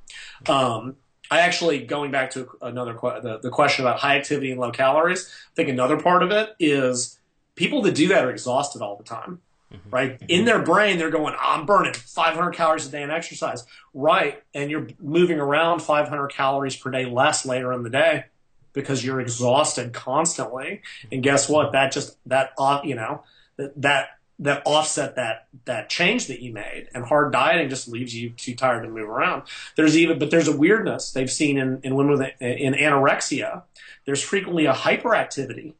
Um, 0.47 0.95
I 1.31 1.39
actually, 1.39 1.85
going 1.85 2.11
back 2.11 2.31
to 2.31 2.47
another 2.61 2.93
que- 2.93 3.19
the, 3.21 3.39
the 3.39 3.49
question 3.49 3.83
about 3.85 3.99
high 3.99 4.17
activity 4.17 4.51
and 4.51 4.59
low 4.59 4.71
calories, 4.71 5.27
I 5.51 5.55
think 5.55 5.69
another 5.69 5.99
part 5.99 6.21
of 6.21 6.29
it 6.31 6.55
is 6.59 7.19
people 7.55 7.81
that 7.83 7.95
do 7.95 8.07
that 8.09 8.23
are 8.25 8.29
exhausted 8.29 8.81
all 8.83 8.95
the 8.95 9.03
time, 9.03 9.39
Mm-hmm. 9.75 9.89
right? 9.89 10.13
Mm-hmm. 10.13 10.25
In 10.29 10.45
their 10.45 10.61
brain, 10.61 10.97
they're 10.97 11.11
going, 11.11 11.35
I'm 11.39 11.65
burning 11.65 11.93
500 11.93 12.51
calories 12.51 12.87
a 12.87 12.91
day 12.91 13.03
in 13.03 13.11
exercise, 13.11 13.65
right? 13.93 14.41
And 14.53 14.69
you're 14.69 14.87
moving 14.99 15.39
around 15.39 15.81
500 15.81 16.27
calories 16.29 16.75
per 16.75 16.91
day 16.91 17.05
less 17.05 17.45
later 17.45 17.73
in 17.73 17.83
the 17.83 17.89
day 17.89 18.25
because 18.73 19.03
you're 19.03 19.21
exhausted 19.21 19.93
constantly. 19.93 20.81
And 21.11 21.23
guess 21.23 21.49
what? 21.49 21.71
That 21.71 21.91
just 21.91 22.17
that 22.27 22.51
off, 22.57 22.85
you 22.85 22.95
know, 22.95 23.23
that 23.57 23.81
that 23.81 24.09
that 24.39 24.61
offset 24.65 25.15
that 25.15 25.47
that 25.63 25.89
change 25.89 26.27
that 26.27 26.41
you 26.41 26.53
made. 26.53 26.89
And 26.93 27.05
hard 27.05 27.31
dieting 27.31 27.69
just 27.69 27.87
leaves 27.87 28.13
you 28.13 28.31
too 28.31 28.53
tired 28.53 28.83
to 28.83 28.89
move 28.89 29.09
around. 29.09 29.43
There's 29.75 29.97
even 29.97 30.19
but 30.19 30.29
there's 30.29 30.49
a 30.49 30.55
weirdness 30.55 31.11
they've 31.11 31.31
seen 31.31 31.57
in 31.57 31.79
in 31.83 31.95
women 31.95 32.19
with 32.19 32.41
in 32.41 32.73
anorexia. 32.73 33.63
There's 34.05 34.21
frequently 34.21 34.65
a 34.65 34.73
hyperactivity. 34.73 35.73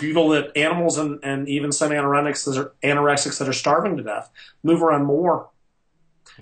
People 0.00 0.30
that 0.30 0.56
animals 0.56 0.98
and, 0.98 1.20
and 1.22 1.48
even 1.48 1.72
some 1.72 1.90
anorexics 1.90 2.44
that 2.46 2.58
are 2.58 2.72
anorexics 2.82 3.38
that 3.38 3.48
are 3.48 3.52
starving 3.52 3.96
to 3.96 4.02
death 4.02 4.30
move 4.62 4.82
around 4.82 5.04
more. 5.04 5.48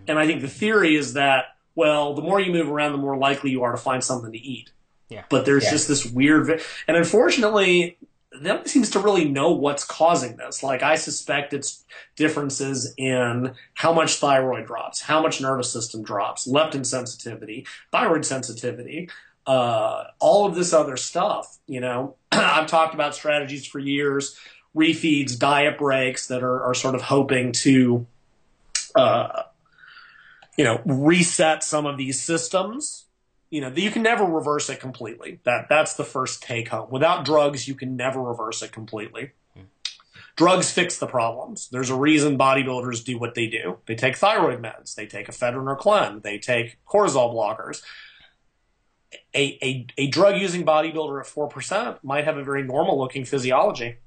And 0.08 0.18
I 0.18 0.26
think 0.26 0.40
the 0.42 0.48
theory 0.48 0.96
is 0.96 1.12
that 1.14 1.46
well, 1.76 2.14
the 2.14 2.22
more 2.22 2.40
you 2.40 2.52
move 2.52 2.70
around, 2.70 2.92
the 2.92 2.98
more 2.98 3.16
likely 3.16 3.50
you 3.50 3.64
are 3.64 3.72
to 3.72 3.78
find 3.78 4.02
something 4.04 4.30
to 4.30 4.38
eat. 4.38 4.70
Yeah. 5.08 5.24
But 5.28 5.44
there's 5.44 5.64
Yeah. 5.64 5.70
just 5.72 5.88
this 5.88 6.06
weird, 6.06 6.46
vi- 6.46 6.60
and 6.86 6.96
unfortunately, 6.96 7.98
nobody 8.40 8.68
seems 8.68 8.90
to 8.90 9.00
really 9.00 9.24
know 9.24 9.50
what's 9.50 9.84
causing 9.84 10.36
this. 10.36 10.62
Like, 10.62 10.84
I 10.84 10.94
suspect 10.94 11.52
it's 11.52 11.84
differences 12.14 12.94
in 12.96 13.54
how 13.74 13.92
much 13.92 14.16
thyroid 14.16 14.66
drops, 14.66 15.00
how 15.02 15.20
much 15.20 15.40
nervous 15.40 15.72
system 15.72 16.02
drops, 16.04 16.46
leptin 16.46 16.86
sensitivity, 16.86 17.66
thyroid 17.90 18.24
sensitivity, 18.24 19.08
uh, 19.46 20.04
all 20.18 20.46
of 20.46 20.54
this 20.54 20.72
other 20.72 20.96
stuff. 20.96 21.58
You 21.66 21.80
know, 21.80 22.16
I've 22.32 22.66
talked 22.66 22.94
about 22.94 23.14
strategies 23.14 23.66
for 23.66 23.78
years, 23.78 24.38
refeeds, 24.76 25.38
diet 25.38 25.78
breaks 25.78 26.26
that 26.28 26.42
are, 26.42 26.62
are 26.62 26.74
sort 26.74 26.94
of 26.94 27.02
hoping 27.02 27.52
to, 27.52 28.06
uh, 28.94 29.42
you 30.56 30.64
know, 30.64 30.80
reset 30.84 31.62
some 31.62 31.86
of 31.86 31.96
these 31.96 32.20
systems. 32.20 33.02
You 33.50 33.60
know 33.60 33.68
you 33.68 33.92
can 33.92 34.02
never 34.02 34.24
reverse 34.24 34.68
it 34.68 34.80
completely. 34.80 35.38
That 35.44 35.68
that's 35.68 35.94
the 35.94 36.02
first 36.02 36.42
take 36.42 36.68
home. 36.68 36.90
Without 36.90 37.24
drugs 37.24 37.68
you 37.68 37.76
can 37.76 37.94
never 37.94 38.20
reverse 38.20 38.62
it 38.62 38.72
completely. 38.72 39.30
Drugs 40.34 40.72
fix 40.72 40.98
the 40.98 41.06
problems. 41.06 41.68
There's 41.70 41.90
a 41.90 41.94
reason 41.94 42.36
bodybuilders 42.36 43.04
do 43.04 43.16
what 43.16 43.36
they 43.36 43.46
do. 43.46 43.78
They 43.86 43.94
take 43.94 44.16
thyroid 44.16 44.60
meds. 44.60 44.96
They 44.96 45.06
take 45.06 45.28
ephedrine 45.28 45.68
or 45.68 45.76
clen 45.76 46.20
they 46.24 46.38
take 46.38 46.78
cortisol 46.84 47.32
blockers 47.32 47.82
a, 49.34 49.58
a, 49.62 49.86
a 49.98 50.06
drug 50.08 50.36
using 50.40 50.64
bodybuilder 50.64 51.20
at 51.20 51.26
4% 51.26 51.98
might 52.02 52.24
have 52.24 52.36
a 52.36 52.44
very 52.44 52.62
normal 52.62 52.98
looking 52.98 53.24
physiology 53.24 53.98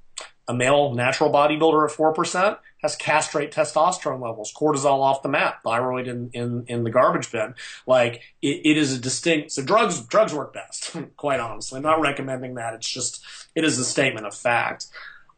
a 0.47 0.53
male 0.53 0.93
natural 0.93 1.31
bodybuilder 1.31 1.89
at 1.89 1.95
4% 1.95 2.57
has 2.81 2.95
castrate 2.95 3.51
testosterone 3.51 4.21
levels, 4.21 4.53
cortisol 4.53 5.01
off 5.01 5.21
the 5.21 5.29
map, 5.29 5.61
thyroid 5.63 6.07
in, 6.07 6.29
in, 6.31 6.63
in 6.67 6.83
the 6.83 6.89
garbage 6.89 7.31
bin. 7.31 7.53
Like 7.85 8.21
it, 8.41 8.61
it 8.63 8.77
is 8.77 8.93
a 8.93 8.99
distinct, 8.99 9.51
so 9.51 9.63
drugs, 9.63 10.01
drugs 10.01 10.33
work 10.33 10.53
best, 10.53 10.95
quite 11.17 11.39
honestly. 11.39 11.77
I'm 11.77 11.83
not 11.83 11.99
recommending 11.99 12.55
that. 12.55 12.73
It's 12.75 12.89
just, 12.89 13.25
it 13.55 13.63
is 13.63 13.77
a 13.77 13.85
statement 13.85 14.25
of 14.25 14.33
fact. 14.33 14.87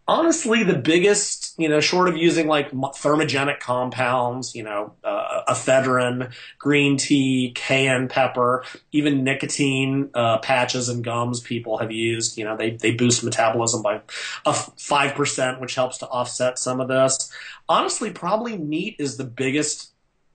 Honestly 0.10 0.64
the 0.64 0.74
biggest, 0.74 1.54
you 1.60 1.70
know, 1.70 1.80
short 1.80 2.10
of 2.10 2.18
using 2.18 2.48
like 2.48 2.72
thermogenic 2.72 3.60
compounds, 3.60 4.56
you 4.56 4.64
know, 4.64 4.96
uh, 5.04 5.44
ephedrine, 5.48 6.34
green 6.58 6.98
tea, 6.98 7.52
cayenne 7.54 8.08
pepper, 8.08 8.66
even 8.92 9.24
nicotine 9.24 10.10
uh, 10.16 10.40
patches 10.40 10.90
and 10.90 11.04
gums 11.04 11.42
people 11.42 11.78
have 11.78 11.92
used. 11.92 12.40
You 12.40 12.46
know, 12.46 12.58
they 12.58 12.72
they 12.72 12.90
boost 12.90 13.24
metabolism 13.24 13.84
by 13.84 14.02
a 14.48 14.54
five 14.54 15.14
percent, 15.14 15.62
which 15.62 15.76
helps 15.76 16.00
to 16.00 16.08
offset 16.08 16.58
some 16.58 16.80
of 16.80 16.88
this. 16.88 17.32
Honestly, 17.70 18.10
probably 18.10 18.58
NEAT 18.58 18.96
is 18.98 19.18
the 19.18 19.26
biggest 19.26 19.92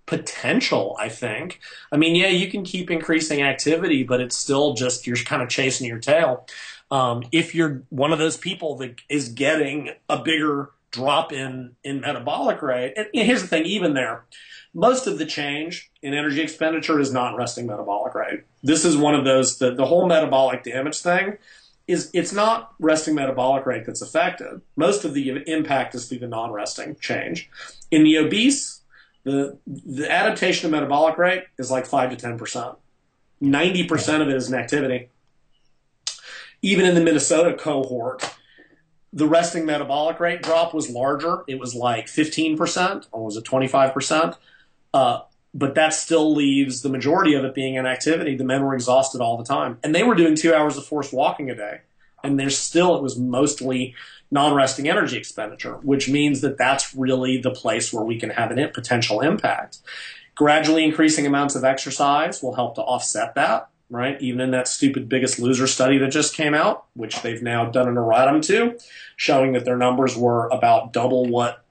potential, 0.06 0.96
I 1.00 1.08
think. 1.08 1.60
I 1.90 1.96
mean, 1.96 2.14
yeah, 2.14 2.28
you 2.28 2.50
can 2.50 2.62
keep 2.62 2.90
increasing 2.90 3.42
activity, 3.42 4.04
but 4.04 4.20
it's 4.20 4.36
still 4.36 4.74
just 4.74 5.06
you're 5.06 5.16
kind 5.16 5.42
of 5.42 5.48
chasing 5.48 5.88
your 5.88 5.98
tail. 5.98 6.46
Um, 6.94 7.24
if 7.32 7.56
you're 7.56 7.82
one 7.88 8.12
of 8.12 8.20
those 8.20 8.36
people 8.36 8.76
that 8.76 9.00
is 9.08 9.28
getting 9.30 9.90
a 10.08 10.22
bigger 10.22 10.70
drop 10.92 11.32
in 11.32 11.74
in 11.82 12.00
metabolic 12.00 12.62
rate, 12.62 12.94
and 12.96 13.08
here's 13.12 13.42
the 13.42 13.48
thing, 13.48 13.64
even 13.64 13.94
there, 13.94 14.22
most 14.72 15.08
of 15.08 15.18
the 15.18 15.26
change 15.26 15.90
in 16.02 16.14
energy 16.14 16.40
expenditure 16.40 17.00
is 17.00 17.12
not 17.12 17.36
resting 17.36 17.66
metabolic 17.66 18.14
rate. 18.14 18.44
This 18.62 18.84
is 18.84 18.96
one 18.96 19.16
of 19.16 19.24
those 19.24 19.58
the, 19.58 19.74
the 19.74 19.86
whole 19.86 20.06
metabolic 20.06 20.62
damage 20.62 21.00
thing 21.00 21.38
is 21.88 22.10
it's 22.14 22.32
not 22.32 22.74
resting 22.78 23.16
metabolic 23.16 23.66
rate 23.66 23.86
that's 23.86 24.00
affected. 24.00 24.60
Most 24.76 25.04
of 25.04 25.14
the 25.14 25.42
impact 25.48 25.96
is 25.96 26.08
through 26.08 26.20
the 26.20 26.28
non-resting 26.28 26.94
change. 27.00 27.50
In 27.90 28.04
the 28.04 28.18
obese, 28.18 28.82
the 29.24 29.58
the 29.66 30.08
adaptation 30.08 30.66
of 30.66 30.70
metabolic 30.70 31.18
rate 31.18 31.42
is 31.58 31.72
like 31.72 31.86
five 31.86 32.10
to 32.10 32.16
ten 32.16 32.38
percent. 32.38 32.76
Ninety 33.40 33.82
percent 33.82 34.22
of 34.22 34.28
it 34.28 34.36
is 34.36 34.48
inactivity 34.48 35.08
even 36.64 36.86
in 36.86 36.94
the 36.94 37.00
Minnesota 37.02 37.52
cohort, 37.52 38.34
the 39.12 39.28
resting 39.28 39.66
metabolic 39.66 40.18
rate 40.18 40.40
drop 40.40 40.72
was 40.72 40.88
larger. 40.88 41.44
It 41.46 41.60
was 41.60 41.74
like 41.74 42.06
15%, 42.06 43.06
or 43.12 43.26
was 43.26 43.36
it 43.36 43.44
25%? 43.44 44.38
Uh, 44.94 45.20
but 45.52 45.74
that 45.74 45.92
still 45.92 46.34
leaves 46.34 46.80
the 46.80 46.88
majority 46.88 47.34
of 47.34 47.44
it 47.44 47.54
being 47.54 47.74
inactivity. 47.74 48.34
The 48.34 48.44
men 48.44 48.64
were 48.64 48.74
exhausted 48.74 49.20
all 49.20 49.36
the 49.36 49.44
time. 49.44 49.76
And 49.84 49.94
they 49.94 50.04
were 50.04 50.14
doing 50.14 50.36
two 50.36 50.54
hours 50.54 50.78
of 50.78 50.86
forced 50.86 51.12
walking 51.12 51.50
a 51.50 51.54
day. 51.54 51.82
And 52.24 52.40
there's 52.40 52.56
still, 52.56 52.96
it 52.96 53.02
was 53.02 53.18
mostly 53.18 53.94
non 54.30 54.54
resting 54.54 54.88
energy 54.88 55.18
expenditure, 55.18 55.74
which 55.82 56.08
means 56.08 56.40
that 56.40 56.56
that's 56.56 56.94
really 56.94 57.36
the 57.36 57.50
place 57.50 57.92
where 57.92 58.04
we 58.04 58.18
can 58.18 58.30
have 58.30 58.50
a 58.50 58.68
potential 58.68 59.20
impact. 59.20 59.80
Gradually 60.34 60.82
increasing 60.82 61.26
amounts 61.26 61.56
of 61.56 61.62
exercise 61.62 62.42
will 62.42 62.54
help 62.54 62.76
to 62.76 62.80
offset 62.80 63.34
that 63.34 63.68
right? 63.94 64.20
Even 64.20 64.40
in 64.40 64.50
that 64.50 64.68
stupid 64.68 65.08
biggest 65.08 65.38
loser 65.38 65.66
study 65.66 65.98
that 65.98 66.10
just 66.10 66.34
came 66.34 66.54
out, 66.54 66.86
which 66.94 67.22
they've 67.22 67.42
now 67.42 67.70
done 67.70 67.88
an 67.88 67.94
erratum 67.94 68.44
to, 68.46 68.78
showing 69.16 69.52
that 69.52 69.64
their 69.64 69.76
numbers 69.76 70.16
were 70.16 70.48
about 70.48 70.92
double 70.92 71.26
what 71.26 71.64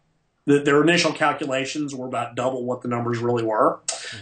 their 0.46 0.82
initial 0.82 1.14
calculations 1.14 1.96
were 1.96 2.08
about 2.08 2.36
double 2.36 2.66
what 2.66 2.82
the 2.82 2.88
numbers 2.88 3.20
really 3.20 3.44
were. 3.44 3.80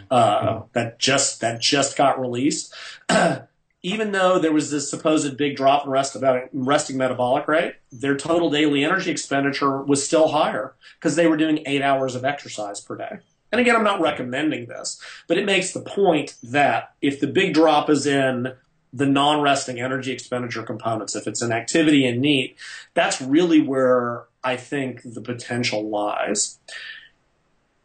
Uh, 0.10 0.62
that 0.74 1.00
just 1.00 1.42
that 1.42 1.62
just 1.62 1.98
got 1.98 2.20
released. 2.20 2.74
Even 3.84 4.12
though 4.12 4.38
there 4.38 4.52
was 4.52 4.70
this 4.70 4.88
supposed 4.88 5.36
big 5.38 5.56
drop 5.56 5.86
in 5.86 5.92
rest 5.92 6.16
about 6.16 6.48
resting 6.54 6.98
metabolic 6.98 7.48
rate, 7.48 7.74
their 7.92 8.16
total 8.16 8.52
daily 8.52 8.84
energy 8.84 9.10
expenditure 9.10 9.82
was 9.82 10.06
still 10.06 10.28
higher 10.28 10.76
because 11.00 11.16
they 11.16 11.26
were 11.26 11.38
doing 11.38 11.64
eight 11.66 11.82
hours 11.82 12.14
of 12.14 12.24
exercise 12.24 12.80
per 12.80 12.96
day. 12.96 13.18
And 13.52 13.60
again, 13.60 13.76
I'm 13.76 13.84
not 13.84 14.02
recommending 14.02 14.68
this, 14.68 15.00
but 15.28 15.38
it 15.38 15.46
makes 15.46 15.72
the 15.72 15.82
point 15.82 16.36
that 16.42 16.94
if 17.02 17.20
the 17.20 17.28
big 17.28 17.54
drop 17.54 17.90
is 17.90 18.06
in 18.06 18.54
the 18.94 19.06
non-resting 19.06 19.80
energy 19.80 20.12
expenditure 20.12 20.64
components, 20.64 21.16
if 21.16 21.28
it's 21.28 21.42
an 21.42 21.52
activity 21.52 22.06
in 22.06 22.22
NEAT, 22.22 22.58
that's 22.94 23.22
really 23.22 23.62
where 23.62 24.26
I 24.44 24.58
think 24.58 25.02
the 25.04 25.22
potential 25.22 25.90
lies. 25.90 26.60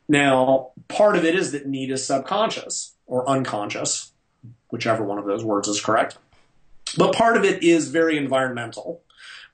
Now, 0.08 0.70
part 0.88 1.16
of 1.16 1.24
it 1.24 1.34
is 1.34 1.52
that 1.52 1.66
NEAT 1.66 1.90
is 1.90 2.06
subconscious 2.06 2.94
or 3.06 3.28
unconscious, 3.28 4.12
whichever 4.70 5.04
one 5.04 5.18
of 5.18 5.26
those 5.26 5.44
words 5.44 5.68
is 5.68 5.80
correct. 5.80 6.18
But 6.96 7.14
part 7.14 7.36
of 7.36 7.44
it 7.44 7.62
is 7.62 7.88
very 7.88 8.16
environmental, 8.16 9.02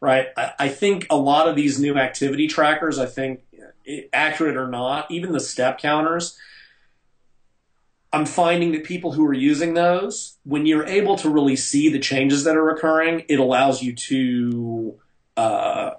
right? 0.00 0.28
I, 0.36 0.52
I 0.58 0.68
think 0.68 1.06
a 1.10 1.16
lot 1.16 1.48
of 1.48 1.56
these 1.56 1.78
new 1.80 1.96
activity 1.96 2.46
trackers, 2.46 2.98
I 2.98 3.06
think 3.06 3.42
accurate 4.12 4.56
or 4.56 4.68
not, 4.68 5.10
even 5.10 5.32
the 5.32 5.40
step 5.40 5.78
counters, 5.78 6.38
I'm 8.12 8.26
finding 8.26 8.72
that 8.72 8.84
people 8.84 9.12
who 9.12 9.24
are 9.26 9.32
using 9.32 9.74
those, 9.74 10.36
when 10.44 10.66
you're 10.66 10.86
able 10.86 11.16
to 11.16 11.30
really 11.30 11.56
see 11.56 11.88
the 11.88 11.98
changes 11.98 12.44
that 12.44 12.56
are 12.56 12.68
occurring, 12.70 13.24
it 13.28 13.40
allows 13.40 13.82
you 13.82 13.94
to 13.94 15.00
uh, 15.36 15.92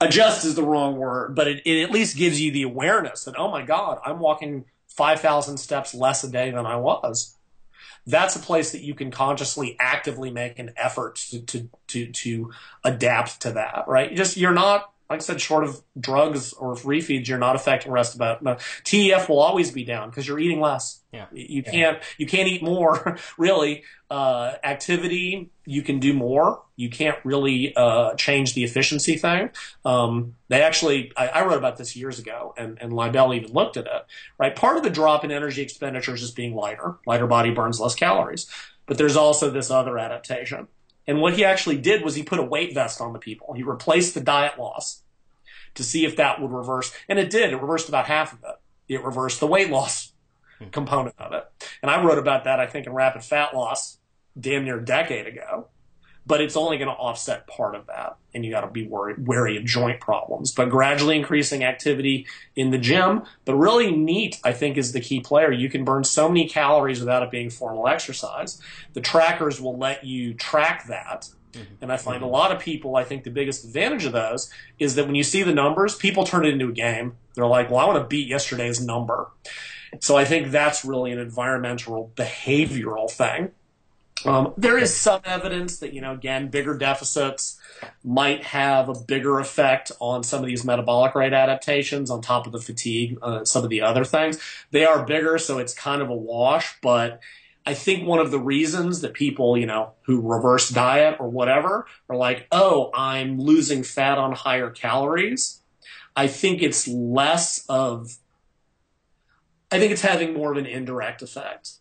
adjust 0.00 0.44
is 0.44 0.56
the 0.56 0.64
wrong 0.64 0.96
word, 0.96 1.36
but 1.36 1.46
it, 1.46 1.62
it 1.64 1.82
at 1.82 1.92
least 1.92 2.16
gives 2.16 2.40
you 2.40 2.50
the 2.50 2.62
awareness 2.62 3.24
that, 3.24 3.38
oh 3.38 3.50
my 3.50 3.62
God, 3.62 4.00
I'm 4.04 4.18
walking 4.18 4.64
5,000 4.88 5.58
steps 5.58 5.94
less 5.94 6.24
a 6.24 6.28
day 6.28 6.50
than 6.50 6.66
I 6.66 6.76
was 6.76 7.35
that's 8.06 8.36
a 8.36 8.40
place 8.40 8.72
that 8.72 8.82
you 8.82 8.94
can 8.94 9.10
consciously 9.10 9.76
actively 9.80 10.30
make 10.30 10.58
an 10.58 10.72
effort 10.76 11.16
to 11.16 11.40
to 11.42 11.68
to, 11.88 12.06
to 12.12 12.52
adapt 12.84 13.42
to 13.42 13.52
that 13.52 13.84
right? 13.86 14.14
Just 14.14 14.36
you're 14.36 14.52
not 14.52 14.92
like 15.08 15.20
I 15.20 15.22
said, 15.22 15.40
short 15.40 15.64
of 15.64 15.80
drugs 15.98 16.52
or 16.52 16.74
refeeds, 16.74 17.28
you're 17.28 17.38
not 17.38 17.54
affecting 17.54 17.92
rest 17.92 18.14
about 18.14 18.42
no. 18.42 18.56
TEF 18.84 19.28
will 19.28 19.38
always 19.38 19.70
be 19.70 19.84
down 19.84 20.10
because 20.10 20.26
you're 20.26 20.38
eating 20.38 20.60
less. 20.60 21.02
Yeah. 21.12 21.26
You 21.32 21.62
can't 21.62 21.98
you 22.18 22.26
can't 22.26 22.48
eat 22.48 22.62
more 22.62 23.16
really. 23.38 23.84
Uh, 24.08 24.54
activity 24.62 25.50
you 25.64 25.82
can 25.82 25.98
do 25.98 26.14
more. 26.14 26.62
You 26.76 26.88
can't 26.88 27.18
really 27.24 27.74
uh, 27.74 28.14
change 28.14 28.54
the 28.54 28.62
efficiency 28.62 29.16
thing. 29.16 29.50
Um, 29.84 30.36
they 30.48 30.62
actually 30.62 31.12
I, 31.16 31.26
I, 31.26 31.44
wrote 31.44 31.58
about 31.58 31.76
this 31.76 31.96
years 31.96 32.20
ago, 32.20 32.54
and 32.56 32.78
and 32.80 32.92
Lidell 32.92 33.34
even 33.34 33.52
looked 33.52 33.76
at 33.76 33.86
it. 33.86 34.06
Right, 34.38 34.54
part 34.54 34.76
of 34.76 34.84
the 34.84 34.90
drop 34.90 35.24
in 35.24 35.32
energy 35.32 35.62
expenditure 35.62 36.14
is 36.14 36.20
just 36.20 36.36
being 36.36 36.54
lighter. 36.54 36.98
Lighter 37.04 37.26
body 37.26 37.50
burns 37.50 37.80
less 37.80 37.96
calories, 37.96 38.46
but 38.86 38.96
there's 38.96 39.16
also 39.16 39.50
this 39.50 39.72
other 39.72 39.98
adaptation. 39.98 40.68
And 41.06 41.20
what 41.20 41.34
he 41.34 41.44
actually 41.44 41.78
did 41.78 42.02
was 42.02 42.14
he 42.14 42.22
put 42.22 42.38
a 42.38 42.44
weight 42.44 42.74
vest 42.74 43.00
on 43.00 43.12
the 43.12 43.18
people. 43.18 43.54
He 43.54 43.62
replaced 43.62 44.14
the 44.14 44.20
diet 44.20 44.58
loss 44.58 45.02
to 45.74 45.84
see 45.84 46.04
if 46.04 46.16
that 46.16 46.40
would 46.40 46.50
reverse. 46.50 46.92
And 47.08 47.18
it 47.18 47.30
did. 47.30 47.52
It 47.52 47.60
reversed 47.60 47.88
about 47.88 48.06
half 48.06 48.32
of 48.32 48.40
it. 48.42 48.94
It 48.94 49.04
reversed 49.04 49.40
the 49.40 49.46
weight 49.46 49.70
loss 49.70 50.12
hmm. 50.58 50.68
component 50.68 51.14
of 51.18 51.32
it. 51.32 51.46
And 51.82 51.90
I 51.90 52.02
wrote 52.02 52.18
about 52.18 52.44
that, 52.44 52.60
I 52.60 52.66
think, 52.66 52.86
in 52.86 52.92
Rapid 52.92 53.22
Fat 53.22 53.54
Loss 53.54 53.98
damn 54.38 54.64
near 54.64 54.78
a 54.78 54.84
decade 54.84 55.26
ago. 55.26 55.68
But 56.26 56.40
it's 56.40 56.56
only 56.56 56.76
going 56.76 56.88
to 56.88 56.94
offset 56.94 57.46
part 57.46 57.74
of 57.74 57.86
that. 57.86 58.16
And 58.34 58.44
you 58.44 58.50
got 58.50 58.62
to 58.62 58.66
be 58.66 58.86
worried, 58.86 59.26
wary 59.26 59.56
of 59.56 59.64
joint 59.64 60.00
problems. 60.00 60.52
But 60.52 60.70
gradually 60.70 61.16
increasing 61.16 61.62
activity 61.62 62.26
in 62.56 62.70
the 62.70 62.78
gym, 62.78 63.22
but 63.44 63.54
really 63.54 63.94
NEAT, 63.94 64.40
I 64.44 64.52
think, 64.52 64.76
is 64.76 64.92
the 64.92 65.00
key 65.00 65.20
player. 65.20 65.52
You 65.52 65.70
can 65.70 65.84
burn 65.84 66.04
so 66.04 66.28
many 66.28 66.48
calories 66.48 67.00
without 67.00 67.22
it 67.22 67.30
being 67.30 67.48
formal 67.48 67.88
exercise. 67.88 68.60
The 68.92 69.00
trackers 69.00 69.60
will 69.60 69.78
let 69.78 70.04
you 70.04 70.34
track 70.34 70.86
that 70.88 71.28
Mm-hmm. 71.56 71.74
And 71.82 71.92
I 71.92 71.96
find 71.96 72.22
a 72.22 72.26
lot 72.26 72.52
of 72.52 72.60
people, 72.60 72.96
I 72.96 73.04
think 73.04 73.24
the 73.24 73.30
biggest 73.30 73.64
advantage 73.64 74.04
of 74.04 74.12
those 74.12 74.50
is 74.78 74.94
that 74.94 75.06
when 75.06 75.14
you 75.14 75.22
see 75.22 75.42
the 75.42 75.54
numbers, 75.54 75.94
people 75.94 76.24
turn 76.24 76.44
it 76.44 76.50
into 76.50 76.68
a 76.68 76.72
game. 76.72 77.16
They're 77.34 77.46
like, 77.46 77.70
well, 77.70 77.80
I 77.80 77.86
want 77.86 77.98
to 77.98 78.04
beat 78.04 78.28
yesterday's 78.28 78.84
number. 78.84 79.28
So 80.00 80.16
I 80.16 80.24
think 80.24 80.50
that's 80.50 80.84
really 80.84 81.12
an 81.12 81.18
environmental 81.18 82.12
behavioral 82.16 83.10
thing. 83.10 83.52
Um, 84.24 84.54
there 84.56 84.78
is 84.78 84.94
some 84.94 85.20
evidence 85.24 85.78
that, 85.80 85.92
you 85.92 86.00
know, 86.00 86.12
again, 86.12 86.48
bigger 86.48 86.76
deficits 86.76 87.58
might 88.02 88.44
have 88.44 88.88
a 88.88 88.94
bigger 88.94 89.38
effect 89.38 89.92
on 90.00 90.22
some 90.22 90.40
of 90.40 90.46
these 90.46 90.64
metabolic 90.64 91.14
rate 91.14 91.34
adaptations 91.34 92.10
on 92.10 92.22
top 92.22 92.46
of 92.46 92.52
the 92.52 92.60
fatigue, 92.60 93.18
uh, 93.22 93.44
some 93.44 93.62
of 93.62 93.70
the 93.70 93.82
other 93.82 94.04
things. 94.04 94.40
They 94.70 94.84
are 94.84 95.04
bigger, 95.04 95.38
so 95.38 95.58
it's 95.58 95.74
kind 95.74 96.00
of 96.00 96.08
a 96.08 96.16
wash, 96.16 96.76
but 96.80 97.20
I 97.66 97.74
think 97.74 98.06
one 98.06 98.20
of 98.20 98.30
the 98.30 98.38
reasons 98.38 99.00
that 99.00 99.12
people, 99.12 99.58
you 99.58 99.66
know, 99.66 99.92
who 100.02 100.20
reverse 100.20 100.70
diet 100.70 101.16
or 101.18 101.28
whatever 101.28 101.86
are 102.08 102.16
like, 102.16 102.46
oh, 102.52 102.90
I'm 102.94 103.40
losing 103.40 103.82
fat 103.82 104.18
on 104.18 104.32
higher 104.32 104.70
calories. 104.70 105.60
I 106.14 106.28
think 106.28 106.62
it's 106.62 106.88
less 106.88 107.66
of, 107.68 108.16
I 109.70 109.78
think 109.78 109.92
it's 109.92 110.02
having 110.02 110.32
more 110.32 110.52
of 110.52 110.58
an 110.58 110.66
indirect 110.66 111.22
effect. 111.22 111.72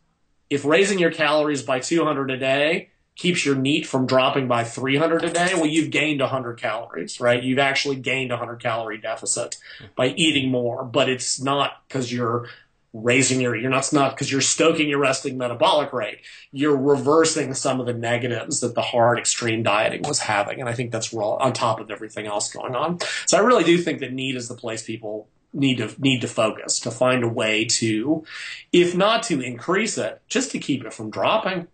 If 0.49 0.65
raising 0.65 0.99
your 0.99 1.11
calories 1.11 1.63
by 1.63 1.79
200 1.79 2.31
a 2.31 2.37
day 2.37 2.89
keeps 3.15 3.45
your 3.45 3.55
NEAT 3.55 3.87
from 3.87 4.05
dropping 4.05 4.47
by 4.47 4.63
300 4.63 5.23
a 5.23 5.31
day, 5.31 5.53
well, 5.53 5.65
you've 5.65 5.89
gained 5.89 6.19
100 6.19 6.59
calories, 6.59 7.19
right? 7.19 7.41
You've 7.41 7.59
actually 7.59 7.95
gained 7.95 8.31
a 8.31 8.35
100 8.35 8.61
calorie 8.61 8.97
deficit 8.97 9.57
by 9.95 10.07
eating 10.09 10.51
more, 10.51 10.83
but 10.83 11.09
it's 11.09 11.41
not 11.41 11.81
because 11.87 12.11
you're 12.11 12.47
raising 12.95 13.41
your 13.41 13.53
you're 13.57 13.69
not 13.69 13.91
not 13.91 14.11
because 14.11 14.31
you're 14.31 14.39
stoking 14.39 14.87
your 14.87 14.99
resting 14.99 15.37
metabolic 15.37 15.91
rate 15.91 16.21
you're 16.53 16.77
reversing 16.77 17.53
some 17.53 17.81
of 17.81 17.85
the 17.85 17.93
negatives 17.93 18.61
that 18.61 18.73
the 18.73 18.81
hard 18.81 19.19
extreme 19.19 19.61
dieting 19.63 20.01
was 20.03 20.19
having 20.19 20.61
and 20.61 20.69
i 20.69 20.73
think 20.73 20.93
that's 20.93 21.13
on 21.13 21.51
top 21.51 21.81
of 21.81 21.91
everything 21.91 22.25
else 22.25 22.53
going 22.53 22.73
on 22.73 22.97
so 23.25 23.37
i 23.37 23.41
really 23.41 23.65
do 23.65 23.77
think 23.77 23.99
that 23.99 24.13
NEAT 24.13 24.37
is 24.37 24.47
the 24.47 24.55
place 24.55 24.81
people 24.81 25.27
need 25.55 25.77
to 25.77 25.89
need 25.97 26.21
to 26.21 26.27
focus 26.27 26.79
to 26.81 26.91
find 26.91 27.23
a 27.23 27.27
way 27.27 27.65
to 27.65 28.23
if 28.71 28.95
not 28.95 29.23
to 29.23 29.41
increase 29.41 29.97
it 29.97 30.21
just 30.27 30.51
to 30.51 30.59
keep 30.59 30.85
it 30.85 30.93
from 30.93 31.09
dropping 31.09 31.67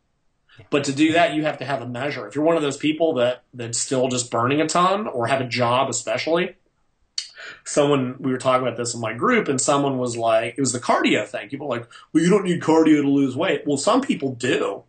But 0.70 0.84
to 0.86 0.94
do 0.94 1.14
that, 1.14 1.34
you 1.34 1.44
have 1.44 1.58
to 1.60 1.66
have 1.66 1.82
a 1.82 1.88
measure. 1.88 2.28
If 2.28 2.36
you're 2.36 2.44
one 2.44 2.56
of 2.56 2.62
those 2.62 2.78
people 2.78 3.16
that 3.16 3.44
that's 3.54 3.80
still 3.80 4.08
just 4.10 4.30
burning 4.30 4.62
a 4.62 4.68
ton 4.68 5.08
or 5.08 5.28
have 5.28 5.42
a 5.42 5.48
job, 5.48 5.90
especially, 5.90 6.56
someone 7.66 8.16
we 8.20 8.32
were 8.32 8.38
talking 8.38 8.68
about 8.68 8.78
this 8.78 8.94
in 8.94 9.02
my 9.02 9.14
group, 9.14 9.48
and 9.48 9.60
someone 9.60 9.98
was 9.98 10.18
like, 10.18 10.56
it 10.58 10.62
was 10.62 10.74
the 10.74 10.80
cardio 10.80 11.26
thing. 11.26 11.50
People 11.50 11.68
were 11.68 11.78
like, 11.78 11.90
well, 12.14 12.24
you 12.24 12.30
don't 12.30 12.44
need 12.44 12.62
cardio 12.62 13.02
to 13.02 13.10
lose 13.10 13.36
weight. 13.36 13.64
Well, 13.66 13.78
some 13.78 14.02
people 14.02 14.36
do. 14.36 14.84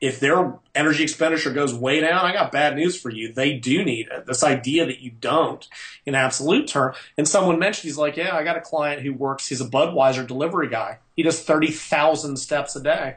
If 0.00 0.20
their 0.20 0.58
energy 0.74 1.02
expenditure 1.02 1.50
goes 1.50 1.74
way 1.74 2.00
down, 2.00 2.24
I 2.24 2.32
got 2.32 2.52
bad 2.52 2.76
news 2.76 3.00
for 3.00 3.10
you. 3.10 3.32
They 3.32 3.54
do 3.54 3.82
need 3.82 4.08
it. 4.08 4.26
This 4.26 4.42
idea 4.44 4.84
that 4.84 5.00
you 5.00 5.10
don't, 5.10 5.66
in 6.04 6.14
absolute 6.14 6.68
term. 6.68 6.94
And 7.16 7.26
someone 7.26 7.58
mentioned, 7.58 7.84
he's 7.84 7.96
like, 7.96 8.16
yeah, 8.16 8.36
I 8.36 8.44
got 8.44 8.58
a 8.58 8.60
client 8.60 9.00
who 9.02 9.14
works. 9.14 9.48
He's 9.48 9.62
a 9.62 9.68
Budweiser 9.68 10.26
delivery 10.26 10.68
guy. 10.68 10.98
He 11.16 11.22
does 11.22 11.42
thirty 11.42 11.70
thousand 11.70 12.36
steps 12.36 12.76
a 12.76 12.82
day. 12.82 13.16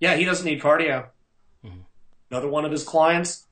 Yeah, 0.00 0.16
he 0.16 0.24
doesn't 0.24 0.46
need 0.46 0.60
cardio. 0.60 1.06
Mm-hmm. 1.64 1.80
Another 2.30 2.48
one 2.48 2.64
of 2.64 2.72
his 2.72 2.84
clients, 2.84 3.46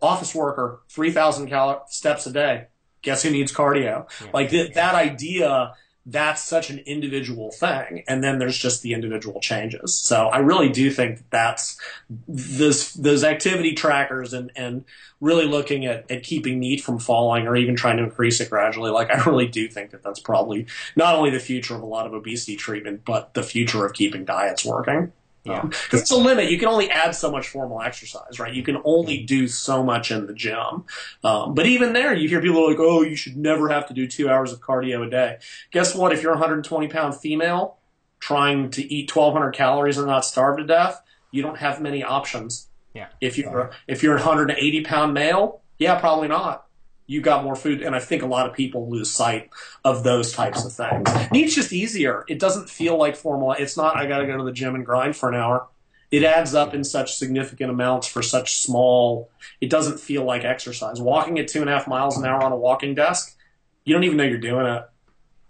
office 0.00 0.34
worker, 0.34 0.80
3,000 0.90 1.48
cal- 1.48 1.86
steps 1.88 2.26
a 2.26 2.32
day. 2.32 2.66
Guess 3.02 3.22
who 3.22 3.30
needs 3.30 3.52
cardio? 3.52 4.08
Yeah. 4.20 4.30
Like 4.32 4.50
th- 4.50 4.74
that 4.74 4.94
idea, 4.94 5.74
that's 6.10 6.42
such 6.42 6.70
an 6.70 6.78
individual 6.80 7.52
thing. 7.52 8.02
And 8.08 8.24
then 8.24 8.38
there's 8.38 8.56
just 8.56 8.80
the 8.82 8.94
individual 8.94 9.40
changes. 9.40 9.94
So 9.94 10.28
I 10.28 10.38
really 10.38 10.70
do 10.70 10.90
think 10.90 11.18
that 11.18 11.30
that's 11.30 11.78
this, 12.26 12.94
those 12.94 13.24
activity 13.24 13.74
trackers 13.74 14.32
and, 14.32 14.50
and 14.56 14.84
really 15.20 15.44
looking 15.44 15.84
at, 15.84 16.10
at 16.10 16.22
keeping 16.22 16.60
NEAT 16.60 16.80
from 16.80 16.98
falling 16.98 17.46
or 17.46 17.56
even 17.56 17.76
trying 17.76 17.98
to 17.98 18.04
increase 18.04 18.40
it 18.40 18.48
gradually. 18.48 18.90
Like 18.90 19.10
I 19.14 19.22
really 19.24 19.48
do 19.48 19.68
think 19.68 19.90
that 19.90 20.02
that's 20.02 20.20
probably 20.20 20.66
not 20.96 21.14
only 21.14 21.30
the 21.30 21.40
future 21.40 21.74
of 21.74 21.82
a 21.82 21.86
lot 21.86 22.06
of 22.06 22.14
obesity 22.14 22.56
treatment, 22.56 23.02
but 23.04 23.34
the 23.34 23.42
future 23.42 23.84
of 23.84 23.92
keeping 23.92 24.24
diets 24.24 24.64
working. 24.64 25.12
Yeah. 25.48 25.62
Because 25.68 26.02
it's 26.02 26.10
a 26.10 26.16
limit. 26.16 26.50
You 26.50 26.58
can 26.58 26.68
only 26.68 26.90
add 26.90 27.14
so 27.14 27.30
much 27.30 27.48
formal 27.48 27.80
exercise, 27.80 28.38
right? 28.38 28.52
You 28.52 28.62
can 28.62 28.78
only 28.84 29.24
do 29.24 29.48
so 29.48 29.82
much 29.82 30.10
in 30.10 30.26
the 30.26 30.34
gym. 30.34 30.84
Um, 31.24 31.54
but 31.54 31.66
even 31.66 31.92
there, 31.92 32.14
you 32.14 32.28
hear 32.28 32.40
people 32.40 32.68
like, 32.68 32.78
oh, 32.78 33.02
you 33.02 33.16
should 33.16 33.36
never 33.36 33.68
have 33.68 33.86
to 33.88 33.94
do 33.94 34.06
two 34.06 34.28
hours 34.28 34.52
of 34.52 34.60
cardio 34.60 35.06
a 35.06 35.10
day. 35.10 35.38
Guess 35.72 35.94
what? 35.94 36.12
If 36.12 36.22
you're 36.22 36.32
a 36.32 36.36
120 36.36 36.88
pound 36.88 37.16
female 37.16 37.78
trying 38.20 38.70
to 38.70 38.82
eat 38.82 39.14
1,200 39.14 39.52
calories 39.52 39.96
and 39.96 40.06
not 40.06 40.24
starve 40.24 40.58
to 40.58 40.64
death, 40.64 41.00
you 41.30 41.42
don't 41.42 41.58
have 41.58 41.80
many 41.80 42.02
options. 42.02 42.68
Yeah. 42.94 43.08
If 43.20 43.38
you're, 43.38 43.70
if 43.86 44.02
you're 44.02 44.14
a 44.14 44.20
180 44.20 44.84
pound 44.84 45.14
male, 45.14 45.62
yeah, 45.78 45.98
probably 46.00 46.28
not 46.28 46.67
you 47.08 47.22
got 47.22 47.42
more 47.42 47.56
food. 47.56 47.82
And 47.82 47.96
I 47.96 47.98
think 47.98 48.22
a 48.22 48.26
lot 48.26 48.46
of 48.46 48.54
people 48.54 48.88
lose 48.88 49.10
sight 49.10 49.50
of 49.84 50.04
those 50.04 50.30
types 50.32 50.64
of 50.64 50.72
things. 50.72 51.10
Neat's 51.32 51.54
just 51.54 51.72
easier. 51.72 52.24
It 52.28 52.38
doesn't 52.38 52.68
feel 52.68 52.96
like 52.96 53.16
formal. 53.16 53.52
It's 53.52 53.76
not, 53.76 53.96
I 53.96 54.06
got 54.06 54.18
to 54.18 54.26
go 54.26 54.36
to 54.36 54.44
the 54.44 54.52
gym 54.52 54.76
and 54.76 54.86
grind 54.86 55.16
for 55.16 55.28
an 55.28 55.34
hour. 55.34 55.66
It 56.10 56.22
adds 56.22 56.54
up 56.54 56.74
in 56.74 56.84
such 56.84 57.16
significant 57.16 57.70
amounts 57.70 58.06
for 58.06 58.22
such 58.22 58.62
small, 58.62 59.30
it 59.60 59.68
doesn't 59.68 60.00
feel 60.00 60.24
like 60.24 60.42
exercise. 60.42 61.00
Walking 61.00 61.38
at 61.38 61.48
two 61.48 61.60
and 61.60 61.68
a 61.68 61.72
half 61.72 61.86
miles 61.86 62.16
an 62.16 62.24
hour 62.24 62.42
on 62.42 62.52
a 62.52 62.56
walking 62.56 62.94
desk, 62.94 63.36
you 63.84 63.92
don't 63.94 64.04
even 64.04 64.16
know 64.16 64.24
you're 64.24 64.38
doing 64.38 64.66
it. 64.66 64.84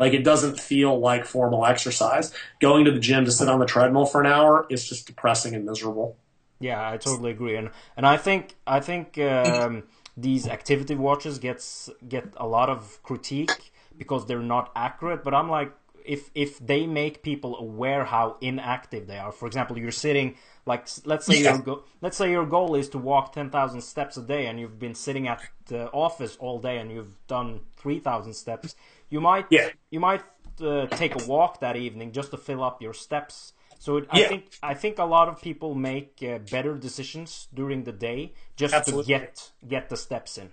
Like 0.01 0.15
it 0.15 0.25
doesn't 0.25 0.59
feel 0.59 0.99
like 0.99 1.27
formal 1.27 1.65
exercise. 1.65 2.33
Going 2.61 2.85
to 2.87 2.91
the 2.91 2.99
gym 3.01 3.25
to 3.25 3.31
sit 3.31 3.49
on 3.49 3.61
the 3.61 3.67
treadmill 3.67 4.07
for 4.07 4.21
an 4.21 4.27
hour 4.27 4.67
is 4.69 4.89
just 4.89 5.07
depressing 5.07 5.55
and 5.55 5.65
miserable. 5.65 6.17
Yeah, 6.61 6.91
I 6.91 6.97
totally 6.97 7.31
agree, 7.31 7.57
and 7.57 7.71
and 7.97 8.05
I 8.07 8.17
think 8.17 8.57
I 8.67 8.81
think 8.81 9.17
um, 9.19 9.85
these 10.17 10.49
activity 10.49 10.95
watches 10.95 11.39
gets 11.39 11.89
get 12.09 12.35
a 12.37 12.47
lot 12.47 12.69
of 12.69 13.01
critique 13.03 13.73
because 13.97 14.27
they're 14.27 14.41
not 14.41 14.73
accurate. 14.75 15.23
But 15.23 15.35
I'm 15.35 15.49
like, 15.49 15.73
if 16.05 16.31
if 16.35 16.59
they 16.59 16.87
make 16.87 17.23
people 17.23 17.57
aware 17.59 18.05
how 18.05 18.37
inactive 18.41 19.07
they 19.07 19.19
are, 19.19 19.31
for 19.31 19.47
example, 19.47 19.79
you're 19.79 19.93
sitting 19.93 20.37
like 20.67 20.89
let's 21.05 21.27
say 21.27 21.43
yeah. 21.43 21.55
your 21.55 21.63
go- 21.63 21.85
let's 22.01 22.17
say 22.17 22.31
your 22.31 22.47
goal 22.47 22.75
is 22.75 22.89
to 22.91 22.99
walk 22.99 23.33
ten 23.33 23.51
thousand 23.51 23.83
steps 23.83 24.17
a 24.17 24.23
day, 24.23 24.47
and 24.47 24.59
you've 24.59 24.79
been 24.79 24.95
sitting 24.95 25.29
at 25.29 25.41
the 25.67 25.91
office 25.93 26.37
all 26.41 26.59
day 26.59 26.79
and 26.79 26.91
you've 26.91 27.27
done 27.29 27.61
three 27.77 28.01
thousand 28.01 28.35
steps. 28.35 28.75
You 29.11 29.21
might 29.21 29.47
yeah. 29.51 29.69
you 29.91 30.01
might 30.01 30.23
uh, 30.61 30.87
take 30.87 31.15
a 31.21 31.25
walk 31.27 31.61
that 31.61 31.77
evening 31.77 32.11
just 32.13 32.31
to 32.33 32.37
fill 32.37 32.65
up 32.65 32.83
your 32.83 32.95
steps 32.95 33.53
so 33.79 33.99
it, 33.99 34.07
yeah. 34.13 34.25
I 34.25 34.29
think 34.29 34.45
I 34.63 34.75
think 34.75 34.99
a 34.99 35.05
lot 35.05 35.29
of 35.29 35.41
people 35.41 35.75
make 35.75 36.23
uh, 36.23 36.39
better 36.39 36.77
decisions 36.77 37.49
during 37.55 37.85
the 37.85 37.93
day 37.93 38.35
just 38.57 38.75
Absolutely. 38.75 39.15
to 39.15 39.21
get 39.21 39.51
get 39.67 39.89
the 39.89 39.97
steps 39.97 40.39
in. 40.39 40.51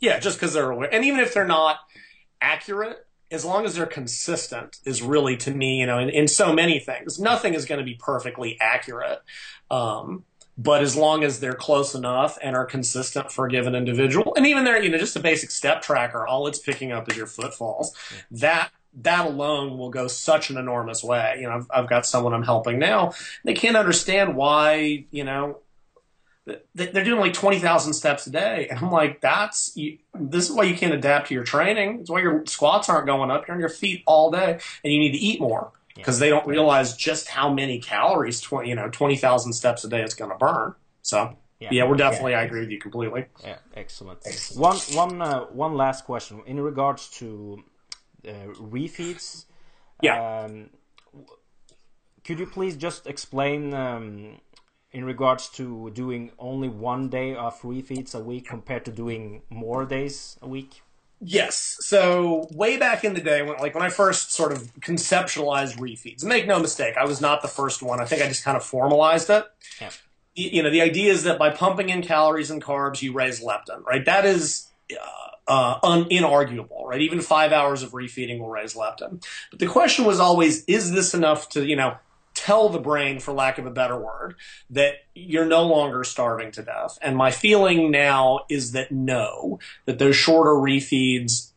Yeah, 0.00 0.18
just 0.18 0.38
because 0.38 0.54
they're 0.54 0.70
aware, 0.70 0.92
and 0.92 1.04
even 1.04 1.20
if 1.20 1.34
they're 1.34 1.44
not 1.44 1.78
accurate, 2.40 3.06
as 3.30 3.44
long 3.44 3.64
as 3.64 3.74
they're 3.74 3.86
consistent, 3.86 4.78
is 4.84 5.02
really 5.02 5.36
to 5.38 5.50
me, 5.52 5.80
you 5.80 5.86
know, 5.86 5.98
in, 5.98 6.08
in 6.08 6.28
so 6.28 6.52
many 6.52 6.78
things, 6.78 7.18
nothing 7.18 7.54
is 7.54 7.64
going 7.64 7.78
to 7.78 7.84
be 7.84 7.94
perfectly 7.94 8.58
accurate. 8.60 9.20
Um, 9.70 10.24
but 10.58 10.82
as 10.82 10.96
long 10.96 11.24
as 11.24 11.40
they're 11.40 11.54
close 11.54 11.94
enough 11.94 12.36
and 12.42 12.54
are 12.54 12.66
consistent 12.66 13.32
for 13.32 13.46
a 13.46 13.50
given 13.50 13.74
individual, 13.74 14.34
and 14.34 14.46
even 14.46 14.64
there, 14.64 14.80
you 14.82 14.90
know, 14.90 14.98
just 14.98 15.16
a 15.16 15.20
basic 15.20 15.50
step 15.50 15.82
tracker, 15.82 16.26
all 16.26 16.46
it's 16.46 16.58
picking 16.58 16.92
up 16.92 17.10
is 17.10 17.16
your 17.16 17.26
footfalls. 17.26 17.94
That 18.30 18.70
that 19.00 19.26
alone 19.26 19.78
will 19.78 19.90
go 19.90 20.06
such 20.06 20.50
an 20.50 20.58
enormous 20.58 21.02
way. 21.02 21.38
You 21.40 21.48
know, 21.48 21.56
I've, 21.56 21.66
I've 21.70 21.88
got 21.88 22.06
someone 22.06 22.34
I'm 22.34 22.42
helping 22.42 22.78
now. 22.78 23.12
They 23.44 23.54
can't 23.54 23.76
understand 23.76 24.36
why, 24.36 25.06
you 25.10 25.24
know, 25.24 25.60
they're 26.74 27.04
doing 27.04 27.20
like 27.20 27.32
20,000 27.32 27.92
steps 27.92 28.26
a 28.26 28.30
day. 28.30 28.66
And 28.68 28.78
I'm 28.80 28.90
like, 28.90 29.20
that's, 29.20 29.76
you, 29.76 29.98
this 30.14 30.48
is 30.48 30.52
why 30.54 30.64
you 30.64 30.76
can't 30.76 30.92
adapt 30.92 31.28
to 31.28 31.34
your 31.34 31.44
training. 31.44 32.00
It's 32.00 32.10
why 32.10 32.20
your 32.20 32.44
squats 32.46 32.88
aren't 32.88 33.06
going 33.06 33.30
up. 33.30 33.46
You're 33.46 33.54
on 33.54 33.60
your 33.60 33.68
feet 33.68 34.02
all 34.06 34.30
day 34.30 34.58
and 34.84 34.92
you 34.92 34.98
need 34.98 35.12
to 35.12 35.18
eat 35.18 35.40
more 35.40 35.72
because 35.94 36.18
yeah. 36.18 36.26
they 36.26 36.30
don't 36.30 36.46
realize 36.46 36.96
just 36.96 37.28
how 37.28 37.52
many 37.52 37.78
calories, 37.78 38.40
20, 38.40 38.68
you 38.68 38.74
know, 38.74 38.88
20,000 38.88 39.52
steps 39.52 39.84
a 39.84 39.88
day 39.88 40.02
is 40.02 40.14
going 40.14 40.30
to 40.30 40.36
burn. 40.36 40.74
So, 41.02 41.36
yeah, 41.60 41.68
yeah 41.70 41.84
we're 41.84 41.96
definitely, 41.96 42.32
yeah. 42.32 42.40
I 42.40 42.42
agree 42.42 42.60
with 42.60 42.70
you 42.70 42.80
completely. 42.80 43.26
Yeah, 43.44 43.58
excellent. 43.74 44.20
excellent. 44.26 44.60
One, 44.60 45.18
one, 45.18 45.22
uh, 45.22 45.44
one 45.44 45.76
last 45.76 46.04
question 46.04 46.42
in 46.46 46.60
regards 46.60 47.08
to 47.18 47.62
refeeds. 48.24 49.46
Yeah. 50.00 50.44
Um, 50.44 50.70
could 52.24 52.38
you 52.38 52.46
please 52.46 52.76
just 52.76 53.06
explain 53.06 53.74
um, 53.74 54.40
in 54.92 55.04
regards 55.04 55.48
to 55.50 55.90
doing 55.90 56.30
only 56.38 56.68
one 56.68 57.08
day 57.08 57.34
of 57.34 57.60
refeeds 57.62 58.14
a 58.14 58.20
week 58.20 58.46
compared 58.46 58.84
to 58.84 58.92
doing 58.92 59.42
more 59.50 59.84
days 59.84 60.38
a 60.42 60.48
week? 60.48 60.82
Yes. 61.24 61.76
So 61.80 62.48
way 62.50 62.78
back 62.78 63.04
in 63.04 63.14
the 63.14 63.20
day, 63.20 63.42
when 63.42 63.56
like 63.58 63.74
when 63.74 63.84
I 63.84 63.90
first 63.90 64.32
sort 64.32 64.52
of 64.52 64.74
conceptualized 64.80 65.78
refeeds, 65.78 66.24
make 66.24 66.46
no 66.46 66.58
mistake, 66.58 66.96
I 66.96 67.04
was 67.04 67.20
not 67.20 67.42
the 67.42 67.48
first 67.48 67.80
one. 67.82 68.00
I 68.00 68.04
think 68.04 68.22
I 68.22 68.28
just 68.28 68.44
kind 68.44 68.56
of 68.56 68.64
formalized 68.64 69.30
it. 69.30 69.44
Yeah. 69.80 69.90
You 70.34 70.62
know, 70.62 70.70
the 70.70 70.80
idea 70.80 71.12
is 71.12 71.24
that 71.24 71.38
by 71.38 71.50
pumping 71.50 71.90
in 71.90 72.02
calories 72.02 72.50
and 72.50 72.62
carbs, 72.62 73.02
you 73.02 73.12
raise 73.12 73.40
leptin, 73.40 73.84
right? 73.84 74.04
That 74.04 74.24
is 74.24 74.68
uh, 74.90 75.31
uh, 75.48 75.78
un- 75.82 76.08
inarguable, 76.08 76.84
right? 76.84 77.00
Even 77.00 77.20
five 77.20 77.52
hours 77.52 77.82
of 77.82 77.92
refeeding 77.92 78.38
will 78.38 78.50
raise 78.50 78.74
leptin. 78.74 79.24
But 79.50 79.60
the 79.60 79.66
question 79.66 80.04
was 80.04 80.20
always, 80.20 80.64
is 80.64 80.92
this 80.92 81.14
enough 81.14 81.48
to, 81.50 81.64
you 81.64 81.76
know, 81.76 81.96
tell 82.34 82.68
the 82.68 82.78
brain, 82.78 83.20
for 83.20 83.32
lack 83.32 83.58
of 83.58 83.66
a 83.66 83.70
better 83.70 83.98
word, 83.98 84.34
that 84.70 84.94
you're 85.14 85.46
no 85.46 85.64
longer 85.64 86.04
starving 86.04 86.52
to 86.52 86.62
death? 86.62 86.98
And 87.02 87.16
my 87.16 87.30
feeling 87.30 87.90
now 87.90 88.40
is 88.48 88.72
that 88.72 88.92
no, 88.92 89.58
that 89.84 89.98
those 89.98 90.16
shorter 90.16 90.52
refeeds 90.52 91.50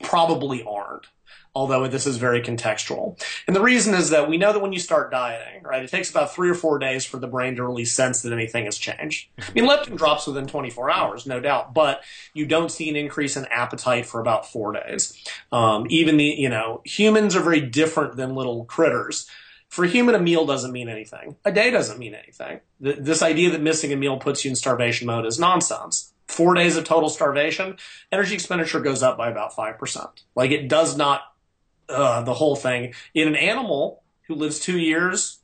probably 0.00 0.62
aren't 0.62 1.06
although 1.54 1.86
this 1.88 2.06
is 2.06 2.16
very 2.16 2.40
contextual. 2.40 3.20
And 3.46 3.54
the 3.54 3.60
reason 3.60 3.94
is 3.94 4.10
that 4.10 4.28
we 4.28 4.36
know 4.36 4.52
that 4.52 4.60
when 4.60 4.72
you 4.72 4.78
start 4.78 5.10
dieting, 5.10 5.62
right, 5.62 5.82
it 5.82 5.90
takes 5.90 6.10
about 6.10 6.34
three 6.34 6.50
or 6.50 6.54
four 6.54 6.78
days 6.78 7.04
for 7.04 7.18
the 7.18 7.26
brain 7.26 7.56
to 7.56 7.64
really 7.64 7.84
sense 7.84 8.22
that 8.22 8.32
anything 8.32 8.66
has 8.66 8.78
changed. 8.78 9.28
I 9.38 9.52
mean, 9.52 9.64
leptin 9.64 9.96
drops 9.96 10.26
within 10.26 10.46
24 10.46 10.90
hours, 10.90 11.26
no 11.26 11.40
doubt, 11.40 11.74
but 11.74 12.02
you 12.34 12.46
don't 12.46 12.70
see 12.70 12.88
an 12.88 12.96
increase 12.96 13.36
in 13.36 13.46
appetite 13.46 14.06
for 14.06 14.20
about 14.20 14.50
four 14.50 14.72
days. 14.72 15.16
Um, 15.52 15.86
even 15.90 16.16
the, 16.16 16.24
you 16.24 16.48
know, 16.48 16.82
humans 16.84 17.34
are 17.36 17.42
very 17.42 17.60
different 17.60 18.16
than 18.16 18.34
little 18.34 18.64
critters. 18.64 19.28
For 19.68 19.84
a 19.84 19.88
human, 19.88 20.14
a 20.14 20.18
meal 20.18 20.46
doesn't 20.46 20.72
mean 20.72 20.88
anything. 20.88 21.36
A 21.44 21.52
day 21.52 21.70
doesn't 21.70 21.98
mean 21.98 22.14
anything. 22.14 22.60
this 22.80 23.22
idea 23.22 23.50
that 23.50 23.60
missing 23.60 23.92
a 23.92 23.96
meal 23.96 24.18
puts 24.18 24.44
you 24.44 24.50
in 24.50 24.56
starvation 24.56 25.06
mode 25.06 25.26
is 25.26 25.38
nonsense 25.38 26.12
four 26.28 26.54
days 26.54 26.76
of 26.76 26.84
total 26.84 27.08
starvation, 27.08 27.76
energy 28.12 28.34
expenditure 28.34 28.80
goes 28.80 29.02
up 29.02 29.16
by 29.16 29.28
about 29.28 29.52
5%. 29.52 30.08
Like 30.36 30.50
it 30.50 30.68
does 30.68 30.96
not 30.96 31.22
uh, 31.88 32.22
the 32.22 32.34
whole 32.34 32.56
thing. 32.56 32.94
In 33.14 33.28
an 33.28 33.36
animal 33.36 34.02
who 34.26 34.34
lives 34.34 34.60
two 34.60 34.78
years, 34.78 35.38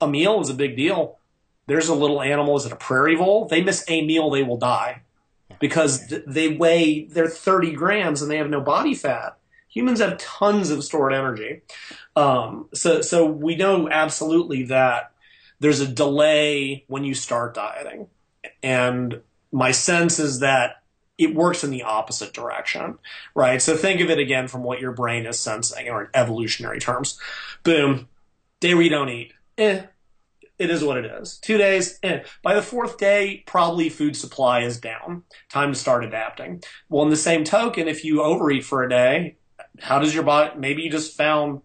a 0.00 0.08
meal 0.08 0.40
is 0.40 0.48
a 0.48 0.54
big 0.54 0.76
deal. 0.76 1.18
There's 1.66 1.88
a 1.88 1.94
little 1.94 2.20
animal, 2.20 2.56
is 2.56 2.66
it 2.66 2.72
a 2.72 2.76
prairie 2.76 3.14
vole? 3.14 3.46
They 3.46 3.62
miss 3.62 3.84
a 3.88 4.04
meal, 4.04 4.30
they 4.30 4.42
will 4.42 4.56
die 4.56 5.02
because 5.60 6.06
th- 6.08 6.24
they 6.26 6.48
weigh, 6.48 7.04
they're 7.04 7.28
30 7.28 7.72
grams 7.72 8.22
and 8.22 8.30
they 8.30 8.38
have 8.38 8.50
no 8.50 8.60
body 8.60 8.94
fat. 8.94 9.36
Humans 9.68 10.00
have 10.00 10.18
tons 10.18 10.70
of 10.70 10.82
stored 10.82 11.12
energy. 11.12 11.60
Um, 12.16 12.68
so, 12.74 13.02
so 13.02 13.24
we 13.24 13.54
know 13.54 13.88
absolutely 13.88 14.64
that 14.64 15.12
there's 15.60 15.80
a 15.80 15.86
delay 15.86 16.84
when 16.88 17.04
you 17.04 17.14
start 17.14 17.54
dieting. 17.54 18.08
And 18.62 19.20
my 19.52 19.70
sense 19.70 20.18
is 20.18 20.40
that 20.40 20.79
it 21.20 21.34
works 21.34 21.62
in 21.62 21.70
the 21.70 21.82
opposite 21.82 22.32
direction, 22.32 22.98
right? 23.34 23.60
So 23.60 23.76
think 23.76 24.00
of 24.00 24.08
it 24.08 24.18
again 24.18 24.48
from 24.48 24.62
what 24.62 24.80
your 24.80 24.92
brain 24.92 25.26
is 25.26 25.38
sensing 25.38 25.88
or 25.88 26.04
in 26.04 26.10
evolutionary 26.14 26.80
terms. 26.80 27.20
Boom, 27.62 28.08
day 28.60 28.70
you 28.70 28.88
don't 28.88 29.10
eat. 29.10 29.34
Eh. 29.58 29.82
it 30.58 30.70
is 30.70 30.82
what 30.82 30.96
it 30.96 31.04
is. 31.04 31.36
Two 31.38 31.58
days 31.58 31.98
in. 32.02 32.22
By 32.42 32.54
the 32.54 32.62
fourth 32.62 32.96
day, 32.96 33.44
probably 33.46 33.90
food 33.90 34.16
supply 34.16 34.60
is 34.60 34.80
down. 34.80 35.24
Time 35.50 35.72
to 35.72 35.78
start 35.78 36.04
adapting. 36.04 36.62
Well, 36.88 37.04
in 37.04 37.10
the 37.10 37.16
same 37.16 37.44
token, 37.44 37.86
if 37.86 38.04
you 38.04 38.22
overeat 38.22 38.64
for 38.64 38.82
a 38.82 38.88
day, 38.88 39.36
how 39.78 39.98
does 39.98 40.14
your 40.14 40.24
body, 40.24 40.58
maybe 40.58 40.82
you 40.82 40.90
just 40.90 41.16
found 41.16 41.60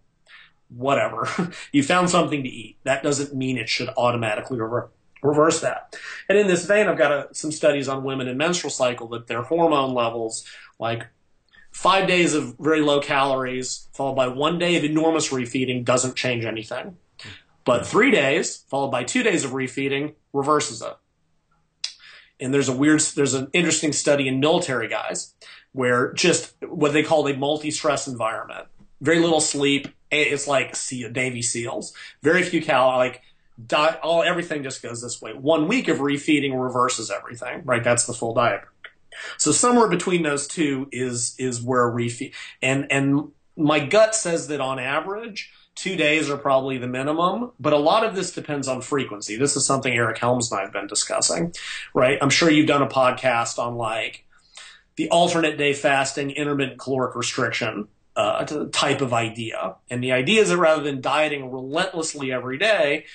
whatever. 0.69 1.30
you 1.72 1.84
found 1.84 2.10
something 2.10 2.44
to 2.44 2.49
eat. 2.49 2.77
That 2.84 3.03
doesn't 3.03 3.34
mean 3.34 3.57
it 3.57 3.69
should 3.69 3.90
automatically 3.95 4.60
rever- 4.60 4.91
reverse 5.26 5.62
that. 5.62 5.96
And 6.30 6.38
in 6.38 6.48
this 6.48 6.66
vein, 6.66 6.88
I've 6.88 6.98
got 6.98 7.12
a, 7.12 7.28
some 7.34 7.52
studies 7.52 7.88
on 7.88 8.04
women 8.04 8.28
in 8.28 8.38
menstrual 8.38 8.72
cycle 8.72 9.08
that 9.10 9.28
their 9.28 9.44
hormone 9.44 9.94
levels, 9.94 10.46
like 10.80 11.08
five 11.72 12.08
days 12.08 12.34
of 12.34 12.58
very 12.58 12.82
low 12.82 13.00
calories, 13.02 13.90
followed 13.94 14.16
by 14.16 14.28
one 14.28 14.58
day 14.58 14.76
of 14.76 14.84
enormous 14.84 15.30
refeeding, 15.30 15.84
doesn't 15.84 16.16
change 16.16 16.46
anything. 16.46 16.98
But 17.66 17.86
three 17.86 18.12
days, 18.12 18.64
followed 18.70 18.92
by 18.92 19.04
two 19.04 19.24
days 19.24 19.44
of 19.44 19.52
refeeding, 19.52 20.14
reverses 20.32 20.82
it. 20.82 20.96
And 22.40 22.54
there's 22.54 22.70
a 22.70 22.76
weird, 22.76 23.00
there's 23.16 23.34
an 23.34 23.48
interesting 23.54 23.92
study 23.92 24.28
in 24.28 24.40
military 24.40 24.88
guys 24.88 25.34
where 25.72 26.14
just 26.14 26.54
what 26.62 26.94
they 26.94 27.04
call 27.04 27.28
a 27.28 27.36
multi-stress 27.36 28.08
environment, 28.08 28.68
very 29.02 29.20
little 29.20 29.42
sleep. 29.42 29.88
It's 30.12 30.48
like 30.48 30.76
Navy 30.92 31.42
SEALs, 31.42 31.94
very 32.22 32.44
few 32.44 32.62
calories, 32.62 32.98
like 32.98 33.22
diet, 33.64 33.99
all 34.02 34.23
everything 34.23 34.64
just 34.64 34.82
goes 34.82 35.02
this 35.02 35.22
way. 35.22 35.34
One 35.34 35.68
week 35.68 35.88
of 35.88 35.98
refeeding 35.98 36.60
reverses 36.61 37.11
everything, 37.11 37.61
right? 37.64 37.84
That's 37.84 38.06
the 38.06 38.14
full 38.14 38.34
diet. 38.34 38.61
So 39.38 39.52
somewhere 39.52 39.88
between 39.88 40.23
those 40.23 40.48
two 40.48 40.88
is 40.91 41.36
is 41.38 41.61
where 41.61 41.90
refeed 41.90 42.34
and 42.61 42.91
and 42.91 43.32
my 43.56 43.80
gut 43.80 44.14
says 44.14 44.48
that 44.49 44.60
on 44.60 44.80
average 44.80 45.52
two 45.76 45.95
days 45.95 46.30
are 46.30 46.38
probably 46.38 46.77
the 46.77 46.88
minimum, 46.88 47.52
but 47.60 47.73
a 47.73 47.77
lot 47.77 48.06
of 48.06 48.15
this 48.15 48.32
depends 48.34 48.68
on 48.68 48.82
frequency. 48.82 49.36
This 49.36 49.56
is 49.56 49.65
something 49.65 49.94
Eric 49.94 50.18
Helms 50.18 50.52
and 50.52 50.60
I 50.60 50.64
have 50.64 50.73
been 50.73 50.88
discussing, 50.88 51.53
right? 51.94 52.18
I'm 52.22 52.30
sure 52.30 52.49
you've 52.49 52.68
done 52.68 52.82
a 52.82 52.88
podcast 52.88 53.60
on 53.60 53.76
like 53.76 54.26
the 54.95 55.10
alternate 55.10 55.57
day 55.57 55.73
fasting, 55.73 56.32
intermittent 56.32 56.80
caloric 56.80 57.15
restriction 57.15 57.90
uh, 58.15 58.45
type 58.72 59.02
of 59.02 59.14
idea. 59.14 59.76
And 59.90 60.02
the 60.02 60.14
idea 60.14 60.41
is 60.41 60.49
that 60.49 60.57
rather 60.57 60.82
than 60.82 61.02
dieting 61.02 61.52
relentlessly 61.52 62.32
every 62.32 62.57
day, 62.57 63.06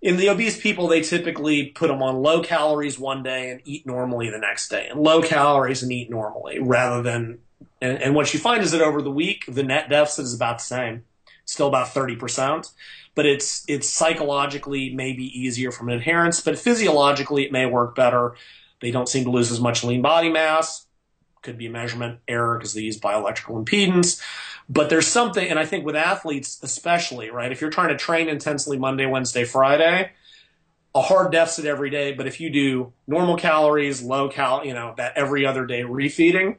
in 0.00 0.16
the 0.16 0.28
obese 0.28 0.60
people, 0.60 0.86
they 0.86 1.00
typically 1.00 1.66
put 1.66 1.88
them 1.88 2.02
on 2.02 2.22
low 2.22 2.42
calories 2.42 2.98
one 2.98 3.22
day 3.22 3.50
and 3.50 3.60
eat 3.64 3.86
normally 3.86 4.30
the 4.30 4.38
next 4.38 4.68
day, 4.68 4.88
and 4.88 5.00
low 5.00 5.22
calories 5.22 5.82
and 5.82 5.92
eat 5.92 6.10
normally 6.10 6.58
rather 6.60 7.02
than. 7.02 7.38
And, 7.80 8.02
and 8.02 8.14
what 8.14 8.32
you 8.34 8.40
find 8.40 8.62
is 8.62 8.72
that 8.72 8.80
over 8.80 9.02
the 9.02 9.10
week, 9.10 9.44
the 9.48 9.62
net 9.62 9.88
deficit 9.88 10.24
is 10.24 10.34
about 10.34 10.58
the 10.58 10.64
same, 10.64 11.04
still 11.44 11.68
about 11.68 11.88
30%, 11.88 12.72
but 13.14 13.24
it's, 13.24 13.64
it's 13.68 13.88
psychologically 13.88 14.92
maybe 14.94 15.24
easier 15.24 15.70
from 15.70 15.88
an 15.88 15.96
adherence, 15.96 16.40
but 16.40 16.58
physiologically 16.58 17.44
it 17.44 17.52
may 17.52 17.66
work 17.66 17.94
better. 17.94 18.34
They 18.80 18.90
don't 18.90 19.08
seem 19.08 19.24
to 19.24 19.30
lose 19.30 19.52
as 19.52 19.60
much 19.60 19.84
lean 19.84 20.02
body 20.02 20.28
mass. 20.28 20.86
Could 21.42 21.56
be 21.56 21.66
a 21.66 21.70
measurement 21.70 22.18
error 22.26 22.58
because 22.58 22.74
they 22.74 22.80
use 22.80 22.98
bioelectrical 22.98 23.64
impedance. 23.64 24.20
But 24.68 24.90
there's 24.90 25.06
something, 25.06 25.48
and 25.48 25.58
I 25.58 25.64
think 25.64 25.86
with 25.86 25.96
athletes 25.96 26.60
especially, 26.62 27.30
right? 27.30 27.50
If 27.50 27.60
you're 27.60 27.70
trying 27.70 27.88
to 27.88 27.96
train 27.96 28.28
intensely 28.28 28.78
Monday, 28.78 29.06
Wednesday, 29.06 29.44
Friday, 29.44 30.12
a 30.94 31.00
hard 31.00 31.32
deficit 31.32 31.64
every 31.64 31.90
day. 31.90 32.12
But 32.12 32.26
if 32.26 32.40
you 32.40 32.50
do 32.50 32.92
normal 33.06 33.36
calories, 33.36 34.02
low 34.02 34.28
cal, 34.28 34.64
you 34.64 34.74
know, 34.74 34.94
that 34.96 35.16
every 35.16 35.46
other 35.46 35.64
day 35.64 35.82
refeeding, 35.82 36.56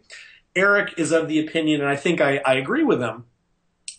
Eric 0.56 0.96
is 0.98 1.12
of 1.12 1.28
the 1.28 1.40
opinion, 1.40 1.82
and 1.82 1.90
I 1.90 1.96
think 1.96 2.22
I, 2.22 2.38
I 2.46 2.56
agree 2.56 2.84
with 2.84 3.00
him. 3.00 3.26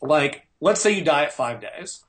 Like, 0.02 0.46
let's 0.60 0.80
say 0.80 0.92
you 0.92 1.04
diet 1.04 1.32
five 1.32 1.60
days. 1.60 2.04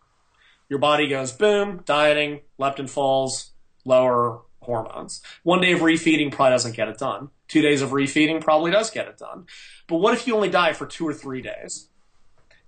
Your 0.69 0.79
body 0.79 1.07
goes 1.07 1.31
boom, 1.31 1.81
dieting, 1.85 2.41
leptin 2.59 2.89
falls, 2.89 3.51
lower 3.85 4.41
hormones. 4.61 5.21
One 5.43 5.61
day 5.61 5.73
of 5.73 5.81
refeeding 5.81 6.31
probably 6.31 6.53
doesn't 6.53 6.75
get 6.75 6.87
it 6.87 6.97
done. 6.97 7.29
Two 7.47 7.61
days 7.61 7.81
of 7.81 7.89
refeeding 7.89 8.41
probably 8.41 8.71
does 8.71 8.89
get 8.89 9.07
it 9.07 9.17
done. 9.17 9.45
But 9.87 9.97
what 9.97 10.13
if 10.13 10.25
you 10.25 10.35
only 10.35 10.49
diet 10.49 10.77
for 10.77 10.85
two 10.85 11.07
or 11.07 11.13
three 11.13 11.41
days? 11.41 11.89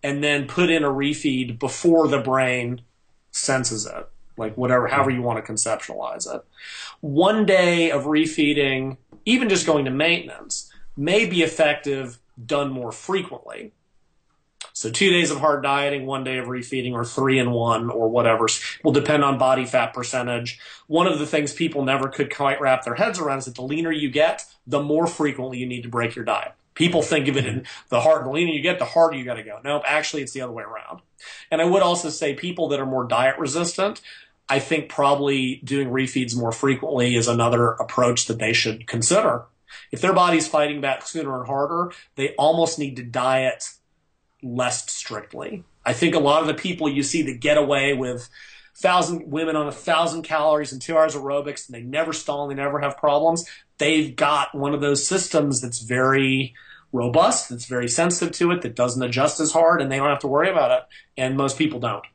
And 0.03 0.23
then 0.23 0.47
put 0.47 0.69
in 0.69 0.83
a 0.83 0.89
refeed 0.89 1.57
before 1.57 2.07
the 2.07 2.19
brain 2.19 2.81
senses 3.31 3.85
it, 3.85 4.09
like 4.37 4.55
whatever, 4.57 4.87
however 4.87 5.09
you 5.09 5.21
want 5.21 5.43
to 5.43 5.51
conceptualize 5.51 6.33
it. 6.33 6.43
One 7.01 7.45
day 7.45 7.89
of 7.89 8.03
refeeding, 8.03 8.97
even 9.25 9.49
just 9.49 9.65
going 9.65 9.85
to 9.85 9.91
maintenance, 9.91 10.71
may 10.97 11.25
be 11.25 11.41
effective 11.41 12.19
done 12.45 12.71
more 12.71 12.91
frequently. 12.91 13.71
So 14.75 14.89
two 14.89 15.11
days 15.11 15.29
of 15.29 15.39
hard 15.39 15.61
dieting, 15.61 16.05
one 16.07 16.23
day 16.23 16.37
of 16.39 16.47
refeeding, 16.47 16.93
or 16.93 17.05
three 17.05 17.37
in 17.37 17.51
one, 17.51 17.91
or 17.91 18.09
whatever, 18.09 18.47
will 18.83 18.91
depend 18.91 19.23
on 19.23 19.37
body 19.37 19.65
fat 19.65 19.93
percentage. 19.93 20.59
One 20.87 21.05
of 21.05 21.19
the 21.19 21.27
things 21.27 21.53
people 21.53 21.83
never 21.83 22.09
could 22.09 22.35
quite 22.35 22.59
wrap 22.59 22.83
their 22.83 22.95
heads 22.95 23.19
around 23.19 23.39
is 23.39 23.45
that 23.45 23.55
the 23.55 23.61
leaner 23.61 23.91
you 23.91 24.09
get, 24.09 24.43
the 24.65 24.81
more 24.81 25.05
frequently 25.05 25.59
you 25.59 25.67
need 25.67 25.83
to 25.83 25.89
break 25.89 26.15
your 26.15 26.25
diet. 26.25 26.53
People 26.75 27.01
think 27.01 27.27
of 27.27 27.37
it 27.37 27.45
in 27.45 27.65
the 27.89 28.01
hard, 28.01 28.25
the 28.25 28.29
leaner 28.31 28.51
you 28.51 28.61
get, 28.61 28.79
the 28.79 28.85
harder 28.85 29.15
you 29.15 29.25
got 29.25 29.35
to 29.35 29.43
go. 29.43 29.59
Nope, 29.63 29.83
actually, 29.85 30.23
it's 30.23 30.33
the 30.33 30.41
other 30.41 30.53
way 30.53 30.63
around. 30.63 31.01
And 31.51 31.61
I 31.61 31.65
would 31.65 31.83
also 31.83 32.09
say 32.09 32.33
people 32.33 32.69
that 32.69 32.79
are 32.79 32.85
more 32.85 33.05
diet 33.05 33.37
resistant, 33.37 34.01
I 34.49 34.59
think 34.59 34.89
probably 34.89 35.61
doing 35.63 35.89
refeeds 35.89 36.35
more 36.35 36.51
frequently 36.51 37.15
is 37.15 37.27
another 37.27 37.71
approach 37.71 38.25
that 38.25 38.39
they 38.39 38.53
should 38.53 38.87
consider. 38.87 39.45
If 39.91 40.01
their 40.01 40.13
body's 40.13 40.47
fighting 40.47 40.81
back 40.81 41.07
sooner 41.07 41.37
and 41.37 41.47
harder, 41.47 41.91
they 42.15 42.35
almost 42.35 42.77
need 42.77 42.95
to 42.97 43.03
diet 43.03 43.69
less 44.41 44.91
strictly. 44.91 45.63
I 45.85 45.93
think 45.93 46.15
a 46.15 46.19
lot 46.19 46.41
of 46.41 46.47
the 46.47 46.53
people 46.53 46.89
you 46.89 47.03
see 47.03 47.21
that 47.23 47.39
get 47.39 47.57
away 47.57 47.93
with 47.93 48.29
thousand 48.75 49.29
women 49.31 49.55
on 49.55 49.67
a 49.67 49.71
thousand 49.71 50.23
calories 50.23 50.71
and 50.71 50.81
two 50.81 50.97
hours 50.97 51.15
aerobics 51.15 51.67
and 51.67 51.75
they 51.75 51.81
never 51.81 52.11
stall 52.11 52.43
and 52.43 52.51
they 52.51 52.61
never 52.61 52.79
have 52.79 52.97
problems 52.97 53.45
they've 53.77 54.15
got 54.15 54.55
one 54.55 54.73
of 54.73 54.81
those 54.81 55.05
systems 55.05 55.61
that's 55.61 55.79
very 55.79 56.53
robust, 56.91 57.49
that's 57.49 57.65
very 57.65 57.87
sensitive 57.87 58.33
to 58.35 58.51
it, 58.51 58.61
that 58.61 58.75
doesn't 58.75 59.01
adjust 59.01 59.39
as 59.39 59.51
hard, 59.51 59.81
and 59.81 59.91
they 59.91 59.97
don't 59.97 60.09
have 60.09 60.19
to 60.19 60.27
worry 60.27 60.49
about 60.49 60.71
it. 60.71 60.83
And 61.17 61.35
most 61.35 61.57
people 61.57 61.79
don't. 61.79 62.05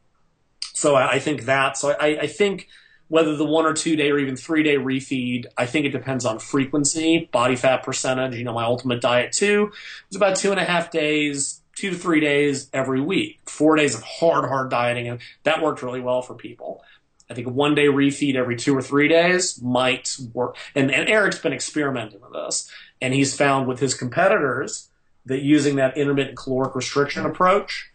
So 0.73 0.95
I, 0.95 1.15
I 1.15 1.19
think 1.19 1.45
that. 1.45 1.77
So 1.77 1.91
I, 1.91 2.21
I, 2.21 2.27
think 2.29 2.69
whether 3.09 3.35
the 3.35 3.45
one 3.45 3.67
or 3.67 3.73
two 3.73 3.97
day 3.97 4.11
or 4.11 4.19
even 4.19 4.37
three 4.37 4.63
day 4.63 4.77
refeed, 4.77 5.47
I 5.57 5.67
think 5.67 5.85
it 5.85 5.91
depends 5.91 6.25
on 6.25 6.39
frequency, 6.39 7.29
body 7.33 7.57
fat 7.57 7.83
percentage. 7.83 8.37
You 8.37 8.45
know, 8.45 8.55
my 8.55 8.65
ultimate 8.65 9.01
diet 9.01 9.33
too 9.33 9.73
was 10.09 10.17
about 10.17 10.37
two 10.37 10.53
and 10.53 10.61
a 10.61 10.65
half 10.65 10.93
days, 10.93 11.61
two 11.79 11.91
to 11.91 11.97
three 11.97 12.19
days 12.19 12.69
every 12.73 13.01
week, 13.01 13.39
four 13.47 13.77
days 13.77 13.95
of 13.95 14.03
hard, 14.03 14.49
hard 14.49 14.69
dieting, 14.69 15.07
and 15.07 15.21
that 15.45 15.63
worked 15.63 15.81
really 15.81 16.01
well 16.01 16.23
for 16.23 16.35
people. 16.35 16.83
I 17.31 17.35
think 17.35 17.49
one 17.49 17.77
day 17.77 17.87
refeed 17.87 18.35
every 18.35 18.57
two 18.57 18.77
or 18.77 18.83
three 18.83 19.07
days 19.07 19.63
might 19.63 20.17
work. 20.33 20.57
And, 20.75 20.91
and 20.91 21.09
Eric's 21.09 21.39
been 21.39 21.53
experimenting 21.53 22.21
with 22.21 22.33
this, 22.33 22.69
and 23.01 23.15
he's 23.15 23.37
found 23.37 23.69
with 23.69 23.79
his 23.79 23.95
competitors 23.95 24.89
that 25.27 25.43
using 25.43 25.77
that 25.77 25.97
intermittent 25.97 26.37
caloric 26.37 26.75
restriction 26.75 27.25
approach, 27.25 27.91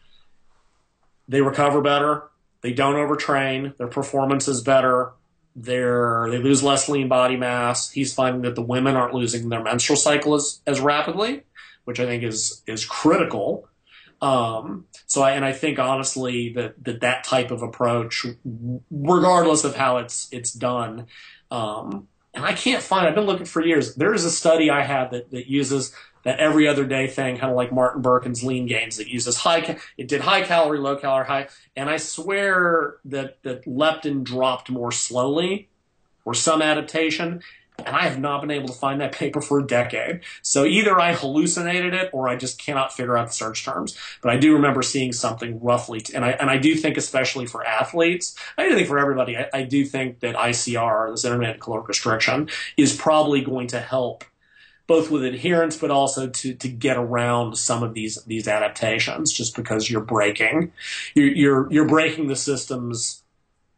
they 1.27 1.41
recover 1.41 1.81
better, 1.81 2.30
they 2.61 2.72
don't 2.72 2.95
overtrain, 2.95 3.76
their 3.76 3.88
performance 3.88 4.47
is 4.47 4.61
better, 4.61 5.11
they're, 5.57 6.27
they 6.31 6.38
lose 6.38 6.64
less 6.64 6.88
lean 6.88 7.10
body 7.10 7.35
mass. 7.35 7.91
He's 7.91 8.14
finding 8.14 8.43
that 8.43 8.55
the 8.55 8.61
women 8.61 8.95
aren't 8.95 9.14
losing 9.14 9.49
their 9.49 9.61
menstrual 9.61 9.97
cycle 9.97 10.35
as, 10.35 10.61
as 10.65 10.80
rapidly, 10.80 11.43
which 11.84 11.99
I 11.99 12.05
think 12.05 12.23
is 12.23 12.61
is 12.65 12.85
critical 12.85 13.68
um, 14.23 14.85
so 15.05 15.21
I, 15.21 15.31
and 15.31 15.43
I 15.43 15.51
think 15.51 15.79
honestly 15.79 16.53
that, 16.53 16.81
that 16.85 17.01
that 17.01 17.25
type 17.25 17.51
of 17.51 17.61
approach, 17.61 18.25
regardless 18.89 19.65
of 19.65 19.75
how 19.75 19.97
it's, 19.97 20.29
it's 20.31 20.53
done, 20.53 21.07
um, 21.51 22.07
and 22.33 22.45
I 22.45 22.53
can't 22.53 22.81
find, 22.81 23.05
I've 23.05 23.15
been 23.15 23.25
looking 23.25 23.45
for 23.45 23.61
years. 23.61 23.95
There 23.95 24.13
is 24.13 24.23
a 24.23 24.31
study 24.31 24.69
I 24.69 24.83
have 24.83 25.11
that, 25.11 25.29
that 25.31 25.47
uses 25.47 25.93
that 26.23 26.39
every 26.39 26.69
other 26.69 26.85
day 26.85 27.07
thing, 27.07 27.37
kind 27.37 27.51
of 27.51 27.57
like 27.57 27.73
Martin 27.73 28.01
Berkhan's 28.01 28.43
Leangains 28.43 28.95
that 28.95 29.09
uses 29.09 29.35
high, 29.35 29.77
it 29.97 30.07
did 30.07 30.21
high 30.21 30.43
calorie, 30.43 30.79
low 30.79 30.95
calorie, 30.95 31.27
high. 31.27 31.49
And 31.75 31.89
I 31.89 31.97
swear 31.97 32.95
that, 33.03 33.43
that 33.43 33.65
leptin 33.65 34.23
dropped 34.23 34.69
more 34.69 34.93
slowly 34.93 35.67
or 36.23 36.33
some 36.33 36.61
adaptation 36.61 37.41
and 37.79 37.95
I 37.95 38.03
have 38.03 38.19
not 38.19 38.41
been 38.41 38.51
able 38.51 38.67
to 38.67 38.73
find 38.73 39.01
that 39.01 39.11
paper 39.11 39.41
for 39.41 39.59
a 39.59 39.65
decade. 39.65 40.21
So 40.41 40.65
either 40.65 40.99
I 40.99 41.13
hallucinated 41.13 41.93
it 41.93 42.09
or 42.13 42.27
I 42.27 42.35
just 42.35 42.59
cannot 42.59 42.93
figure 42.93 43.17
out 43.17 43.27
the 43.27 43.33
search 43.33 43.65
terms. 43.65 43.97
But 44.21 44.31
I 44.31 44.37
do 44.37 44.53
remember 44.53 44.81
seeing 44.81 45.11
something 45.11 45.59
roughly, 45.61 46.01
t- 46.01 46.13
and 46.13 46.23
I 46.23 46.31
and 46.31 46.49
I 46.49 46.57
do 46.57 46.75
think, 46.75 46.97
especially 46.97 47.45
for 47.45 47.65
athletes, 47.65 48.35
I 48.57 48.67
do 48.67 48.75
think 48.75 48.87
for 48.87 48.99
everybody, 48.99 49.37
I, 49.37 49.49
I 49.53 49.63
do 49.63 49.85
think 49.85 50.19
that 50.19 50.35
ICR, 50.35 51.11
this 51.11 51.25
intermittent 51.25 51.61
caloric 51.61 51.87
restriction, 51.87 52.49
is 52.77 52.95
probably 52.95 53.41
going 53.41 53.67
to 53.67 53.79
help 53.79 54.23
both 54.85 55.09
with 55.09 55.23
adherence, 55.23 55.77
but 55.77 55.91
also 55.91 56.27
to 56.27 56.53
to 56.53 56.69
get 56.69 56.97
around 56.97 57.57
some 57.57 57.83
of 57.83 57.93
these 57.93 58.23
these 58.25 58.47
adaptations, 58.47 59.31
just 59.31 59.55
because 59.55 59.89
you're 59.89 60.01
breaking, 60.01 60.71
you're 61.15 61.27
you're, 61.27 61.71
you're 61.71 61.87
breaking 61.87 62.27
the 62.27 62.35
system's 62.35 63.23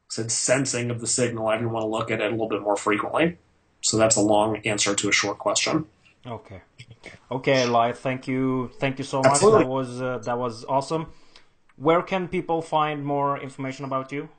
said 0.09 0.31
sensing 0.31 0.91
of 0.91 1.01
the 1.01 1.07
signal. 1.07 1.47
I 1.47 1.57
do 1.57 1.67
want 1.67 1.84
to 1.84 1.88
look 1.88 2.11
at 2.11 2.22
it 2.22 2.27
a 2.27 2.30
little 2.31 2.47
bit 2.47 2.61
more 2.61 2.77
frequently. 2.77 3.38
So 3.86 3.98
that's 3.98 4.16
a 4.16 4.22
long 4.22 4.57
answer 4.66 4.95
to 4.95 5.10
a 5.10 5.12
short 5.12 5.38
question. 5.38 5.86
Okay. 6.26 6.62
Okay, 7.30 7.68
Lyle, 7.68 7.94
thank 7.94 8.28
you. 8.28 8.72
Thank 8.80 8.98
you 8.98 9.06
so 9.06 9.20
much. 9.20 9.34
Absolutely. 9.34 9.64
That 9.64 9.70
was 9.70 10.02
uh, 10.02 10.18
that 10.26 10.38
was 10.40 10.66
awesome. 10.66 11.14
Where 11.76 12.02
can 12.02 12.28
people 12.28 12.64
find 12.64 13.06
more 13.06 13.40
information 13.40 13.86
about 13.86 14.12
you? 14.12 14.30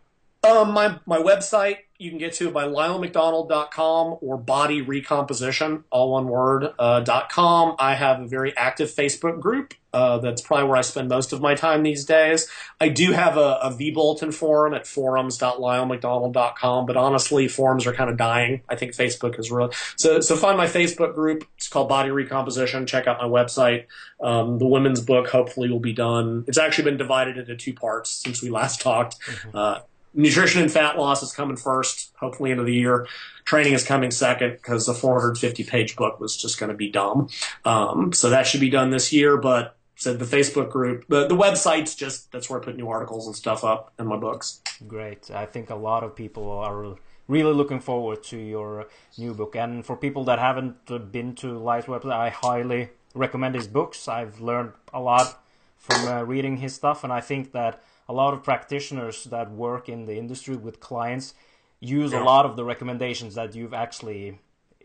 Um, 0.45 0.73
my 0.73 0.99
my 1.07 1.19
website 1.19 1.79
you 1.99 2.11
can 2.11 2.19
get 2.19 2.35
to 2.35 2.49
it 2.49 2.55
by 2.55 2.67
lylemcdonald.com 2.67 4.19
or 4.21 4.37
body 4.37 4.83
recomposition, 4.83 5.85
all 5.91 6.13
one 6.13 6.29
word, 6.29 6.73
uh, 6.79 7.01
dot 7.01 7.31
com. 7.31 7.75
I 7.79 7.95
have 7.95 8.21
a 8.21 8.27
very 8.27 8.57
active 8.57 8.91
Facebook 8.91 9.41
group. 9.41 9.75
Uh, 9.93 10.19
that's 10.19 10.43
probably 10.43 10.69
where 10.69 10.77
I 10.77 10.83
spend 10.83 11.09
most 11.09 11.33
of 11.33 11.41
my 11.41 11.55
time 11.55 11.83
these 11.83 12.05
days. 12.05 12.51
I 12.79 12.91
do 12.91 13.13
have 13.13 13.39
a, 13.39 13.59
a 13.63 13.71
vBulletin 13.71 14.35
forum 14.35 14.75
at 14.75 14.87
forums.lylemcdonald.com, 14.87 16.85
but 16.85 16.99
honestly, 16.99 17.49
forums 17.49 17.87
are 17.87 17.95
kind 17.95 18.11
of 18.11 18.19
dying. 18.19 18.61
I 18.69 18.77
think 18.77 18.93
Facebook 18.93 19.39
is 19.39 19.51
really 19.51 19.73
so. 19.97 20.21
So 20.21 20.37
find 20.37 20.59
my 20.59 20.67
Facebook 20.67 21.15
group. 21.15 21.49
It's 21.57 21.69
called 21.69 21.89
Body 21.89 22.11
Recomposition. 22.11 22.85
Check 22.85 23.07
out 23.07 23.17
my 23.19 23.29
website. 23.29 23.87
Um, 24.21 24.59
the 24.59 24.67
women's 24.67 25.01
book 25.01 25.29
hopefully 25.29 25.71
will 25.71 25.81
be 25.81 25.95
done. 25.95 26.45
It's 26.47 26.59
actually 26.59 26.85
been 26.85 26.99
divided 26.99 27.39
into 27.39 27.57
two 27.57 27.73
parts 27.73 28.11
since 28.11 28.43
we 28.43 28.51
last 28.51 28.83
talked. 28.83 29.19
Mm-hmm. 29.21 29.57
Uh, 29.57 29.79
nutrition 30.17 30.63
and 30.63 30.73
fat 30.73 30.99
loss 30.99 31.23
is 31.23 31.33
coming 31.33 31.57
first, 31.57 32.13
hopefully 32.19 32.51
end 32.51 32.61
of 32.61 32.67
the 32.67 32.75
year. 32.75 33.07
Training 33.45 33.75
is 33.75 33.85
coming 33.85 34.11
second 34.11 34.53
because 34.53 34.87
the 34.87 34.95
450 34.95 35.63
page 35.65 35.95
book 35.95 36.19
was 36.19 36.37
just 36.37 36.59
going 36.59 36.71
to 36.71 36.77
be 36.77 36.91
dumb. 36.91 37.29
Um, 37.65 38.13
so 38.13 38.31
that 38.31 38.47
should 38.47 38.61
be 38.61 38.71
done 38.71 38.91
this 38.91 39.13
year, 39.13 39.37
but 39.37 39.77
said 39.95 40.19
the 40.19 40.25
Facebook 40.25 40.71
group, 40.71 41.07
the, 41.09 41.27
the 41.27 41.37
website's 41.37 41.95
just, 41.95 42.31
that's 42.33 42.51
where 42.51 42.61
I 42.61 42.65
put 42.65 42.77
new 42.77 42.89
articles 42.89 43.27
and 43.27 43.37
stuff 43.37 43.65
up 43.65 43.93
in 43.99 44.07
my 44.07 44.17
books. 44.17 44.61
Great. 44.87 45.31
I 45.31 45.47
think 45.47 45.71
a 45.71 45.75
lot 45.75 46.03
of 46.03 46.15
people 46.17 46.51
are 46.51 46.97
really 47.29 47.55
looking 47.55 47.81
forward 47.81 48.23
to 48.25 48.37
your 48.37 48.89
new 49.17 49.33
book. 49.33 49.57
And 49.57 49.85
for 49.85 49.97
people 49.97 50.25
that 50.25 50.39
haven't 50.39 51.13
been 51.13 51.35
to 51.37 51.59
Lyle's 51.59 51.87
website, 51.87 52.13
I 52.13 52.29
highly 52.31 52.91
recommend 53.15 53.55
his 53.55 53.67
books. 53.67 54.09
I've 54.09 54.41
learned 54.41 54.73
a 54.93 55.01
lot 55.01 55.43
from 55.79 56.07
uh, 56.07 56.23
reading 56.23 56.59
his 56.59 56.75
stuff, 56.75 57.05
and 57.05 57.13
I 57.13 57.21
think 57.21 57.53
that 57.53 57.83
a 58.09 58.13
lot 58.13 58.35
of 58.35 58.43
practitioners 58.43 59.25
that 59.25 59.51
work 59.51 59.89
in 59.89 60.07
the 60.07 60.17
industry 60.19 60.57
with 60.57 60.81
clients 60.81 61.35
use 61.81 62.13
yeah. 62.13 62.23
a 62.23 62.25
lot 62.25 62.47
of 62.47 62.57
the 62.57 62.65
recommendations 62.65 63.35
that 63.35 63.55
you've 63.55 63.75
actually 63.75 64.39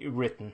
written. 0.06 0.54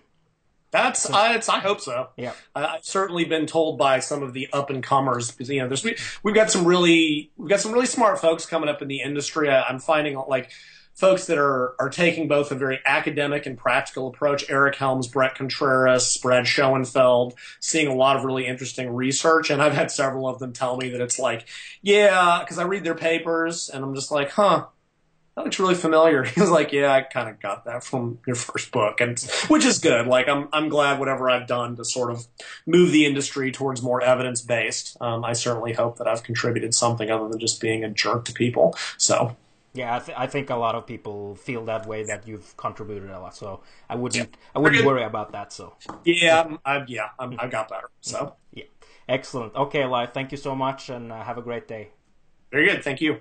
That's 0.70 1.04
so, 1.04 1.14
I, 1.14 1.42
I 1.50 1.60
hope 1.60 1.80
so. 1.80 2.10
Yeah, 2.18 2.34
I, 2.54 2.74
have 2.74 2.84
certainly 2.84 3.24
been 3.24 3.46
told 3.46 3.78
by 3.78 4.00
some 4.00 4.22
of 4.22 4.34
the 4.34 4.50
up 4.52 4.70
and 4.70 4.84
comers 4.84 5.32
because 5.32 5.50
you 5.50 5.62
know 5.62 5.68
there's 5.68 5.84
we, 5.84 5.96
we've 6.24 6.36
got 6.36 6.52
some 6.52 6.66
really 6.66 7.32
we've 7.38 7.50
got 7.50 7.62
some 7.62 7.72
really 7.72 7.86
smart 7.86 8.20
folks 8.20 8.46
coming 8.46 8.68
up 8.68 8.82
in 8.82 8.90
the 8.90 9.02
industry. 9.02 9.50
I, 9.50 9.64
I'm 9.64 9.80
finding 9.80 10.22
like 10.28 10.52
folks 10.98 11.26
that 11.28 11.38
are 11.38 11.76
are 11.80 11.90
taking 11.90 12.28
both 12.28 12.52
a 12.52 12.56
very 12.56 12.80
academic 12.86 13.46
and 13.46 13.58
practical 13.58 14.08
approach. 14.08 14.50
Eric 14.50 14.76
Helms, 14.76 15.08
Bret 15.08 15.36
Contreras, 15.36 16.18
Brad 16.18 16.48
Schoenfeld, 16.48 17.36
seeing 17.60 17.88
a 17.88 17.96
lot 17.96 18.18
of 18.18 18.26
really 18.26 18.46
interesting 18.46 18.90
research, 18.94 19.50
and 19.50 19.62
I've 19.62 19.74
had 19.74 19.92
several 19.92 20.28
of 20.28 20.40
them 20.40 20.52
tell 20.52 20.76
me 20.76 20.90
that 20.90 21.02
it's 21.02 21.20
like, 21.20 21.48
yeah, 21.82 22.40
because 22.42 22.58
I 22.58 22.64
read 22.64 22.84
their 22.84 22.96
papers, 22.96 23.70
and 23.70 23.84
I'm 23.84 23.96
just 23.96 24.12
like, 24.12 24.32
huh. 24.32 24.66
That 25.36 25.44
looks 25.44 25.60
really 25.60 25.76
familiar. 25.76 26.24
He's 26.24 26.50
like, 26.50 26.72
yeah, 26.72 26.92
I 26.92 27.02
kind 27.02 27.30
of 27.30 27.40
got 27.40 27.66
that 27.66 27.84
from 27.84 28.18
your 28.26 28.36
first 28.36 28.72
book, 28.72 29.00
and 29.02 29.20
which 29.50 29.66
is 29.66 29.78
good. 29.78 30.08
Like, 30.08 30.28
I'm 30.28 30.50
I'm 30.52 30.68
glad 30.68 30.98
whatever 30.98 31.30
I've 31.30 31.46
done 31.46 31.76
to 31.76 31.86
sort 31.86 32.10
of 32.10 32.26
move 32.66 32.92
the 32.92 33.06
industry 33.06 33.52
towards 33.52 33.84
more 33.84 34.02
evidence 34.02 34.42
based. 34.42 34.98
Um, 35.00 35.24
I 35.24 35.34
certainly 35.34 35.74
hope 35.74 36.00
that 36.00 36.08
I've 36.08 36.24
contributed 36.24 36.74
something 36.74 37.12
other 37.12 37.30
than 37.30 37.40
just 37.40 37.62
being 37.62 37.84
a 37.84 37.90
jerk 37.90 38.26
to 38.26 38.34
people. 38.34 38.76
So 38.98 39.38
yeah, 39.74 39.96
I, 39.96 40.00
th- 40.00 40.18
I, 40.18 40.28
think 40.28 40.50
a 40.50 40.56
lot 40.56 40.76
of 40.76 40.88
people 40.88 41.36
feel 41.36 41.66
that 41.66 41.86
way 41.86 42.04
that 42.04 42.28
you've 42.28 42.56
contributed 42.58 43.10
a 43.10 43.20
lot. 43.20 43.36
So 43.36 43.62
I 43.90 43.96
wouldn't 43.96 44.30
yeah. 44.32 44.40
I 44.56 44.60
wouldn't 44.60 44.86
worry 44.86 45.04
about 45.04 45.32
that. 45.34 45.54
So 45.54 45.76
yeah, 46.04 46.58
I, 46.66 46.84
yeah, 46.88 47.10
i 47.20 47.24
have 47.40 47.52
got 47.52 47.70
better. 47.70 47.90
So 48.02 48.36
yeah, 48.54 48.66
excellent. 49.08 49.56
Okay, 49.56 49.86
Lyle, 49.86 50.10
thank 50.12 50.32
you 50.32 50.38
so 50.38 50.56
much, 50.56 50.90
and 50.90 51.12
uh, 51.12 51.24
have 51.24 51.38
a 51.38 51.42
great 51.42 51.68
day. 51.68 51.90
Very 52.52 52.68
good. 52.68 52.84
Thank 52.84 53.02
you. 53.02 53.20